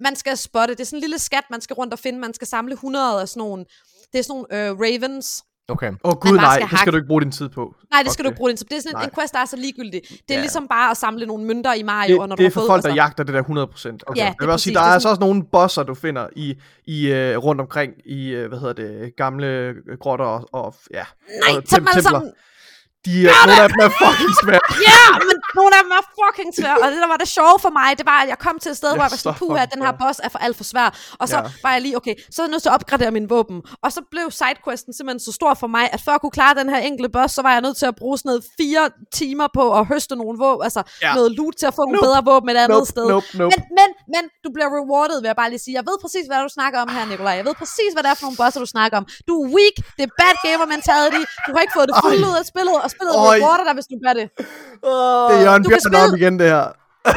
[0.00, 0.74] man skal spotte.
[0.74, 2.18] Det er sådan en lille skat, man skal rundt og finde.
[2.18, 3.64] Man skal samle 100 af sådan nogle
[4.12, 5.44] det er sådan nogle øh, ravens.
[5.68, 5.90] Okay.
[5.90, 7.74] Åh oh, gud nej, det skal du ikke bruge din tid på.
[7.90, 8.28] Nej, det skal okay.
[8.28, 8.68] du ikke bruge din tid på.
[8.70, 10.00] Det er sådan en, en quest, der er så ligegyldig.
[10.08, 10.40] Det er ja.
[10.40, 12.78] ligesom bare at samle nogle mønter i Mario, det, når du Det er for folk,
[12.78, 12.88] altså.
[12.88, 13.98] der jagter det der 100%.
[14.06, 14.20] Okay.
[14.20, 16.54] Ja, jeg vil også sige, der er, er altså også nogle bosser, du finder i,
[16.86, 21.04] i uh, rundt omkring i, uh, hvad hedder det, gamle grotter og, og ja.
[21.46, 22.30] Nej, og tem- templer.
[23.06, 24.66] De er, nogle af dem er fucking svære.
[24.90, 26.78] ja, men nogle af dem er fucking svære.
[26.82, 28.76] Og det, der var det sjove for mig, det var, at jeg kom til et
[28.82, 30.88] sted, hvor jeg var sådan, puh, at den her boss er for alt for svær.
[31.20, 31.42] Og så ja.
[31.64, 33.58] var jeg lige, okay, så er jeg nødt til at opgradere min våben.
[33.84, 36.68] Og så blev sidequesten simpelthen så stor for mig, at for at kunne klare den
[36.68, 38.84] her enkelte boss, så var jeg nødt til at bruge sådan noget fire
[39.20, 41.14] timer på at høste nogle våben, altså ja.
[41.18, 42.06] noget loot til at få nogle nope.
[42.06, 43.06] bedre våben et andet nope, sted.
[43.14, 43.54] Nope, nope.
[43.54, 45.74] Men, men, men du bliver rewarded, vil jeg bare lige sige.
[45.80, 47.34] Jeg ved præcis, hvad du snakker om her, Nikolaj.
[47.40, 49.06] Jeg ved præcis, hvad det er for nogle bosser, du snakker om.
[49.28, 52.34] Du er weak, det er bad gamer mentality, du har ikke fået det fuldt ud
[52.40, 54.26] af spillet, og spillet rewarder dig, hvis du gør det.
[54.90, 56.16] Oh, det er Jørgen Bjørn spille...
[56.16, 56.66] igen, det her.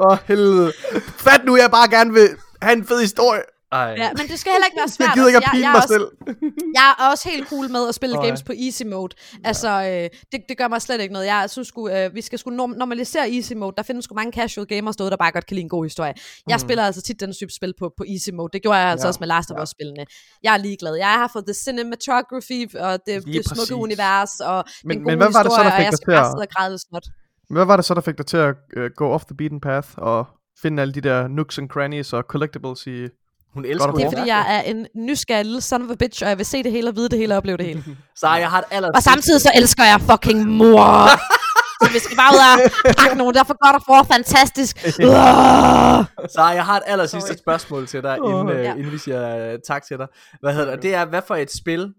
[0.00, 0.72] Oh, helvede.
[1.16, 2.28] Fat nu, jeg bare gerne vil
[2.62, 3.42] have en fed historie.
[3.72, 3.94] Ej.
[3.98, 5.06] Ja, men det skal heller ikke være svært.
[5.06, 6.06] Jeg gider ikke at pine mig selv.
[6.78, 9.14] jeg er også helt cool med at spille oh, games på easy mode.
[9.44, 11.26] Altså, øh, det, det gør mig slet ikke noget.
[11.26, 13.74] Jeg synes sgu, øh, vi skal sgu normalisere easy mode.
[13.76, 16.14] Der findes sgu mange casual gamers derude, der bare godt kan lide en god historie.
[16.48, 16.58] Jeg mm.
[16.58, 18.50] spiller altså tit den type spil på, på easy mode.
[18.52, 19.08] Det gjorde jeg altså ja.
[19.08, 19.62] også med Last of.
[19.62, 20.04] Us-spillene.
[20.42, 20.94] Jeg er ligeglad.
[20.94, 23.72] Jeg har fået the cinematography, og det, det smukke præcis.
[23.72, 27.02] univers, og men, den gode men hvad var det så, der fik dig til at...
[27.50, 29.88] Hvad var det så, der fik dig til at uh, gå off the beaten path
[29.96, 30.26] og
[30.62, 33.08] finde alle de der nooks and crannies og collectibles i
[33.54, 36.28] hun elsker Det er fordi, jeg er en nysgerrig lille son of a bitch, og
[36.28, 37.84] jeg vil se det hele og vide det hele og opleve det hele.
[38.20, 38.90] så jeg har et aller...
[38.94, 41.08] Og samtidig så elsker jeg fucking mor.
[41.82, 42.38] så vi skal bare ud
[42.84, 44.78] og pakke nogen, der er for godt og for fantastisk.
[46.34, 48.74] så jeg har et aller sidste spørgsmål til dig, inden, uh, ja.
[48.74, 50.06] inden vi siger uh, tak til dig.
[50.40, 50.82] Hvad hedder det?
[50.82, 51.92] Det er, hvad for et spil,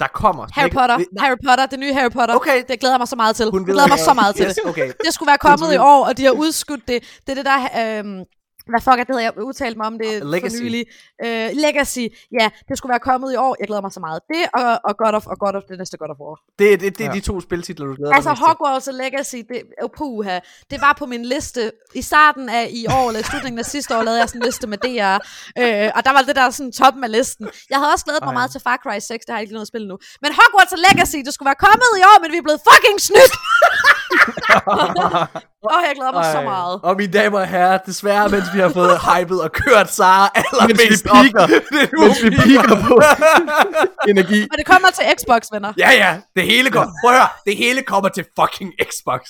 [0.00, 0.46] der kommer.
[0.52, 0.96] Harry Potter.
[0.96, 2.34] Det, Harry Potter, det nye Harry Potter.
[2.34, 2.62] Okay.
[2.68, 3.50] Det glæder mig så meget til.
[3.50, 4.92] Hun glæder mig så meget til yes, Okay.
[5.04, 7.02] Det skulle være kommet i år, og de har udskudt det.
[7.26, 7.98] Det er det der...
[7.98, 8.24] Øhm,
[8.72, 10.56] hvad fuck er det, jeg udtalte mig om det Legacy.
[10.56, 10.82] for nylig.
[11.24, 12.04] Uh, Legacy,
[12.40, 13.52] ja, det skulle være kommet i år.
[13.60, 14.18] Jeg glæder mig så meget.
[14.32, 16.36] Det og, og God of, og God of, det næste God of War.
[16.58, 17.16] Det, det, det er ja.
[17.18, 20.38] de to spiltitler, du glæder altså, dig Altså Hogwarts og Legacy, det, oh, puha,
[20.70, 21.72] det var på min liste.
[21.94, 24.66] I starten af i år, eller slutningen af sidste år, lavede jeg sådan en liste
[24.72, 25.16] med DR.
[25.60, 27.46] Uh, øh, og der var det der sådan toppen af listen.
[27.70, 28.38] Jeg havde også glædet mig oh, ja.
[28.38, 29.96] meget til Far Cry 6, det har jeg ikke noget at spille nu.
[30.22, 32.98] Men Hogwarts og Legacy, det skulle være kommet i år, men vi er blevet fucking
[33.08, 33.34] snydt!
[35.70, 36.32] Åh, oh, jeg glæder mig Ej.
[36.32, 36.80] så meget.
[36.82, 40.80] Og mine damer og herrer, desværre, mens vi har fået hypet og kørt Sara allermest
[40.80, 41.46] mens vi piker,
[42.02, 42.94] mens vi piker på
[44.12, 44.40] energi.
[44.52, 45.72] Og det kommer til Xbox, venner.
[45.78, 46.10] Ja, ja.
[46.36, 46.92] Det hele kommer.
[47.04, 47.28] Prøv at.
[47.46, 49.20] Det hele kommer til fucking Xbox.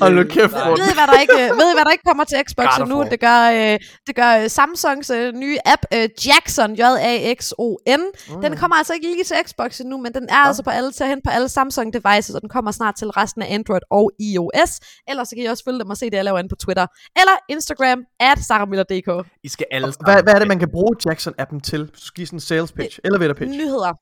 [0.00, 0.54] Hold nu kæft.
[0.80, 3.04] Ved I, hvad der ikke, ved I, hvad der ikke kommer til Xbox nu?
[3.10, 8.02] Det gør, øh, det gør øh, Samsungs øh, nye app, øh, Jackson, J-A-X-O-N.
[8.28, 8.42] Mm.
[8.42, 10.46] Den kommer altså ikke lige til Xbox nu, men den er ja.
[10.46, 13.08] altså på alle, til at hente på alle Samsung devices, og den kommer snart til
[13.10, 14.72] resten af Android og iOS.
[15.08, 16.86] Ellers så kan I også følge dem og se det, jeg laver inde på Twitter.
[17.16, 19.26] Eller Instagram, at saramiller.dk.
[19.42, 21.80] I skal alle hvad, hvad er det, man kan bruge Jackson-appen til?
[21.84, 23.58] Hvis du skal give sådan en sales pitch, øh, elevator pitch.
[23.58, 23.92] Nyheder.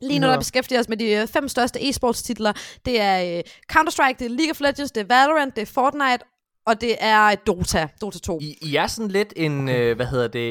[0.00, 2.52] Lige nu der beskæftiger os med de øh, fem største e-sports titler.
[2.84, 3.40] Det er uh,
[3.72, 6.24] Counter-Strike, det er League of Legends, det er Valorant, det er Fortnite,
[6.66, 8.38] og det er Dota, Dota 2.
[8.40, 10.48] I, I er sådan lidt en, øh, hvad hedder det,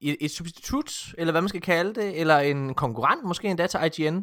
[0.00, 3.80] et, et substitut, eller hvad man skal kalde det, eller en konkurrent måske endda til
[3.86, 4.18] IGN,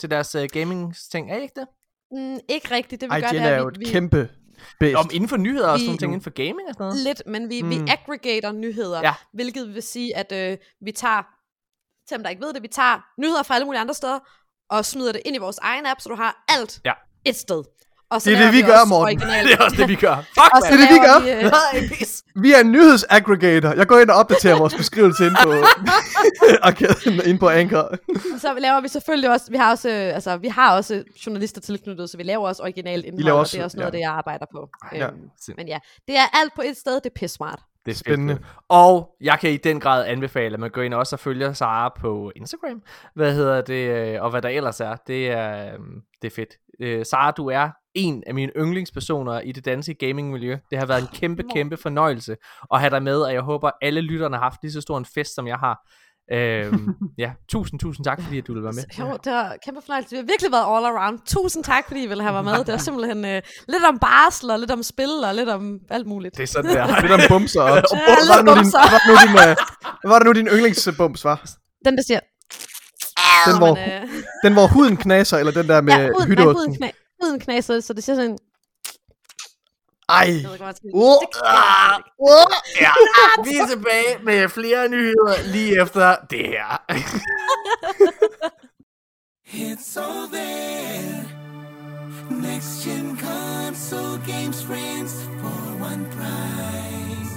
[0.00, 1.66] til deres uh, gaming-ting, er I ikke det?
[2.12, 4.28] Mm, ikke rigtigt, det vi IGN gør, det er, er jo vi, et vi, kæmpe
[4.80, 4.96] Based.
[4.96, 7.00] Om inden for nyheder og sådan ting, inden for gaming og sådan noget?
[7.00, 7.70] Lidt, men vi, mm.
[7.70, 9.14] vi aggregater nyheder, ja.
[9.32, 11.22] hvilket vil sige, at øh, vi tager,
[12.08, 14.18] til dem der ikke ved det, vi tager nyheder fra alle mulige andre steder,
[14.70, 16.92] og smider det ind i vores egen app, så du har alt ja.
[17.24, 17.64] et sted.
[18.12, 19.20] Og så det er det, vi, vi gør, Morten.
[19.46, 20.16] det er også det, vi gør.
[20.16, 21.18] Fuck, og det er det, vi gør.
[21.20, 22.42] Vi, uh...
[22.44, 23.72] vi er en nyhedsaggregator.
[23.72, 25.52] Jeg går ind og opdaterer vores beskrivelse ind på
[26.68, 27.96] arkaden, ind på Anchor.
[28.38, 32.16] så laver vi selvfølgelig også, vi har også, altså, vi har også journalister tilknyttet, så
[32.16, 33.96] vi laver også originalt indhold, også, og det er også noget ja.
[33.96, 34.68] det, jeg arbejder på.
[34.92, 35.06] Ja.
[35.06, 35.78] Øhm, men ja,
[36.08, 37.60] det er alt på et sted, det er pisse smart.
[37.86, 38.38] Det er spændende.
[38.68, 41.94] Og jeg kan i den grad anbefale, at man går ind også og følger Sara
[42.00, 42.82] på Instagram.
[43.14, 44.14] Hvad hedder det?
[44.14, 44.96] Øh, og hvad der ellers er.
[45.06, 46.50] Det er, øhm, det er fedt.
[46.80, 50.56] Øh, Sara, du er en af mine yndlingspersoner i det danske gamingmiljø.
[50.70, 52.36] Det har været en kæmpe, kæmpe fornøjelse
[52.74, 55.04] at have dig med, og jeg håber, alle lytterne har haft lige så stor en
[55.14, 55.76] fest, som jeg har.
[56.32, 56.88] øhm,
[57.24, 58.84] ja, tusind, tusind tak, fordi at du ville være med.
[58.98, 60.10] Jo, det var kæmpe fornøjelse.
[60.10, 61.18] Det har virkelig været all around.
[61.26, 62.58] Tusind tak, fordi I ville have været med.
[62.66, 66.06] Det var simpelthen øh, lidt om barsel, og lidt om spil, og lidt om alt
[66.06, 66.36] muligt.
[66.36, 67.00] Det er sådan, der.
[67.00, 67.62] lidt om bumser.
[67.62, 68.78] Og, og ja, var, det bumser.
[68.82, 69.32] Din, var, det nu din,
[70.00, 71.38] hvad var det nu din yndlingsbums var?
[71.84, 72.20] Den, der siger...
[73.46, 74.08] Den, hvor, men, øh...
[74.44, 76.90] den, hvor huden knaser, eller den der med ja, huden, nej, huden, knæ,
[77.22, 78.38] huden knaser, så det siger sådan...
[80.08, 80.30] Ej.
[80.94, 81.16] Uh, uh,
[82.18, 82.92] uh, ja.
[83.44, 86.82] Vi er tilbage med flere nyheder lige efter det her.
[89.54, 91.24] It's all there.
[92.30, 97.32] Next gen console games friends for one price.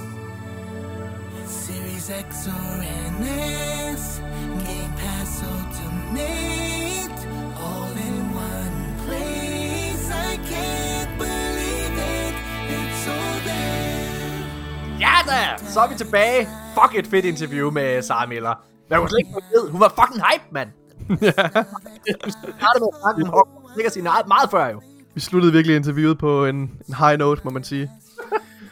[1.45, 2.82] Series X or
[3.20, 4.20] NS.
[4.66, 7.19] Game Pass Ultimate.
[7.68, 8.18] All in
[8.49, 10.06] one place.
[10.30, 12.36] I can't believe it.
[12.76, 14.99] It's all there.
[14.99, 15.57] Ja da!
[15.57, 16.48] Så er vi tilbage.
[16.73, 18.65] Fuck et fedt interview med Sara Miller.
[18.90, 19.69] Men hun slet ikke ved.
[19.72, 20.69] Hun var fucking hype, mand.
[21.10, 21.32] Ja.
[22.60, 24.82] startede med at snakke om Legacy meget før jo.
[25.15, 27.91] Vi sluttede virkelig interviewet på en, en high note, må man sige.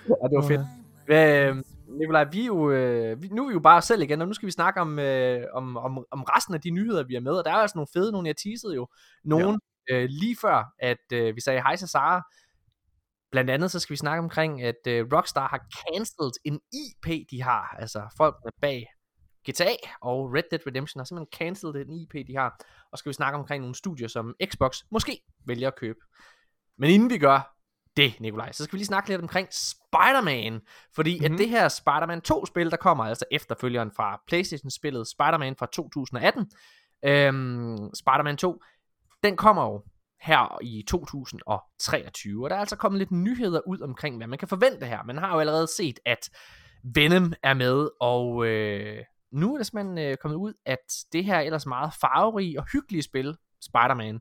[0.09, 0.61] ja, det var fedt.
[1.07, 1.63] Øh,
[1.99, 4.33] Nikolaj, vi er jo, øh, vi, nu er vi jo bare selv igen, og nu
[4.33, 7.31] skal vi snakke om, øh, om, om, om resten af de nyheder, vi er med,
[7.31, 8.87] og der er altså nogle fede, nogle jeg teasede jo,
[9.23, 9.59] nogle
[9.89, 9.95] ja.
[9.95, 12.21] øh, lige før, at øh, vi sagde hej til Sara,
[13.33, 17.41] Blandt andet så skal vi snakke omkring, at øh, Rockstar har cancelled en IP, de
[17.41, 18.87] har, altså folkene bag
[19.49, 22.59] GTA og Red Dead Redemption har simpelthen cancelled den IP, de har,
[22.91, 25.99] og skal vi snakke omkring nogle studier, som Xbox måske vælger at købe.
[26.77, 27.55] Men inden vi gør,
[27.97, 30.61] det, Nikolaj, så skal vi lige snakke lidt omkring Spider-Man.
[30.95, 31.25] Fordi mm-hmm.
[31.25, 31.37] at mhm.
[31.37, 36.51] det her Spider-Man 2-spil, der kommer altså efterfølgeren fra Playstation-spillet Spider-Man fra 2018,
[37.05, 38.61] øhm, Spider-Man 2,
[39.23, 39.83] den kommer jo
[40.21, 42.45] her i 2023.
[42.45, 45.03] Og der er altså kommet lidt nyheder ud omkring, hvad man kan forvente her.
[45.03, 46.29] Man har jo allerede set, at
[46.95, 51.39] Venom er med, og øh, nu er det simpelthen øh, kommet ud, at det her
[51.39, 54.19] ellers meget farverige og hyggelige spil, Spider-Man,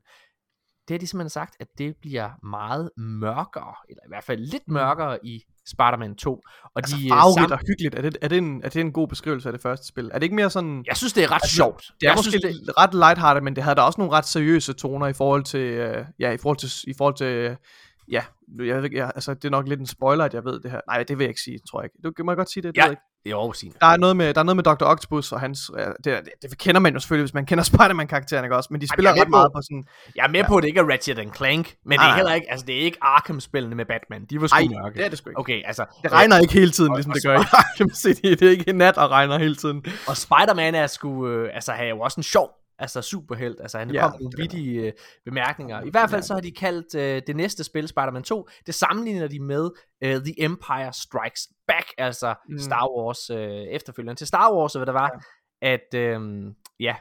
[0.87, 4.63] det har de simpelthen sagt, at det bliver meget mørkere, eller i hvert fald lidt
[4.67, 4.73] mm.
[4.73, 6.31] mørkere i Spider-Man 2.
[6.63, 8.81] Og altså de, øh, farverigt sam- og hyggeligt, er det, er, det en, er det
[8.81, 10.05] en god beskrivelse af det første spil?
[10.13, 10.83] Er det ikke mere sådan...
[10.87, 11.81] Jeg synes, det er ret altså, sjovt.
[11.99, 12.77] Det er jeg måske synes, det...
[12.77, 16.05] ret lighthearted, men det havde da også nogle ret seriøse toner i forhold til, uh,
[16.19, 17.57] ja, i forhold til, i forhold til,
[18.11, 18.23] ja,
[18.59, 20.79] jeg ja, altså det er nok lidt en spoiler, at jeg ved det her.
[20.87, 21.97] Nej, det vil jeg ikke sige, tror jeg ikke.
[22.03, 23.01] Du kan man godt sige det, det ja, ikke.
[23.25, 24.85] Jo, sige der er, noget med, der er noget med Dr.
[24.85, 28.45] Octopus og hans, ja, det, det, det, kender man jo selvfølgelig, hvis man kender Spider-Man-karakteren,
[28.45, 28.67] ikke også?
[28.71, 29.83] Men de spiller ret på, meget på sådan...
[30.15, 30.47] Jeg er med ja.
[30.47, 32.79] på, at det ikke er Ratchet Clank, men det er heller ikke, altså det er
[32.79, 34.25] ikke Arkham-spillene med Batman.
[34.25, 34.97] De var sgu Ej, mørke.
[34.97, 35.39] det er det sgu ikke.
[35.39, 35.85] Okay, altså...
[36.03, 38.21] Det regner ikke hele tiden, og, ligesom og, det gør i Arkham City.
[38.39, 39.85] Det er ikke nat og regner hele tiden.
[40.07, 43.61] Og Spider-Man er sgu, øh, altså har jo også en sjov altså superhelt.
[43.61, 44.93] Altså han ja, kom med vittige øh,
[45.25, 45.81] bemærkninger.
[45.85, 49.27] I hvert fald så har de kaldt øh, det næste spil, Spider-Man 2, det sammenligner
[49.27, 49.69] de med
[50.03, 52.59] øh, The Empire Strikes Back, altså mm.
[52.59, 55.11] Star Wars øh, efterfølgeren til Star Wars, hvad der var,
[55.61, 55.73] ja.
[55.73, 56.45] at øh,
[56.79, 56.95] ja,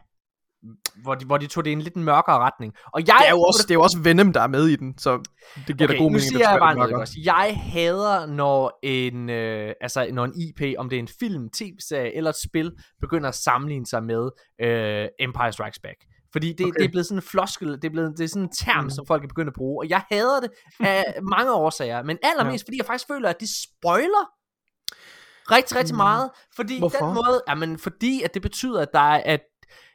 [1.02, 2.72] hvor de, hvor de tog det i en lidt mørkere retning.
[2.92, 4.76] Og jeg, det, er jo også, det er jo også Venom, der er med i
[4.76, 5.22] den, så
[5.66, 6.12] det giver okay, da god mening.
[6.12, 7.14] nu siger jeg bare noget også.
[7.24, 12.16] Jeg hader, når en, øh, altså, når en IP, om det er en film, tv-serie
[12.16, 14.30] eller et spil, begynder at sammenligne sig med
[14.60, 15.96] øh, Empire Strikes Back.
[16.32, 16.78] Fordi det, okay.
[16.78, 18.90] det er blevet sådan en floskel, det er, blevet, det er sådan en term, mm.
[18.90, 21.04] som folk er begyndt at bruge, og jeg hader det af
[21.36, 22.68] mange årsager, men allermest ja.
[22.68, 24.24] fordi jeg faktisk føler, at de spoiler
[25.50, 25.96] rigtig, rigtig mm.
[25.96, 27.06] meget, fordi Hvorfor?
[27.06, 29.40] den måde, jamen, fordi at det betyder, at der er, at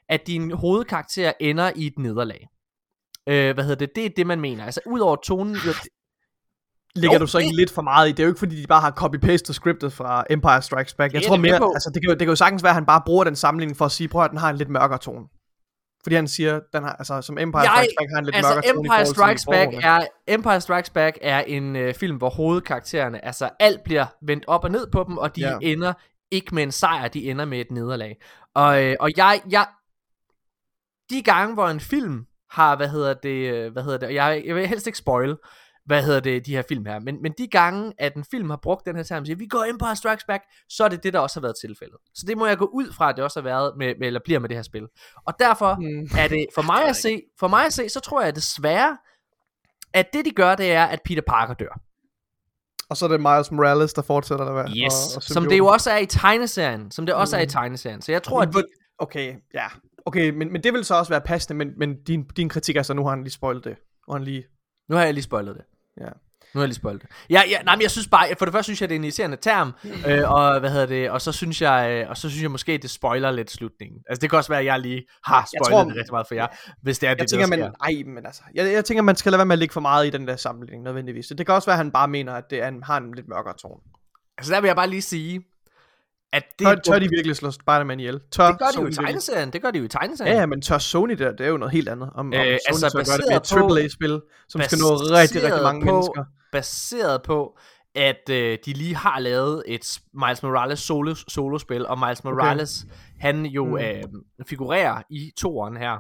[0.10, 2.48] at din hovedkarakter ender i et nederlag.
[3.30, 3.96] Øh, hvad hedder det?
[3.96, 4.66] Det er det, man mener.
[4.66, 5.56] Altså, udover tonen...
[5.56, 5.74] Jo,
[6.96, 7.56] Ligger jo, du så ikke det...
[7.56, 8.12] lidt for meget i?
[8.12, 11.14] Det er jo ikke fordi, de bare har copy-pastet scriptet fra Empire Strikes Back.
[11.14, 12.86] Jeg det tror mere, altså det kan, jo, det kan jo sagtens være, at han
[12.86, 15.26] bare bruger den sammenligning for at sige, prøv at den har en lidt mørkere tone.
[16.04, 18.54] Fordi han siger, den har, altså som Empire jeg, Strikes Back har en lidt altså,
[18.54, 23.26] mørkere Empire tone Strikes Back er, Empire Strikes Back er en øh, film, hvor hovedkaraktererne,
[23.26, 25.58] altså alt bliver vendt op og ned på dem, og de ja.
[25.62, 25.94] ender
[26.32, 28.18] ikke med en sejr, de ender med et nederlag.
[28.56, 29.68] Og, øh, og jeg, jeg,
[31.10, 34.56] de gange, hvor en film har, hvad hedder det, øh, hvad hedder det, jeg, jeg
[34.56, 35.38] vil helst ikke spoil,
[35.86, 38.60] hvad hedder det, de her film her, men, men de gange, at en film har
[38.64, 41.14] brugt den her term, siger, vi går ind på Strikes Back, så er det det,
[41.14, 41.98] der også har været tilfældet.
[42.16, 44.20] Så det må jeg gå ud fra, at det også har været, med, med eller
[44.26, 44.88] bliver med det her spil.
[45.28, 46.20] Og derfor mm.
[46.20, 48.98] er det, for mig at se, for mig at se, så tror jeg desværre,
[49.94, 51.80] at det de gør, det er, at Peter Parker dør.
[52.90, 54.70] Og så er det Miles Morales, der fortsætter der.
[54.70, 56.92] Yes, og, og som det jo også er i tegneserien.
[56.92, 57.40] Som det også mm.
[57.40, 57.50] er i mm.
[57.50, 58.02] tegneserien.
[58.02, 58.54] Så jeg tror, at...
[58.54, 58.64] De...
[58.98, 59.68] Okay, ja.
[60.08, 62.84] Okay, men, men det vil så også være passende, men, men din, din kritik er
[62.84, 63.76] så, nu har han lige spoilet det.
[64.08, 64.44] Nu har han lige...
[64.90, 65.64] Nu har jeg lige spoilet det.
[66.02, 66.10] Ja.
[66.54, 67.10] Nu har jeg lige spoilet det.
[67.30, 69.04] Ja, ja, nej, men jeg synes bare, for det første synes jeg, det er en
[69.04, 69.74] irriterende term,
[70.08, 72.78] øh, og hvad hedder det, og så synes jeg, øh, og så synes jeg måske,
[72.78, 74.00] det spoiler lidt slutningen.
[74.10, 76.36] Altså det kan også være, at jeg lige har spoilet tror, det rigtig meget for
[76.36, 76.48] jer,
[76.82, 79.16] hvis det er jeg det, tænker, der man, ej, men altså, jeg, jeg tænker, man
[79.16, 81.28] skal lade være med at lægge for meget i den der sammenligning, nødvendigvis.
[81.28, 83.28] Det kan også være, at han bare mener, at det er en, har en lidt
[83.28, 83.82] mørkere tone.
[84.38, 85.42] Altså der vil jeg bare lige sige,
[86.34, 88.20] at det tør, tør de virkelig slå Spider-Man ihjel?
[88.32, 89.54] Tør det gør de jo i tegneserien.
[89.54, 90.34] Det gør de jo i tegneserien.
[90.34, 92.10] Ja, ja, men tør Sony der, det er jo noget helt andet.
[92.16, 95.44] Om, øh, om Sony altså, tør gøre det med et AAA-spil, som skal nå rigtig,
[95.44, 96.26] rigtig mange på, mennesker.
[96.52, 97.58] Baseret på,
[97.96, 102.94] at øh, de lige har lavet et Miles Morales solo, solospil, og Miles Morales, okay.
[103.20, 103.78] han jo mm.
[103.78, 104.04] øh,
[104.48, 105.98] figurerer i toeren her.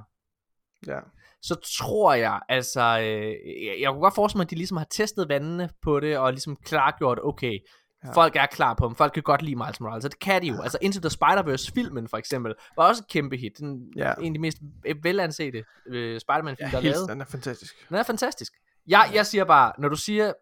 [0.87, 0.99] Ja.
[1.41, 3.33] Så tror jeg, altså, øh,
[3.65, 6.31] jeg, jeg kunne godt forestille mig, at de ligesom har testet vandene på det, og
[6.31, 7.59] ligesom klargjort, okay,
[8.03, 8.11] Ja.
[8.11, 8.95] Folk er klar på dem.
[8.95, 10.53] Folk kan godt lide Miles Morales, så det kan de jo.
[10.53, 10.61] Ja.
[10.63, 13.57] Altså Into the Spider-Verse-filmen for eksempel, var også et kæmpe hit.
[13.57, 14.13] Den, ja.
[14.13, 14.57] En af de mest
[15.03, 17.09] velansete uh, Spider-Man-film, ja, der er lavet.
[17.09, 17.89] den er fantastisk.
[17.89, 18.53] Den er fantastisk.
[18.87, 20.33] Jeg, jeg siger bare, når du siger,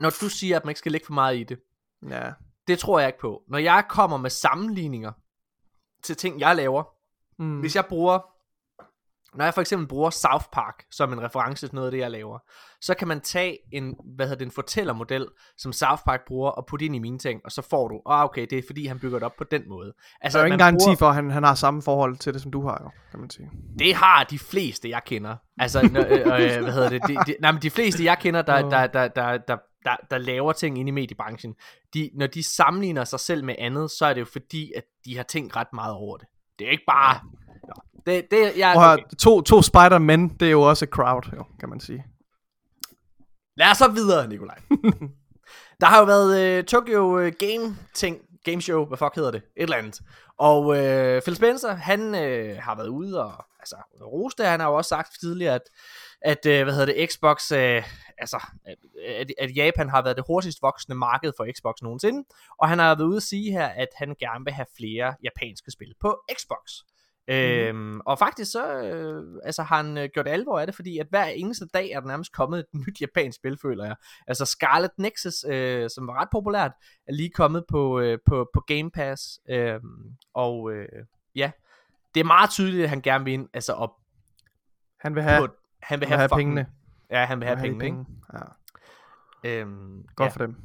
[0.00, 1.58] når du siger, at man ikke skal lægge for meget i det,
[2.08, 2.30] ja.
[2.68, 3.42] det tror jeg ikke på.
[3.48, 5.12] Når jeg kommer med sammenligninger
[6.02, 6.84] til ting, jeg laver,
[7.38, 7.60] mm.
[7.60, 8.31] hvis jeg bruger
[9.34, 12.10] når jeg for eksempel bruger South Park som en reference til noget af det, jeg
[12.10, 12.38] laver,
[12.80, 15.26] så kan man tage en, hvad hedder det, en fortællermodel,
[15.56, 18.24] som South Park bruger, og putte ind i mine ting, og så får du, ah,
[18.24, 19.92] okay, det er fordi, han bygger det op på den måde.
[20.20, 20.96] Altså, der er jo ingen garanti bruger...
[20.96, 23.30] for, at han, han har samme forhold til det, som du har, jo, kan man
[23.30, 23.50] sige.
[23.78, 25.36] Det har de fleste, jeg kender.
[25.58, 28.68] Altså, øh, øh, hvad hedder det, de, de, nej, men de fleste, jeg kender, der,
[28.68, 31.54] der, der, der, der, der, der laver ting inde i mediebranchen,
[31.94, 35.16] de, når de sammenligner sig selv med andet, så er det jo fordi, at de
[35.16, 36.26] har tænkt ret meget over det.
[36.58, 37.20] Det er ikke bare,
[38.06, 39.02] det, det, jeg, okay.
[39.02, 42.04] her, to, to Spider-Man, det er jo også et crowd, jo, kan man sige.
[43.56, 44.58] Lad os så videre, Nikolaj.
[45.80, 49.42] der har jo været uh, Tokyo uh, Game ting, game show, hvad fuck hedder det?
[49.56, 50.00] Et eller andet.
[50.38, 54.74] Og uh, Phil Spencer, han uh, har været ude og altså, roste, han har jo
[54.74, 55.68] også sagt tidligere, at,
[56.20, 57.58] at uh, hvad hedder det, Xbox uh,
[58.18, 58.46] altså,
[59.06, 62.24] at, at Japan har været det hurtigst voksende marked for Xbox nogensinde,
[62.58, 65.70] og han har været ude at sige her, at han gerne vil have flere japanske
[65.70, 66.70] spil på Xbox.
[67.32, 67.38] Mm.
[67.38, 71.06] Øhm, og faktisk så øh, altså, har han øh, gjort alvor af det, fordi at
[71.10, 73.96] hver eneste dag er der nærmest kommet et nyt japansk spil, føler jeg.
[74.26, 76.72] Altså Scarlet Nexus, øh, som var ret populært,
[77.06, 79.40] er lige kommet på, øh, på, på Game Pass.
[79.48, 79.80] Øh,
[80.34, 80.88] og øh,
[81.34, 81.50] ja,
[82.14, 83.90] det er meget tydeligt, at han gerne vil ind, altså op.
[85.00, 86.66] Han vil have, på, han vil han have, have fucking, pengene.
[87.10, 88.44] Ja, han vil have Han vil pengene, have
[89.42, 89.54] ikke?
[89.54, 89.60] Ja.
[89.60, 90.56] Øhm, Godt ja, for dem.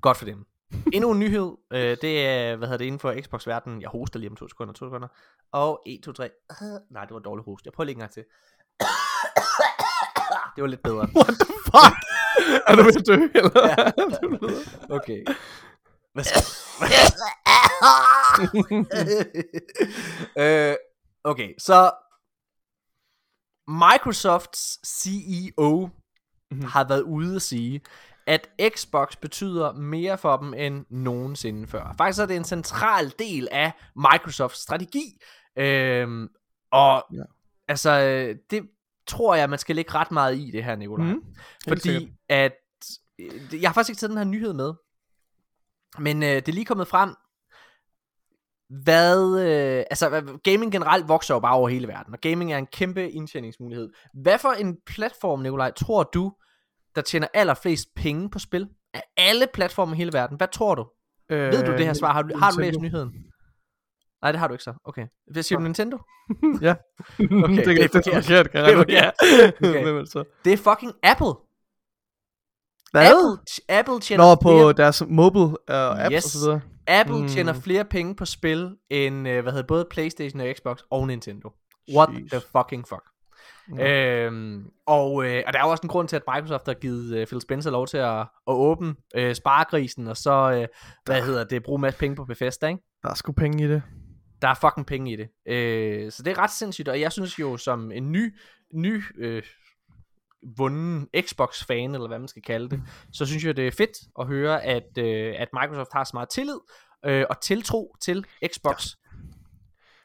[0.00, 0.46] godt for dem.
[0.92, 3.80] Endnu en nyhed, øh, det er, hvad hedder det, inden for Xbox-verdenen.
[3.82, 5.08] Jeg hoster lige om to sekunder, to sekunder.
[5.52, 6.30] Og 1, 2, 3.
[6.90, 7.64] Nej, det var dårlig host.
[7.64, 8.24] Jeg prøver lige en gang til.
[10.56, 11.08] Det var lidt bedre.
[11.16, 11.96] What the fuck?
[12.66, 13.68] er du ved at dø, eller?
[13.68, 13.90] Ja.
[14.96, 15.24] Okay.
[16.12, 16.42] Hvad skal...
[20.70, 20.76] øh,
[21.24, 21.90] okay, så
[23.68, 25.88] Microsofts CEO
[26.50, 26.62] Mhm.
[26.64, 27.80] har været ude at sige,
[28.26, 31.94] at Xbox betyder mere for dem end nogensinde før.
[31.98, 35.18] Faktisk er det en central del af Microsofts strategi.
[35.58, 36.28] Øhm,
[36.72, 37.22] og Ja.
[37.68, 38.62] altså, øh, det
[39.06, 41.06] tror jeg, man skal lægge ret meget i det her, Nikolaj.
[41.06, 41.22] Mhm.
[41.68, 42.52] Fordi at,
[43.18, 44.72] øh, jeg har faktisk ikke taget den her nyhed med,
[45.98, 47.14] men øh, det er lige kommet frem,
[48.82, 52.66] hvad, øh, altså gaming generelt vokser jo bare over hele verden, og gaming er en
[52.66, 53.92] kæmpe indtjeningsmulighed.
[54.22, 56.32] Hvad for en platform, Nikolaj, tror du,
[56.96, 58.68] der tjener allerflest penge på spil?
[58.94, 60.86] Af alle platforme i hele verden, hvad tror du?
[61.30, 62.12] Øh, Ved du det her svar?
[62.12, 63.12] Har du, har du læst nyheden?
[64.22, 64.74] Nej, det har du ikke så.
[64.84, 65.06] Okay.
[65.32, 65.98] Hvad siger du, Nintendo?
[66.60, 66.74] ja.
[67.44, 68.24] Okay, det, det er det, det er forkert.
[68.24, 69.14] forkert, Det er forkert.
[69.70, 69.86] Okay.
[70.00, 70.24] Det så?
[70.44, 71.34] Det er fucking Apple.
[72.92, 73.06] Hvad?
[73.12, 73.38] Apple,
[73.68, 75.54] Apple tjener Nå, på flere deres mobile uh,
[76.04, 76.24] apps Yes.
[76.24, 76.60] og så videre.
[76.86, 77.28] Apple Mm.
[77.28, 81.50] tjener flere penge på spil end, øh, hvad hedder både Playstation og Xbox og Nintendo.
[81.96, 82.30] What Jeez.
[82.30, 83.02] the fucking fuck.
[83.68, 83.78] Mm.
[83.78, 87.16] Øhm, og, øh, og der er jo også en grund til, at Microsoft har givet
[87.16, 90.68] øh, Phil Spencer lov til at, at åbne øh, sparegrisen, og så, øh,
[91.04, 92.82] hvad hedder det, bruge en masse penge på Bethesda, ikke?
[93.02, 93.82] Der er sgu penge i det.
[94.42, 95.28] Der er fucking penge i det.
[95.46, 98.34] Øh, så det er ret sindssygt, og jeg synes jo som en ny,
[98.74, 99.42] ny øh,
[100.56, 102.82] vunden Xbox-fan, eller hvad man skal kalde det,
[103.12, 106.28] så synes jeg, det er fedt at høre, at, øh, at Microsoft har så meget
[106.28, 106.58] tillid
[107.04, 108.86] øh, og tiltro til Xbox.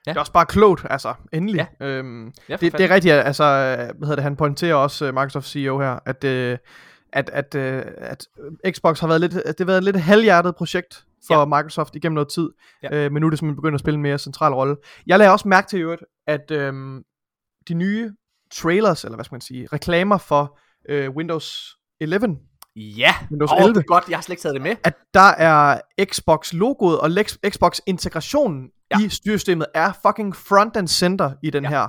[0.06, 1.68] Det er også bare klogt, altså, endelig.
[1.82, 1.86] Ja.
[1.88, 5.14] Øhm, Ja, det, det er rigtigt, altså, øh, hvad hedder det, han pointerer også, øh,
[5.14, 6.58] Microsoft CEO her, at, øh,
[7.14, 8.28] at, at, øh, at
[8.72, 11.40] Xbox har været lidt, at det har været et lidt halvhjertet projekt for Ja.
[11.40, 11.46] ja.
[11.46, 12.50] Microsoft igennem noget tid,
[12.84, 12.88] Ja.
[12.96, 13.06] ja.
[13.06, 14.76] øh, men nu er det simpelthen begyndt at spille en mere central rolle.
[15.08, 16.74] Jeg lagde også mærke til øvrigt, at øh,
[17.68, 18.12] de nye
[18.54, 20.60] trailers, eller hvad skal man sige, reklamer for
[20.90, 22.38] øh, Windows 11,
[22.76, 23.84] Ja, Windows Åh, 11.
[23.84, 24.76] godt, jeg har slet ikke taget det med.
[24.84, 27.10] at der er Xbox-logoet og
[27.50, 29.06] Xbox-integrationen Ja.
[29.06, 31.70] i styresystemet er fucking front and center i den Ja.
[31.70, 31.88] her.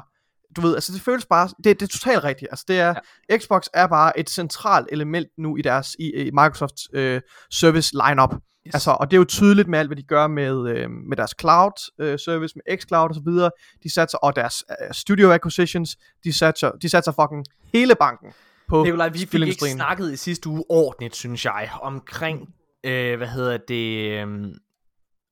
[0.56, 2.48] Du ved, altså det føles bare, det, det er totalt rigtigt.
[2.50, 2.94] Altså det er,
[3.30, 3.38] ja.
[3.38, 7.20] Xbox er bare et centralt element nu i deres, i, i Microsofts øh,
[7.50, 8.34] service lineup.
[8.66, 8.74] Yes.
[8.74, 11.34] Altså, og det er jo tydeligt med alt, hvad de gør med, øh, med deres
[11.40, 13.50] cloud øh, service, med xCloud og så videre.
[13.82, 17.44] De satser, og deres øh, studio acquisitions, de satser, de satser fucking
[17.74, 18.32] hele banken
[18.68, 22.54] på Nikolaj, vi fik ikke snakket i sidste uge ordentligt, synes jeg, omkring,
[22.84, 24.48] øh, hvad hedder det, øh,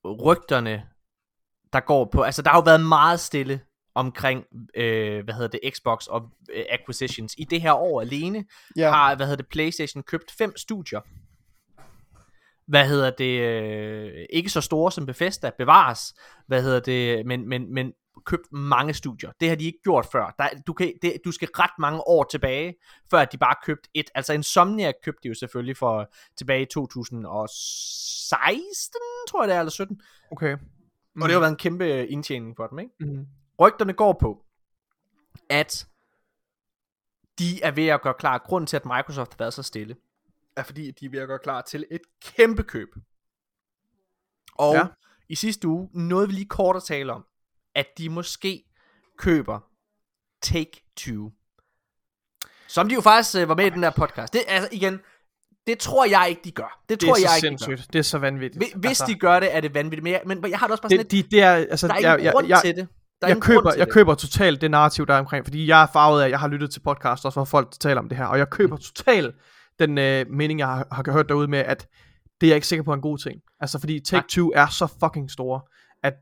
[0.04, 0.82] rygterne,
[1.72, 3.60] der går på, altså der har jo været meget stille
[3.94, 4.44] omkring,
[4.76, 6.22] øh, hvad hedder det, Xbox og
[6.54, 7.34] øh, acquisitions.
[7.38, 8.44] I det her år alene
[8.76, 8.90] Ja.
[8.90, 11.00] har, hvad hedder det, Playstation købt fem studier.
[12.66, 16.14] Hvad hedder det, øh, ikke så store som Bethesda, bevares,
[16.46, 17.92] hvad hedder det, men, men, men
[18.26, 19.30] købt mange studier.
[19.40, 20.34] Det har de ikke gjort før.
[20.38, 22.74] Der, du, kan, det, du skal ret mange år tilbage,
[23.10, 24.10] før de bare købt et.
[24.14, 26.06] Altså Insomniac købte de jo selvfølgelig for
[26.38, 28.92] tilbage i 2016,
[29.28, 30.00] tror jeg det er, eller 17.
[30.32, 30.56] Okay.
[31.18, 31.22] Mm.
[31.22, 32.92] Og det har jo været en kæmpe indtjening for dem, ikke?
[33.00, 33.26] Mm.
[33.60, 34.44] Rygterne går på,
[35.50, 35.86] at
[37.38, 38.38] de er ved at gøre klar.
[38.38, 39.96] Grunden til, at Microsoft har været så stille,
[40.56, 42.88] er fordi, de er ved at gøre klar til et kæmpe køb.
[44.54, 44.80] Og ja.
[44.80, 44.86] Ja.
[45.28, 47.24] i sidste uge nåede vi lige kort at tale om,
[47.74, 48.64] at de måske
[49.16, 49.60] køber
[50.46, 51.32] Take-Two.
[52.68, 54.32] Som de jo faktisk øh, var med i den der podcast.
[54.32, 55.00] Det, altså igen,
[55.68, 56.80] det tror jeg ikke, de gør.
[56.88, 57.66] Det Det tror er jeg så ikke, de gør.
[57.66, 57.92] sindssygt.
[57.92, 58.64] Det er så vanvittigt.
[58.76, 60.02] Hvis altså, de gør det, er det vanvittigt.
[60.02, 61.86] Men jeg, men jeg har det også bare sådan det, lidt, de, det er, altså,
[61.88, 62.88] der er ingen jeg, jeg, grund jeg, til det.
[63.20, 63.94] Der er jeg køber, jeg det.
[63.94, 66.70] køber totalt det narrativ, der er omkring, fordi jeg er farvet af, jeg har lyttet
[66.70, 68.82] til podcast også, hvor folk taler om det her, og jeg køber Mm.
[68.82, 69.34] totalt
[69.78, 71.86] den øh, mening, jeg har, har hørt derude med, at
[72.40, 73.40] det er jeg ikke sikker på er en god ting.
[73.60, 75.60] Altså, fordi Take-Two er så fucking store,
[76.02, 76.14] at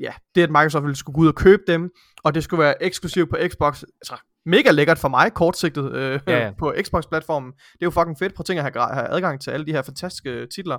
[0.00, 1.90] ja, det at Microsoft ville skulle gå ud og købe dem,
[2.24, 4.16] og det skulle være eksklusivt på Xbox, altså
[4.46, 7.52] mega lækkert for mig, kortsigtet øh, Ja, ja, på Xbox-platformen.
[7.52, 8.32] Det er jo fucking fedt.
[8.38, 10.78] At tænke at have, have adgang til alle de her fantastiske titler.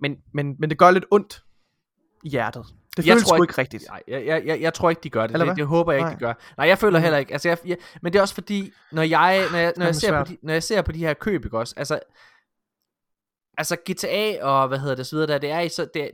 [0.00, 1.42] Men, men, men det gør lidt ondt
[2.24, 2.64] i hjertet.
[2.96, 3.84] Det jeg føles tror sgu ikke- ikke rigtigt.
[3.88, 5.40] Nej, jeg, jeg, jeg, jeg tror ikke, de gør det.
[5.40, 6.14] Det, det håber jeg ikke, Nej.
[6.14, 6.34] de gør.
[6.56, 7.02] Nej, jeg føler Mhm.
[7.02, 7.32] heller ikke.
[7.32, 10.18] Altså, jeg, jeg, men det er også fordi, når jeg, når jeg, når jeg, ser,
[10.24, 11.74] på de, når jeg ser på de her køb, ikke også?
[11.76, 12.00] Altså,
[13.58, 16.10] altså GTA og hvad hedder det, så videre der, det er, i så, det,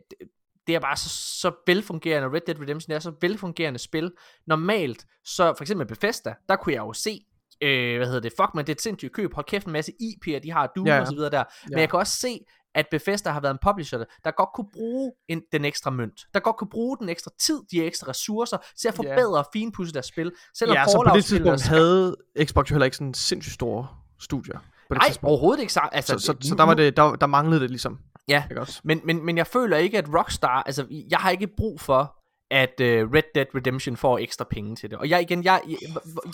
[0.66, 1.08] det, er bare så,
[1.40, 4.12] så velfungerende, Red Dead Redemption det er så velfungerende spil.
[4.46, 7.20] Normalt, så for eksempel Bethesda, der kunne jeg jo se,
[7.62, 9.92] øh, hvad hedder det, fuck man, det er et sindssygt køb, hold kæft en masse
[10.02, 11.44] IP'er, de har Doom Ja, ja, og så videre der.
[11.64, 11.80] Men Ja.
[11.80, 12.38] jeg kan også se,
[12.74, 16.40] at Bethesda har været en publisher, der godt kunne bruge en, den ekstra mønt, der
[16.40, 20.06] godt kunne bruge den ekstra tid, de ekstra ressourcer, til at forbedre og finpudse deres
[20.06, 20.32] spil.
[20.58, 23.86] Selvom Ja, så på det tidspunkt skal- havde Xbox jo heller ikke sådan sindssygt store
[24.20, 24.58] studier.
[24.88, 25.80] På det Nej, overhovedet ikke.
[25.92, 27.98] Altså, Så, så, så der, var det, der, der manglede det ligesom.
[28.28, 28.80] Ja, Ikke også?
[28.84, 32.16] men, men, men jeg føler ikke, at Rockstar, altså jeg har ikke brug for,
[32.50, 34.98] at uh, Red Dead Redemption får ekstra penge til det.
[34.98, 35.78] Og jeg igen, jeg, jeg,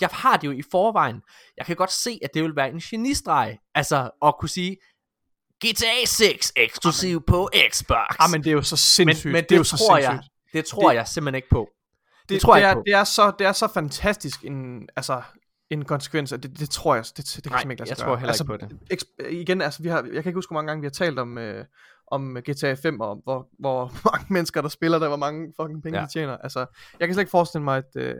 [0.01, 1.21] jeg har det jo i forvejen.
[1.57, 4.77] Jeg kan godt se, at det vil være en genistreg, altså at kunne sige,
[5.65, 8.15] GTA 6 eksklusiv på Xbox.
[8.19, 9.31] Ah, men det er jo så men, sindssygt.
[9.33, 10.33] men det, er jo så tror jeg, sindssygt.
[10.53, 11.69] det tror Det- jeg simpelthen ikke på.
[12.21, 12.83] Det, Det, tror det jeg er, ikke på.
[12.85, 15.21] det er så det er så fantastisk en altså
[15.73, 17.97] en konsekvens at det, det tror jeg det, det, kan Nej, simpelthen ikke lade sig
[17.97, 18.13] jeg gøre.
[18.15, 18.43] tror heller altså,
[18.89, 19.31] ikke på det.
[19.33, 21.37] igen altså vi har jeg kan ikke huske hvor mange gange vi har talt om
[21.37, 21.65] øh,
[22.11, 25.83] om GTA 5 og om, hvor, hvor mange mennesker der spiller der hvor mange fucking
[25.83, 26.05] penge Ja.
[26.05, 26.37] de tjener.
[26.37, 26.59] Altså
[26.99, 28.15] jeg kan slet ikke forestille mig at øh,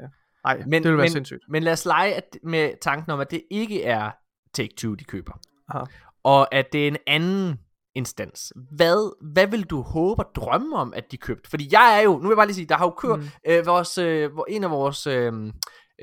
[0.46, 1.42] nej, Men- det vil være men- sindssygt.
[1.50, 4.12] Men lad os lege at, med tanken om, at det ikke er
[4.58, 5.34] Take-Two, de køber.
[5.70, 5.84] Aha.
[6.24, 7.60] Og at det er en anden
[7.96, 8.54] instans.
[8.76, 11.50] Hvad, hvad vil du håbe og drømme om, at de købte?
[11.50, 13.26] Fordi jeg er jo, nu vil jeg bare lige sige, der har jo kørt Mm.
[13.48, 15.34] øh, vores, øh, en af vores øh,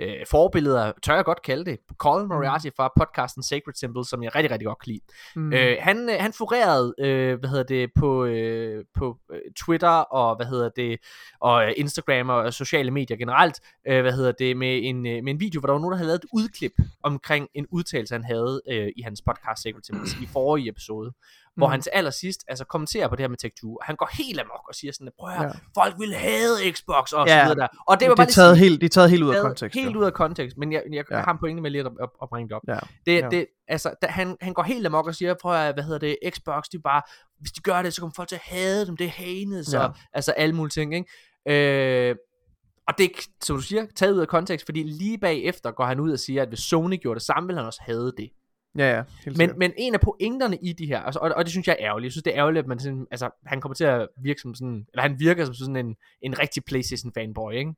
[0.00, 4.34] øh, forbilleder, tør jeg godt kalde det, Colin Moriarty fra podcasten Sacred Symbol, som jeg
[4.34, 5.04] rigtig, rigtig godt kan lide.
[5.36, 5.52] Mm.
[5.52, 10.36] Øh, han, øh, han florerede, øh, hvad hedder det, på, øh, på øh, Twitter og,
[10.36, 10.98] hvad hedder det,
[11.40, 15.40] og øh, Instagram og sociale medier generelt, øh, hvad hedder det, med en, med en
[15.40, 16.72] video, hvor der var nogen, der havde lavet et udklip
[17.02, 21.12] omkring en udtalelse, han havde øh, i hans podcast Sacred Symbols i forrige episode,
[21.56, 21.70] hvor Mm.
[21.70, 24.68] han til allersidst, altså kommenterer på det her med Tech2, og han går helt amok
[24.68, 25.50] og siger sådan, prøv at Ja.
[25.82, 27.38] folk vil hade Xbox og Ja.
[27.38, 27.68] så videre der.
[27.88, 29.78] Og det var det bare lige taget helt det er taget helt ud af kontekst.
[29.78, 31.16] Helt ud af kontekst, men jeg, jeg, Ja.
[31.20, 32.62] har en pointe med lige at, at, at bringe det op.
[32.68, 32.78] Ja.
[33.06, 33.28] Det, Ja.
[33.28, 36.16] det, altså, da, han, han går helt amok og siger, prøv at, hvad hedder det,
[36.30, 37.02] Xbox, de bare,
[37.40, 39.78] hvis de gør det, så kommer folk til at hade dem, det er hanes, Ja.
[39.86, 42.08] og altså alle mulige ting, ikke?
[42.08, 42.16] Øh,
[42.88, 46.00] og det er, som du siger, taget ud af kontekst, fordi lige bagefter går han
[46.00, 48.30] ud og siger, at hvis Sony gjorde det samme, ville han også have det.
[48.78, 49.02] Ja, ja.
[49.24, 51.76] Helt Men, men en af pointerne i de her, altså, og, og det synes jeg
[51.80, 54.08] er ærgerligt, jeg synes det er ærgerligt, at man sådan, altså, han kommer til at
[54.22, 57.74] virke som sådan, eller han virker som sådan en, en rigtig Playstation fanboy, ikke?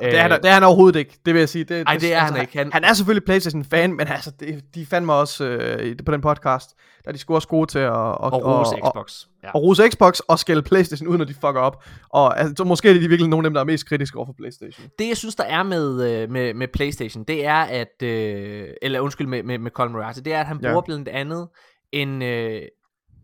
[0.00, 1.64] Ja, det, er han, det er han overhovedet ikke, det vil jeg sige.
[1.64, 2.58] Det, Ej, det er han ikke.
[2.58, 6.20] Han- Han, er selvfølgelig Playstation-fan, men altså, det, de fandt mig også øh, på den
[6.20, 6.70] podcast,
[7.04, 9.26] der er de sgu også gode til at, og, Og rose Xbox.
[9.42, 9.50] Ja.
[9.54, 11.84] og rose Xbox og skælde Playstation ud, når de fucker op.
[12.08, 14.26] Og altså, så måske er de virkelig nogle af dem, der er mest kritiske over
[14.26, 14.86] for Playstation.
[14.98, 19.00] Det jeg synes der er med, øh, med, med Playstation Det er at øh, Eller
[19.00, 20.68] undskyld med, med, med Colin Moriarty Det er at han Ja.
[20.68, 21.48] bruger blandt andet
[21.92, 22.62] En, øh,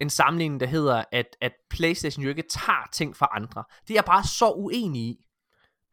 [0.01, 3.95] en sammenligning der hedder at, at Playstation jo ikke tager ting fra andre Det er
[3.97, 5.17] jeg bare så uenig i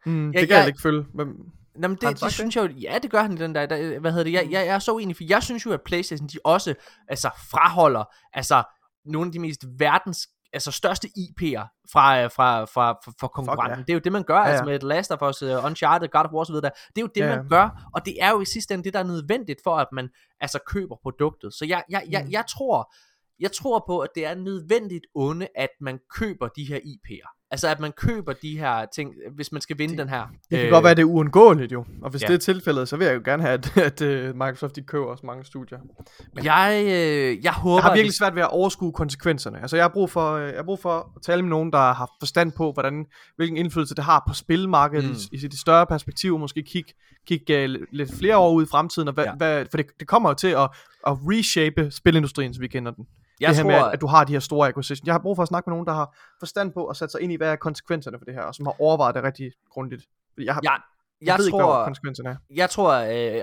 [0.06, 1.06] Mm, Ja, det kan jeg jeg- ikke følge.
[1.14, 1.28] Men,
[1.76, 3.66] Nå, men det, sagt det synes jeg jo, ja det gør han i den der,
[3.66, 5.82] der hvad hedder det, jeg, jeg, jeg er så uenig, for jeg synes jo at
[5.86, 6.74] Playstation de også,
[7.08, 8.04] altså fraholder,
[8.34, 8.64] altså
[9.06, 13.78] nogle af de mest verdens, altså største IP'er fra, øh, fra, fra, fra, fra konkurrenten.
[13.80, 13.84] ja.
[13.84, 14.70] Det er jo det man gør, Ja, altså ja.
[14.72, 16.56] med The Last of Us, uh, Uncharted, God of War osv.
[16.56, 18.94] Det er jo det Ja, man gør, og det er jo i sidste ende det
[18.94, 20.10] der er nødvendigt for at man
[20.40, 21.54] altså køber produktet.
[21.54, 22.32] Så jeg, jeg, jeg, Mm.
[22.32, 22.94] jeg tror,
[23.40, 27.45] jeg tror på, at det er nødvendigt onde, at man køber de her IP'er.
[27.56, 30.22] Altså at man køber de her ting, hvis man skal vinde Det- den her.
[30.50, 31.86] det kan øh, godt være, det er uundgåeligt jo.
[32.02, 32.28] Og hvis ja.
[32.28, 35.06] det er tilfældet, så vil jeg jo gerne have, at, at uh, Microsoft de køber
[35.06, 35.80] også mange studier.
[36.44, 39.62] Jeg, øh, jeg håber, Jeg har at virkelig svært ved at overskue konsekvenserne.
[39.62, 41.94] Altså, jeg har brug for, øh, jeg har brug for at tale med nogen, der
[41.94, 43.06] har forstand på, hvordan,
[43.36, 45.16] hvilken indflydelse det har på spilmarkedet Mm.
[45.32, 46.40] i, i sit større perspektiv.
[46.40, 46.94] Måske kigge
[47.28, 49.08] kig, uh, lidt flere år ud i fremtiden.
[49.08, 49.30] Og hvad, Ja.
[49.32, 49.36] ja.
[49.38, 50.70] hvad, for det, det kommer jo til at,
[51.08, 53.06] at reshape spilindustrien, som vi kender den.
[53.40, 55.06] Jeg det her tror, med, at, at du har de her store acquisitions.
[55.06, 57.22] Jeg har brug for at snakke med nogen, der har forstand på at sætte sig
[57.22, 60.04] ind i, hvad er konsekvenserne for det her, og som har overvejet det rigtig grundigt.
[60.38, 60.80] Jeg, har, jeg,
[61.26, 62.36] jeg, jeg, ved ikke, hvad tror, konsekvenserne er.
[62.56, 62.94] jeg tror,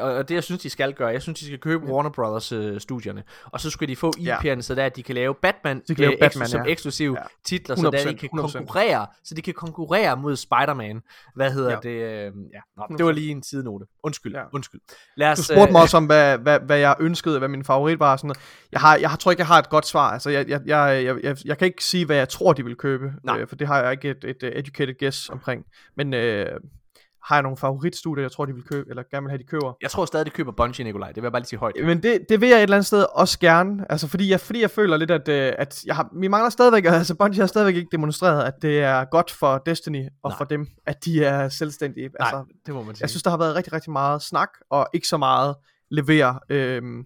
[0.02, 2.52] øh, og det jeg synes, de skal gøre, jeg synes, de skal købe Warner Brothers
[2.52, 4.36] øh, studierne, og så skal de få Ja.
[4.36, 6.60] IP'erne, så der, at de kan lave Batman, De kan lave øh, Batman, eksklu- som
[6.66, 6.72] ja.
[6.72, 7.24] eksklusive Ja.
[7.46, 8.52] titler, så der, de 100%, kan 100%.
[8.58, 11.02] konkurrere, så de kan konkurrere mod Spider-Man.
[11.36, 11.76] Hvad hedder Ja.
[11.82, 11.88] det?
[11.88, 12.60] Øh, ja.
[12.90, 13.84] Nå, det var lige en sidenote.
[14.04, 14.42] Undskyld, Ja.
[14.52, 14.80] undskyld.
[15.16, 17.64] Lad os, Du spurgte øh, mig også om, hvad, hvad, hvad jeg ønskede, hvad min
[17.64, 18.16] favorit var.
[18.16, 18.38] Sådan noget.
[18.72, 20.10] Jeg, har, jeg tror ikke, jeg har et godt svar.
[20.10, 22.76] Altså, jeg, jeg, jeg, jeg, jeg, jeg kan ikke sige, hvad jeg tror, de vil
[22.76, 23.12] købe.
[23.24, 23.38] Nej.
[23.40, 25.64] Øh, for det har jeg ikke et, et, uh, educated guess omkring.
[25.96, 26.46] Men øh,
[27.24, 29.72] har jeg nogle favoritstudier, jeg tror, de vil købe, eller gerne vil have, de køber.
[29.82, 31.08] Jeg tror stadig, de køber Bungie, Nikolaj.
[31.08, 31.74] Det vil jeg bare lige sige højt.
[31.84, 33.86] Men det, det vil jeg et eller andet sted også gerne.
[33.92, 36.84] Altså, fordi jeg, fordi jeg føler lidt, at, øh, at jeg har, vi mangler stadigvæk,
[36.88, 40.38] altså Bungie har stadigvæk ikke demonstreret, at det er godt for Destiny og Nej.
[40.38, 42.08] for dem, at de er selvstændige.
[42.08, 43.02] Nej, Altså, det må man sige.
[43.02, 45.54] jeg synes, der har været rigtig, rigtig meget snak, og ikke så meget
[45.90, 46.38] levere.
[46.48, 47.04] Øhm,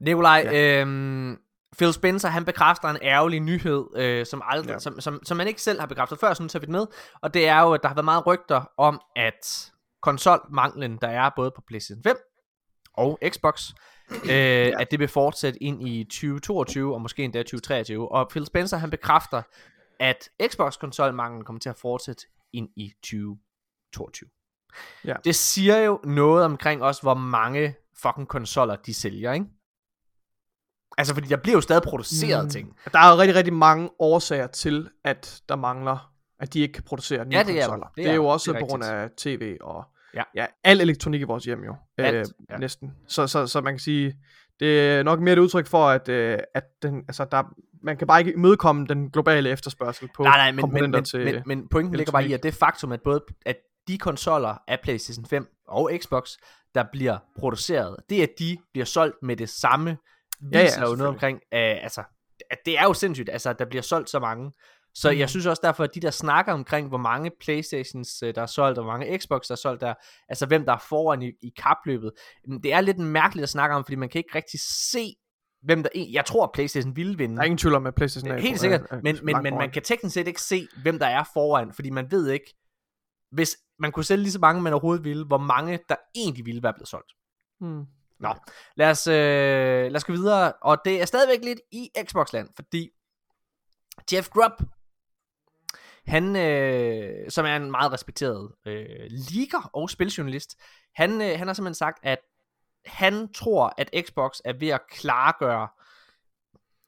[0.00, 0.80] Nikolaj, Ja.
[0.80, 1.36] øhm,
[1.76, 4.78] Phil Spencer, han bekræfter en ærgerlig nyhed, øh, som, aldrig, ja.
[4.78, 6.86] som, som, som man ikke selv har bekræftet før, sådan så vi det med.
[7.22, 9.72] Og det er jo, at der har været meget rygter om, at
[10.02, 12.16] konsolmanglen, der er både på PlayStation 5
[12.94, 13.70] og Xbox,
[14.24, 14.80] øh, ja.
[14.80, 18.12] at det vil fortsætte ind i 2022 og måske endda 2023.
[18.12, 19.42] Og Phil Spencer, han bekræfter,
[20.00, 24.28] at Xbox-konsolmanglen kommer til at fortsætte ind i 2022.
[25.04, 25.14] Ja.
[25.24, 29.46] Det siger jo noget omkring også, hvor mange fucking konsoller de sælger, ikke?
[30.98, 32.50] Altså, fordi der bliver jo stadig produceret mm.
[32.50, 32.76] ting.
[32.92, 36.82] Der er jo rigtig, rigtig mange årsager til, at der mangler, at de ikke kan
[36.82, 37.86] producere nye ja, det konsoller.
[37.86, 39.84] Er, det, det er jo også på grund af tv og
[40.14, 40.22] ja.
[40.34, 41.76] ja, al elektronik i vores hjem jo.
[41.98, 42.56] Alt, øh, ja.
[42.56, 42.94] Næsten.
[43.06, 44.16] Så, så, så man kan sige,
[44.60, 47.42] det er nok mere et udtryk for, at, øh, at den, altså, der,
[47.82, 51.24] man kan bare ikke imødekomme den globale efterspørgsel på nej, nej, men, komponenter men, til
[51.24, 53.56] men, men pointen ligger bare i, at det faktum, at både at
[53.88, 56.30] de konsoller af PlayStation 5 og Xbox,
[56.74, 59.96] der bliver produceret, det at de bliver solgt med det samme,
[60.40, 62.02] viser ja, ja, jo noget omkring, uh, altså,
[62.50, 64.52] at det er jo sindssygt, altså, at der bliver solgt så mange.
[64.94, 65.18] Så mm.
[65.18, 68.46] jeg synes også derfor, at de der snakker omkring, hvor mange Playstations, øh, der er
[68.46, 69.94] solgt, og hvor mange Xbox, der er solgt, der,
[70.28, 72.12] altså hvem der er foran i, i kapløbet,
[72.62, 74.60] det er lidt mærkeligt at snakke om, fordi man kan ikke rigtig
[74.90, 75.14] se,
[75.62, 77.36] hvem der Jeg tror, at PlayStation ville vinde.
[77.36, 79.70] Der er ingen tvivl om, at PlayStation er Helt sikkert, er, men, men, men man
[79.70, 82.54] kan teknisk set ikke se, hvem der er foran, fordi man ved ikke,
[83.32, 86.62] hvis man kunne sælge lige så mange, man overhovedet ville, hvor mange der egentlig ville
[86.62, 87.12] være blevet solgt.
[87.60, 87.84] Hmm.
[88.20, 88.34] Nå,
[88.76, 89.14] lad os, øh,
[89.92, 92.90] lad os gå videre, og det er stadigvæk lidt i Xbox-land, fordi
[94.12, 94.62] Jeff Grubb,
[96.06, 100.56] han, øh, som er en meget respekteret øh, leaker og spiljournalist,
[100.94, 102.18] han, øh, han har simpelthen sagt, at
[102.84, 105.68] han tror, at Xbox er ved at klargøre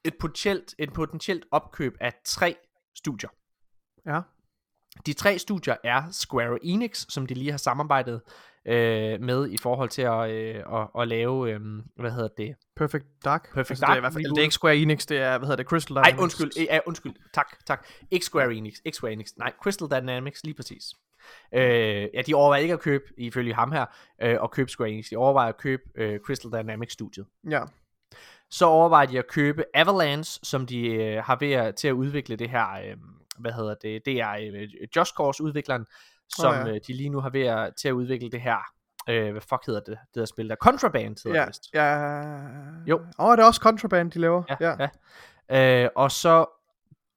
[0.03, 2.55] et potentielt, et potentielt opkøb af tre
[2.95, 3.29] studier.
[4.05, 4.21] Ja.
[5.05, 8.21] De tre studier er Square Enix, som de lige har samarbejdet
[8.65, 11.59] øh, med i forhold til at, øh, at, at lave, øh,
[11.95, 12.55] hvad hedder det?
[12.75, 13.49] Perfect Dark.
[13.53, 13.89] Perfect altså, Dark.
[13.89, 15.65] Det er, i hvert fald, det er ikke Square Enix, det er, hvad hedder det,
[15.65, 16.15] Crystal Dynamics.
[16.15, 17.87] Nej, undskyld, ja, undskyld, tak, tak.
[18.11, 20.83] Ikke Square Enix, ikke Square Enix, nej, Crystal Dynamics, lige præcis.
[21.53, 21.61] Øh,
[22.13, 23.85] ja, de overvejer ikke at købe, ifølge ham her,
[24.21, 25.09] øh, at købe Square Enix.
[25.09, 27.25] De overvejer at købe øh, Crystal Dynamics studiet.
[27.49, 27.63] Ja.
[28.49, 32.35] Så overvejer de at købe Avalanche, som de øh, har ved at, til at udvikle
[32.35, 32.97] det her, øh,
[33.39, 35.85] hvad hedder det, det er øh, Just Cause udvikleren,
[36.29, 36.73] som oh, ja.
[36.73, 38.57] øh, de lige nu har ved at, til at udvikle det her
[39.09, 41.73] øh, hvad fuck hedder det, det der spil der, Contraband hedder ja, det vist.
[41.73, 42.11] Ja,
[42.85, 42.95] jo.
[43.19, 44.43] Åh, oh, det er også Contraband, de laver.
[44.49, 44.87] Ja, ja.
[45.49, 45.83] ja.
[45.83, 46.45] Øh, og så...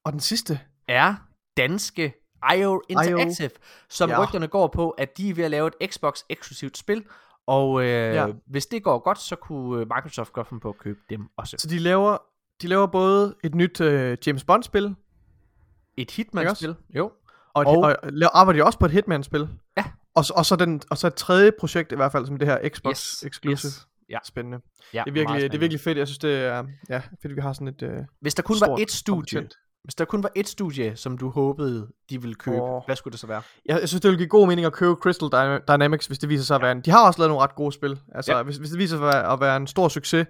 [0.04, 0.60] Og den sidste?
[0.88, 1.14] Er
[1.56, 2.14] danske
[2.56, 3.60] IO Interactive, IO.
[3.90, 4.22] som ja.
[4.22, 7.04] rygterne går på, at de er ved at lave et Xbox-eksklusivt spil,
[7.46, 8.26] og øh, ja.
[8.46, 11.56] hvis det går godt, så kunne øh, Microsoft godt finde på at købe dem også.
[11.58, 12.18] Så de laver,
[12.62, 14.94] de laver både et nyt øh, James Bond-spil,
[15.96, 17.12] et Hitman-spil, jo,
[17.54, 19.48] og, og, og arbejder de også på et Hitman-spil?
[19.76, 19.84] Ja.
[20.14, 22.68] Og, og, så den, og så et tredje projekt i hvert fald, som det her
[22.68, 23.86] Xbox yes.
[24.10, 24.18] Ja.
[24.24, 24.58] Spændende.
[24.94, 25.98] Ja, det, er virkelig, det er virkelig fedt.
[25.98, 27.88] Jeg synes, det er ja, fedt, at vi har sådan et uh,
[28.20, 29.54] Hvis der kun var et studie, kompetent.
[29.84, 32.82] hvis der kun var et studie, som du håbede, de ville købe, oh.
[32.86, 33.42] hvad skulle det så være?
[33.66, 35.28] Jeg, jeg synes, det ville give god mening at købe Crystal
[35.68, 36.80] Dynamics, hvis det viser sig at være en...
[36.80, 38.00] De har også lavet nogle ret gode spil.
[38.14, 38.42] Altså, ja.
[38.42, 40.26] hvis, hvis det viser sig at være en stor succes,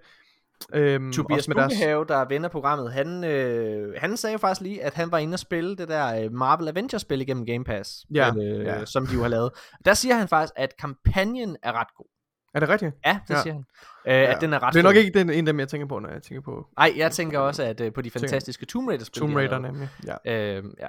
[0.74, 5.18] Øhm, Tobias Bukkehave, der vender programmet, han, øh, han sagde faktisk lige, at han var
[5.18, 8.84] inde og spille det der øh, Marvel Avengers-spil igennem Game Pass, ja, øh, ja.
[8.84, 9.50] som de jo har lavet.
[9.84, 12.06] Der siger han faktisk, at kampagnen er ret god.
[12.54, 12.94] Er det rigtigt?
[13.06, 13.42] Ja, det ja.
[13.42, 13.64] siger han.
[14.06, 14.34] Øh, ja.
[14.34, 15.98] At den er ret Det er nok ikke den, en af dem, jeg tænker på,
[15.98, 16.66] når jeg tænker på...
[16.78, 19.20] Nej, jeg tænker også at øh, på de fantastiske Tomb Raider-spil.
[19.20, 20.56] Tomb Raider nemlig, ja.
[20.58, 20.88] Øh, ja.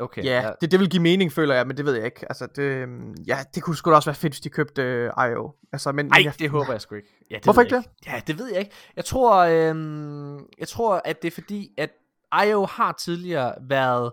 [0.00, 0.24] Okay.
[0.24, 0.50] Ja, ja.
[0.60, 2.26] Det, det vil give mening, føler jeg, men det ved jeg ikke.
[2.28, 5.24] Altså, det, øhm, ja, det kunne sgu da også være fedt, hvis de købte uh,
[5.30, 5.52] IO.
[5.72, 7.08] Altså, men, Ej, jeg, det håber jeg sgu ikke.
[7.30, 7.84] Ja, det Hvorfor ikke det?
[8.06, 8.72] Ja, det ved jeg ikke.
[8.96, 11.90] Jeg tror, øhm, jeg tror, at det er fordi, at
[12.46, 14.12] IO har tidligere været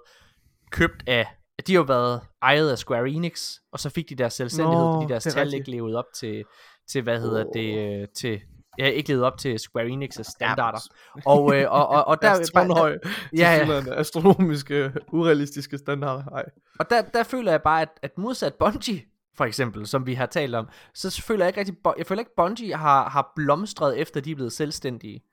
[0.72, 1.28] købt af,
[1.68, 5.02] de har jo været ejet af Square Enix, og så fik de deres selvstændighed, Nå,
[5.02, 6.44] fordi deres tal ikke levede op til,
[6.90, 7.52] til hvad hedder oh.
[7.54, 8.42] det, øh, til
[8.78, 10.80] jeg har ikke levet op til Square Enix's standarder.
[11.26, 12.32] og, øh, og, og, og der...
[12.32, 12.98] Astronhøj,
[13.38, 13.94] ja, ja.
[13.96, 16.24] astronomiske, urealistiske standarder.
[16.26, 16.46] Ej.
[16.80, 19.02] Og der, der føler jeg bare, at, at modsat Bungie,
[19.36, 22.36] for eksempel, som vi har talt om, så føler jeg ikke rigtig, jeg føler ikke,
[22.38, 25.24] Bungie har, har blomstret efter, de er blevet selvstændige.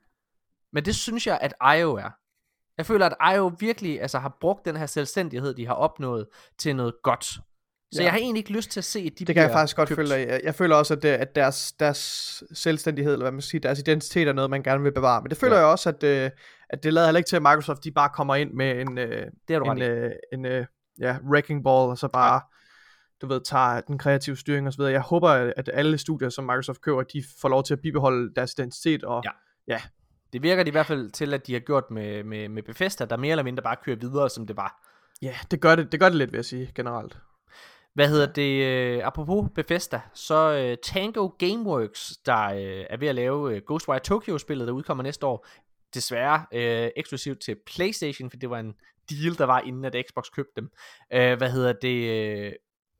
[0.73, 2.09] Men det synes jeg, at IO er.
[2.77, 6.27] Jeg føler, at IO virkelig altså, har brugt den her selvstændighed, de har opnået,
[6.57, 7.39] til noget godt.
[7.91, 8.03] Så ja.
[8.03, 9.89] jeg har egentlig ikke lyst til at se, at de Det kan jeg faktisk godt
[9.89, 9.97] købt.
[9.97, 10.15] føle.
[10.15, 13.79] Jeg, jeg føler også, at, det, at deres, deres selvstændighed, eller hvad man siger, deres
[13.79, 15.21] identitet er noget, man gerne vil bevare.
[15.21, 15.61] Men det føler ja.
[15.61, 16.31] jeg også, at, øh,
[16.69, 19.25] at det lader heller ikke til, at Microsoft de bare kommer ind med en, øh,
[19.47, 20.65] det en, øh, en øh,
[20.99, 22.33] ja, wrecking ball, og så bare...
[22.33, 22.39] Ja
[23.21, 24.81] du ved, tager den kreative styring osv.
[24.81, 28.53] Jeg håber, at alle studier, som Microsoft køber, de får lov til at bibeholde deres
[28.53, 29.29] identitet, og ja,
[29.67, 29.81] ja
[30.33, 33.05] det virker det i hvert fald til, at de har gjort med, med, med Bethesda,
[33.05, 34.91] der mere eller mindre bare kører videre, som det var.
[35.21, 37.17] Ja, det gør det, det gør det lidt, vil jeg sige, generelt.
[37.95, 38.97] Hvad hedder det?
[38.97, 43.99] Uh, apropos Bethesda, så uh, Tango Gameworks, der uh, er ved at lave uh, Ghostwire
[43.99, 45.47] Tokyo-spillet, der udkommer næste år.
[45.93, 48.73] desværre øh, eksklusivt til PlayStation, for det var en
[49.09, 50.71] deal, der var inden at Xbox købte dem.
[51.13, 52.09] Øh, hvad hedder det?
[52.09, 52.53] Øh,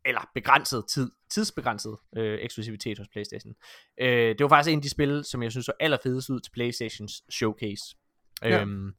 [0.05, 3.53] eller begrænset tid, tidsbegrænset øh, eksklusivitet hos PlayStation.
[4.01, 6.51] Øh, det var faktisk en af de spil, som jeg synes så allerfedest ud til
[6.51, 7.95] PlayStations showcase.
[8.43, 8.61] Ja.
[8.61, 8.93] Øhm,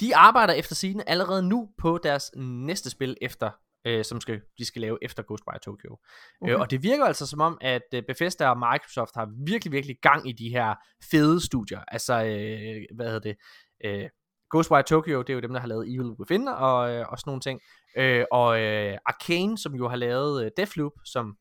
[0.00, 3.50] de arbejder efter sine allerede nu på deres næste spil efter
[3.84, 5.92] øh, som skal, de skal lave efter Ghostwire Tokyo.
[5.92, 5.98] Øh,
[6.40, 6.54] okay.
[6.54, 9.96] Øh, og det virker altså som om, at øh, Bethesda og Microsoft har virkelig, virkelig
[10.02, 10.74] gang i de her
[11.10, 11.80] fede studier.
[11.88, 13.36] Altså, øh, hvad hedder det?
[13.84, 14.08] Øh,
[14.50, 17.28] Ghostwire Tokyo, det er jo dem, der har lavet Evil Within og, øh, og sådan
[17.30, 17.60] nogle ting.
[17.96, 21.36] Øh, og øh, Arkane, som jo har lavet øh, Deathloop, som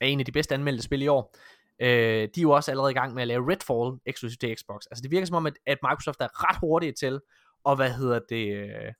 [0.00, 1.36] er en af de bedst anmeldte spil i år,
[1.82, 1.88] øh,
[2.34, 4.80] de er jo også allerede i gang med at lave Redfall eksklusivt til Xbox.
[4.90, 7.20] Altså det virker som om, at, at Microsoft er ret hurtige til,
[7.64, 8.92] og hvad hedder det, øh,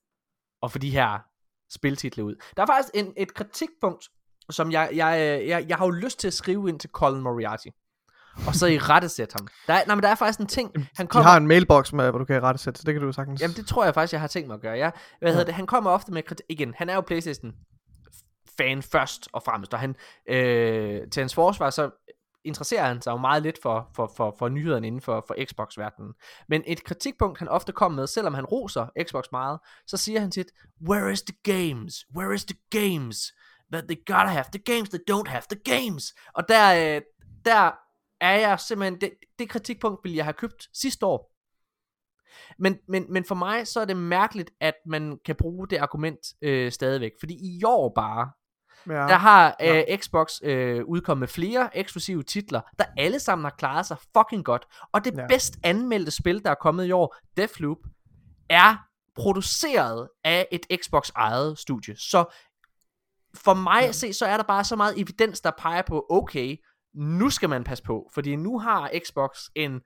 [0.63, 1.30] og for de her
[1.71, 2.35] spiltitler ud.
[2.57, 4.09] Der er faktisk en, et kritikpunkt,
[4.51, 7.69] som jeg, jeg, jeg, jeg har jo lyst til at skrive ind til Colin Moriarty.
[8.47, 9.49] Og så i rettesæt ham.
[9.67, 10.73] Der er, nej, men der er faktisk en ting.
[10.97, 13.03] Han kommer, De har en mailbox med, hvor du kan i rettesæt, så det kan
[13.03, 13.41] du sagtens.
[13.41, 14.77] Jamen det tror jeg faktisk, jeg har tænkt mig at gøre.
[14.77, 14.91] Ja.
[15.19, 15.33] Hvad ja.
[15.33, 15.55] hedder det?
[15.55, 16.47] Han kommer ofte med kritik.
[16.49, 17.53] Igen, han er jo Playstation
[18.59, 19.95] fan først og fremmest, og han,
[20.29, 21.91] øh, til hans forsvar, så
[22.45, 26.15] interesserer han sig jo meget lidt for, for, for, for nyhederne inden for, for Xbox-verdenen.
[26.49, 30.31] Men et kritikpunkt, han ofte kommer med, selvom han roser Xbox meget, så siger han
[30.31, 30.47] tit,
[30.89, 32.05] Where is the games?
[32.17, 33.33] Where is the games?
[33.73, 36.15] That they gotta have the games, they don't have the games.
[36.35, 37.03] Og der, øh,
[37.45, 37.71] der
[38.21, 41.31] er jeg simpelthen, det, det kritikpunkt ville jeg have købt sidste år.
[42.59, 46.19] Men, men, men for mig så er det mærkeligt, at man kan bruge det argument
[46.43, 47.13] øh, stadigvæk.
[47.21, 48.31] Fordi i år bare,
[48.87, 48.93] Ja.
[48.93, 49.97] Der har øh, ja.
[49.97, 54.67] Xbox øh, udkommet flere eksklusive titler, der alle sammen har klaret sig fucking godt.
[54.93, 55.27] Og det ja.
[55.27, 57.79] bedst anmeldte spil, der er kommet i år, Deathloop,
[58.49, 58.77] er
[59.15, 61.97] produceret af et Xbox eget studie.
[61.97, 62.25] Så
[63.35, 63.89] for mig ja.
[63.89, 66.57] at se, så er der bare så meget evidens, der peger på, okay,
[66.95, 69.81] nu skal man passe på, fordi nu har Xbox en,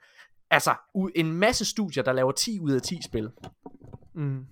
[0.51, 0.75] altså,
[1.15, 3.31] en masse studier, der laver 10 ud af 10 spil.
[4.15, 4.47] Mm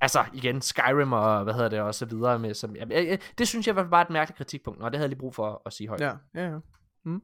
[0.00, 3.48] altså igen, Skyrim og hvad hedder det, og så videre med, som, ja, ja, det
[3.48, 5.72] synes jeg var bare et mærkeligt kritikpunkt, og det havde jeg lige brug for at
[5.72, 6.00] sige højt.
[6.00, 6.58] Ja, ja, ja.
[7.04, 7.22] Mm.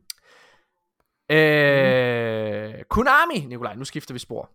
[1.30, 4.50] Øh, Konami, Nikolaj, nu skifter vi spor.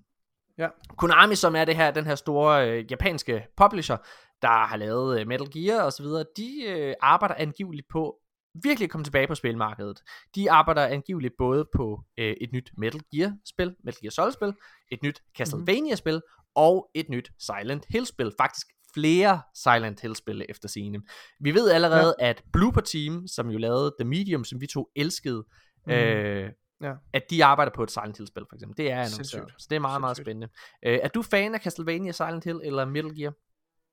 [0.57, 0.67] Ja.
[0.97, 3.97] Konami, som er det her, den her store øh, japanske publisher,
[4.41, 8.15] der har lavet øh, Metal Gear og så videre, de øh, arbejder angiveligt på
[8.63, 10.01] virkelig at komme tilbage på spilmarkedet.
[10.35, 14.53] De arbejder angiveligt både på øh, et nyt Metal Gear spil, Metal Gear Solid spil,
[14.91, 16.21] et nyt Castlevania spil,
[16.57, 18.31] og et nyt Silent Hill-spil.
[18.39, 21.01] Faktisk flere Silent Hill-spil efter scene.
[21.39, 22.29] Vi ved allerede, ja.
[22.29, 25.43] at Blooper Team, som jo lavede The Medium, som vi to elskede,
[25.87, 25.91] mm.
[25.93, 26.49] øh,
[26.81, 26.93] ja.
[27.13, 28.77] at de arbejder på et Silent Hill-spil, for eksempel.
[28.77, 29.53] Det er annonceret.
[29.57, 30.01] Så det er meget, Sindssygt.
[30.01, 30.47] meget spændende.
[30.85, 33.33] Øh, er du fan af Castlevania, Silent Hill eller Metal Gear?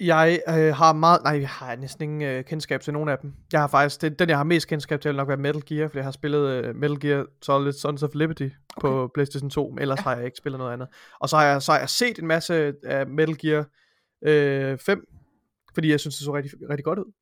[0.01, 3.33] Jeg øh, har meget, nej, jeg har næsten ingen øh, kendskab til nogen af dem.
[3.53, 5.89] Jeg har faktisk, det, den jeg har mest kendskab til, vil nok være Metal Gear,
[5.89, 8.89] fordi jeg har spillet øh, Metal Gear Solid Sons of Liberty okay.
[8.89, 10.03] på PlayStation 2, men ellers ja.
[10.03, 10.89] har jeg ikke spillet noget andet.
[11.21, 13.67] Og så har jeg, så har jeg set en masse af Metal Gear
[14.25, 15.05] øh, 5,
[15.75, 17.13] fordi jeg synes, det så rigtig, rigtig godt ud.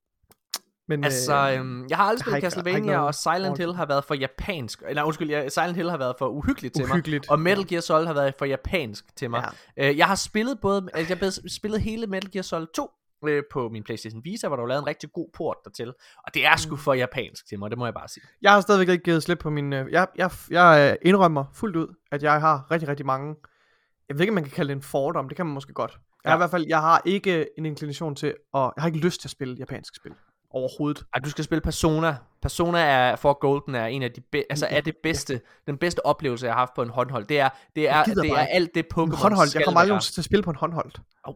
[0.88, 4.14] Men, altså, øh, øhm, jeg har aldrig spillet Castlevania, og Silent Hill har været for
[4.14, 4.82] japansk.
[4.88, 7.26] Eller undskyld, ja, Silent Hill har været for uhyggeligt til uhyggeligt.
[7.28, 7.30] mig.
[7.30, 9.52] Og Metal Gear Solid har været for japansk til mig.
[9.76, 9.90] Ja.
[9.90, 12.90] Øh, jeg har spillet både, altså, jeg har spillet hele Metal Gear Solid 2
[13.28, 15.88] øh, på min Playstation Vita, hvor der var lavet en rigtig god port dertil.
[16.26, 16.78] Og det er sgu mm.
[16.78, 18.24] for japansk til mig, det må jeg bare sige.
[18.42, 19.72] Jeg har stadigvæk ikke givet slip på min...
[19.72, 23.34] Øh, jeg, jeg, jeg indrømmer fuldt ud, at jeg har rigtig, rigtig mange...
[24.08, 25.92] Jeg ved ikke, om man kan kalde det en fordom, det kan man måske godt.
[25.92, 26.30] Jeg, ja.
[26.30, 29.20] har i hvert fald, jeg har ikke en inklination til, og jeg har ikke lyst
[29.20, 30.12] til at spille japansk spil
[30.54, 31.04] overhovedet.
[31.14, 32.16] Ej, du skal spille Persona.
[32.42, 36.06] Persona er for Golden er en af de be- altså er det bedste, den bedste
[36.06, 37.26] oplevelse jeg har haft på en håndhold.
[37.26, 39.16] Det er det er det er alt det Pokémon.
[39.16, 39.48] Håndhold.
[39.54, 40.92] Jeg kommer aldrig til at spille på en håndhold.
[41.24, 41.34] Oh.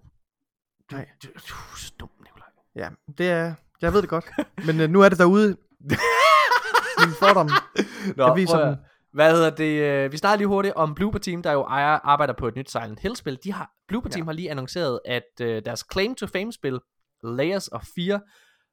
[0.91, 1.09] Du, Nej.
[1.23, 2.49] Du, du, du er så dum, Nikolaj.
[2.77, 2.89] Ja,
[3.19, 4.25] det er jeg ved det godt.
[4.67, 5.57] Men uh, nu er det derude.
[7.01, 7.51] Min fordom.
[8.17, 8.77] Nå, jeg viser dem.
[9.13, 10.13] Hvad hedder det?
[10.13, 13.01] Vi snakker lige hurtigt om Blooper Team, der jo ejer, arbejder på et nyt Silent
[13.01, 13.39] Hill-spil.
[13.45, 14.25] De har, Blooper Team ja.
[14.25, 16.79] har lige annonceret, at uh, deres claim to fame-spil,
[17.25, 18.21] Layers of Fear,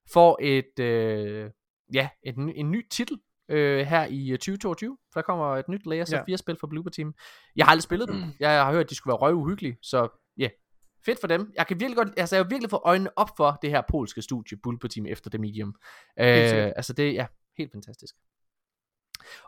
[0.09, 1.49] får et, øh,
[1.93, 3.17] ja, et, en ny titel
[3.49, 4.91] øh, her i 2022.
[4.91, 6.23] Øh, der kommer et nyt Layers ja.
[6.23, 7.13] 4 spil for Blooper Team.
[7.55, 8.23] Jeg har aldrig spillet dem.
[8.39, 10.07] Jeg har hørt, at de skulle være røv uhyggelige, så
[10.37, 10.51] ja, yeah.
[11.05, 11.51] fedt for dem.
[11.57, 14.21] Jeg kan virkelig godt, altså jeg har virkelig fået øjnene op for det her polske
[14.21, 15.75] studie, Blooper Team efter The Medium.
[16.19, 17.25] Øh, altså det, ja,
[17.57, 18.15] helt fantastisk.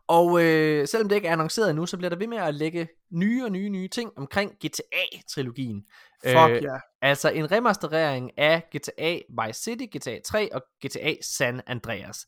[0.08, 2.88] Og øh, selvom det ikke er annonceret endnu, så bliver der ved med at lægge
[3.12, 5.86] nye og nye, nye ting omkring GTA-trilogien.
[6.24, 6.50] Fuck ja.
[6.50, 6.80] Øh, yeah.
[7.02, 12.26] Altså en remasterering af GTA Vice City, GTA 3 og GTA San Andreas.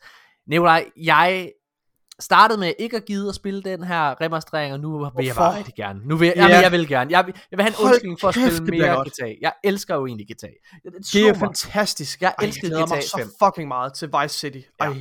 [0.47, 1.51] Nikolaj, jeg
[2.19, 5.21] startede med ikke at gide at spille den her remasterering, og nu vil Hvorfor?
[5.21, 5.99] jeg bare rigtig gerne.
[6.05, 6.49] Nu vil jeg, yeah.
[6.49, 7.11] jamen, jeg vil gerne.
[7.11, 9.33] Jeg, vil, jeg vil have en undskyldning for at spille mere GTA.
[9.41, 10.47] Jeg elsker jo egentlig GTA.
[10.83, 12.21] Det, det er fantastisk.
[12.21, 12.89] Jeg elsker GTA 5.
[12.89, 14.59] mig så fucking meget til Vice City.
[14.79, 14.87] Ej.
[14.87, 14.93] Ja.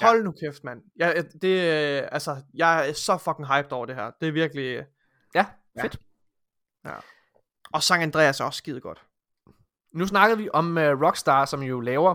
[0.00, 0.22] Hold ja.
[0.22, 0.82] nu kæft, mand.
[0.96, 1.58] Jeg, det,
[2.12, 4.10] altså, jeg er så fucking hyped over det her.
[4.20, 4.84] Det er virkelig...
[5.34, 5.44] Ja,
[5.76, 5.82] Ja.
[5.82, 5.96] Fedt.
[6.84, 6.94] Ja.
[7.72, 9.02] Og San Andreas er også skide godt.
[9.94, 12.14] Nu snakkede vi om uh, Rockstar, som jo laver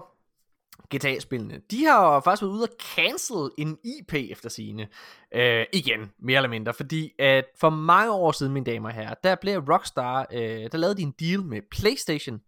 [0.96, 1.62] GTA-spillene.
[1.72, 4.88] De har faktisk været ude og cancel en IP efter sine.
[5.36, 6.74] Uh, igen, mere eller mindre.
[6.74, 10.78] Fordi at for mange år siden, mine damer og herrer, der blev Rockstar, uh, der
[10.78, 12.42] lavede de en deal med PlayStation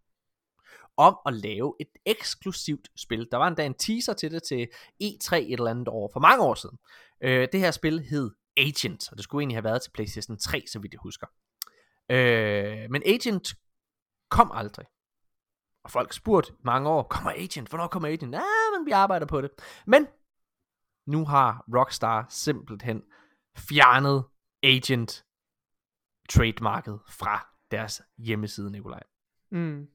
[0.97, 3.27] om at lave et eksklusivt spil.
[3.31, 4.68] Der var endda en teaser til det til
[5.03, 6.77] E3 et eller andet år, for mange år siden.
[7.23, 10.63] Øh, det her spil hed Agent, og det skulle egentlig have været til PlayStation 3,
[10.68, 11.27] så vidt jeg husker.
[12.09, 13.53] Øh, men Agent
[14.30, 14.85] kom aldrig.
[15.84, 17.69] Og folk spurgte mange år, kommer Agent?
[17.69, 18.34] Hvornår kommer Agent?
[18.34, 18.41] Ja,
[18.77, 19.51] men vi arbejder på det.
[19.88, 20.07] Men
[21.05, 23.03] nu har Rockstar simpelthen
[23.57, 24.23] fjernet
[24.63, 25.26] Agent
[26.30, 29.03] trademarket fra deres hjemmeside, Nikolaj.
[29.51, 29.88] Mm.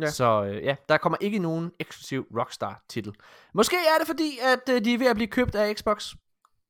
[0.00, 0.10] Ja.
[0.10, 3.12] Så øh, ja, der kommer ikke nogen eksklusiv Rockstar-titel.
[3.54, 6.12] Måske er det fordi, at øh, de er ved at blive købt af Xbox.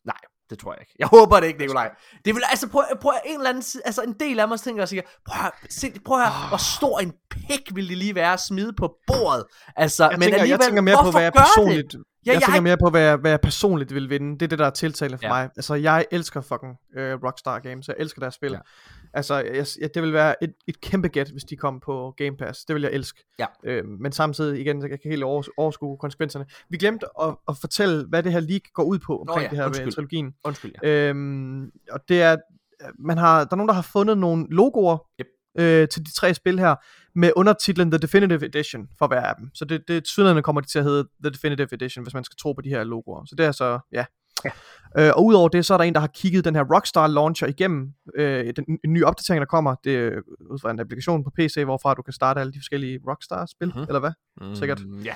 [0.05, 0.17] Nej,
[0.51, 0.93] det tror jeg ikke.
[0.99, 1.91] Jeg håber det ikke, Nikolaj.
[2.25, 4.89] Det vil altså, prøv, prøv en eller anden, altså en del af mig tænker og
[4.89, 6.49] siger, prøv, se, prøv at oh.
[6.49, 9.45] hvor stor en pik vil det lige være at smide på bordet.
[9.77, 12.03] Altså, jeg men tænker, alligevel, jeg tænker mere på, hvad jeg personligt, det?
[12.27, 12.63] Ja, jeg, jeg tænker ikke...
[12.63, 14.33] mere på, hvad jeg, hvad jeg personligt vil vinde.
[14.33, 15.29] Det er det, der er tiltale for ja.
[15.29, 15.51] mig.
[15.57, 17.89] Altså, jeg elsker fucking uh, Rockstar Games.
[17.89, 18.53] Jeg elsker deres spil.
[18.53, 18.59] Ja.
[19.15, 22.37] Altså, jeg, jeg, det vil være et, et kæmpe gæt, hvis de kom på Game
[22.37, 22.65] Pass.
[22.65, 23.25] Det vil jeg elske.
[23.39, 23.47] Ja.
[23.65, 25.23] Øh, men samtidig, igen, jeg kan helt
[25.57, 26.47] overskue konsekvenserne.
[26.71, 29.49] Vi glemte at, at fortælle, hvad det her league går ud på omkring Nå, ja.
[29.49, 29.85] det her Undskyld.
[29.87, 30.35] ved trilogien.
[30.45, 30.89] Undskyld, ja.
[31.09, 32.37] Øhm, og det er,
[32.99, 35.27] man har, der er nogen, der har fundet nogle logoer yep.
[35.59, 36.75] øh, til de tre spil her,
[37.15, 39.51] med undertitlen The Definitive Edition, for hver af dem.
[39.55, 42.37] Så det, det tydeligvis kommer det til at hedde The Definitive Edition, hvis man skal
[42.37, 43.25] tro på de her logoer.
[43.25, 44.05] Så det er så, ja,
[44.45, 44.51] Ja.
[44.99, 47.47] Øh, og udover det, så er der en, der har kigget den her Rockstar Launcher
[47.47, 47.93] igennem.
[48.17, 50.11] Øh, den en ny opdatering, der kommer, det er
[50.51, 53.83] ud fra en applikation på PC, hvorfra du kan starte alle de forskellige Rockstar-spil, mm-hmm.
[53.83, 54.13] eller hvad?
[54.41, 54.81] Mm, Sikkert.
[55.05, 55.15] Ja.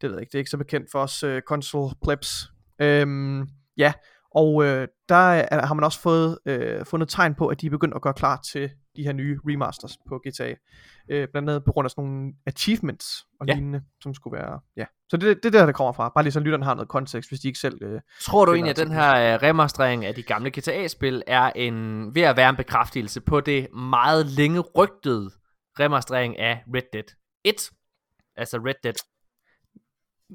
[0.00, 2.50] Det ved jeg ikke, det er ikke så bekendt for os uh, console plebs.
[2.80, 3.92] Øhm, ja,
[4.34, 7.70] og øh, der er, har man også fået øh, fundet tegn på, at de er
[7.70, 10.54] begyndt at gøre klar til de her nye remasters på GTA.
[11.10, 13.54] Øh, blandt andet på grund af sådan nogle achievements og ja.
[13.54, 14.60] lignende, som skulle være...
[14.76, 14.84] Ja.
[15.08, 16.08] Så det, det er der, det kommer fra.
[16.08, 17.82] Bare lige så lytterne har noget kontekst, hvis de ikke selv...
[17.82, 22.14] Øh, Tror du egentlig, at den her øh, remastering af de gamle GTA-spil er en,
[22.14, 25.30] ved at være en bekræftelse på det meget længe rygtede
[25.80, 27.04] remastering af Red Dead
[27.44, 27.70] 1?
[28.36, 28.94] Altså Red Dead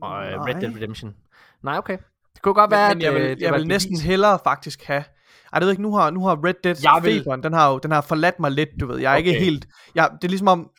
[0.02, 1.16] og øh, Red Dead Redemption.
[1.64, 1.98] Nej, okay.
[2.34, 4.84] Det kunne godt være, men, men jeg vil, at, øh, jeg vil næsten hellere faktisk
[4.84, 5.04] have
[5.54, 7.20] ej, det ved ikke, nu har, nu har Red Dead jeg vil...
[7.20, 9.00] feberen, den har jo den har forladt mig lidt, du ved.
[9.00, 9.28] Jeg er okay.
[9.28, 10.70] ikke helt, jeg, det er ligesom om,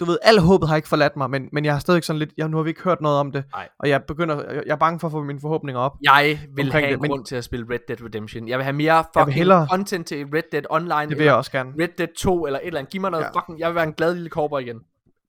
[0.00, 2.30] du ved, al håbet har ikke forladt mig, men, men jeg har stadig sådan lidt,
[2.36, 3.68] jeg, nu har vi ikke hørt noget om det, Ej.
[3.78, 5.92] og jeg begynder, jeg, jeg er bange for at få mine forhåbninger op.
[6.02, 8.48] Jeg vil have det, en men, grund til at spille Red Dead Redemption.
[8.48, 11.10] Jeg vil have mere fucking hellere, content til Red Dead Online.
[11.10, 11.72] Det vil jeg også gerne.
[11.80, 12.92] Red Dead 2 eller et eller andet.
[12.92, 13.40] Giv mig noget ja.
[13.40, 14.76] fucking, jeg vil være en glad lille korber igen.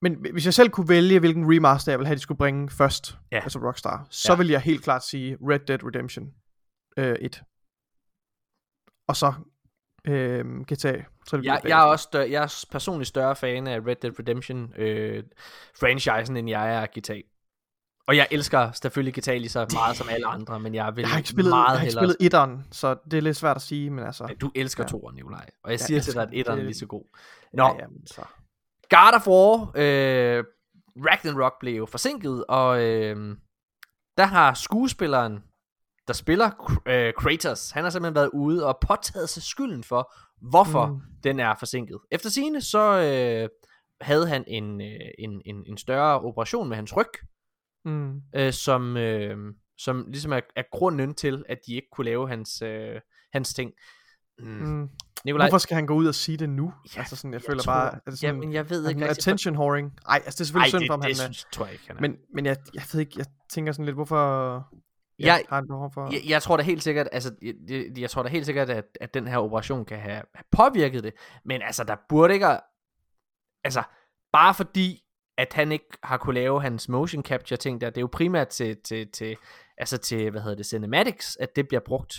[0.01, 3.17] Men hvis jeg selv kunne vælge, hvilken remaster jeg vil have, de skulle bringe først,
[3.31, 3.39] ja.
[3.39, 4.37] altså Rockstar, så ja.
[4.37, 6.25] vil jeg helt klart sige Red Dead Redemption
[6.97, 7.41] øh, 1.
[9.11, 9.33] Og så
[10.07, 10.87] øh, GTA.
[11.33, 15.23] Jeg, jeg, er også større, jeg er personligt større fan af Red Dead Redemption øh,
[15.79, 17.21] franchisen, end jeg er GTA.
[18.07, 21.09] Og jeg elsker selvfølgelig GTA lige så meget som alle andre, men jeg vil jeg
[21.09, 23.61] har ikke spillet, meget jeg har ikke spillet etteren, så det er lidt svært at
[23.61, 24.25] sige, men altså...
[24.29, 24.87] Ja, du elsker ja.
[24.87, 27.03] toeren, Nikolaj, og jeg, jeg siger til dig, at etteren er lige så god.
[27.53, 28.21] Nå, ja, jamen, så.
[28.89, 30.43] God of War, øh,
[30.97, 33.37] Ragnarok blev jo forsinket, og øh,
[34.17, 35.43] der har skuespilleren
[36.07, 40.13] der spiller øh, Kratos, han har simpelthen været ude og påtaget sig skylden for,
[40.49, 41.01] hvorfor mm.
[41.23, 41.99] den er forsinket.
[42.11, 43.49] Efter sine så øh,
[44.01, 47.11] havde han en, øh, en, en, en større operation med hans ryg,
[47.85, 48.21] mm.
[48.35, 49.37] øh, som, øh,
[49.77, 53.01] som ligesom er, er grunden til, at de ikke kunne lave hans, øh,
[53.33, 53.71] hans ting.
[54.39, 54.47] Mm.
[54.47, 54.89] Mm.
[55.25, 56.73] Nikolaj, Hvorfor skal han gå ud og sige det nu?
[56.95, 59.07] Ja, altså sådan, jeg, jeg føler tror, bare, at det sådan, jamen, jeg ved ikke.
[59.09, 59.93] Attention whoring.
[60.07, 61.97] Nej, altså det er selvfølgelig Ej, synd for ham, han det, tror jeg ikke, han
[61.97, 62.01] er.
[62.01, 64.67] Men, men jeg, jeg ved ikke, jeg tænker sådan lidt, hvorfor
[65.25, 66.13] jeg, har behov for...
[66.13, 67.31] jeg, jeg tror da helt sikkert, altså,
[67.69, 71.03] jeg, jeg tror da helt sikkert, at, at den her operation kan have, have påvirket
[71.03, 71.13] det,
[71.45, 72.47] men altså, der burde ikke,
[73.63, 73.83] altså,
[74.33, 75.03] bare fordi,
[75.37, 78.47] at han ikke har kunne lave hans motion capture ting der, det er jo primært
[78.47, 79.37] til, til, til
[79.77, 82.15] altså til, hvad hedder det, cinematics, at det bliver brugt.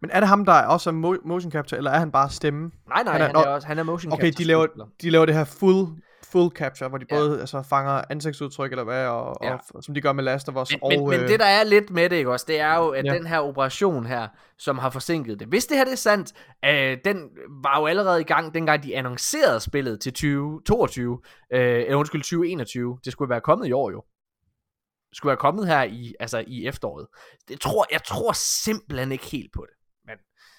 [0.00, 0.92] Men er det ham, der er også
[1.24, 2.70] motion capture, eller er han bare stemme?
[2.88, 4.34] Nej, nej, han er, han er, også, han er motion okay, capture.
[4.34, 4.66] Okay, de laver,
[5.02, 5.86] de laver det her full
[6.32, 7.16] full capture, hvor de ja.
[7.16, 9.52] både altså, fanger ansigtsudtryk eller hvad, og, ja.
[9.54, 10.70] og, og, som de gør med Last of Us.
[10.70, 11.20] Men, og, men, øh...
[11.20, 13.14] men det der er lidt med det, ikke også, det er jo, at ja.
[13.14, 14.28] den her operation her,
[14.58, 15.48] som har forsinket det.
[15.48, 16.32] Hvis det her det er sandt,
[16.64, 17.30] øh, den
[17.62, 21.20] var jo allerede i gang, dengang de annoncerede spillet til 2022,
[21.52, 22.98] øh, eller undskyld, 2021.
[23.04, 24.04] Det skulle være kommet i år jo.
[25.12, 27.06] Skulle være kommet her i, altså, i efteråret.
[27.48, 29.76] Det tror, jeg tror simpelthen ikke helt på det.
[30.06, 30.16] Men,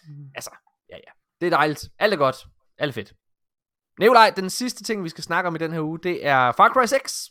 [0.08, 0.26] mm.
[0.36, 0.52] altså,
[0.90, 1.12] ja ja.
[1.42, 1.90] Det er dejligt.
[2.00, 2.36] Alt er godt.
[2.78, 3.14] Alt er fedt.
[4.02, 6.70] Nikolaj, den sidste ting, vi skal snakke om i den her uge, det er Far
[6.70, 7.30] Cry 6.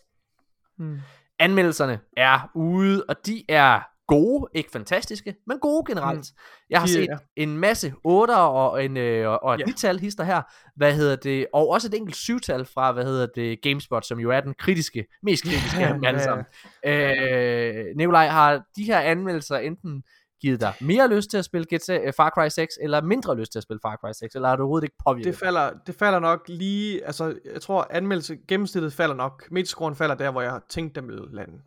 [0.78, 0.98] Hmm.
[1.38, 6.18] Anmeldelserne er ude, og de er gode, ikke fantastiske, men gode generelt.
[6.18, 6.40] Mm.
[6.70, 9.64] Jeg har De- set en masse 8 og en øh, og et Ja.
[9.64, 10.42] 9-tal hister her,
[10.76, 14.30] hvad hedder det, og også et enkelt 7-tal fra, hvad hedder det, GameSpot, som jo
[14.30, 16.44] er den kritiske, mest kritiske Ja, af dem alle sammen.
[16.86, 20.02] Øh, Nikolaj, har de her anmeldelser enten
[20.40, 23.52] givet dig mere lyst til at spille GTA, øh, Far Cry 6, eller mindre lyst
[23.52, 25.32] til at spille Far Cry 6, eller har du overhovedet ikke påvirket?
[25.32, 30.14] Det falder, det falder nok lige, altså jeg tror anmeldelse, gennemsnittet falder nok, metascoren falder
[30.14, 31.60] der, hvor jeg tænkte, den ville lande.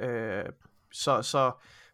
[0.00, 0.44] Øh,
[0.92, 1.52] så, så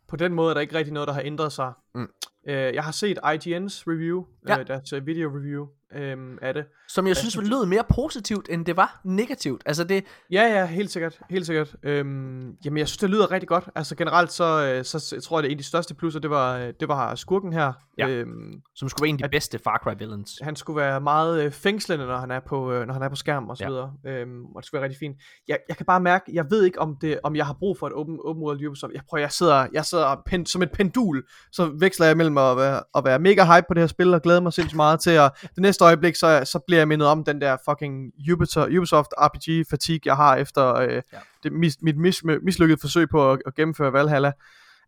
[0.08, 1.72] på den måde er der ikke rigtig noget, der har ændret sig.
[1.94, 2.08] Mm.
[2.46, 4.54] Øh, jeg har set IGN's review, Ja.
[4.54, 4.60] ja.
[4.60, 6.64] øh, deres øh, video review øh, af det.
[6.88, 9.62] som jeg synes lød mere positivt, end det var negativt.
[9.66, 11.74] Altså det, Ja, ja, helt sikkert, helt sikkert.
[11.82, 13.68] Øhm, jamen, jeg synes, det lyder rigtig godt.
[13.74, 16.20] Altså generelt, så, øh, så, så tror jeg, det er en af de største plusser,
[16.20, 17.72] det var, øh, det var skurken her.
[17.98, 18.08] Ja.
[18.08, 20.30] Øhm, som skulle være en af de bedste Far Cry villains.
[20.42, 23.16] han skulle være meget øh, fængslende, når han er på, øh, når han er på
[23.16, 23.68] skærm og så Ja.
[23.70, 23.92] videre.
[24.06, 25.16] Øhm, og det skulle være rigtig fint.
[25.48, 27.86] Jeg, jeg kan bare mærke, jeg ved ikke, om, det, om jeg har brug for
[27.86, 28.92] et open, open world Ubisoft.
[28.94, 31.22] Jeg prøver, jeg sidder, jeg sidder pen, som et pendul,
[31.52, 34.22] så veksler jeg mellem at være, at være mega hype på det her spil, og
[34.22, 37.24] glæder mig sindssygt meget til, at det næste øjeblik, så, så bliver jeg mindet om
[37.24, 41.18] den der fucking Ubisoft, Ubisoft RPG fatigue, jeg har efter øh, Ja.
[41.42, 44.32] det, mis, mit mis, mislykkede forsøg på at, at gennemføre Valhalla.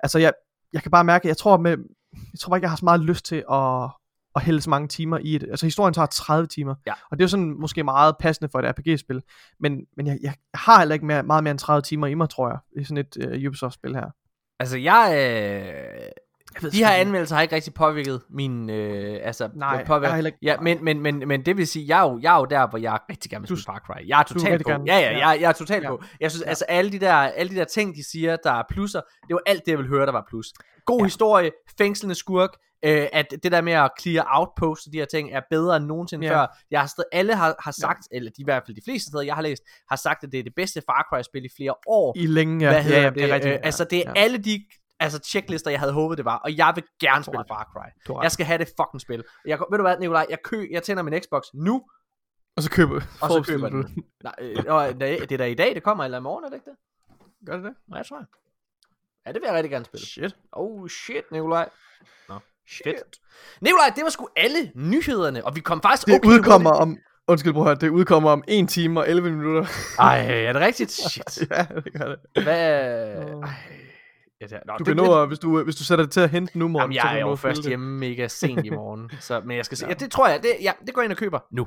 [0.00, 0.32] Altså, jeg,
[0.72, 1.76] jeg kan bare mærke, jeg tror, med,
[2.32, 3.90] jeg tror bare ikke, jeg har så meget lyst til at,
[4.36, 5.48] at hælde så mange timer i det.
[5.50, 6.92] Altså historien tager 30 timer, Ja.
[7.10, 9.22] og det er jo sådan måske meget passende for et RPG-spil,
[9.60, 12.28] men, men jeg, jeg, har heller ikke mere, meget mere end 30 timer i mig,
[12.30, 14.10] tror jeg, i sådan et uh, Ubisoft-spil her.
[14.60, 16.10] Altså jeg, øh, Jeg
[16.62, 20.28] ved de her anmeldelser har ikke rigtig påvirket min, øh, altså Nej, påvirket, jeg heller
[20.28, 22.44] ikke- ja, men, men, men, men det vil sige, jeg er jo, jeg er jo
[22.44, 24.08] der, hvor jeg rigtig gerne vil spille Far Cry.
[24.08, 24.70] Jeg er totalt på.
[24.70, 24.84] gerne.
[24.86, 25.28] Ja, ja, Ja.
[25.28, 25.88] jeg, jeg er totalt Ja.
[25.88, 26.02] på.
[26.20, 26.48] Jeg synes, Ja.
[26.48, 29.40] altså alle de, der, alle de der ting, de siger, der er plusser, det var
[29.46, 30.46] alt det, jeg ville høre, der var plus.
[30.86, 31.04] God Ja.
[31.04, 32.50] historie, fængslende skurk,
[32.84, 35.84] øh, at det der med at clear outposts og de her ting, er bedre end
[35.84, 36.32] nogensinde Ja.
[36.40, 36.46] før.
[36.70, 39.22] Jeg har stadig, alle har, har sagt, eller de, i hvert fald de fleste steder,
[39.22, 42.12] jeg har læst, har sagt, at det er det bedste Far Cry-spil i flere år.
[42.16, 42.82] I længe, ja.
[42.82, 43.14] Hvad ja, ja, det?
[43.14, 43.54] det er rigtigt.
[43.54, 44.20] øh, altså, det er ja.
[44.22, 44.64] alle de
[45.04, 46.36] altså, checklister, jeg havde håbet, det var.
[46.36, 47.44] Og jeg vil gerne spille.
[47.48, 48.22] Far Cry.
[48.22, 49.24] Jeg skal have det fucking spil.
[49.46, 50.26] Jeg, ved du hvad, Nikolaj?
[50.30, 51.82] Jeg, kø, jeg tænder min Xbox nu,
[52.56, 54.04] Og så køber, og så køber du jeg den.
[54.24, 56.48] Nej, øh, og, nej, det er da i dag, det kommer, eller i morgen, er
[56.48, 56.76] det ikke det?
[57.46, 57.74] Gør det det?
[57.88, 58.26] Nej, jeg tror jeg.
[59.26, 60.06] Ja, det vil jeg rigtig gerne spille.
[60.06, 60.36] Shit.
[60.52, 61.68] Oh shit, Nikolaj.
[62.28, 62.94] Nå, shit.
[63.60, 67.52] Nikolaj, det var sgu alle nyhederne, og vi kom faktisk Det okay udkommer om, undskyld
[67.52, 69.66] bror, det udkommer om 1 time og 11 minutter.
[69.98, 70.90] Ej, er det rigtigt?
[71.10, 71.50] Shit.
[71.50, 72.42] ja, det gør det.
[72.44, 73.24] Hvad?
[73.42, 73.83] Ej.
[74.50, 76.12] Ja, det, nå, Du det- kan det- nå, at- hvis du, hvis du sætter det
[76.12, 77.66] til at hente nu, morgen, Jamen, jeg er jo først det.
[77.68, 79.10] hjemme mega sent i morgen.
[79.20, 79.86] så, men jeg skal se.
[79.86, 79.94] Ja.
[79.94, 80.42] Det tror jeg.
[80.42, 81.66] Det, ja, det går jeg ind og køber nu.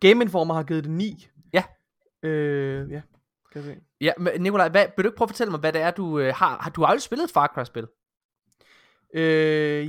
[0.00, 1.28] Game Informer har givet det 9.
[1.52, 1.62] Ja.
[2.22, 3.00] Øh, ja.
[3.52, 3.74] Kan jeg se.
[4.00, 6.18] Ja, men Nikolaj, hvad, vil du ikke prøve at fortælle mig, hvad det er, du
[6.18, 6.58] øh, har?
[6.60, 7.86] har du aldrig spillet et Far Cry-spil?
[9.14, 9.86] Øh,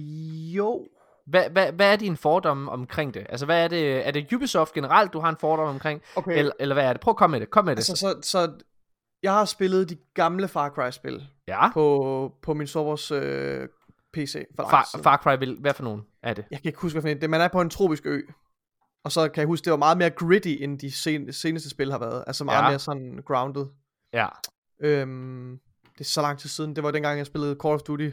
[0.57, 0.87] jo.
[1.27, 3.25] Hvad, hvad, hvad er din fordom omkring det?
[3.29, 4.07] Altså, hvad er det?
[4.07, 6.01] Er det Ubisoft generelt, du har en fordom omkring?
[6.15, 6.37] Okay.
[6.37, 7.01] Eller, eller hvad er det?
[7.01, 7.49] Prøv at komme med det.
[7.49, 7.89] Kom med det.
[7.89, 8.51] Altså, så, så
[9.23, 11.71] jeg har spillet de gamle Far Cry-spil ja.
[11.71, 13.67] på, på min sovers øh,
[14.13, 14.45] PC.
[14.55, 15.03] For Far, siden.
[15.03, 16.45] Far Cry, vil, hvad for nogen er det?
[16.51, 17.21] Jeg kan ikke huske, hvad for en.
[17.21, 18.21] det Man er på en tropisk ø.
[19.03, 21.91] Og så kan jeg huske, det var meget mere gritty, end de sen, seneste spil
[21.91, 22.23] har været.
[22.27, 22.69] Altså meget Ja.
[22.69, 23.65] mere sådan grounded.
[24.13, 24.27] Ja.
[24.81, 25.59] Øhm,
[25.93, 26.75] det er så lang tid siden.
[26.75, 28.09] Det var dengang, jeg spillede Call of Duty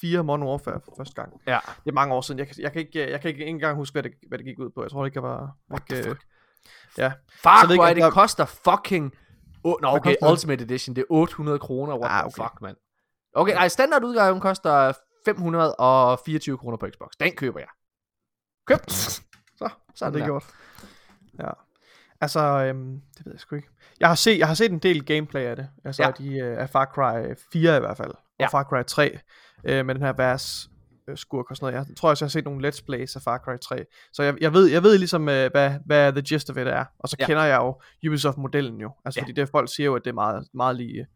[0.00, 1.32] 4 Modern Warfare for første gang.
[1.46, 1.58] Ja.
[1.84, 2.38] Det er mange år siden.
[2.38, 4.58] Jeg kan, jeg kan, ikke, jeg kan ikke engang huske, hvad det, hvad det gik
[4.58, 4.82] ud på.
[4.82, 5.56] Jeg tror ikke, jeg var...
[5.70, 6.26] What ikke, the øh, fuck?
[6.98, 7.12] Ja.
[7.42, 9.14] Far Så ved jeg Cry, det der- koster fucking...
[9.68, 10.14] Oh, nå, okay?
[10.30, 11.98] Ultimate Edition, det er 800 kroner.
[11.98, 12.42] What Ah, the okay.
[12.42, 12.76] fuck, mand.
[13.34, 14.92] Okay, nej, standardudgaven koster
[15.24, 17.08] 524 kroner på Xbox.
[17.20, 17.68] Den køber jeg.
[18.66, 18.90] Køb den.
[18.90, 20.26] Så, Så er det der.
[20.26, 20.44] gjort.
[21.40, 21.50] Ja.
[22.20, 23.68] Altså, øhm, det ved jeg sgu ikke.
[24.00, 25.68] Jeg har, set, jeg har set en del gameplay af det.
[25.84, 26.10] Altså Ja.
[26.10, 28.10] de, øh, af Far Cry 4 i hvert fald.
[28.10, 28.46] Og Ja.
[28.46, 29.18] Far Cry 3.
[29.64, 30.70] Øh, med den her vers
[31.16, 31.88] skurk og sådan noget.
[31.88, 33.84] Jeg tror også, jeg har set nogle let's plays af Far Cry 3.
[34.12, 36.84] Så jeg, jeg, ved, jeg ved ligesom, øh, hvad, hvad the gist of it er.
[36.98, 37.22] Og så Ja.
[37.22, 37.26] ja.
[37.26, 37.80] kender jeg jo
[38.10, 38.90] Ubisoft-modellen jo.
[39.04, 39.22] Altså Ja.
[39.22, 39.24] ja.
[39.24, 41.06] fordi det folk siger jo, at det er meget, meget lige øh,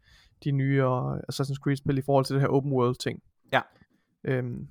[0.43, 3.19] de nye og Assassin's Creed-spil i forhold til det her open world ting.
[3.53, 3.61] Ja.
[4.25, 4.67] Øhm,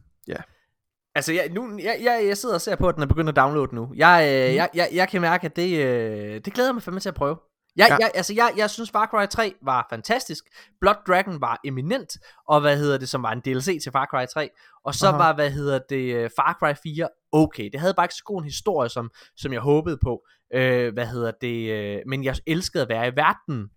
[1.15, 3.37] Altså, jeg, nu, jeg, jeg, jeg sidder og ser på, at den er begyndt at
[3.37, 3.93] downloade nu.
[3.97, 4.57] Jeg, øh, Mhm.
[4.57, 7.37] jeg, jeg, jeg kan mærke, at det, øh, det glæder mig fandme til at prøve.
[7.77, 7.95] Jeg, ja.
[7.95, 7.99] Ja.
[8.01, 10.45] jeg, altså, jeg, jeg synes Far Cry 3 var fantastisk.
[10.81, 12.11] Blood Dragon var eminent.
[12.49, 14.51] Og hvad hedder det, som var en DLC til Far Cry 3.
[14.85, 15.17] Og så Aha.
[15.17, 17.71] var, hvad hedder det, øh, Far Cry 4 okay.
[17.73, 20.25] Det havde bare ikke så god en historie, som, som jeg håbede på.
[20.55, 23.71] Øh, hvad hedder det, øh, men jeg elskede at være i verden.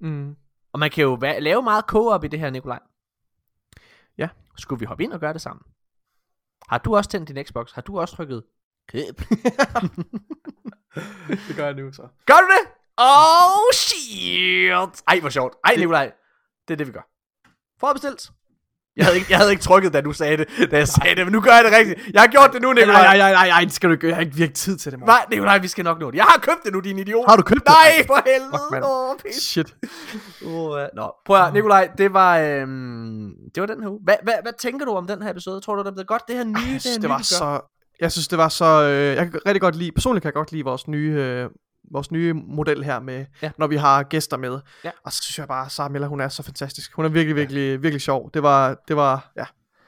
[0.00, 0.36] mm,
[0.72, 2.78] Og man kan jo være, lave meget co-op i det her, Nikolaj.
[4.18, 4.28] Ja.
[4.58, 5.62] Skulle vi hoppe ind og gøre det sammen?
[6.68, 7.72] Har du også tændt din Xbox?
[7.72, 8.42] Har du også trykket
[8.88, 9.20] køb?
[11.48, 12.08] det gør jeg nu så.
[12.26, 12.77] Gør du det?
[12.98, 15.02] Oh shit!
[15.08, 15.54] Ej, hvor sjovt.
[15.64, 16.12] Ej, Nikolaj.
[16.68, 17.06] Det er det, vi gør.
[17.80, 18.30] Forudbestilt.
[18.96, 21.26] Jeg havde, ikke, jeg havde ikke trykket, da du sagde det, da jeg sagde det,
[21.26, 22.00] men nu gør jeg det rigtigt.
[22.12, 23.02] Jeg har gjort det nu, Nikolaj.
[23.02, 24.08] Nej, nej, nej, nej, det skal du ikke gøre.
[24.08, 25.06] Jeg har ikke virkelig tid til det, mor.
[25.06, 26.16] Nej, Nikolaj, vi skal nok nå det.
[26.16, 27.28] Jeg har købt det nu, din idiot.
[27.28, 27.68] Har du købt det?
[27.68, 28.86] Nej, for helvede.
[28.86, 29.74] Åh, oh, Shit.
[30.46, 34.00] Oh, uh, nå, prøv at, Nikolaj, det var, øhm, det var den her uge.
[34.04, 35.60] Hvad, hvad, hvad tænker du om den her episode?
[35.60, 36.22] Tror du, det blevet godt?
[36.28, 37.60] Det her nye, Ej, det her det nye, var så,
[38.00, 38.82] jeg synes, det var så...
[38.82, 39.92] Øh, jeg kan rigtig godt lide...
[39.92, 41.12] Personligt kan jeg godt lide vores nye...
[41.18, 41.50] Øh,
[41.90, 43.50] vores nye model her med, ja.
[43.58, 44.60] når vi har gæster med.
[44.84, 44.90] Ja.
[45.04, 46.92] Og så synes jeg bare, at Sara Miller, hun er så fantastisk.
[46.94, 47.76] Hun er virkelig, virkelig, ja.
[47.76, 48.30] virkelig sjov.
[48.34, 49.44] Det var, det var, ja,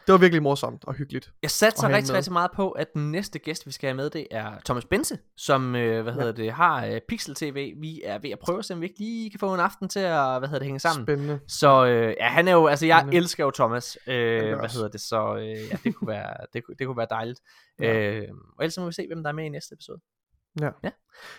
[0.07, 1.33] det var virkelig morsomt og hyggeligt.
[1.43, 4.11] Jeg satte så rigtig, rigtig meget på, at den næste gæst, vi skal have med,
[4.11, 6.19] det er Thomas Bense, som øh, hvad ja.
[6.19, 7.75] hedder det, har øh, Pixel TV.
[7.81, 9.89] Vi er ved at prøve at se, om vi ikke lige kan få en aften
[9.89, 11.07] til at hvad hedder det, hænge sammen.
[11.07, 11.41] Spændende.
[11.49, 13.17] Så øh, ja, han er jo, altså jeg Spændende.
[13.17, 13.99] elsker jo Thomas.
[14.07, 17.41] Øh, hvad hedder det, så øh, ja, det kunne være, det, det kunne være dejligt.
[17.81, 18.11] Ja.
[18.11, 20.01] Øh, og ellers må vi se, hvem der er med i næste episode.
[20.61, 20.71] Ja.
[20.85, 20.91] ja.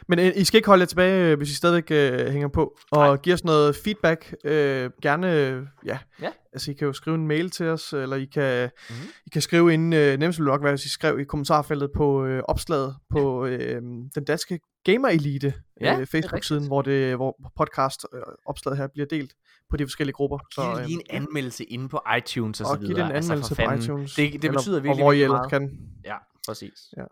[0.08, 2.78] Men øh, I skal ikke holde jer tilbage, øh, hvis I stadigvæk øh, hænger på,
[2.92, 3.16] og Nej.
[3.16, 4.36] give os noget feedback.
[4.44, 5.28] Øh, gerne,
[5.86, 5.98] ja.
[6.22, 6.30] ja.
[6.54, 9.08] Altså, I kan jo skrive en mail til os, eller I kan, mm-hmm.
[9.26, 12.26] I kan skrive ind, øh, nemmest ville nok være, hvis I skrev i kommentarfeltet på
[12.26, 13.82] øh, opslaget på øh,
[14.16, 19.34] den danske Gamer Elite ja, øh, Facebook-siden, hvor, det, hvor podcast-opslaget her bliver delt
[19.70, 20.38] på de forskellige grupper.
[20.52, 22.94] Så, Giv lige en anmeldelse inde på iTunes og, og så videre.
[22.94, 24.16] Og giv en altså, anmeldelse altså, på iTunes.
[24.16, 25.50] Det, det betyder virkelig, og hvor I meget.
[25.50, 25.80] kan.
[26.06, 26.16] Ja,
[26.48, 26.94] præcis.
[26.98, 27.04] Ja.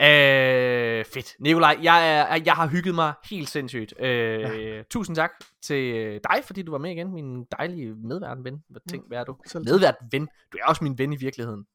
[0.00, 1.34] Øh, fedt.
[1.40, 3.94] Nikolaj, jeg, er, jeg har hygget mig helt sindssygt.
[4.00, 4.82] Øh, ja.
[4.90, 5.30] Tusind tak
[5.62, 8.62] til dig, fordi du var med igen, min dejlige medvært ven.
[8.68, 9.36] Hvad tænk, hvad er du?
[9.54, 10.28] Medvært ven.
[10.52, 11.66] Du er også min ven i virkeligheden.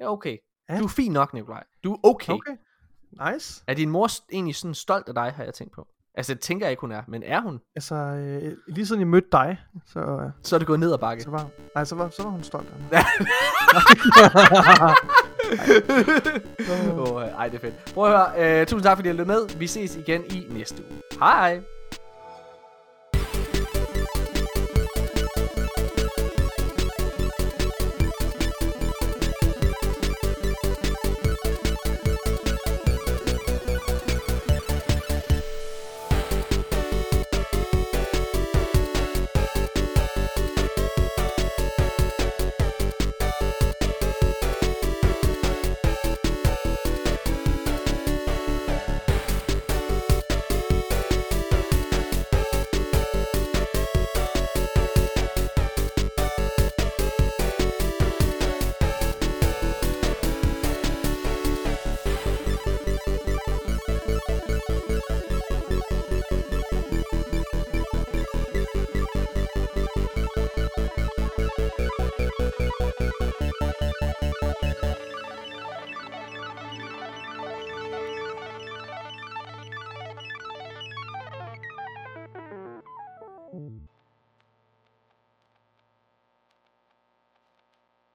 [0.00, 0.36] Ja, okay.
[0.68, 0.78] Ja.
[0.78, 1.64] Du er fin nok, Nikolaj.
[1.84, 2.32] Du er okay.
[2.32, 2.52] Okay.
[3.32, 3.64] Nice.
[3.66, 5.88] Er din mor egentlig sådan stolt af dig, har jeg tænkt på?
[6.14, 7.60] Altså, det tænker jeg ikke, hun er, men er hun?
[7.76, 10.00] Altså, øh, lige siden jeg mødte dig, så...
[10.00, 11.22] Øh, så er det gået ned ad bakke.
[11.22, 12.90] Så var, nej, så var, så var hun stolt af mig.
[16.98, 17.74] oh, ej, det er fedt.
[17.94, 18.60] Prøv at høre.
[18.60, 19.58] Uh, tusind tak, fordi I lyttede med.
[19.58, 21.00] Vi ses igen i næste uge.
[21.20, 21.60] Hej!